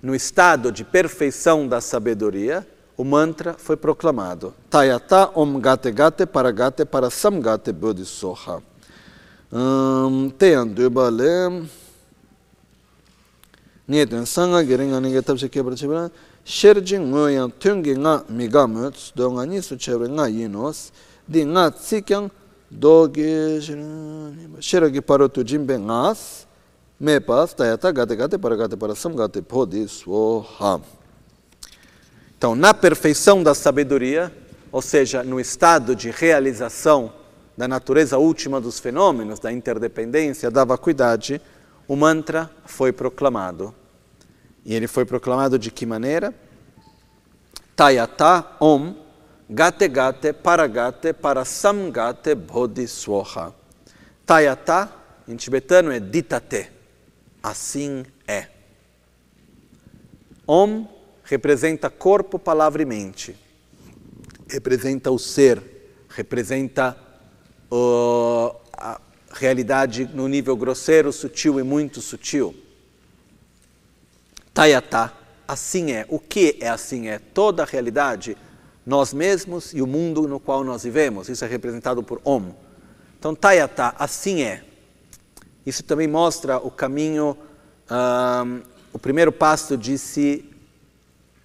no 0.05 0.13
estado 0.13 0.71
de 0.71 0.83
perfeição 0.83 1.67
da 1.67 1.81
sabedoria, 1.81 2.65
o 2.95 3.03
mantra 3.03 3.55
foi 3.57 3.75
proclamado. 3.75 4.53
Tayata 4.69 5.31
om 5.33 5.59
gate 5.59 5.91
gate 5.91 6.27
paragate 6.27 6.85
para 6.85 7.09
samgate 7.09 7.71
bodhisoha. 7.71 8.61
Um, 9.51 10.29
Teyandubale. 10.29 11.65
Nieten 13.87 14.27
sanga 14.27 14.63
geringa 14.63 15.01
ninge 15.01 15.23
tabse 15.23 15.49
quebra 15.49 15.75
chebra. 15.75 16.11
Sherjin 16.45 17.01
ngoyan 17.01 17.49
tungi 17.49 17.97
nga 17.97 18.23
migamuts 18.29 19.11
do 19.15 19.31
nga 19.31 19.43
nisu 19.43 19.75
chebre 19.75 20.07
nga 20.07 20.29
yinos. 20.29 20.91
Di 21.27 21.43
nga 21.45 21.71
tsikyang 21.71 22.29
doge 22.69 23.59
paro 25.01 25.27
tu 25.27 25.43
jimbe 25.43 25.77
ngas. 25.79 26.45
Meu 26.97 27.19
paz, 27.19 27.53
tayata, 27.53 27.91
gate, 27.91 28.15
gate, 28.15 28.37
para 28.37 28.55
gate, 28.55 28.77
para 28.77 28.95
sam, 28.95 29.13
gate, 29.13 29.41
bodhisoha. 29.41 30.79
Então, 32.37 32.55
na 32.55 32.73
perfeição 32.73 33.43
da 33.43 33.53
sabedoria, 33.53 34.31
ou 34.71 34.81
seja, 34.81 35.21
no 35.21 35.37
estado 35.37 35.93
de 35.93 36.09
realização 36.09 37.11
da 37.57 37.67
natureza 37.67 38.17
última 38.17 38.61
dos 38.61 38.79
fenômenos, 38.79 39.39
da 39.39 39.51
interdependência, 39.51 40.49
da 40.49 40.63
vacuidade, 40.63 41.41
o 41.85 41.97
mantra 41.97 42.49
foi 42.65 42.93
proclamado. 42.93 43.75
E 44.63 44.73
ele 44.73 44.87
foi 44.87 45.03
proclamado 45.03 45.59
de 45.59 45.71
que 45.71 45.85
maneira? 45.85 46.33
Tayata 47.75 48.55
Om 48.57 48.95
Gate 49.49 49.89
Gate 49.89 50.33
Paragate 50.33 51.11
para 51.11 51.43
samgate 51.43 52.35
Bodhiswaha. 52.35 53.53
Tayata, 54.25 54.89
em 55.27 55.35
tibetano, 55.35 55.91
é 55.91 55.99
ditate. 55.99 56.74
Assim 57.45 58.03
é. 58.27 58.47
Om 60.47 60.87
representa 61.23 61.91
corpo, 61.91 62.39
palavra 62.39 62.81
e 62.81 62.85
mente. 62.85 63.35
Representa 64.49 65.11
o 65.11 65.19
ser, 65.19 65.61
representa 66.09 66.97
uh, 67.71 68.55
a 68.73 68.99
realidade 69.31 70.09
no 70.11 70.27
nível 70.27 70.57
grosseiro, 70.57 71.13
sutil 71.13 71.59
e 71.59 71.63
muito 71.63 72.01
sutil. 72.01 72.55
Tayatá, 74.51 75.13
assim 75.47 75.91
é. 75.91 76.03
O 76.09 76.17
que 76.17 76.57
é 76.59 76.69
assim 76.69 77.09
é? 77.09 77.19
Toda 77.19 77.61
a 77.61 77.65
realidade, 77.67 78.35
nós 78.83 79.13
mesmos 79.13 79.71
e 79.71 79.83
o 79.83 79.87
mundo 79.87 80.27
no 80.27 80.39
qual 80.39 80.63
nós 80.63 80.81
vivemos. 80.81 81.29
Isso 81.29 81.45
é 81.45 81.47
representado 81.47 82.01
por 82.01 82.19
Om. 82.25 82.55
Então, 83.19 83.35
Tayatá, 83.35 83.93
assim 83.99 84.41
é. 84.41 84.65
Isso 85.65 85.83
também 85.83 86.07
mostra 86.07 86.57
o 86.57 86.69
caminho, 86.69 87.37
um, 87.89 88.61
o 88.93 88.99
primeiro 88.99 89.31
passo 89.31 89.77
de 89.77 89.97
se 89.97 90.45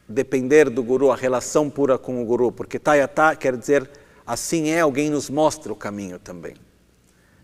depender 0.08 0.68
do 0.68 0.82
guru, 0.82 1.10
a 1.10 1.16
relação 1.16 1.70
pura 1.70 1.96
com 1.96 2.22
o 2.22 2.24
guru, 2.24 2.50
porque 2.52 2.78
Tayatá 2.78 3.34
quer 3.36 3.56
dizer 3.56 3.88
assim 4.26 4.70
é, 4.70 4.80
alguém 4.80 5.08
nos 5.08 5.30
mostra 5.30 5.72
o 5.72 5.76
caminho 5.76 6.18
também. 6.18 6.54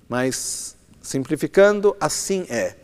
Mas, 0.08 0.76
simplificando, 1.02 1.96
assim 2.00 2.46
é. 2.48 2.76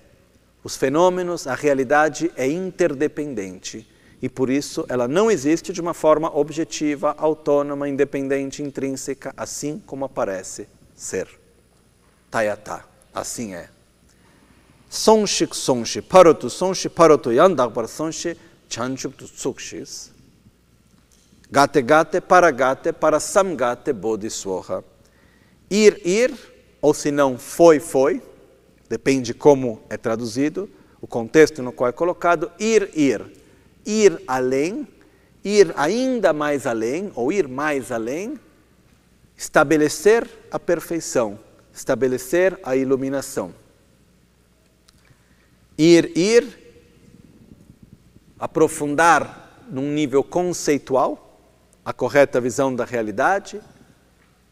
Os 0.64 0.76
fenômenos, 0.76 1.46
a 1.46 1.54
realidade 1.54 2.32
é 2.36 2.48
interdependente 2.48 3.88
e 4.22 4.28
por 4.28 4.48
isso 4.48 4.86
ela 4.88 5.08
não 5.08 5.28
existe 5.28 5.72
de 5.72 5.80
uma 5.80 5.92
forma 5.92 6.34
objetiva, 6.34 7.12
autônoma, 7.18 7.88
independente, 7.88 8.62
intrínseca, 8.62 9.34
assim 9.36 9.82
como 9.84 10.04
aparece 10.04 10.68
ser. 10.94 11.28
Tayatá, 12.30 12.84
assim 13.12 13.54
é. 13.54 13.68
Sonshik 14.92 15.54
sonshi 15.54 16.02
parotu 16.02 16.50
sonshi 16.50 16.90
parotu 16.90 17.32
yandak 17.32 17.72
par 17.72 17.84
sonshi 17.84 18.36
chanchuk 18.68 19.16
tu 19.16 19.24
tsukshis. 19.24 20.10
Gate 21.50 21.80
gate 21.86 22.20
para 22.20 22.52
gate 22.52 22.92
para 22.92 23.18
samgate 23.18 23.90
bodhiswaha. 23.94 24.84
Ir 25.70 25.98
ir, 26.06 26.34
ou 26.82 26.92
se 26.92 27.10
não 27.10 27.38
foi 27.38 27.80
foi, 27.80 28.20
depende 28.86 29.32
como 29.32 29.80
é 29.88 29.96
traduzido, 29.96 30.68
o 31.00 31.06
contexto 31.06 31.62
no 31.62 31.72
qual 31.72 31.88
é 31.88 31.92
colocado, 31.92 32.52
ir, 32.60 32.90
ir. 32.94 33.24
Ir 33.86 34.22
além, 34.28 34.86
ir 35.42 35.72
ainda 35.74 36.34
mais 36.34 36.66
além, 36.66 37.10
ou 37.14 37.32
ir 37.32 37.48
mais 37.48 37.90
além, 37.90 38.38
estabelecer 39.38 40.28
a 40.50 40.58
perfeição, 40.58 41.38
estabelecer 41.72 42.60
a 42.62 42.76
iluminação. 42.76 43.61
Ir, 45.78 46.16
ir, 46.16 46.58
aprofundar 48.38 49.64
num 49.70 49.90
nível 49.92 50.22
conceitual 50.22 51.40
a 51.84 51.92
correta 51.92 52.40
visão 52.40 52.74
da 52.74 52.84
realidade, 52.84 53.60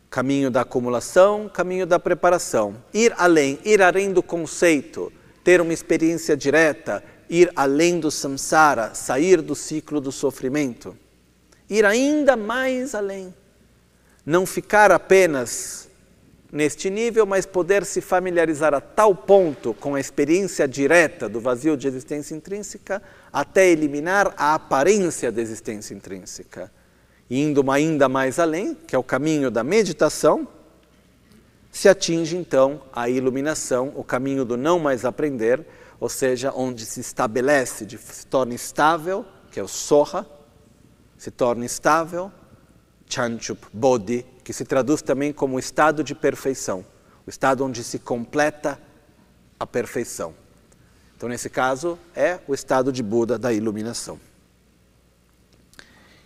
caminho 0.08 0.50
da 0.50 0.62
acumulação, 0.62 1.48
caminho 1.48 1.86
da 1.86 1.98
preparação. 1.98 2.76
Ir 2.92 3.12
além, 3.16 3.58
ir 3.64 3.82
além 3.82 4.12
do 4.12 4.22
conceito, 4.22 5.12
ter 5.44 5.60
uma 5.60 5.72
experiência 5.72 6.36
direta, 6.36 7.02
ir 7.28 7.50
além 7.54 8.00
do 8.00 8.10
samsara, 8.10 8.94
sair 8.94 9.40
do 9.40 9.54
ciclo 9.54 10.00
do 10.00 10.10
sofrimento. 10.10 10.96
Ir 11.68 11.84
ainda 11.84 12.36
mais 12.36 12.94
além. 12.94 13.32
Não 14.26 14.44
ficar 14.44 14.90
apenas 14.90 15.89
neste 16.52 16.90
nível, 16.90 17.24
mas 17.24 17.46
poder 17.46 17.84
se 17.84 18.00
familiarizar 18.00 18.74
a 18.74 18.80
tal 18.80 19.14
ponto 19.14 19.72
com 19.74 19.94
a 19.94 20.00
experiência 20.00 20.66
direta 20.66 21.28
do 21.28 21.40
vazio 21.40 21.76
de 21.76 21.86
existência 21.86 22.34
intrínseca, 22.34 23.02
até 23.32 23.68
eliminar 23.68 24.34
a 24.36 24.54
aparência 24.54 25.30
da 25.30 25.40
existência 25.40 25.94
intrínseca. 25.94 26.72
Indo 27.30 27.70
ainda 27.70 28.08
mais 28.08 28.38
além, 28.38 28.74
que 28.74 28.96
é 28.96 28.98
o 28.98 29.04
caminho 29.04 29.50
da 29.50 29.62
meditação, 29.62 30.48
se 31.70 31.88
atinge 31.88 32.36
então 32.36 32.82
a 32.92 33.08
iluminação, 33.08 33.92
o 33.94 34.02
caminho 34.02 34.44
do 34.44 34.56
não 34.56 34.80
mais 34.80 35.04
aprender, 35.04 35.64
ou 36.00 36.08
seja, 36.08 36.52
onde 36.54 36.84
se 36.84 37.00
estabelece, 37.00 37.86
se 37.98 38.26
torna 38.26 38.54
estável, 38.54 39.24
que 39.52 39.60
é 39.60 39.62
o 39.62 39.68
Soha, 39.68 40.26
se 41.16 41.30
torna 41.30 41.64
estável, 41.64 42.32
Chanchup 43.06 43.66
Bodhi, 43.72 44.26
que 44.50 44.54
se 44.54 44.64
traduz 44.64 45.00
também 45.00 45.32
como 45.32 45.60
estado 45.60 46.02
de 46.02 46.12
perfeição, 46.12 46.84
o 47.24 47.30
estado 47.30 47.64
onde 47.64 47.84
se 47.84 48.00
completa 48.00 48.80
a 49.60 49.64
perfeição. 49.64 50.34
Então, 51.16 51.28
nesse 51.28 51.48
caso, 51.48 51.96
é 52.16 52.40
o 52.48 52.52
estado 52.52 52.90
de 52.90 53.00
Buda 53.00 53.38
da 53.38 53.52
iluminação. 53.52 54.18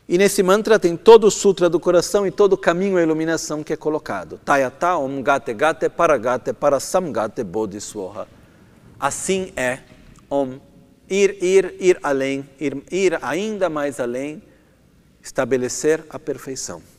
E 0.09 0.16
nesse 0.16 0.42
mantra 0.42 0.78
tem 0.78 0.96
todo 0.96 1.26
o 1.26 1.30
sutra 1.30 1.68
do 1.68 1.78
coração 1.78 2.26
e 2.26 2.30
todo 2.30 2.55
o 2.55 2.56
caminho 2.56 2.96
à 2.96 3.02
iluminação 3.02 3.62
que 3.62 3.74
é 3.74 3.76
colocado. 3.76 4.40
Tayata 4.42 4.96
om 4.96 5.22
gate 5.22 5.52
gate 5.52 5.90
paragate 5.90 6.55
parasamgate 6.55 7.44
bodhiswaha. 7.44 8.26
Assim 8.98 9.52
é 9.55 9.80
om 10.30 10.59
ir, 11.10 11.44
ir, 11.44 11.74
ir 11.78 11.98
além, 12.02 12.48
ir, 12.59 12.82
ir 12.90 13.18
ainda 13.22 13.68
mais 13.68 14.01
além, 14.01 14.42
estabelecer 15.22 16.02
a 16.09 16.18
perfeição. 16.18 16.93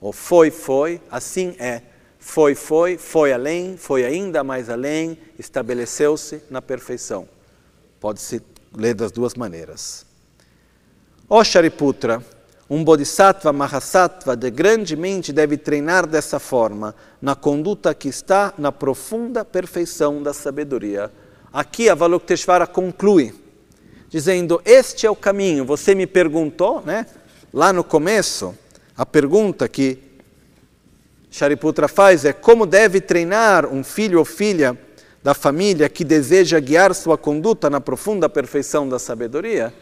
O 0.00 0.12
foi, 0.12 0.50
foi, 0.50 1.00
assim 1.10 1.54
é. 1.58 1.82
Foi, 2.18 2.54
foi, 2.54 2.96
foi 2.98 3.32
além, 3.32 3.76
foi 3.76 4.04
ainda 4.04 4.44
mais 4.44 4.68
além, 4.70 5.18
estabeleceu-se 5.38 6.42
na 6.50 6.62
perfeição. 6.62 7.28
Pode-se 7.98 8.42
ler 8.74 8.94
das 8.94 9.10
duas 9.10 9.34
maneiras. 9.34 10.06
Ó 11.28 11.42
Shariputra, 11.44 12.24
um 12.68 12.84
Bodhisattva 12.84 13.52
Mahasattva 13.52 14.36
de 14.36 14.50
grande 14.50 14.96
mente 14.96 15.32
deve 15.32 15.56
treinar 15.56 16.06
dessa 16.06 16.38
forma, 16.38 16.94
na 17.20 17.34
conduta 17.34 17.92
que 17.94 18.08
está 18.08 18.54
na 18.56 18.70
profunda 18.70 19.44
perfeição 19.44 20.22
da 20.22 20.32
sabedoria. 20.32 21.10
Aqui 21.52 21.88
Avalokiteshvara 21.88 22.66
conclui, 22.66 23.34
dizendo: 24.08 24.62
Este 24.64 25.04
é 25.04 25.10
o 25.10 25.16
caminho. 25.16 25.64
Você 25.64 25.94
me 25.94 26.06
perguntou, 26.06 26.80
né? 26.82 27.06
Lá 27.52 27.72
no 27.72 27.82
começo, 27.82 28.54
a 29.00 29.06
pergunta 29.06 29.66
que 29.66 29.98
Shariputra 31.30 31.88
faz 31.88 32.26
é 32.26 32.34
como 32.34 32.66
deve 32.66 33.00
treinar 33.00 33.64
um 33.64 33.82
filho 33.82 34.18
ou 34.18 34.26
filha 34.26 34.78
da 35.22 35.32
família 35.32 35.88
que 35.88 36.04
deseja 36.04 36.60
guiar 36.60 36.94
sua 36.94 37.16
conduta 37.16 37.70
na 37.70 37.80
profunda 37.80 38.28
perfeição 38.28 38.86
da 38.86 38.98
sabedoria. 38.98 39.72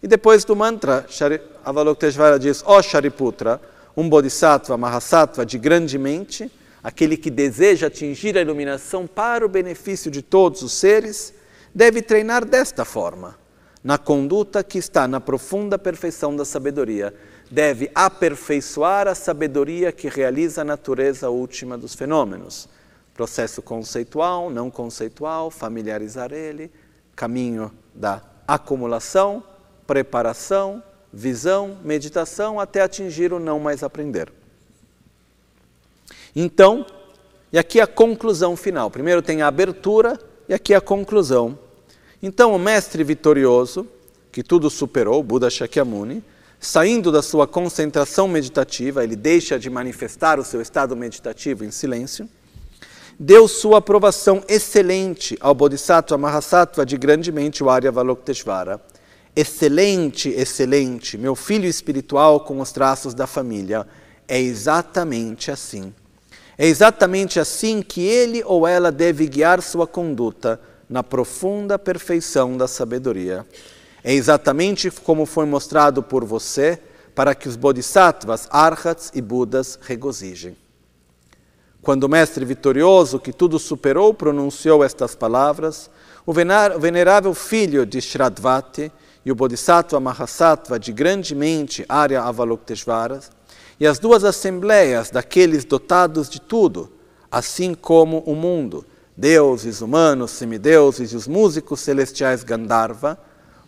E 0.00 0.06
depois 0.06 0.44
do 0.44 0.54
mantra, 0.54 1.04
Avalokiteshvara 1.64 2.38
diz, 2.38 2.62
ó 2.64 2.78
oh 2.78 2.82
Shariputra, 2.82 3.60
um 3.96 4.08
bodhisattva, 4.08 4.76
mahasattva 4.76 5.44
de 5.44 5.58
grande 5.58 5.98
mente, 5.98 6.48
aquele 6.80 7.16
que 7.16 7.32
deseja 7.32 7.88
atingir 7.88 8.38
a 8.38 8.42
iluminação 8.42 9.08
para 9.08 9.44
o 9.44 9.48
benefício 9.48 10.08
de 10.08 10.22
todos 10.22 10.62
os 10.62 10.70
seres, 10.70 11.34
deve 11.74 12.00
treinar 12.00 12.44
desta 12.44 12.84
forma, 12.84 13.36
na 13.82 13.98
conduta 13.98 14.62
que 14.62 14.78
está 14.78 15.08
na 15.08 15.20
profunda 15.20 15.76
perfeição 15.76 16.36
da 16.36 16.44
sabedoria. 16.44 17.12
Deve 17.50 17.90
aperfeiçoar 17.94 19.08
a 19.08 19.14
sabedoria 19.14 19.90
que 19.90 20.08
realiza 20.08 20.60
a 20.60 20.64
natureza 20.64 21.30
última 21.30 21.78
dos 21.78 21.94
fenômenos. 21.94 22.68
Processo 23.14 23.62
conceitual, 23.62 24.50
não 24.50 24.70
conceitual, 24.70 25.50
familiarizar 25.50 26.32
ele, 26.32 26.70
caminho 27.16 27.72
da 27.94 28.22
acumulação, 28.46 29.42
preparação, 29.86 30.82
visão, 31.12 31.78
meditação, 31.82 32.60
até 32.60 32.82
atingir 32.82 33.32
o 33.32 33.40
não 33.40 33.58
mais 33.58 33.82
aprender. 33.82 34.32
Então, 36.36 36.86
e 37.52 37.58
aqui 37.58 37.80
a 37.80 37.86
conclusão 37.86 38.56
final. 38.56 38.90
Primeiro 38.90 39.22
tem 39.22 39.42
a 39.42 39.46
abertura 39.46 40.18
e 40.48 40.54
aqui 40.54 40.74
a 40.74 40.80
conclusão. 40.80 41.58
Então, 42.22 42.54
o 42.54 42.58
mestre 42.58 43.02
vitorioso, 43.02 43.86
que 44.30 44.42
tudo 44.42 44.68
superou, 44.68 45.22
Buda 45.22 45.48
Shakyamuni, 45.48 46.22
saindo 46.60 47.12
da 47.12 47.22
sua 47.22 47.46
concentração 47.46 48.26
meditativa, 48.26 49.04
ele 49.04 49.16
deixa 49.16 49.58
de 49.58 49.70
manifestar 49.70 50.38
o 50.38 50.44
seu 50.44 50.60
estado 50.60 50.96
meditativo 50.96 51.64
em 51.64 51.70
silêncio, 51.70 52.28
deu 53.18 53.48
sua 53.48 53.78
aprovação 53.78 54.42
excelente 54.48 55.36
ao 55.40 55.54
Bodhisattva 55.54 56.18
Mahasattva 56.18 56.86
de 56.86 56.96
grandemente 56.96 57.62
o 57.62 57.70
Arya 57.70 57.90
Avalokiteshvara. 57.90 58.80
Excelente, 59.34 60.28
excelente, 60.30 61.16
meu 61.16 61.34
filho 61.34 61.66
espiritual 61.66 62.40
com 62.40 62.60
os 62.60 62.72
traços 62.72 63.14
da 63.14 63.26
família. 63.26 63.86
É 64.26 64.40
exatamente 64.40 65.50
assim. 65.50 65.94
É 66.56 66.66
exatamente 66.66 67.38
assim 67.38 67.80
que 67.80 68.00
ele 68.00 68.42
ou 68.44 68.66
ela 68.66 68.90
deve 68.90 69.26
guiar 69.28 69.62
sua 69.62 69.86
conduta 69.86 70.60
na 70.88 71.04
profunda 71.04 71.78
perfeição 71.78 72.56
da 72.56 72.66
sabedoria. 72.66 73.46
É 74.02 74.12
exatamente 74.12 74.90
como 74.90 75.26
foi 75.26 75.44
mostrado 75.44 76.02
por 76.02 76.24
você 76.24 76.80
para 77.14 77.34
que 77.34 77.48
os 77.48 77.56
bodhisattvas, 77.56 78.46
arhats 78.50 79.10
e 79.14 79.20
budas 79.20 79.78
regozijem. 79.82 80.56
Quando 81.82 82.04
o 82.04 82.08
mestre 82.08 82.44
vitorioso, 82.44 83.18
que 83.18 83.32
tudo 83.32 83.58
superou, 83.58 84.14
pronunciou 84.14 84.84
estas 84.84 85.14
palavras, 85.14 85.90
o 86.24 86.32
venerável 86.32 87.34
filho 87.34 87.86
de 87.86 88.00
Shradvati 88.00 88.92
e 89.24 89.32
o 89.32 89.34
bodhisattva 89.34 89.98
Mahasattva 89.98 90.78
de 90.78 90.92
grandemente 90.92 91.84
Arya 91.88 92.22
Avalokiteshvara 92.22 93.20
e 93.80 93.86
as 93.86 93.98
duas 93.98 94.24
assembleias 94.24 95.10
daqueles 95.10 95.64
dotados 95.64 96.28
de 96.28 96.40
tudo, 96.40 96.92
assim 97.30 97.74
como 97.74 98.18
o 98.26 98.34
mundo, 98.34 98.84
deuses, 99.16 99.80
humanos, 99.80 100.32
semideuses 100.32 101.12
e 101.12 101.16
os 101.16 101.26
músicos 101.26 101.80
celestiais 101.80 102.44
Gandharva, 102.44 103.18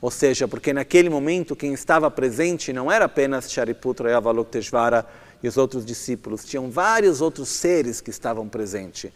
ou 0.01 0.11
seja, 0.11 0.49
porque 0.49 0.73
naquele 0.73 1.11
momento 1.11 1.55
quem 1.55 1.75
estava 1.75 2.11
presente 2.11 2.73
não 2.73 2.91
era 2.91 3.05
apenas 3.05 3.51
Shariputra 3.51 4.11
e 4.11 4.15
Avalokiteshvara 4.15 5.07
e 5.43 5.49
os 5.49 5.57
outros 5.57 5.85
discípulos, 5.85 6.45
tinham 6.45 6.71
vários 6.71 7.21
outros 7.21 7.49
seres 7.49 8.01
que 8.01 8.11
estavam 8.11 8.49
presentes, 8.49 9.11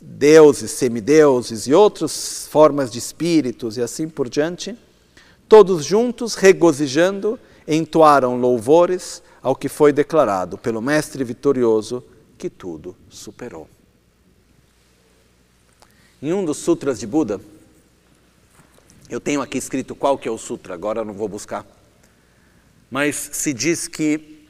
deuses, 0.00 0.70
semideuses 0.70 1.66
e 1.66 1.74
outras 1.74 2.46
formas 2.48 2.90
de 2.90 2.98
espíritos 2.98 3.76
e 3.76 3.82
assim 3.82 4.08
por 4.08 4.28
diante. 4.28 4.76
Todos 5.48 5.84
juntos, 5.84 6.34
regozijando, 6.34 7.38
entoaram 7.66 8.36
louvores 8.36 9.22
ao 9.42 9.56
que 9.56 9.68
foi 9.68 9.92
declarado 9.92 10.56
pelo 10.56 10.80
Mestre 10.80 11.24
vitorioso 11.24 12.04
que 12.38 12.48
tudo 12.48 12.96
superou. 13.08 13.68
Em 16.22 16.32
um 16.32 16.44
dos 16.44 16.58
sutras 16.58 17.00
de 17.00 17.06
Buda, 17.06 17.40
eu 19.10 19.18
tenho 19.20 19.42
aqui 19.42 19.58
escrito 19.58 19.96
qual 19.96 20.16
que 20.16 20.28
é 20.28 20.30
o 20.30 20.38
sutra, 20.38 20.72
agora 20.72 21.00
eu 21.00 21.04
não 21.04 21.12
vou 21.12 21.28
buscar. 21.28 21.66
Mas 22.88 23.16
se 23.16 23.52
diz 23.52 23.88
que 23.88 24.46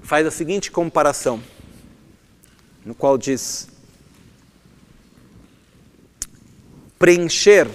faz 0.00 0.24
a 0.24 0.30
seguinte 0.30 0.70
comparação, 0.70 1.42
no 2.84 2.94
qual 2.94 3.18
diz 3.18 3.68
preencher 7.00 7.68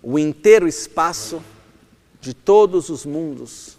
o 0.00 0.16
inteiro 0.16 0.68
espaço 0.68 1.42
de 2.20 2.32
todos 2.34 2.90
os 2.90 3.04
mundos 3.04 3.76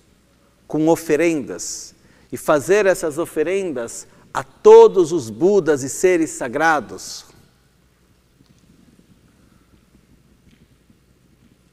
com 0.67 0.89
oferendas 0.89 1.95
e 2.29 2.35
fazer 2.35 2.85
essas 2.85 3.17
oferendas 3.17 4.05
a 4.33 4.43
todos 4.43 5.13
os 5.13 5.29
Budas 5.29 5.81
e 5.81 5.87
seres 5.87 6.31
sagrados 6.31 7.34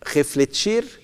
refletir, 0.04 1.00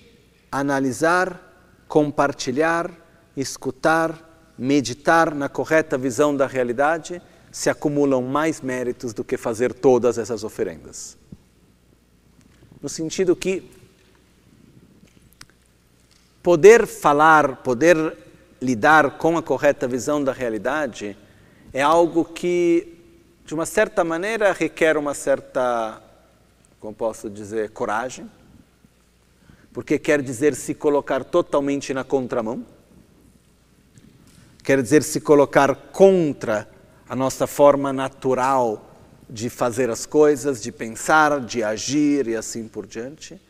analisar, 0.51 1.39
compartilhar, 1.87 2.91
escutar, 3.35 4.53
meditar 4.57 5.33
na 5.33 5.47
correta 5.47 5.97
visão 5.97 6.35
da 6.35 6.45
realidade, 6.45 7.21
se 7.51 7.69
acumulam 7.69 8.21
mais 8.21 8.61
méritos 8.61 9.13
do 9.13 9.23
que 9.23 9.37
fazer 9.37 9.73
todas 9.73 10.17
essas 10.17 10.43
oferendas. 10.43 11.17
No 12.81 12.87
sentido 12.87 13.35
que 13.35 13.69
poder 16.43 16.85
falar, 16.85 17.57
poder 17.57 18.17
lidar 18.61 19.17
com 19.17 19.37
a 19.37 19.43
correta 19.43 19.87
visão 19.87 20.23
da 20.23 20.31
realidade 20.31 21.17
é 21.73 21.81
algo 21.81 22.25
que, 22.25 22.97
de 23.45 23.53
uma 23.53 23.65
certa 23.65 24.03
maneira, 24.03 24.51
requer 24.51 24.97
uma 24.97 25.13
certa, 25.13 26.01
como 26.79 26.93
posso 26.93 27.29
dizer, 27.29 27.71
coragem, 27.71 28.29
porque 29.79 29.97
quer 29.97 30.21
dizer 30.21 30.55
se 30.55 30.73
colocar 30.73 31.23
totalmente 31.23 31.93
na 31.93 32.03
contramão, 32.03 32.65
quer 34.61 34.81
dizer 34.81 35.01
se 35.03 35.21
colocar 35.21 35.73
contra 35.73 36.67
a 37.07 37.15
nossa 37.15 37.47
forma 37.47 37.93
natural 37.93 38.93
de 39.29 39.49
fazer 39.49 39.89
as 39.89 40.05
coisas, 40.05 40.61
de 40.61 40.69
pensar, 40.69 41.39
de 41.39 41.63
agir 41.63 42.27
e 42.27 42.35
assim 42.35 42.67
por 42.67 42.85
diante. 42.85 43.41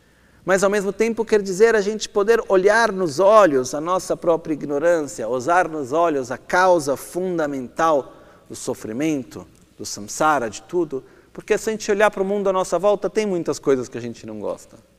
Mas 0.44 0.62
ao 0.62 0.70
mesmo 0.70 0.92
tempo 0.92 1.24
quer 1.24 1.42
dizer 1.42 1.74
a 1.74 1.80
gente 1.80 2.08
poder 2.08 2.40
olhar 2.48 2.92
nos 2.92 3.18
olhos 3.18 3.74
a 3.74 3.80
nossa 3.80 4.16
própria 4.16 4.52
ignorância, 4.52 5.28
usar 5.28 5.68
nos 5.68 5.90
olhos 5.90 6.30
a 6.30 6.38
causa 6.38 6.96
fundamental 6.96 8.14
do 8.48 8.54
sofrimento, 8.54 9.44
do 9.76 9.84
samsara, 9.84 10.48
de 10.48 10.62
tudo, 10.62 11.02
porque 11.32 11.58
se 11.58 11.70
a 11.70 11.72
gente 11.72 11.90
olhar 11.90 12.08
para 12.12 12.22
o 12.22 12.24
mundo 12.24 12.48
à 12.48 12.52
nossa 12.52 12.78
volta, 12.78 13.10
tem 13.10 13.26
muitas 13.26 13.58
coisas 13.58 13.88
que 13.88 13.98
a 13.98 14.00
gente 14.00 14.24
não 14.24 14.38
gosta 14.38 14.89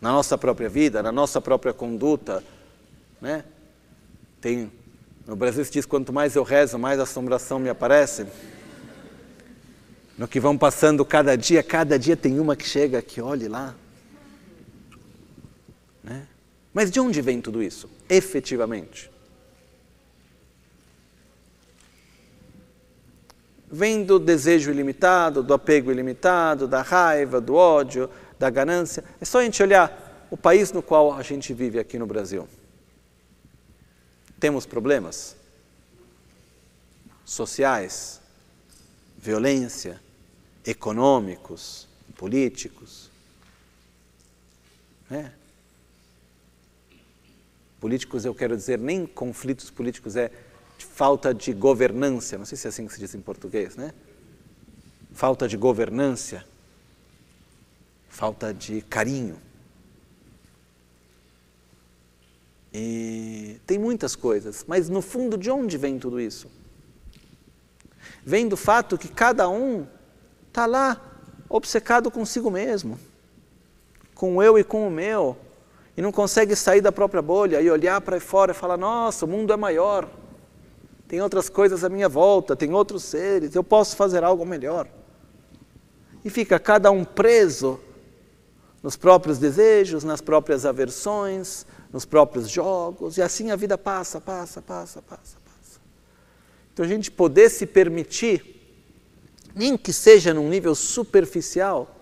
na 0.00 0.12
nossa 0.12 0.36
própria 0.36 0.68
vida, 0.68 1.02
na 1.02 1.12
nossa 1.12 1.40
própria 1.40 1.72
conduta. 1.72 2.42
Né? 3.20 3.44
Tem, 4.40 4.70
no 5.26 5.36
Brasil 5.36 5.64
se 5.64 5.70
diz, 5.70 5.86
quanto 5.86 6.12
mais 6.12 6.36
eu 6.36 6.42
rezo, 6.42 6.78
mais 6.78 7.00
assombração 7.00 7.58
me 7.58 7.68
aparece. 7.68 8.26
No 10.16 10.26
que 10.26 10.40
vão 10.40 10.56
passando 10.56 11.04
cada 11.04 11.36
dia, 11.36 11.62
cada 11.62 11.98
dia 11.98 12.16
tem 12.16 12.38
uma 12.38 12.56
que 12.56 12.66
chega 12.66 13.02
que 13.02 13.20
olhe 13.20 13.48
lá. 13.48 13.74
Né? 16.02 16.26
Mas 16.72 16.90
de 16.90 17.00
onde 17.00 17.20
vem 17.20 17.40
tudo 17.40 17.62
isso, 17.62 17.90
efetivamente? 18.08 19.10
Vem 23.68 24.04
do 24.04 24.18
desejo 24.18 24.70
ilimitado, 24.70 25.42
do 25.42 25.52
apego 25.52 25.90
ilimitado, 25.90 26.68
da 26.68 26.82
raiva, 26.82 27.40
do 27.40 27.54
ódio, 27.54 28.08
da 28.38 28.50
ganância. 28.50 29.04
É 29.20 29.24
só 29.24 29.40
a 29.40 29.44
gente 29.44 29.62
olhar 29.62 30.26
o 30.30 30.36
país 30.36 30.72
no 30.72 30.82
qual 30.82 31.12
a 31.12 31.22
gente 31.22 31.52
vive 31.54 31.78
aqui 31.78 31.98
no 31.98 32.06
Brasil. 32.06 32.48
Temos 34.38 34.66
problemas 34.66 35.36
sociais, 37.24 38.20
violência, 39.16 40.00
econômicos, 40.64 41.88
políticos. 42.16 43.10
É. 45.10 45.30
Políticos, 47.80 48.24
eu 48.24 48.34
quero 48.34 48.56
dizer, 48.56 48.78
nem 48.78 49.06
conflitos 49.06 49.70
políticos, 49.70 50.16
é 50.16 50.30
falta 50.78 51.32
de 51.32 51.52
governança, 51.52 52.36
não 52.36 52.44
sei 52.44 52.56
se 52.56 52.66
é 52.66 52.70
assim 52.70 52.86
que 52.86 52.92
se 52.92 52.98
diz 52.98 53.14
em 53.14 53.20
português, 53.20 53.76
né? 53.76 53.92
Falta 55.12 55.48
de 55.48 55.56
governança 55.56 56.44
falta 58.16 58.54
de 58.54 58.80
carinho. 58.80 59.36
E 62.72 63.60
tem 63.66 63.78
muitas 63.78 64.16
coisas, 64.16 64.64
mas 64.66 64.88
no 64.88 65.02
fundo, 65.02 65.36
de 65.36 65.50
onde 65.50 65.76
vem 65.76 65.98
tudo 65.98 66.18
isso? 66.18 66.50
Vem 68.24 68.48
do 68.48 68.56
fato 68.56 68.96
que 68.96 69.08
cada 69.08 69.50
um 69.50 69.86
está 70.48 70.64
lá 70.64 70.98
obcecado 71.46 72.10
consigo 72.10 72.50
mesmo, 72.50 72.98
com 74.14 74.36
o 74.36 74.42
eu 74.42 74.58
e 74.58 74.64
com 74.64 74.88
o 74.88 74.90
meu, 74.90 75.36
e 75.94 76.00
não 76.00 76.10
consegue 76.10 76.56
sair 76.56 76.80
da 76.80 76.90
própria 76.90 77.20
bolha 77.20 77.60
e 77.60 77.70
olhar 77.70 78.00
para 78.00 78.18
fora 78.18 78.52
e 78.52 78.54
falar: 78.54 78.78
nossa, 78.78 79.26
o 79.26 79.28
mundo 79.28 79.52
é 79.52 79.58
maior, 79.58 80.08
tem 81.06 81.20
outras 81.20 81.50
coisas 81.50 81.84
à 81.84 81.90
minha 81.90 82.08
volta, 82.08 82.56
tem 82.56 82.72
outros 82.72 83.02
seres, 83.04 83.54
eu 83.54 83.62
posso 83.62 83.94
fazer 83.94 84.24
algo 84.24 84.46
melhor. 84.46 84.88
E 86.24 86.30
fica 86.30 86.58
cada 86.58 86.90
um 86.90 87.04
preso 87.04 87.78
nos 88.82 88.96
próprios 88.96 89.38
desejos, 89.38 90.04
nas 90.04 90.20
próprias 90.20 90.64
aversões, 90.64 91.66
nos 91.92 92.04
próprios 92.04 92.48
jogos, 92.48 93.16
e 93.16 93.22
assim 93.22 93.50
a 93.50 93.56
vida 93.56 93.76
passa, 93.76 94.20
passa, 94.20 94.60
passa, 94.60 95.02
passa, 95.02 95.36
passa. 95.44 95.80
Então 96.72 96.84
a 96.84 96.88
gente 96.88 97.10
poder 97.10 97.48
se 97.50 97.66
permitir, 97.66 98.54
nem 99.54 99.76
que 99.76 99.92
seja 99.92 100.34
num 100.34 100.48
nível 100.48 100.74
superficial, 100.74 101.96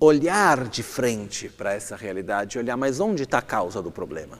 olhar 0.00 0.68
de 0.68 0.82
frente 0.82 1.48
para 1.48 1.74
essa 1.74 1.96
realidade, 1.96 2.58
olhar, 2.58 2.76
mas 2.76 3.00
onde 3.00 3.24
está 3.24 3.38
a 3.38 3.42
causa 3.42 3.82
do 3.82 3.90
problema? 3.90 4.38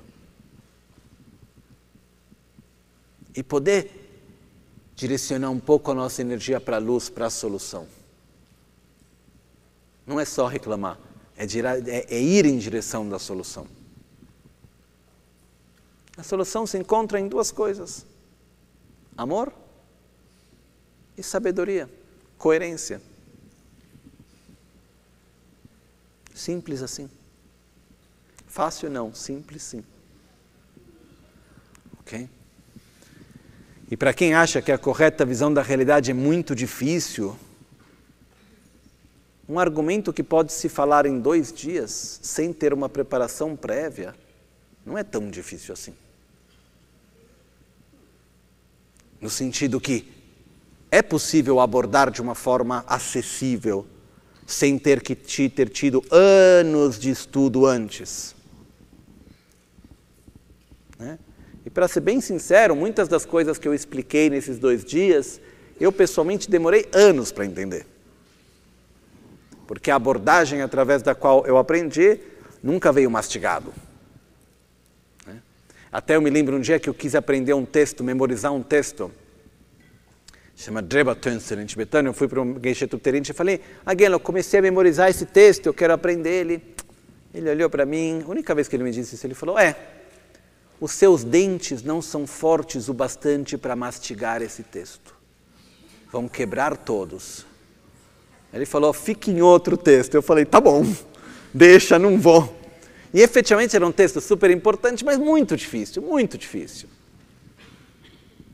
E 3.35 3.43
poder 3.43 4.09
direcionar 4.95 5.51
um 5.51 5.61
pouco 5.61 5.90
a 5.90 5.95
nossa 5.95 6.20
energia 6.20 6.61
para 6.61 6.77
a 6.77 6.81
luz, 6.81 7.09
para 7.09 7.27
a 7.27 7.31
solução. 7.31 7.86
não 10.07 10.19
é 10.19 10.24
só 10.24 10.47
reclamar, 10.47 10.99
é, 11.39 11.44
é, 11.86 12.16
é 12.16 12.20
ir 12.20 12.44
em 12.44 12.59
direção 12.59 13.09
da 13.09 13.19
solução. 13.19 13.66
A 16.16 16.23
solução 16.24 16.66
se 16.66 16.77
encontra 16.77 17.20
em 17.20 17.28
duas 17.28 17.52
coisas: 17.52 18.05
amor 19.16 19.52
e 21.16 21.23
sabedoria, 21.23 21.89
coerência. 22.36 23.01
Simples 26.35 26.82
assim. 26.82 27.09
Fácil 28.48 28.90
não, 28.90 29.15
simples 29.15 29.62
sim. 29.62 29.85
Ok? 32.01 32.28
E 33.90 33.97
para 33.97 34.12
quem 34.12 34.35
acha 34.35 34.60
que 34.60 34.73
a 34.73 34.78
correta 34.78 35.24
visão 35.24 35.52
da 35.52 35.62
realidade 35.62 36.10
é 36.10 36.15
muito 36.15 36.55
difícil, 36.55 37.39
um 39.49 39.59
argumento 39.59 40.12
que 40.12 40.23
pode 40.23 40.53
se 40.53 40.69
falar 40.69 41.07
em 41.07 41.19
dois 41.19 41.51
dias, 41.51 42.20
sem 42.23 42.53
ter 42.53 42.75
uma 42.75 42.89
preparação 42.89 43.57
prévia, 43.57 44.15
não 44.85 44.99
é 44.99 45.03
tão 45.03 45.31
difícil 45.31 45.73
assim. 45.73 45.95
No 49.20 49.31
sentido 49.31 49.81
que 49.81 50.07
é 50.91 51.01
possível 51.01 51.61
abordar 51.61 52.11
de 52.11 52.20
uma 52.20 52.35
forma 52.35 52.85
acessível, 52.87 53.87
sem 54.47 54.79
ter 54.79 55.03
que 55.03 55.15
ter 55.15 55.69
tido 55.69 56.05
anos 56.11 56.99
de 56.99 57.11
estudo 57.11 57.66
antes. 57.66 58.35
Né? 60.99 61.19
E 61.65 61.70
para 61.70 61.89
ser 61.89 62.01
bem 62.01 62.20
sincero, 62.20 62.77
muitas 62.77 63.09
das 63.09 63.25
coisas 63.25 63.59
que 63.59 63.69
eu 63.69 63.75
expliquei 63.75 64.31
nesses 64.31 64.59
dois 64.59 64.85
dias, 64.85 65.41
eu 65.81 65.93
pessoalmente 65.93 66.51
demorei 66.51 66.87
anos 66.93 67.33
para 67.33 67.45
entender. 67.45 67.87
Porque 69.69 69.89
a 69.89 69.95
abordagem 69.95 70.62
através 70.62 71.01
da 71.01 71.15
qual 71.15 71.47
eu 71.47 71.57
aprendi 71.57 72.19
nunca 72.61 72.90
veio 72.90 73.09
mastigado. 73.09 73.73
Né? 75.24 75.36
Até 75.93 76.16
eu 76.16 76.20
me 76.20 76.31
lembro 76.31 76.57
um 76.57 76.61
dia 76.61 76.81
que 76.81 76.89
eu 76.89 76.95
quis 76.95 77.15
aprender 77.15 77.55
um 77.55 77.65
texto, 77.65 78.03
memorizar 78.03 78.53
um 78.53 78.65
texto 78.65 79.12
chama 80.59 80.82
Dreba 80.82 81.15
Tönsen, 81.15 81.61
em 81.61 81.66
tibetano. 81.66 82.09
Eu 82.09 82.12
fui 82.12 82.27
para 82.27 82.43
um 82.43 82.59
Geishe 82.61 82.86
Tupterinte 82.86 83.31
e 83.31 83.35
falei, 83.35 83.61
Aguelo, 83.86 84.16
eu 84.16 84.20
comecei 84.20 84.59
a 84.59 84.62
memorizar 84.62 85.09
esse 85.09 85.24
texto, 85.24 85.66
eu 85.66 85.74
quero 85.74 85.93
aprender 85.93 86.31
ele. 86.31 86.74
Ele 87.32 87.49
olhou 87.49 87.70
para 87.70 87.86
mim, 87.86 88.24
a 88.27 88.31
única 88.31 88.55
vez 88.55 88.66
que 88.66 88.74
ele 88.74 88.82
me 88.82 88.90
disse 88.90 89.15
isso, 89.15 89.27
ele 89.27 89.35
falou, 89.35 89.59
é, 89.59 89.77
os 90.81 90.93
seus 90.93 91.23
dentes 91.23 91.82
não 91.82 92.03
são 92.03 92.27
fortes 92.27 92.89
o 92.89 92.95
bastante 92.95 93.57
para 93.57 93.77
mastigar 93.77 94.43
esse 94.43 94.65
texto. 94.65 95.15
Vão 96.11 96.27
quebrar 96.27 96.77
todos. 96.77 97.47
Ele 98.53 98.66
falou, 98.66 98.93
fique 98.93 99.31
em 99.31 99.43
outro 99.43 99.77
texto. 99.77 100.15
Eu 100.15 100.23
falei, 100.23 100.45
tá 100.45 100.61
bom, 100.61 100.85
deixa, 101.53 101.99
não 101.99 102.19
vou. 102.19 102.57
E 103.12 103.20
efetivamente 103.20 103.75
era 103.75 103.87
um 103.87 103.93
texto 103.93 104.20
super 104.20 104.51
importante, 104.51 105.05
mas 105.05 105.19
muito 105.19 105.57
difícil, 105.57 106.03
muito 106.03 106.37
difícil. 106.37 106.89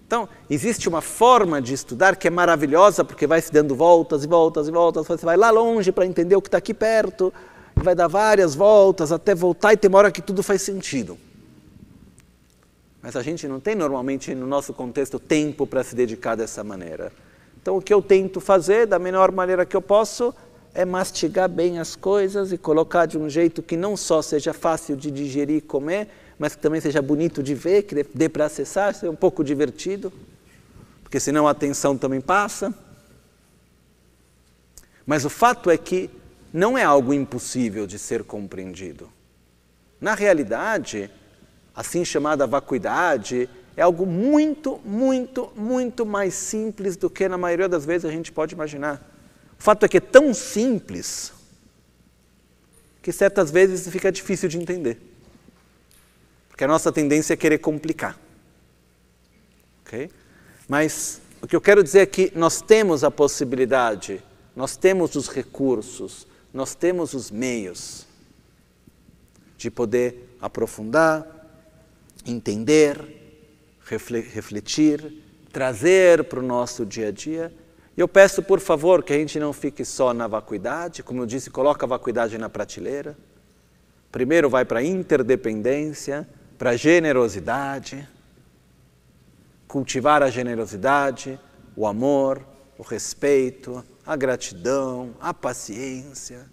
Então, 0.07 0.29
existe 0.49 0.89
uma 0.89 1.01
forma 1.01 1.61
de 1.61 1.75
estudar 1.75 2.15
que 2.17 2.29
é 2.29 2.31
maravilhosa, 2.31 3.05
porque 3.05 3.27
vai 3.27 3.41
se 3.41 3.53
dando 3.53 3.75
voltas 3.75 4.23
e 4.23 4.29
voltas 4.29 4.69
e 4.69 4.71
voltas. 4.71 5.07
Você 5.07 5.25
vai 5.25 5.37
lá 5.37 5.51
longe 5.51 5.91
para 5.91 6.07
entender 6.07 6.37
o 6.37 6.43
que 6.43 6.49
está 6.49 6.59
aqui 6.59 6.75
perto, 6.75 7.33
vai 7.75 7.95
dar 7.95 8.07
várias 8.07 8.55
voltas 8.55 9.11
até 9.11 9.35
voltar, 9.35 9.73
e 9.73 9.77
tem 9.77 9.89
uma 9.89 9.99
hora 9.99 10.13
que 10.13 10.23
tudo 10.23 10.43
faz 10.43 10.63
sentido. 10.63 11.19
Mas 13.03 13.17
a 13.17 13.23
gente 13.23 13.49
não 13.49 13.59
tem 13.59 13.75
normalmente, 13.75 14.35
no 14.35 14.47
nosso 14.47 14.73
contexto, 14.73 15.19
tempo 15.19 15.67
para 15.67 15.83
se 15.83 15.95
dedicar 15.95 16.37
dessa 16.37 16.63
maneira. 16.63 17.13
Então, 17.65 17.79
o 17.79 17.81
que 17.81 17.95
eu 17.95 18.03
tento 18.03 18.43
fazer, 18.43 18.87
da 18.87 18.99
melhor 18.99 19.33
maneira 19.33 19.65
que 19.65 19.75
eu 19.75 19.81
posso, 19.81 20.35
é 20.75 20.85
mastigar 20.85 21.49
bem 21.49 21.79
as 21.79 21.97
coisas 21.97 22.53
e 22.53 22.59
colocar 22.59 23.07
de 23.07 23.17
um 23.17 23.27
jeito 23.27 23.63
que 23.63 23.75
não 23.75 23.97
só 23.97 24.21
seja 24.21 24.53
fácil 24.53 24.95
de 24.95 25.11
digerir 25.11 25.57
e 25.57 25.61
comer, 25.63 26.09
mas 26.39 26.55
que 26.55 26.61
também 26.61 26.79
seja 26.79 27.01
bonito 27.01 27.43
de 27.43 27.55
ver, 27.55 27.85
que 27.85 28.05
dê 28.15 28.29
para 28.29 28.45
acessar, 28.45 28.93
seja 28.93 29.11
um 29.11 29.17
pouco 29.17 29.43
divertido, 29.43 30.13
porque 31.03 31.19
senão 31.19 31.49
a 31.49 31.53
atenção 31.53 31.97
também 31.97 32.21
passa. 32.21 32.71
Mas 35.07 35.25
o 35.25 35.31
fato 35.31 35.71
é 35.71 35.79
que 35.79 36.11
não 36.53 36.77
é 36.77 36.85
algo 36.85 37.15
impossível 37.15 37.87
de 37.87 37.99
ser 37.99 38.25
compreendido. 38.25 39.09
Na 39.99 40.15
realidade, 40.15 41.11
assim 41.75 42.05
chamada 42.05 42.47
vacuidade, 42.47 43.49
é 43.77 43.83
algo 43.83 44.07
muito, 44.07 44.81
muito, 44.85 45.53
muito 45.57 46.07
mais 46.07 46.35
simples 46.35 46.97
do 46.97 47.11
que 47.11 47.29
na 47.29 47.37
maioria 47.37 47.69
das 47.69 47.85
vezes 47.85 48.05
a 48.05 48.11
gente 48.11 48.31
pode 48.31 48.55
imaginar. 48.55 49.03
O 49.59 49.63
fato 49.63 49.85
é 49.85 49.89
que 49.89 49.97
é 49.97 50.01
tão 50.01 50.33
simples 50.33 51.33
que 53.03 53.13
certas 53.13 53.51
vezes 53.51 53.89
fica 53.89 54.11
difícil 54.13 54.49
de 54.49 54.59
entender. 54.59 54.99
Porque 56.49 56.63
a 56.63 56.69
nossa 56.69 56.93
tendência 56.93 57.35
é 57.35 57.37
querer 57.37 57.59
complicar. 57.59 58.19
Ok? 59.85 60.11
Mas 60.69 61.21
o 61.43 61.47
que 61.47 61.57
eu 61.57 61.61
quero 61.61 61.83
dizer 61.83 62.01
é 62.01 62.07
que 62.07 62.33
nós 62.35 62.63
temos 62.63 63.03
a 63.03 63.11
possibilidade, 63.11 64.23
nós 64.55 64.77
temos 64.77 65.17
os 65.17 65.29
recursos, 65.29 66.27
nós 66.53 66.75
temos 66.75 67.13
os 67.13 67.31
meios 67.31 68.07
de 69.59 69.71
poder 69.71 70.37
aprofundar, 70.41 71.27
entender, 72.25 73.24
refletir, 73.85 75.23
trazer 75.53 76.25
para 76.25 76.41
o 76.41 76.43
nosso 76.43 76.85
dia 76.85 77.09
a 77.09 77.13
dia. 77.13 77.53
E 77.97 78.01
eu 78.01 78.09
peço, 78.09 78.43
por 78.43 78.59
favor, 78.59 79.03
que 79.03 79.13
a 79.13 79.17
gente 79.17 79.39
não 79.39 79.53
fique 79.53 79.85
só 79.85 80.13
na 80.13 80.27
vacuidade, 80.27 81.03
como 81.03 81.23
eu 81.23 81.27
disse, 81.27 81.51
coloca 81.51 81.87
a 81.87 81.89
vacuidade 81.89 82.37
na 82.39 82.49
prateleira. 82.49 83.17
Primeiro 84.11 84.49
vai 84.49 84.65
para 84.65 84.81
a 84.81 84.85
interdependência, 84.85 86.29
para 86.59 86.71
a 86.71 86.77
generosidade, 86.77 88.09
cultivar 89.69 90.23
a 90.23 90.31
generosidade, 90.31 91.39
o 91.77 91.87
amor, 91.87 92.45
o 92.79 92.83
respeito, 92.83 93.85
a 94.07 94.17
gratidão, 94.17 95.15
a 95.21 95.35
paciência. 95.35 96.47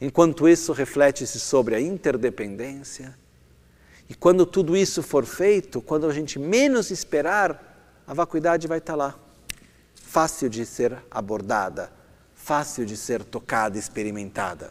Enquanto 0.00 0.48
isso 0.48 0.72
reflete-se 0.72 1.38
sobre 1.38 1.74
a 1.74 1.80
interdependência. 1.80 3.14
E 4.12 4.14
quando 4.14 4.44
tudo 4.44 4.76
isso 4.76 5.02
for 5.02 5.24
feito, 5.24 5.80
quando 5.80 6.06
a 6.06 6.12
gente 6.12 6.38
menos 6.38 6.90
esperar, 6.90 8.02
a 8.06 8.12
vacuidade 8.12 8.68
vai 8.68 8.76
estar 8.76 8.94
lá. 8.94 9.18
Fácil 9.94 10.50
de 10.50 10.66
ser 10.66 11.02
abordada, 11.10 11.90
fácil 12.34 12.84
de 12.84 12.94
ser 12.94 13.24
tocada, 13.24 13.78
experimentada. 13.78 14.70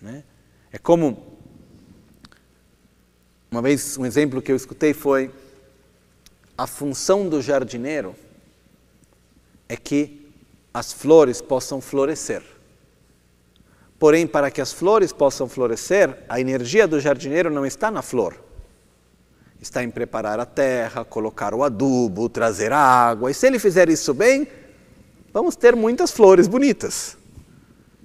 Né? 0.00 0.24
É 0.72 0.78
como 0.78 1.38
uma 3.50 3.60
vez, 3.60 3.98
um 3.98 4.06
exemplo 4.06 4.40
que 4.40 4.50
eu 4.50 4.56
escutei 4.56 4.94
foi: 4.94 5.30
a 6.56 6.66
função 6.66 7.28
do 7.28 7.42
jardineiro 7.42 8.16
é 9.68 9.76
que 9.76 10.32
as 10.72 10.94
flores 10.94 11.42
possam 11.42 11.78
florescer. 11.78 12.42
Porém, 14.00 14.26
para 14.26 14.50
que 14.50 14.62
as 14.62 14.72
flores 14.72 15.12
possam 15.12 15.46
florescer, 15.46 16.24
a 16.26 16.40
energia 16.40 16.88
do 16.88 16.98
jardineiro 16.98 17.50
não 17.50 17.66
está 17.66 17.90
na 17.90 18.00
flor. 18.00 18.34
Está 19.60 19.84
em 19.84 19.90
preparar 19.90 20.40
a 20.40 20.46
terra, 20.46 21.04
colocar 21.04 21.52
o 21.52 21.62
adubo, 21.62 22.26
trazer 22.30 22.72
a 22.72 22.78
água. 22.78 23.30
E 23.30 23.34
se 23.34 23.46
ele 23.46 23.58
fizer 23.58 23.90
isso 23.90 24.14
bem, 24.14 24.48
vamos 25.34 25.54
ter 25.54 25.76
muitas 25.76 26.10
flores 26.10 26.48
bonitas. 26.48 27.18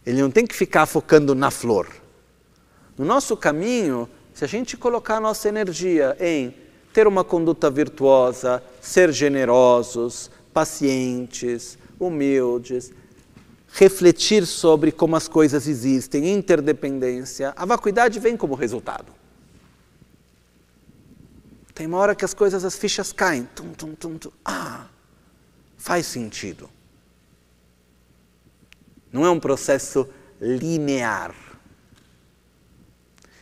Ele 0.06 0.22
não 0.22 0.30
tem 0.30 0.46
que 0.46 0.54
ficar 0.54 0.86
focando 0.86 1.34
na 1.34 1.50
flor. 1.50 1.88
No 2.98 3.06
nosso 3.06 3.38
caminho, 3.38 4.10
se 4.34 4.44
a 4.44 4.48
gente 4.50 4.76
colocar 4.76 5.16
a 5.16 5.22
nossa 5.22 5.48
energia 5.48 6.18
em 6.20 6.54
ter 6.92 7.08
uma 7.08 7.24
conduta 7.24 7.70
virtuosa, 7.70 8.62
ser 8.82 9.14
generosos, 9.14 10.30
pacientes, 10.54 11.78
humildes, 11.98 12.92
refletir 13.76 14.45
sobre 14.45 14.89
como 14.89 15.18
as 15.18 15.27
coisas 15.27 15.68
existem, 15.68 16.34
interdependência, 16.34 17.53
a 17.57 17.65
vacuidade 17.65 18.19
vem 18.22 18.38
como 18.38 18.56
resultado. 18.56 19.11
Tem 21.73 21.85
uma 21.85 21.97
hora 21.97 22.15
que 22.15 22.23
as 22.23 22.34
coisas, 22.34 22.64
as 22.64 22.77
fichas 22.77 23.11
caem. 23.11 23.49
Tum, 23.53 23.73
tum, 23.73 23.93
tum, 23.93 24.18
tum. 24.18 24.31
Ah, 24.45 24.88
faz 25.77 26.06
sentido. 26.06 26.69
Não 29.11 29.26
é 29.26 29.30
um 29.30 29.41
processo 29.41 30.07
linear. 30.39 31.35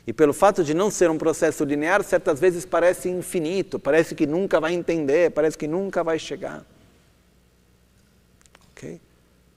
E 0.08 0.12
pelo 0.12 0.34
fato 0.34 0.64
de 0.64 0.74
não 0.74 0.90
ser 0.90 1.12
um 1.12 1.18
processo 1.18 1.64
linear, 1.64 2.04
certas 2.04 2.40
vezes 2.40 2.66
parece 2.66 3.08
infinito, 3.08 3.78
parece 3.78 4.16
que 4.16 4.26
nunca 4.26 4.60
vai 4.60 4.74
entender, 4.74 5.30
parece 5.30 5.56
que 5.56 5.68
nunca 5.68 6.04
vai 6.04 6.18
chegar. 6.18 6.66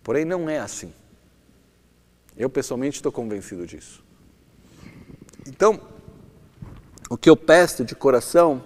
Porém, 0.06 0.24
não 0.24 0.48
é 0.48 0.60
assim. 0.60 0.92
Eu 2.36 2.48
pessoalmente 2.48 2.98
estou 2.98 3.10
convencido 3.10 3.66
disso. 3.66 4.04
Então, 5.44 5.80
o 7.10 7.16
que 7.16 7.28
eu 7.28 7.36
peço 7.36 7.84
de 7.84 7.92
coração 7.96 8.64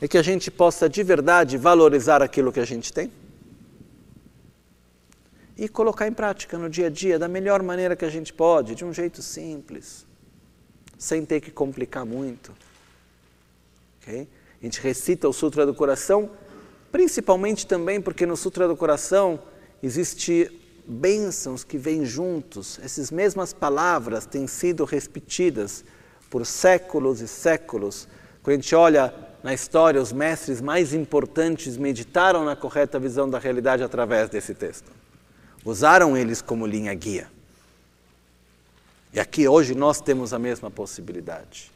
é 0.00 0.08
que 0.08 0.16
a 0.16 0.22
gente 0.22 0.50
possa 0.50 0.88
de 0.88 1.02
verdade 1.02 1.58
valorizar 1.58 2.22
aquilo 2.22 2.50
que 2.50 2.60
a 2.60 2.64
gente 2.64 2.90
tem. 2.90 3.12
e 5.58 5.68
colocar 5.68 6.06
em 6.06 6.12
prática 6.12 6.56
no 6.58 6.70
dia 6.70 6.86
a 6.86 6.90
dia 6.90 7.18
da 7.18 7.28
melhor 7.28 7.62
maneira 7.62 7.96
que 7.96 8.04
a 8.04 8.10
gente 8.10 8.32
pode, 8.32 8.74
de 8.74 8.84
um 8.84 8.92
jeito 8.92 9.22
simples, 9.22 10.06
sem 10.98 11.24
ter 11.24 11.40
que 11.40 11.50
complicar 11.50 12.04
muito. 12.06 12.52
Okay? 14.00 14.26
A 14.60 14.64
gente 14.64 14.80
recita 14.80 15.26
o 15.28 15.32
Sutra 15.34 15.66
do 15.66 15.74
Coração, 15.74 16.30
principalmente 16.92 17.66
também 17.66 18.00
porque 18.00 18.24
no 18.24 18.36
Sutra 18.36 18.66
do 18.68 18.76
Coração 18.76 19.38
existe 19.82 20.50
bênçãos 20.86 21.64
que 21.64 21.78
vêm 21.78 22.04
juntos. 22.04 22.78
Essas 22.82 23.10
mesmas 23.10 23.52
palavras 23.52 24.26
têm 24.26 24.46
sido 24.46 24.84
repetidas 24.84 25.84
por 26.30 26.46
séculos 26.46 27.20
e 27.20 27.28
séculos. 27.28 28.08
Quando 28.42 28.54
a 28.54 28.60
gente 28.60 28.74
olha 28.74 29.14
na 29.42 29.52
história, 29.54 30.00
os 30.00 30.12
mestres 30.12 30.60
mais 30.60 30.92
importantes 30.92 31.76
meditaram 31.76 32.44
na 32.44 32.56
correta 32.56 32.98
visão 32.98 33.28
da 33.28 33.38
realidade 33.38 33.82
através 33.82 34.28
desse 34.28 34.54
texto 34.54 34.96
usaram 35.66 36.16
eles 36.16 36.40
como 36.40 36.64
linha 36.64 36.94
guia. 36.94 37.28
E 39.12 39.18
aqui 39.18 39.48
hoje 39.48 39.74
nós 39.74 40.00
temos 40.00 40.32
a 40.32 40.38
mesma 40.38 40.70
possibilidade. 40.70 41.72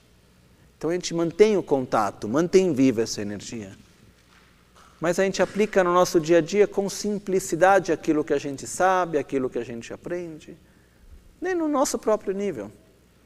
Então 0.78 0.90
a 0.90 0.92
gente 0.92 1.12
mantém 1.12 1.56
o 1.56 1.62
contato, 1.62 2.28
mantém 2.28 2.72
viva 2.72 3.02
essa 3.02 3.20
energia. 3.20 3.72
Mas 5.00 5.18
a 5.18 5.24
gente 5.24 5.40
aplica 5.40 5.82
no 5.82 5.94
nosso 5.94 6.20
dia 6.20 6.38
a 6.38 6.40
dia 6.42 6.66
com 6.66 6.88
simplicidade 6.90 7.90
aquilo 7.90 8.22
que 8.22 8.34
a 8.34 8.38
gente 8.38 8.66
sabe, 8.66 9.16
aquilo 9.16 9.48
que 9.48 9.58
a 9.58 9.64
gente 9.64 9.92
aprende, 9.92 10.56
nem 11.40 11.54
no 11.54 11.66
nosso 11.66 11.98
próprio 11.98 12.34
nível. 12.34 12.70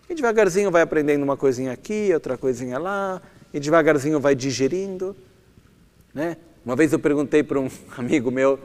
E 0.08 0.14
devagarzinho 0.14 0.70
vai 0.70 0.82
aprendendo 0.82 1.22
uma 1.24 1.36
coisinha 1.36 1.72
aqui, 1.72 2.10
outra 2.14 2.38
coisinha 2.38 2.78
lá, 2.78 3.20
e 3.52 3.58
devagarzinho 3.58 4.20
vai 4.20 4.36
digerindo. 4.36 5.16
Né? 6.12 6.36
Uma 6.64 6.76
vez 6.76 6.92
eu 6.92 6.98
perguntei 6.98 7.42
para 7.42 7.58
um 7.58 7.68
amigo 7.98 8.30
meu, 8.30 8.58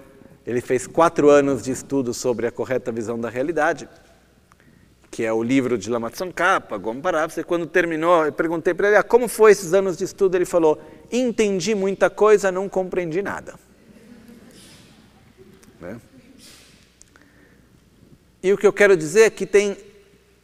ele 0.46 0.62
fez 0.62 0.86
quatro 0.86 1.30
anos 1.30 1.64
de 1.64 1.72
estudo 1.72 2.14
sobre 2.14 2.46
a 2.46 2.52
correta 2.52 2.92
visão 2.92 3.20
da 3.20 3.30
realidade, 3.30 3.90
que 5.20 5.26
é 5.26 5.34
o 5.34 5.44
livro 5.44 5.78
de 5.78 5.90
Lama 5.90 6.10
Tsongkhapa, 6.10 6.78
Gomparavsa. 6.78 7.42
E 7.42 7.44
quando 7.44 7.68
terminou, 7.68 8.26
eu 8.26 8.32
perguntei 8.32 8.74
para 8.74 8.88
ele, 8.88 8.96
ah, 8.96 9.04
como 9.04 9.28
foi 9.28 9.52
esses 9.52 9.74
anos 9.74 9.98
de 9.98 10.06
estudo? 10.06 10.36
Ele 10.36 10.46
falou, 10.46 10.82
entendi 11.12 11.76
muita 11.76 12.10
coisa, 12.10 12.54
não 12.54 12.70
compreendi 12.70 13.22
nada. 13.22 13.56
Né? 15.82 16.00
E 18.42 18.54
o 18.54 18.58
que 18.58 18.66
eu 18.66 18.72
quero 18.72 18.96
dizer 18.96 19.24
é 19.24 19.30
que 19.30 19.46
tem, 19.46 19.76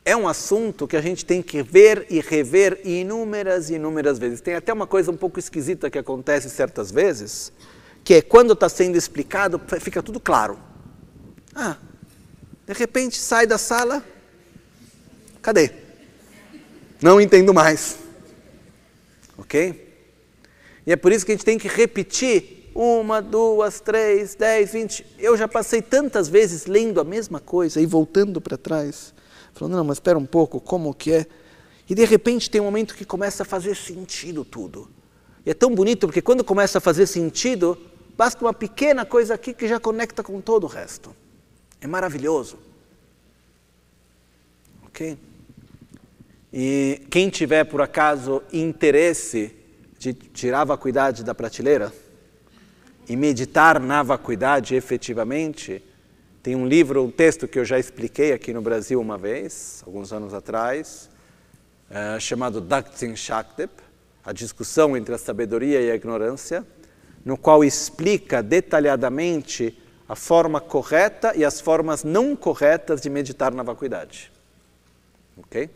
é 0.04 0.14
um 0.14 0.28
assunto 0.28 0.86
que 0.86 0.98
a 0.98 1.02
gente 1.02 1.26
tem 1.26 1.42
que 1.42 1.64
ver 1.64 2.06
e 2.10 2.20
rever 2.20 2.82
inúmeras 2.84 3.70
e 3.70 3.76
inúmeras 3.76 4.20
vezes. 4.20 4.42
Tem 4.42 4.56
até 4.56 4.74
uma 4.74 4.86
coisa 4.86 5.10
um 5.10 5.16
pouco 5.16 5.40
esquisita 5.40 5.90
que 5.90 5.98
acontece 5.98 6.50
certas 6.50 6.92
vezes, 6.92 7.50
que 8.04 8.16
é 8.16 8.22
quando 8.22 8.52
está 8.52 8.68
sendo 8.68 8.98
explicado, 8.98 9.58
fica 9.80 10.04
tudo 10.04 10.20
claro. 10.20 10.60
Ah, 11.56 11.78
de 12.68 12.74
repente 12.74 13.18
sai 13.18 13.48
da 13.48 13.58
sala, 13.58 14.04
cadê? 15.46 15.72
Não 17.02 17.22
entendo 17.22 17.54
mais. 17.54 17.98
Ok? 19.38 19.84
E 20.88 20.92
é 20.92 20.96
por 20.96 21.12
isso 21.12 21.26
que 21.26 21.32
a 21.32 21.36
gente 21.36 21.46
tem 21.46 21.58
que 21.58 21.68
repetir 21.68 22.72
uma, 22.74 23.22
duas, 23.22 23.80
três, 23.80 24.36
dez, 24.36 24.74
vinte. 24.74 25.06
Eu 25.20 25.38
já 25.38 25.48
passei 25.48 25.82
tantas 25.82 26.28
vezes 26.28 26.66
lendo 26.66 27.00
a 27.00 27.04
mesma 27.04 27.40
coisa 27.40 27.80
e 27.80 27.86
voltando 27.86 28.42
para 28.42 28.58
trás, 28.58 29.14
falando, 29.54 29.78
não, 29.78 29.84
mas 29.84 29.98
espera 29.98 30.18
um 30.18 30.26
pouco, 30.26 30.60
como 30.60 30.94
que 30.94 31.12
é? 31.12 31.26
E 31.88 31.94
de 31.94 32.04
repente 32.06 32.50
tem 32.50 32.60
um 32.60 32.66
momento 32.66 32.96
que 32.96 33.06
começa 33.06 33.44
a 33.44 33.46
fazer 33.46 33.76
sentido 33.76 34.44
tudo. 34.44 34.90
E 35.46 35.52
é 35.52 35.54
tão 35.54 35.74
bonito 35.74 36.08
porque 36.08 36.22
quando 36.22 36.44
começa 36.44 36.80
a 36.80 36.82
fazer 36.82 37.06
sentido, 37.06 37.78
Basta 38.18 38.44
uma 38.44 38.54
pequena 38.54 39.06
coisa 39.06 39.34
aqui 39.34 39.54
que 39.54 39.68
já 39.68 39.80
conecta 39.80 40.24
com 40.24 40.40
todo 40.40 40.64
o 40.64 40.68
resto. 40.68 41.14
É 41.82 41.88
maravilhoso. 41.88 42.58
Ok? 44.86 45.18
E 46.58 47.06
quem 47.10 47.30
tiver, 47.30 47.66
por 47.66 47.82
acaso, 47.82 48.42
interesse 48.54 49.54
de 50.00 50.14
tirar 50.14 50.62
a 50.62 50.64
vacuidade 50.64 51.22
da 51.22 51.36
prateleira 51.36 51.92
e 53.10 53.18
meditar 53.18 53.78
na 53.78 54.02
vacuidade 54.02 54.74
efetivamente, 54.74 55.84
tem 56.42 56.56
um 56.56 56.66
livro, 56.66 57.04
um 57.04 57.12
texto 57.12 57.46
que 57.46 57.60
eu 57.60 57.66
já 57.66 57.78
expliquei 57.78 58.32
aqui 58.32 58.54
no 58.54 58.62
Brasil 58.62 59.02
uma 59.02 59.18
vez, 59.18 59.84
alguns 59.86 60.14
anos 60.14 60.34
atrás, 60.34 61.10
é, 61.90 62.18
chamado 62.22 62.62
Daktin 62.62 63.18
Shaktip, 63.18 63.74
a 64.24 64.32
discussão 64.32 64.96
entre 64.96 65.14
a 65.14 65.18
sabedoria 65.18 65.82
e 65.82 65.92
a 65.92 65.96
ignorância 65.96 66.66
no 67.26 67.38
qual 67.38 67.66
explica 67.66 68.42
detalhadamente 68.42 69.78
a 70.08 70.16
forma 70.16 70.62
correta 70.62 71.34
e 71.36 71.44
as 71.44 71.60
formas 71.60 72.06
não 72.06 72.34
corretas 72.34 73.02
de 73.02 73.10
meditar 73.10 73.54
na 73.54 73.62
vacuidade. 73.62 74.32
Ok? 75.36 75.70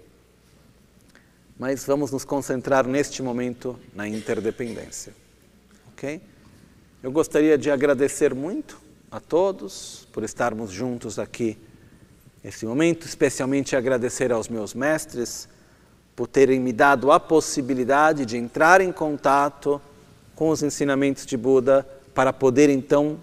Mas 1.59 1.83
vamos 1.83 2.09
nos 2.09 2.23
concentrar 2.23 2.87
neste 2.87 3.21
momento 3.21 3.77
na 3.93 4.07
interdependência. 4.07 5.13
Ok? 5.91 6.21
Eu 7.03 7.11
gostaria 7.11 7.57
de 7.57 7.69
agradecer 7.69 8.33
muito 8.33 8.79
a 9.11 9.19
todos 9.19 10.07
por 10.13 10.23
estarmos 10.23 10.71
juntos 10.71 11.19
aqui 11.19 11.57
nesse 12.41 12.65
momento, 12.65 13.05
especialmente 13.05 13.75
agradecer 13.75 14.31
aos 14.31 14.47
meus 14.47 14.73
mestres 14.73 15.49
por 16.15 16.27
terem 16.27 16.61
me 16.61 16.71
dado 16.71 17.11
a 17.11 17.19
possibilidade 17.19 18.25
de 18.25 18.37
entrar 18.37 18.79
em 18.79 18.93
contato 18.93 19.81
com 20.35 20.47
os 20.51 20.63
ensinamentos 20.63 21.25
de 21.25 21.35
Buda 21.35 21.85
para 22.13 22.31
poder 22.31 22.69
então, 22.69 23.19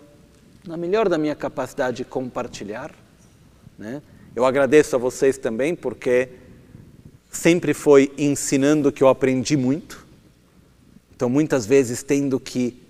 na 0.66 0.76
melhor 0.76 1.08
da 1.08 1.16
minha 1.16 1.34
capacidade, 1.34 2.04
compartilhar. 2.04 2.94
Né? 3.78 4.02
Eu 4.34 4.44
agradeço 4.44 4.94
a 4.94 4.98
vocês 4.98 5.38
também 5.38 5.74
porque 5.74 6.28
sempre 7.36 7.74
foi 7.74 8.12
ensinando 8.18 8.90
que 8.90 9.02
eu 9.02 9.08
aprendi 9.08 9.56
muito. 9.56 10.06
Então, 11.14 11.28
muitas 11.28 11.64
vezes 11.66 12.02
tendo 12.02 12.40
que 12.40 12.82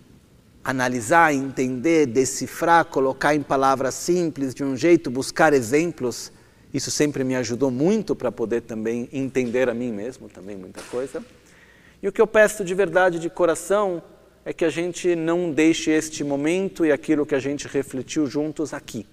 analisar, 0.64 1.34
entender, 1.34 2.06
decifrar, 2.06 2.84
colocar 2.86 3.34
em 3.34 3.42
palavras 3.42 3.94
simples, 3.94 4.54
de 4.54 4.64
um 4.64 4.76
jeito, 4.76 5.10
buscar 5.10 5.52
exemplos, 5.52 6.32
isso 6.72 6.90
sempre 6.90 7.22
me 7.22 7.36
ajudou 7.36 7.70
muito 7.70 8.16
para 8.16 8.32
poder 8.32 8.62
também 8.62 9.08
entender 9.12 9.68
a 9.68 9.74
mim 9.74 9.92
mesmo, 9.92 10.28
também 10.28 10.56
muita 10.56 10.82
coisa. 10.82 11.24
E 12.02 12.08
o 12.08 12.12
que 12.12 12.20
eu 12.20 12.26
peço 12.26 12.64
de 12.64 12.74
verdade, 12.74 13.18
de 13.18 13.30
coração, 13.30 14.02
é 14.44 14.52
que 14.52 14.64
a 14.64 14.70
gente 14.70 15.14
não 15.14 15.50
deixe 15.50 15.90
este 15.90 16.24
momento 16.24 16.84
e 16.84 16.92
aquilo 16.92 17.26
que 17.26 17.34
a 17.34 17.40
gente 17.40 17.68
refletiu 17.68 18.26
juntos 18.26 18.72
aqui, 18.72 19.06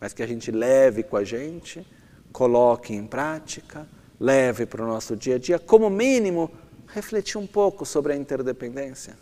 mas 0.00 0.12
que 0.12 0.22
a 0.22 0.26
gente 0.26 0.50
leve 0.50 1.02
com 1.02 1.16
a 1.16 1.24
gente, 1.24 1.86
coloque 2.32 2.92
em 2.92 3.06
prática, 3.06 3.86
leve 4.18 4.66
para 4.66 4.82
o 4.82 4.86
nosso 4.86 5.16
dia 5.16 5.36
a 5.36 5.38
dia, 5.38 5.58
como 5.58 5.90
mínimo, 5.90 6.50
refletir 6.86 7.38
um 7.38 7.46
pouco 7.46 7.84
sobre 7.84 8.12
a 8.12 8.16
interdependência. 8.16 9.16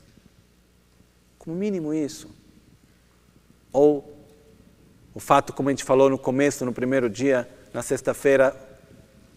Como 1.38 1.56
mínimo 1.56 1.92
isso. 1.92 2.30
Ou 3.72 4.16
o 5.14 5.20
fato, 5.20 5.52
como 5.52 5.68
a 5.68 5.72
gente 5.72 5.84
falou 5.84 6.08
no 6.08 6.18
começo, 6.18 6.64
no 6.64 6.72
primeiro 6.72 7.08
dia, 7.08 7.48
na 7.72 7.82
sexta-feira, 7.82 8.54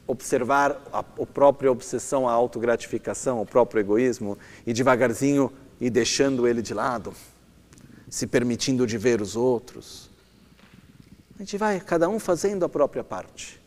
observar 0.08 0.82
a, 0.92 1.00
a 1.00 1.04
própria 1.04 1.72
obsessão, 1.72 2.28
a 2.28 2.32
autogratificação, 2.32 3.42
o 3.42 3.46
próprio 3.46 3.80
egoísmo 3.80 4.38
e 4.66 4.74
devagarzinho 4.74 5.52
e 5.80 5.90
deixando 5.90 6.48
ele 6.48 6.62
de 6.62 6.74
lado, 6.74 7.14
se 8.10 8.28
permitindo 8.28 8.86
de 8.86 8.98
ver 8.98 9.22
os 9.22 9.36
outros. 9.36 10.10
A 11.36 11.40
gente 11.40 11.58
vai, 11.58 11.80
cada 11.80 12.08
um 12.08 12.20
fazendo 12.20 12.64
a 12.64 12.70
própria 12.70 13.04
parte. 13.04 13.62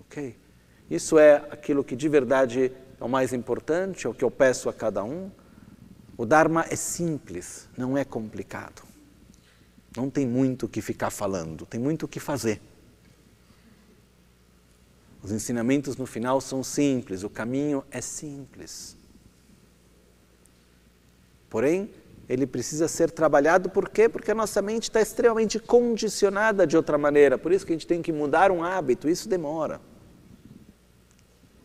Ok? 0.00 0.36
Isso 0.90 1.18
é 1.18 1.36
aquilo 1.50 1.84
que 1.84 1.94
de 1.94 2.08
verdade 2.08 2.72
é 3.00 3.04
o 3.04 3.08
mais 3.08 3.32
importante, 3.32 4.06
é 4.06 4.10
o 4.10 4.14
que 4.14 4.24
eu 4.24 4.30
peço 4.30 4.68
a 4.68 4.72
cada 4.72 5.04
um. 5.04 5.30
O 6.18 6.26
Dharma 6.26 6.66
é 6.68 6.74
simples, 6.74 7.68
não 7.78 7.96
é 7.96 8.04
complicado. 8.04 8.82
Não 9.96 10.10
tem 10.10 10.26
muito 10.26 10.66
o 10.66 10.68
que 10.68 10.82
ficar 10.82 11.10
falando, 11.10 11.64
tem 11.64 11.80
muito 11.80 12.04
o 12.04 12.08
que 12.08 12.18
fazer. 12.18 12.60
Os 15.22 15.30
ensinamentos 15.30 15.96
no 15.96 16.06
final 16.06 16.40
são 16.40 16.62
simples, 16.62 17.22
o 17.22 17.30
caminho 17.30 17.84
é 17.90 18.00
simples. 18.00 18.96
Porém, 21.48 21.90
ele 22.28 22.46
precisa 22.46 22.88
ser 22.88 23.10
trabalhado 23.10 23.68
por 23.70 23.88
quê? 23.88 24.08
Porque 24.08 24.30
a 24.30 24.34
nossa 24.34 24.62
mente 24.62 24.84
está 24.84 25.00
extremamente 25.00 25.58
condicionada 25.58 26.66
de 26.66 26.76
outra 26.76 26.96
maneira. 26.96 27.36
Por 27.36 27.52
isso 27.52 27.66
que 27.66 27.72
a 27.72 27.74
gente 27.74 27.86
tem 27.86 28.00
que 28.00 28.12
mudar 28.12 28.50
um 28.50 28.62
hábito, 28.62 29.08
isso 29.08 29.28
demora. 29.28 29.80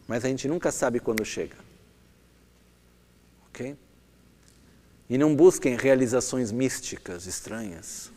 Mas 0.07 0.23
a 0.23 0.27
gente 0.27 0.47
nunca 0.47 0.71
sabe 0.71 0.99
quando 0.99 1.25
chega. 1.25 1.55
Ok? 3.49 3.75
E 5.09 5.17
não 5.17 5.35
busquem 5.35 5.75
realizações 5.75 6.51
místicas 6.51 7.25
estranhas. 7.25 8.11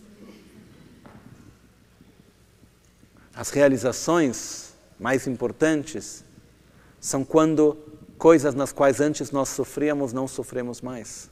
As 3.34 3.50
realizações 3.50 4.72
mais 4.98 5.26
importantes 5.26 6.24
são 7.00 7.24
quando 7.24 7.76
coisas 8.18 8.54
nas 8.54 8.72
quais 8.72 9.00
antes 9.00 9.30
nós 9.30 9.48
sofríamos 9.50 10.12
não 10.12 10.26
sofremos 10.26 10.80
mais. 10.80 11.30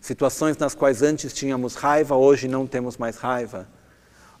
Situações 0.00 0.56
nas 0.56 0.74
quais 0.74 1.02
antes 1.02 1.32
tínhamos 1.32 1.74
raiva, 1.74 2.16
hoje 2.16 2.48
não 2.48 2.66
temos 2.66 2.96
mais 2.96 3.16
raiva. 3.16 3.68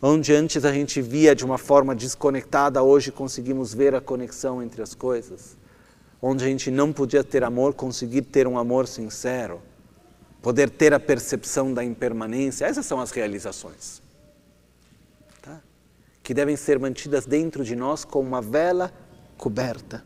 Onde 0.02 0.32
antes 0.32 0.64
a 0.64 0.72
gente 0.72 1.02
via 1.02 1.34
de 1.34 1.44
uma 1.44 1.58
forma 1.58 1.94
desconectada, 1.94 2.82
hoje 2.82 3.12
conseguimos 3.12 3.74
ver 3.74 3.94
a 3.94 4.00
conexão 4.00 4.62
entre 4.62 4.80
as 4.80 4.94
coisas. 4.94 5.58
Onde 6.22 6.42
a 6.42 6.46
gente 6.46 6.70
não 6.70 6.90
podia 6.90 7.22
ter 7.22 7.44
amor, 7.44 7.74
conseguir 7.74 8.22
ter 8.22 8.46
um 8.46 8.56
amor 8.56 8.88
sincero. 8.88 9.60
Poder 10.40 10.70
ter 10.70 10.94
a 10.94 11.00
percepção 11.00 11.74
da 11.74 11.84
impermanência. 11.84 12.64
Essas 12.64 12.86
são 12.86 12.98
as 12.98 13.10
realizações. 13.10 14.00
Tá? 15.42 15.60
Que 16.22 16.32
devem 16.32 16.56
ser 16.56 16.78
mantidas 16.78 17.26
dentro 17.26 17.62
de 17.62 17.76
nós 17.76 18.02
como 18.02 18.26
uma 18.26 18.40
vela 18.40 18.90
coberta. 19.36 20.02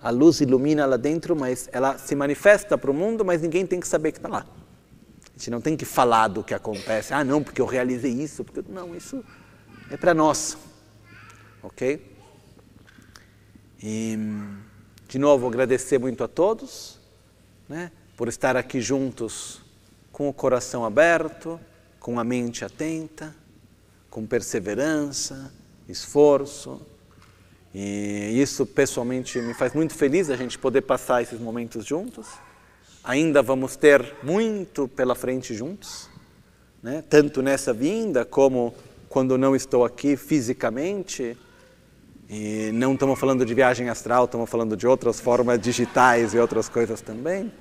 A 0.00 0.10
luz 0.10 0.40
ilumina 0.40 0.86
lá 0.86 0.96
dentro, 0.96 1.34
mas 1.34 1.68
ela 1.72 1.98
se 1.98 2.14
manifesta 2.14 2.78
para 2.78 2.90
o 2.90 2.94
mundo, 2.94 3.24
mas 3.24 3.42
ninguém 3.42 3.66
tem 3.66 3.80
que 3.80 3.88
saber 3.88 4.12
que 4.12 4.18
está 4.18 4.28
lá. 4.28 4.46
A 5.34 5.38
gente 5.38 5.50
não 5.50 5.60
tem 5.60 5.76
que 5.76 5.84
falar 5.84 6.28
do 6.28 6.44
que 6.44 6.54
acontece. 6.54 7.12
Ah, 7.12 7.24
não, 7.24 7.42
porque 7.42 7.60
eu 7.60 7.66
realizei 7.66 8.12
isso. 8.12 8.44
Porque... 8.44 8.62
Não, 8.68 8.94
isso 8.94 9.24
é 9.90 9.96
para 9.96 10.14
nós. 10.14 10.56
Ok? 11.62 12.14
E, 13.82 14.16
de 15.08 15.18
novo, 15.18 15.46
agradecer 15.46 15.98
muito 15.98 16.22
a 16.22 16.28
todos 16.28 17.00
né, 17.68 17.90
por 18.16 18.28
estar 18.28 18.56
aqui 18.56 18.80
juntos 18.80 19.60
com 20.12 20.28
o 20.28 20.32
coração 20.32 20.84
aberto, 20.84 21.60
com 21.98 22.20
a 22.20 22.24
mente 22.24 22.64
atenta, 22.64 23.34
com 24.08 24.24
perseverança, 24.24 25.52
esforço. 25.88 26.80
E 27.74 28.40
isso 28.40 28.64
pessoalmente 28.64 29.40
me 29.40 29.52
faz 29.52 29.74
muito 29.74 29.94
feliz 29.94 30.30
a 30.30 30.36
gente 30.36 30.56
poder 30.56 30.82
passar 30.82 31.22
esses 31.22 31.40
momentos 31.40 31.84
juntos. 31.84 32.28
Ainda 33.04 33.42
vamos 33.42 33.76
ter 33.76 34.14
muito 34.22 34.88
pela 34.88 35.14
frente 35.14 35.52
juntos, 35.52 36.08
né? 36.82 37.04
tanto 37.06 37.42
nessa 37.42 37.70
vinda 37.70 38.24
como 38.24 38.74
quando 39.10 39.36
não 39.36 39.54
estou 39.54 39.84
aqui 39.84 40.16
fisicamente. 40.16 41.36
E 42.30 42.70
não 42.72 42.94
estamos 42.94 43.20
falando 43.20 43.44
de 43.44 43.52
viagem 43.52 43.90
astral, 43.90 44.24
estamos 44.24 44.48
falando 44.48 44.74
de 44.74 44.86
outras 44.86 45.20
formas 45.20 45.60
digitais 45.60 46.32
e 46.32 46.38
outras 46.38 46.66
coisas 46.66 47.02
também. 47.02 47.52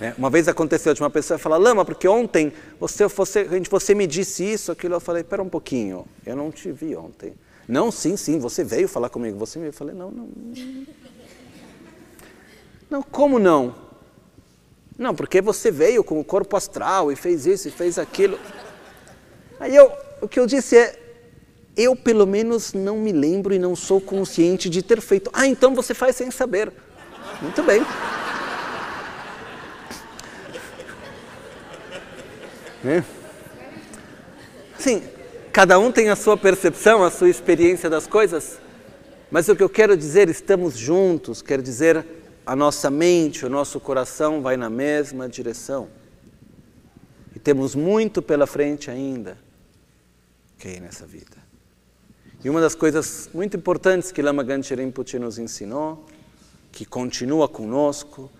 Né? 0.00 0.14
Uma 0.16 0.30
vez 0.30 0.48
aconteceu 0.48 0.94
de 0.94 1.02
uma 1.02 1.10
pessoa 1.10 1.38
falar, 1.38 1.58
Lama, 1.58 1.84
porque 1.84 2.08
ontem 2.08 2.50
você, 2.80 3.06
você, 3.06 3.44
você 3.68 3.94
me 3.94 4.06
disse 4.06 4.42
isso, 4.42 4.72
aquilo. 4.72 4.94
Eu 4.94 5.00
falei, 5.00 5.20
espera 5.20 5.42
um 5.42 5.50
pouquinho, 5.50 6.06
eu 6.24 6.34
não 6.34 6.50
te 6.50 6.72
vi 6.72 6.96
ontem. 6.96 7.34
Não, 7.68 7.92
sim, 7.92 8.16
sim, 8.16 8.38
você 8.38 8.64
veio 8.64 8.88
falar 8.88 9.10
comigo, 9.10 9.38
você 9.38 9.58
me. 9.58 9.66
Eu 9.66 9.72
falei, 9.74 9.94
não, 9.94 10.10
não. 10.10 10.28
Não, 12.90 13.02
como 13.02 13.38
não? 13.38 13.74
Não, 14.98 15.14
porque 15.14 15.40
você 15.40 15.70
veio 15.70 16.04
com 16.04 16.20
o 16.20 16.24
corpo 16.24 16.56
astral 16.56 17.10
e 17.10 17.16
fez 17.16 17.46
isso 17.46 17.68
e 17.68 17.70
fez 17.70 17.98
aquilo. 17.98 18.38
Aí 19.58 19.74
eu, 19.74 19.92
o 20.20 20.28
que 20.28 20.38
eu 20.38 20.46
disse 20.46 20.76
é, 20.76 20.98
eu 21.76 21.96
pelo 21.96 22.26
menos 22.26 22.72
não 22.72 22.98
me 22.98 23.12
lembro 23.12 23.54
e 23.54 23.58
não 23.58 23.74
sou 23.74 24.00
consciente 24.00 24.68
de 24.68 24.82
ter 24.82 25.00
feito. 25.00 25.30
Ah, 25.32 25.46
então 25.46 25.74
você 25.74 25.94
faz 25.94 26.16
sem 26.16 26.30
saber. 26.30 26.72
Muito 27.40 27.62
bem. 27.62 27.82
Né? 32.84 33.04
Sim, 34.76 35.04
cada 35.52 35.78
um 35.78 35.92
tem 35.92 36.08
a 36.08 36.16
sua 36.16 36.36
percepção, 36.36 37.04
a 37.04 37.12
sua 37.12 37.30
experiência 37.30 37.88
das 37.88 38.08
coisas, 38.08 38.58
mas 39.30 39.48
o 39.48 39.54
que 39.54 39.62
eu 39.62 39.68
quero 39.68 39.96
dizer, 39.96 40.28
estamos 40.28 40.76
juntos, 40.76 41.40
quer 41.40 41.62
dizer, 41.62 42.04
a 42.44 42.56
nossa 42.56 42.90
mente, 42.90 43.46
o 43.46 43.48
nosso 43.48 43.78
coração 43.78 44.42
vai 44.42 44.56
na 44.56 44.68
mesma 44.68 45.28
direção. 45.28 45.88
E 47.34 47.38
temos 47.38 47.74
muito 47.74 48.20
pela 48.20 48.46
frente 48.46 48.90
ainda, 48.90 49.38
ok, 50.56 50.80
nessa 50.80 51.06
vida. 51.06 51.36
E 52.44 52.50
uma 52.50 52.60
das 52.60 52.74
coisas 52.74 53.30
muito 53.32 53.56
importantes 53.56 54.10
que 54.10 54.20
Lama 54.20 54.42
Ganche 54.42 54.74
Rinpoche 54.74 55.18
nos 55.18 55.38
ensinou, 55.38 56.04
que 56.72 56.84
continua 56.84 57.48
conosco, 57.48 58.30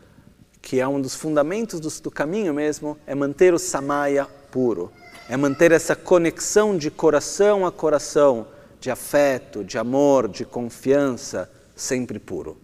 que 0.60 0.80
é 0.80 0.88
um 0.88 1.00
dos 1.00 1.14
fundamentos 1.14 1.78
do, 1.78 1.88
do 2.02 2.10
caminho 2.10 2.52
mesmo, 2.52 2.98
é 3.06 3.14
manter 3.14 3.54
o 3.54 3.58
samaya 3.58 4.26
puro, 4.50 4.92
é 5.28 5.36
manter 5.36 5.72
essa 5.72 5.94
conexão 5.94 6.76
de 6.76 6.90
coração 6.90 7.64
a 7.64 7.72
coração, 7.72 8.46
de 8.80 8.90
afeto, 8.90 9.62
de 9.62 9.78
amor, 9.78 10.28
de 10.28 10.44
confiança, 10.44 11.50
sempre 11.76 12.18
puro. 12.18 12.61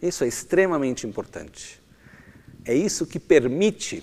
Isso 0.00 0.24
é 0.24 0.28
extremamente 0.28 1.06
importante. 1.06 1.80
É 2.64 2.74
isso 2.74 3.06
que 3.06 3.18
permite 3.18 4.02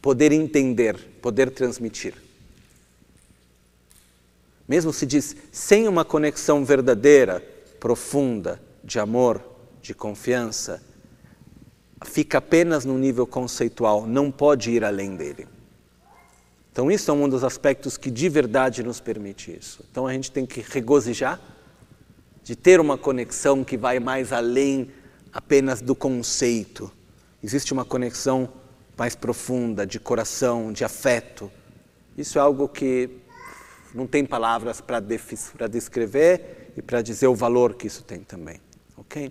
poder 0.00 0.32
entender, 0.32 0.96
poder 1.20 1.50
transmitir. 1.50 2.14
Mesmo 4.68 4.92
se 4.92 5.06
diz 5.06 5.36
sem 5.50 5.88
uma 5.88 6.04
conexão 6.04 6.64
verdadeira, 6.64 7.40
profunda, 7.78 8.60
de 8.82 8.98
amor, 8.98 9.42
de 9.80 9.94
confiança, 9.94 10.82
fica 12.04 12.38
apenas 12.38 12.84
no 12.84 12.98
nível 12.98 13.26
conceitual, 13.26 14.06
não 14.06 14.30
pode 14.30 14.70
ir 14.70 14.84
além 14.84 15.16
dele. 15.16 15.48
Então, 16.72 16.90
isso 16.90 17.10
é 17.10 17.14
um 17.14 17.28
dos 17.28 17.42
aspectos 17.42 17.96
que 17.96 18.10
de 18.10 18.28
verdade 18.28 18.82
nos 18.82 19.00
permite 19.00 19.56
isso. 19.56 19.82
Então, 19.90 20.06
a 20.06 20.12
gente 20.12 20.30
tem 20.30 20.44
que 20.44 20.60
regozijar 20.60 21.40
de 22.42 22.54
ter 22.54 22.80
uma 22.80 22.98
conexão 22.98 23.64
que 23.64 23.76
vai 23.76 23.98
mais 23.98 24.32
além 24.32 24.90
apenas 25.36 25.82
do 25.82 25.94
conceito. 25.94 26.90
Existe 27.42 27.70
uma 27.74 27.84
conexão 27.84 28.48
mais 28.96 29.14
profunda 29.14 29.86
de 29.86 30.00
coração, 30.00 30.72
de 30.72 30.82
afeto. 30.82 31.52
Isso 32.16 32.38
é 32.38 32.40
algo 32.40 32.66
que 32.66 33.10
não 33.94 34.06
tem 34.06 34.24
palavras 34.24 34.80
para 34.80 34.98
descrever 35.68 36.72
e 36.74 36.80
para 36.80 37.02
dizer 37.02 37.26
o 37.26 37.34
valor 37.34 37.74
que 37.74 37.86
isso 37.86 38.02
tem 38.02 38.20
também. 38.20 38.58
Ok? 38.96 39.30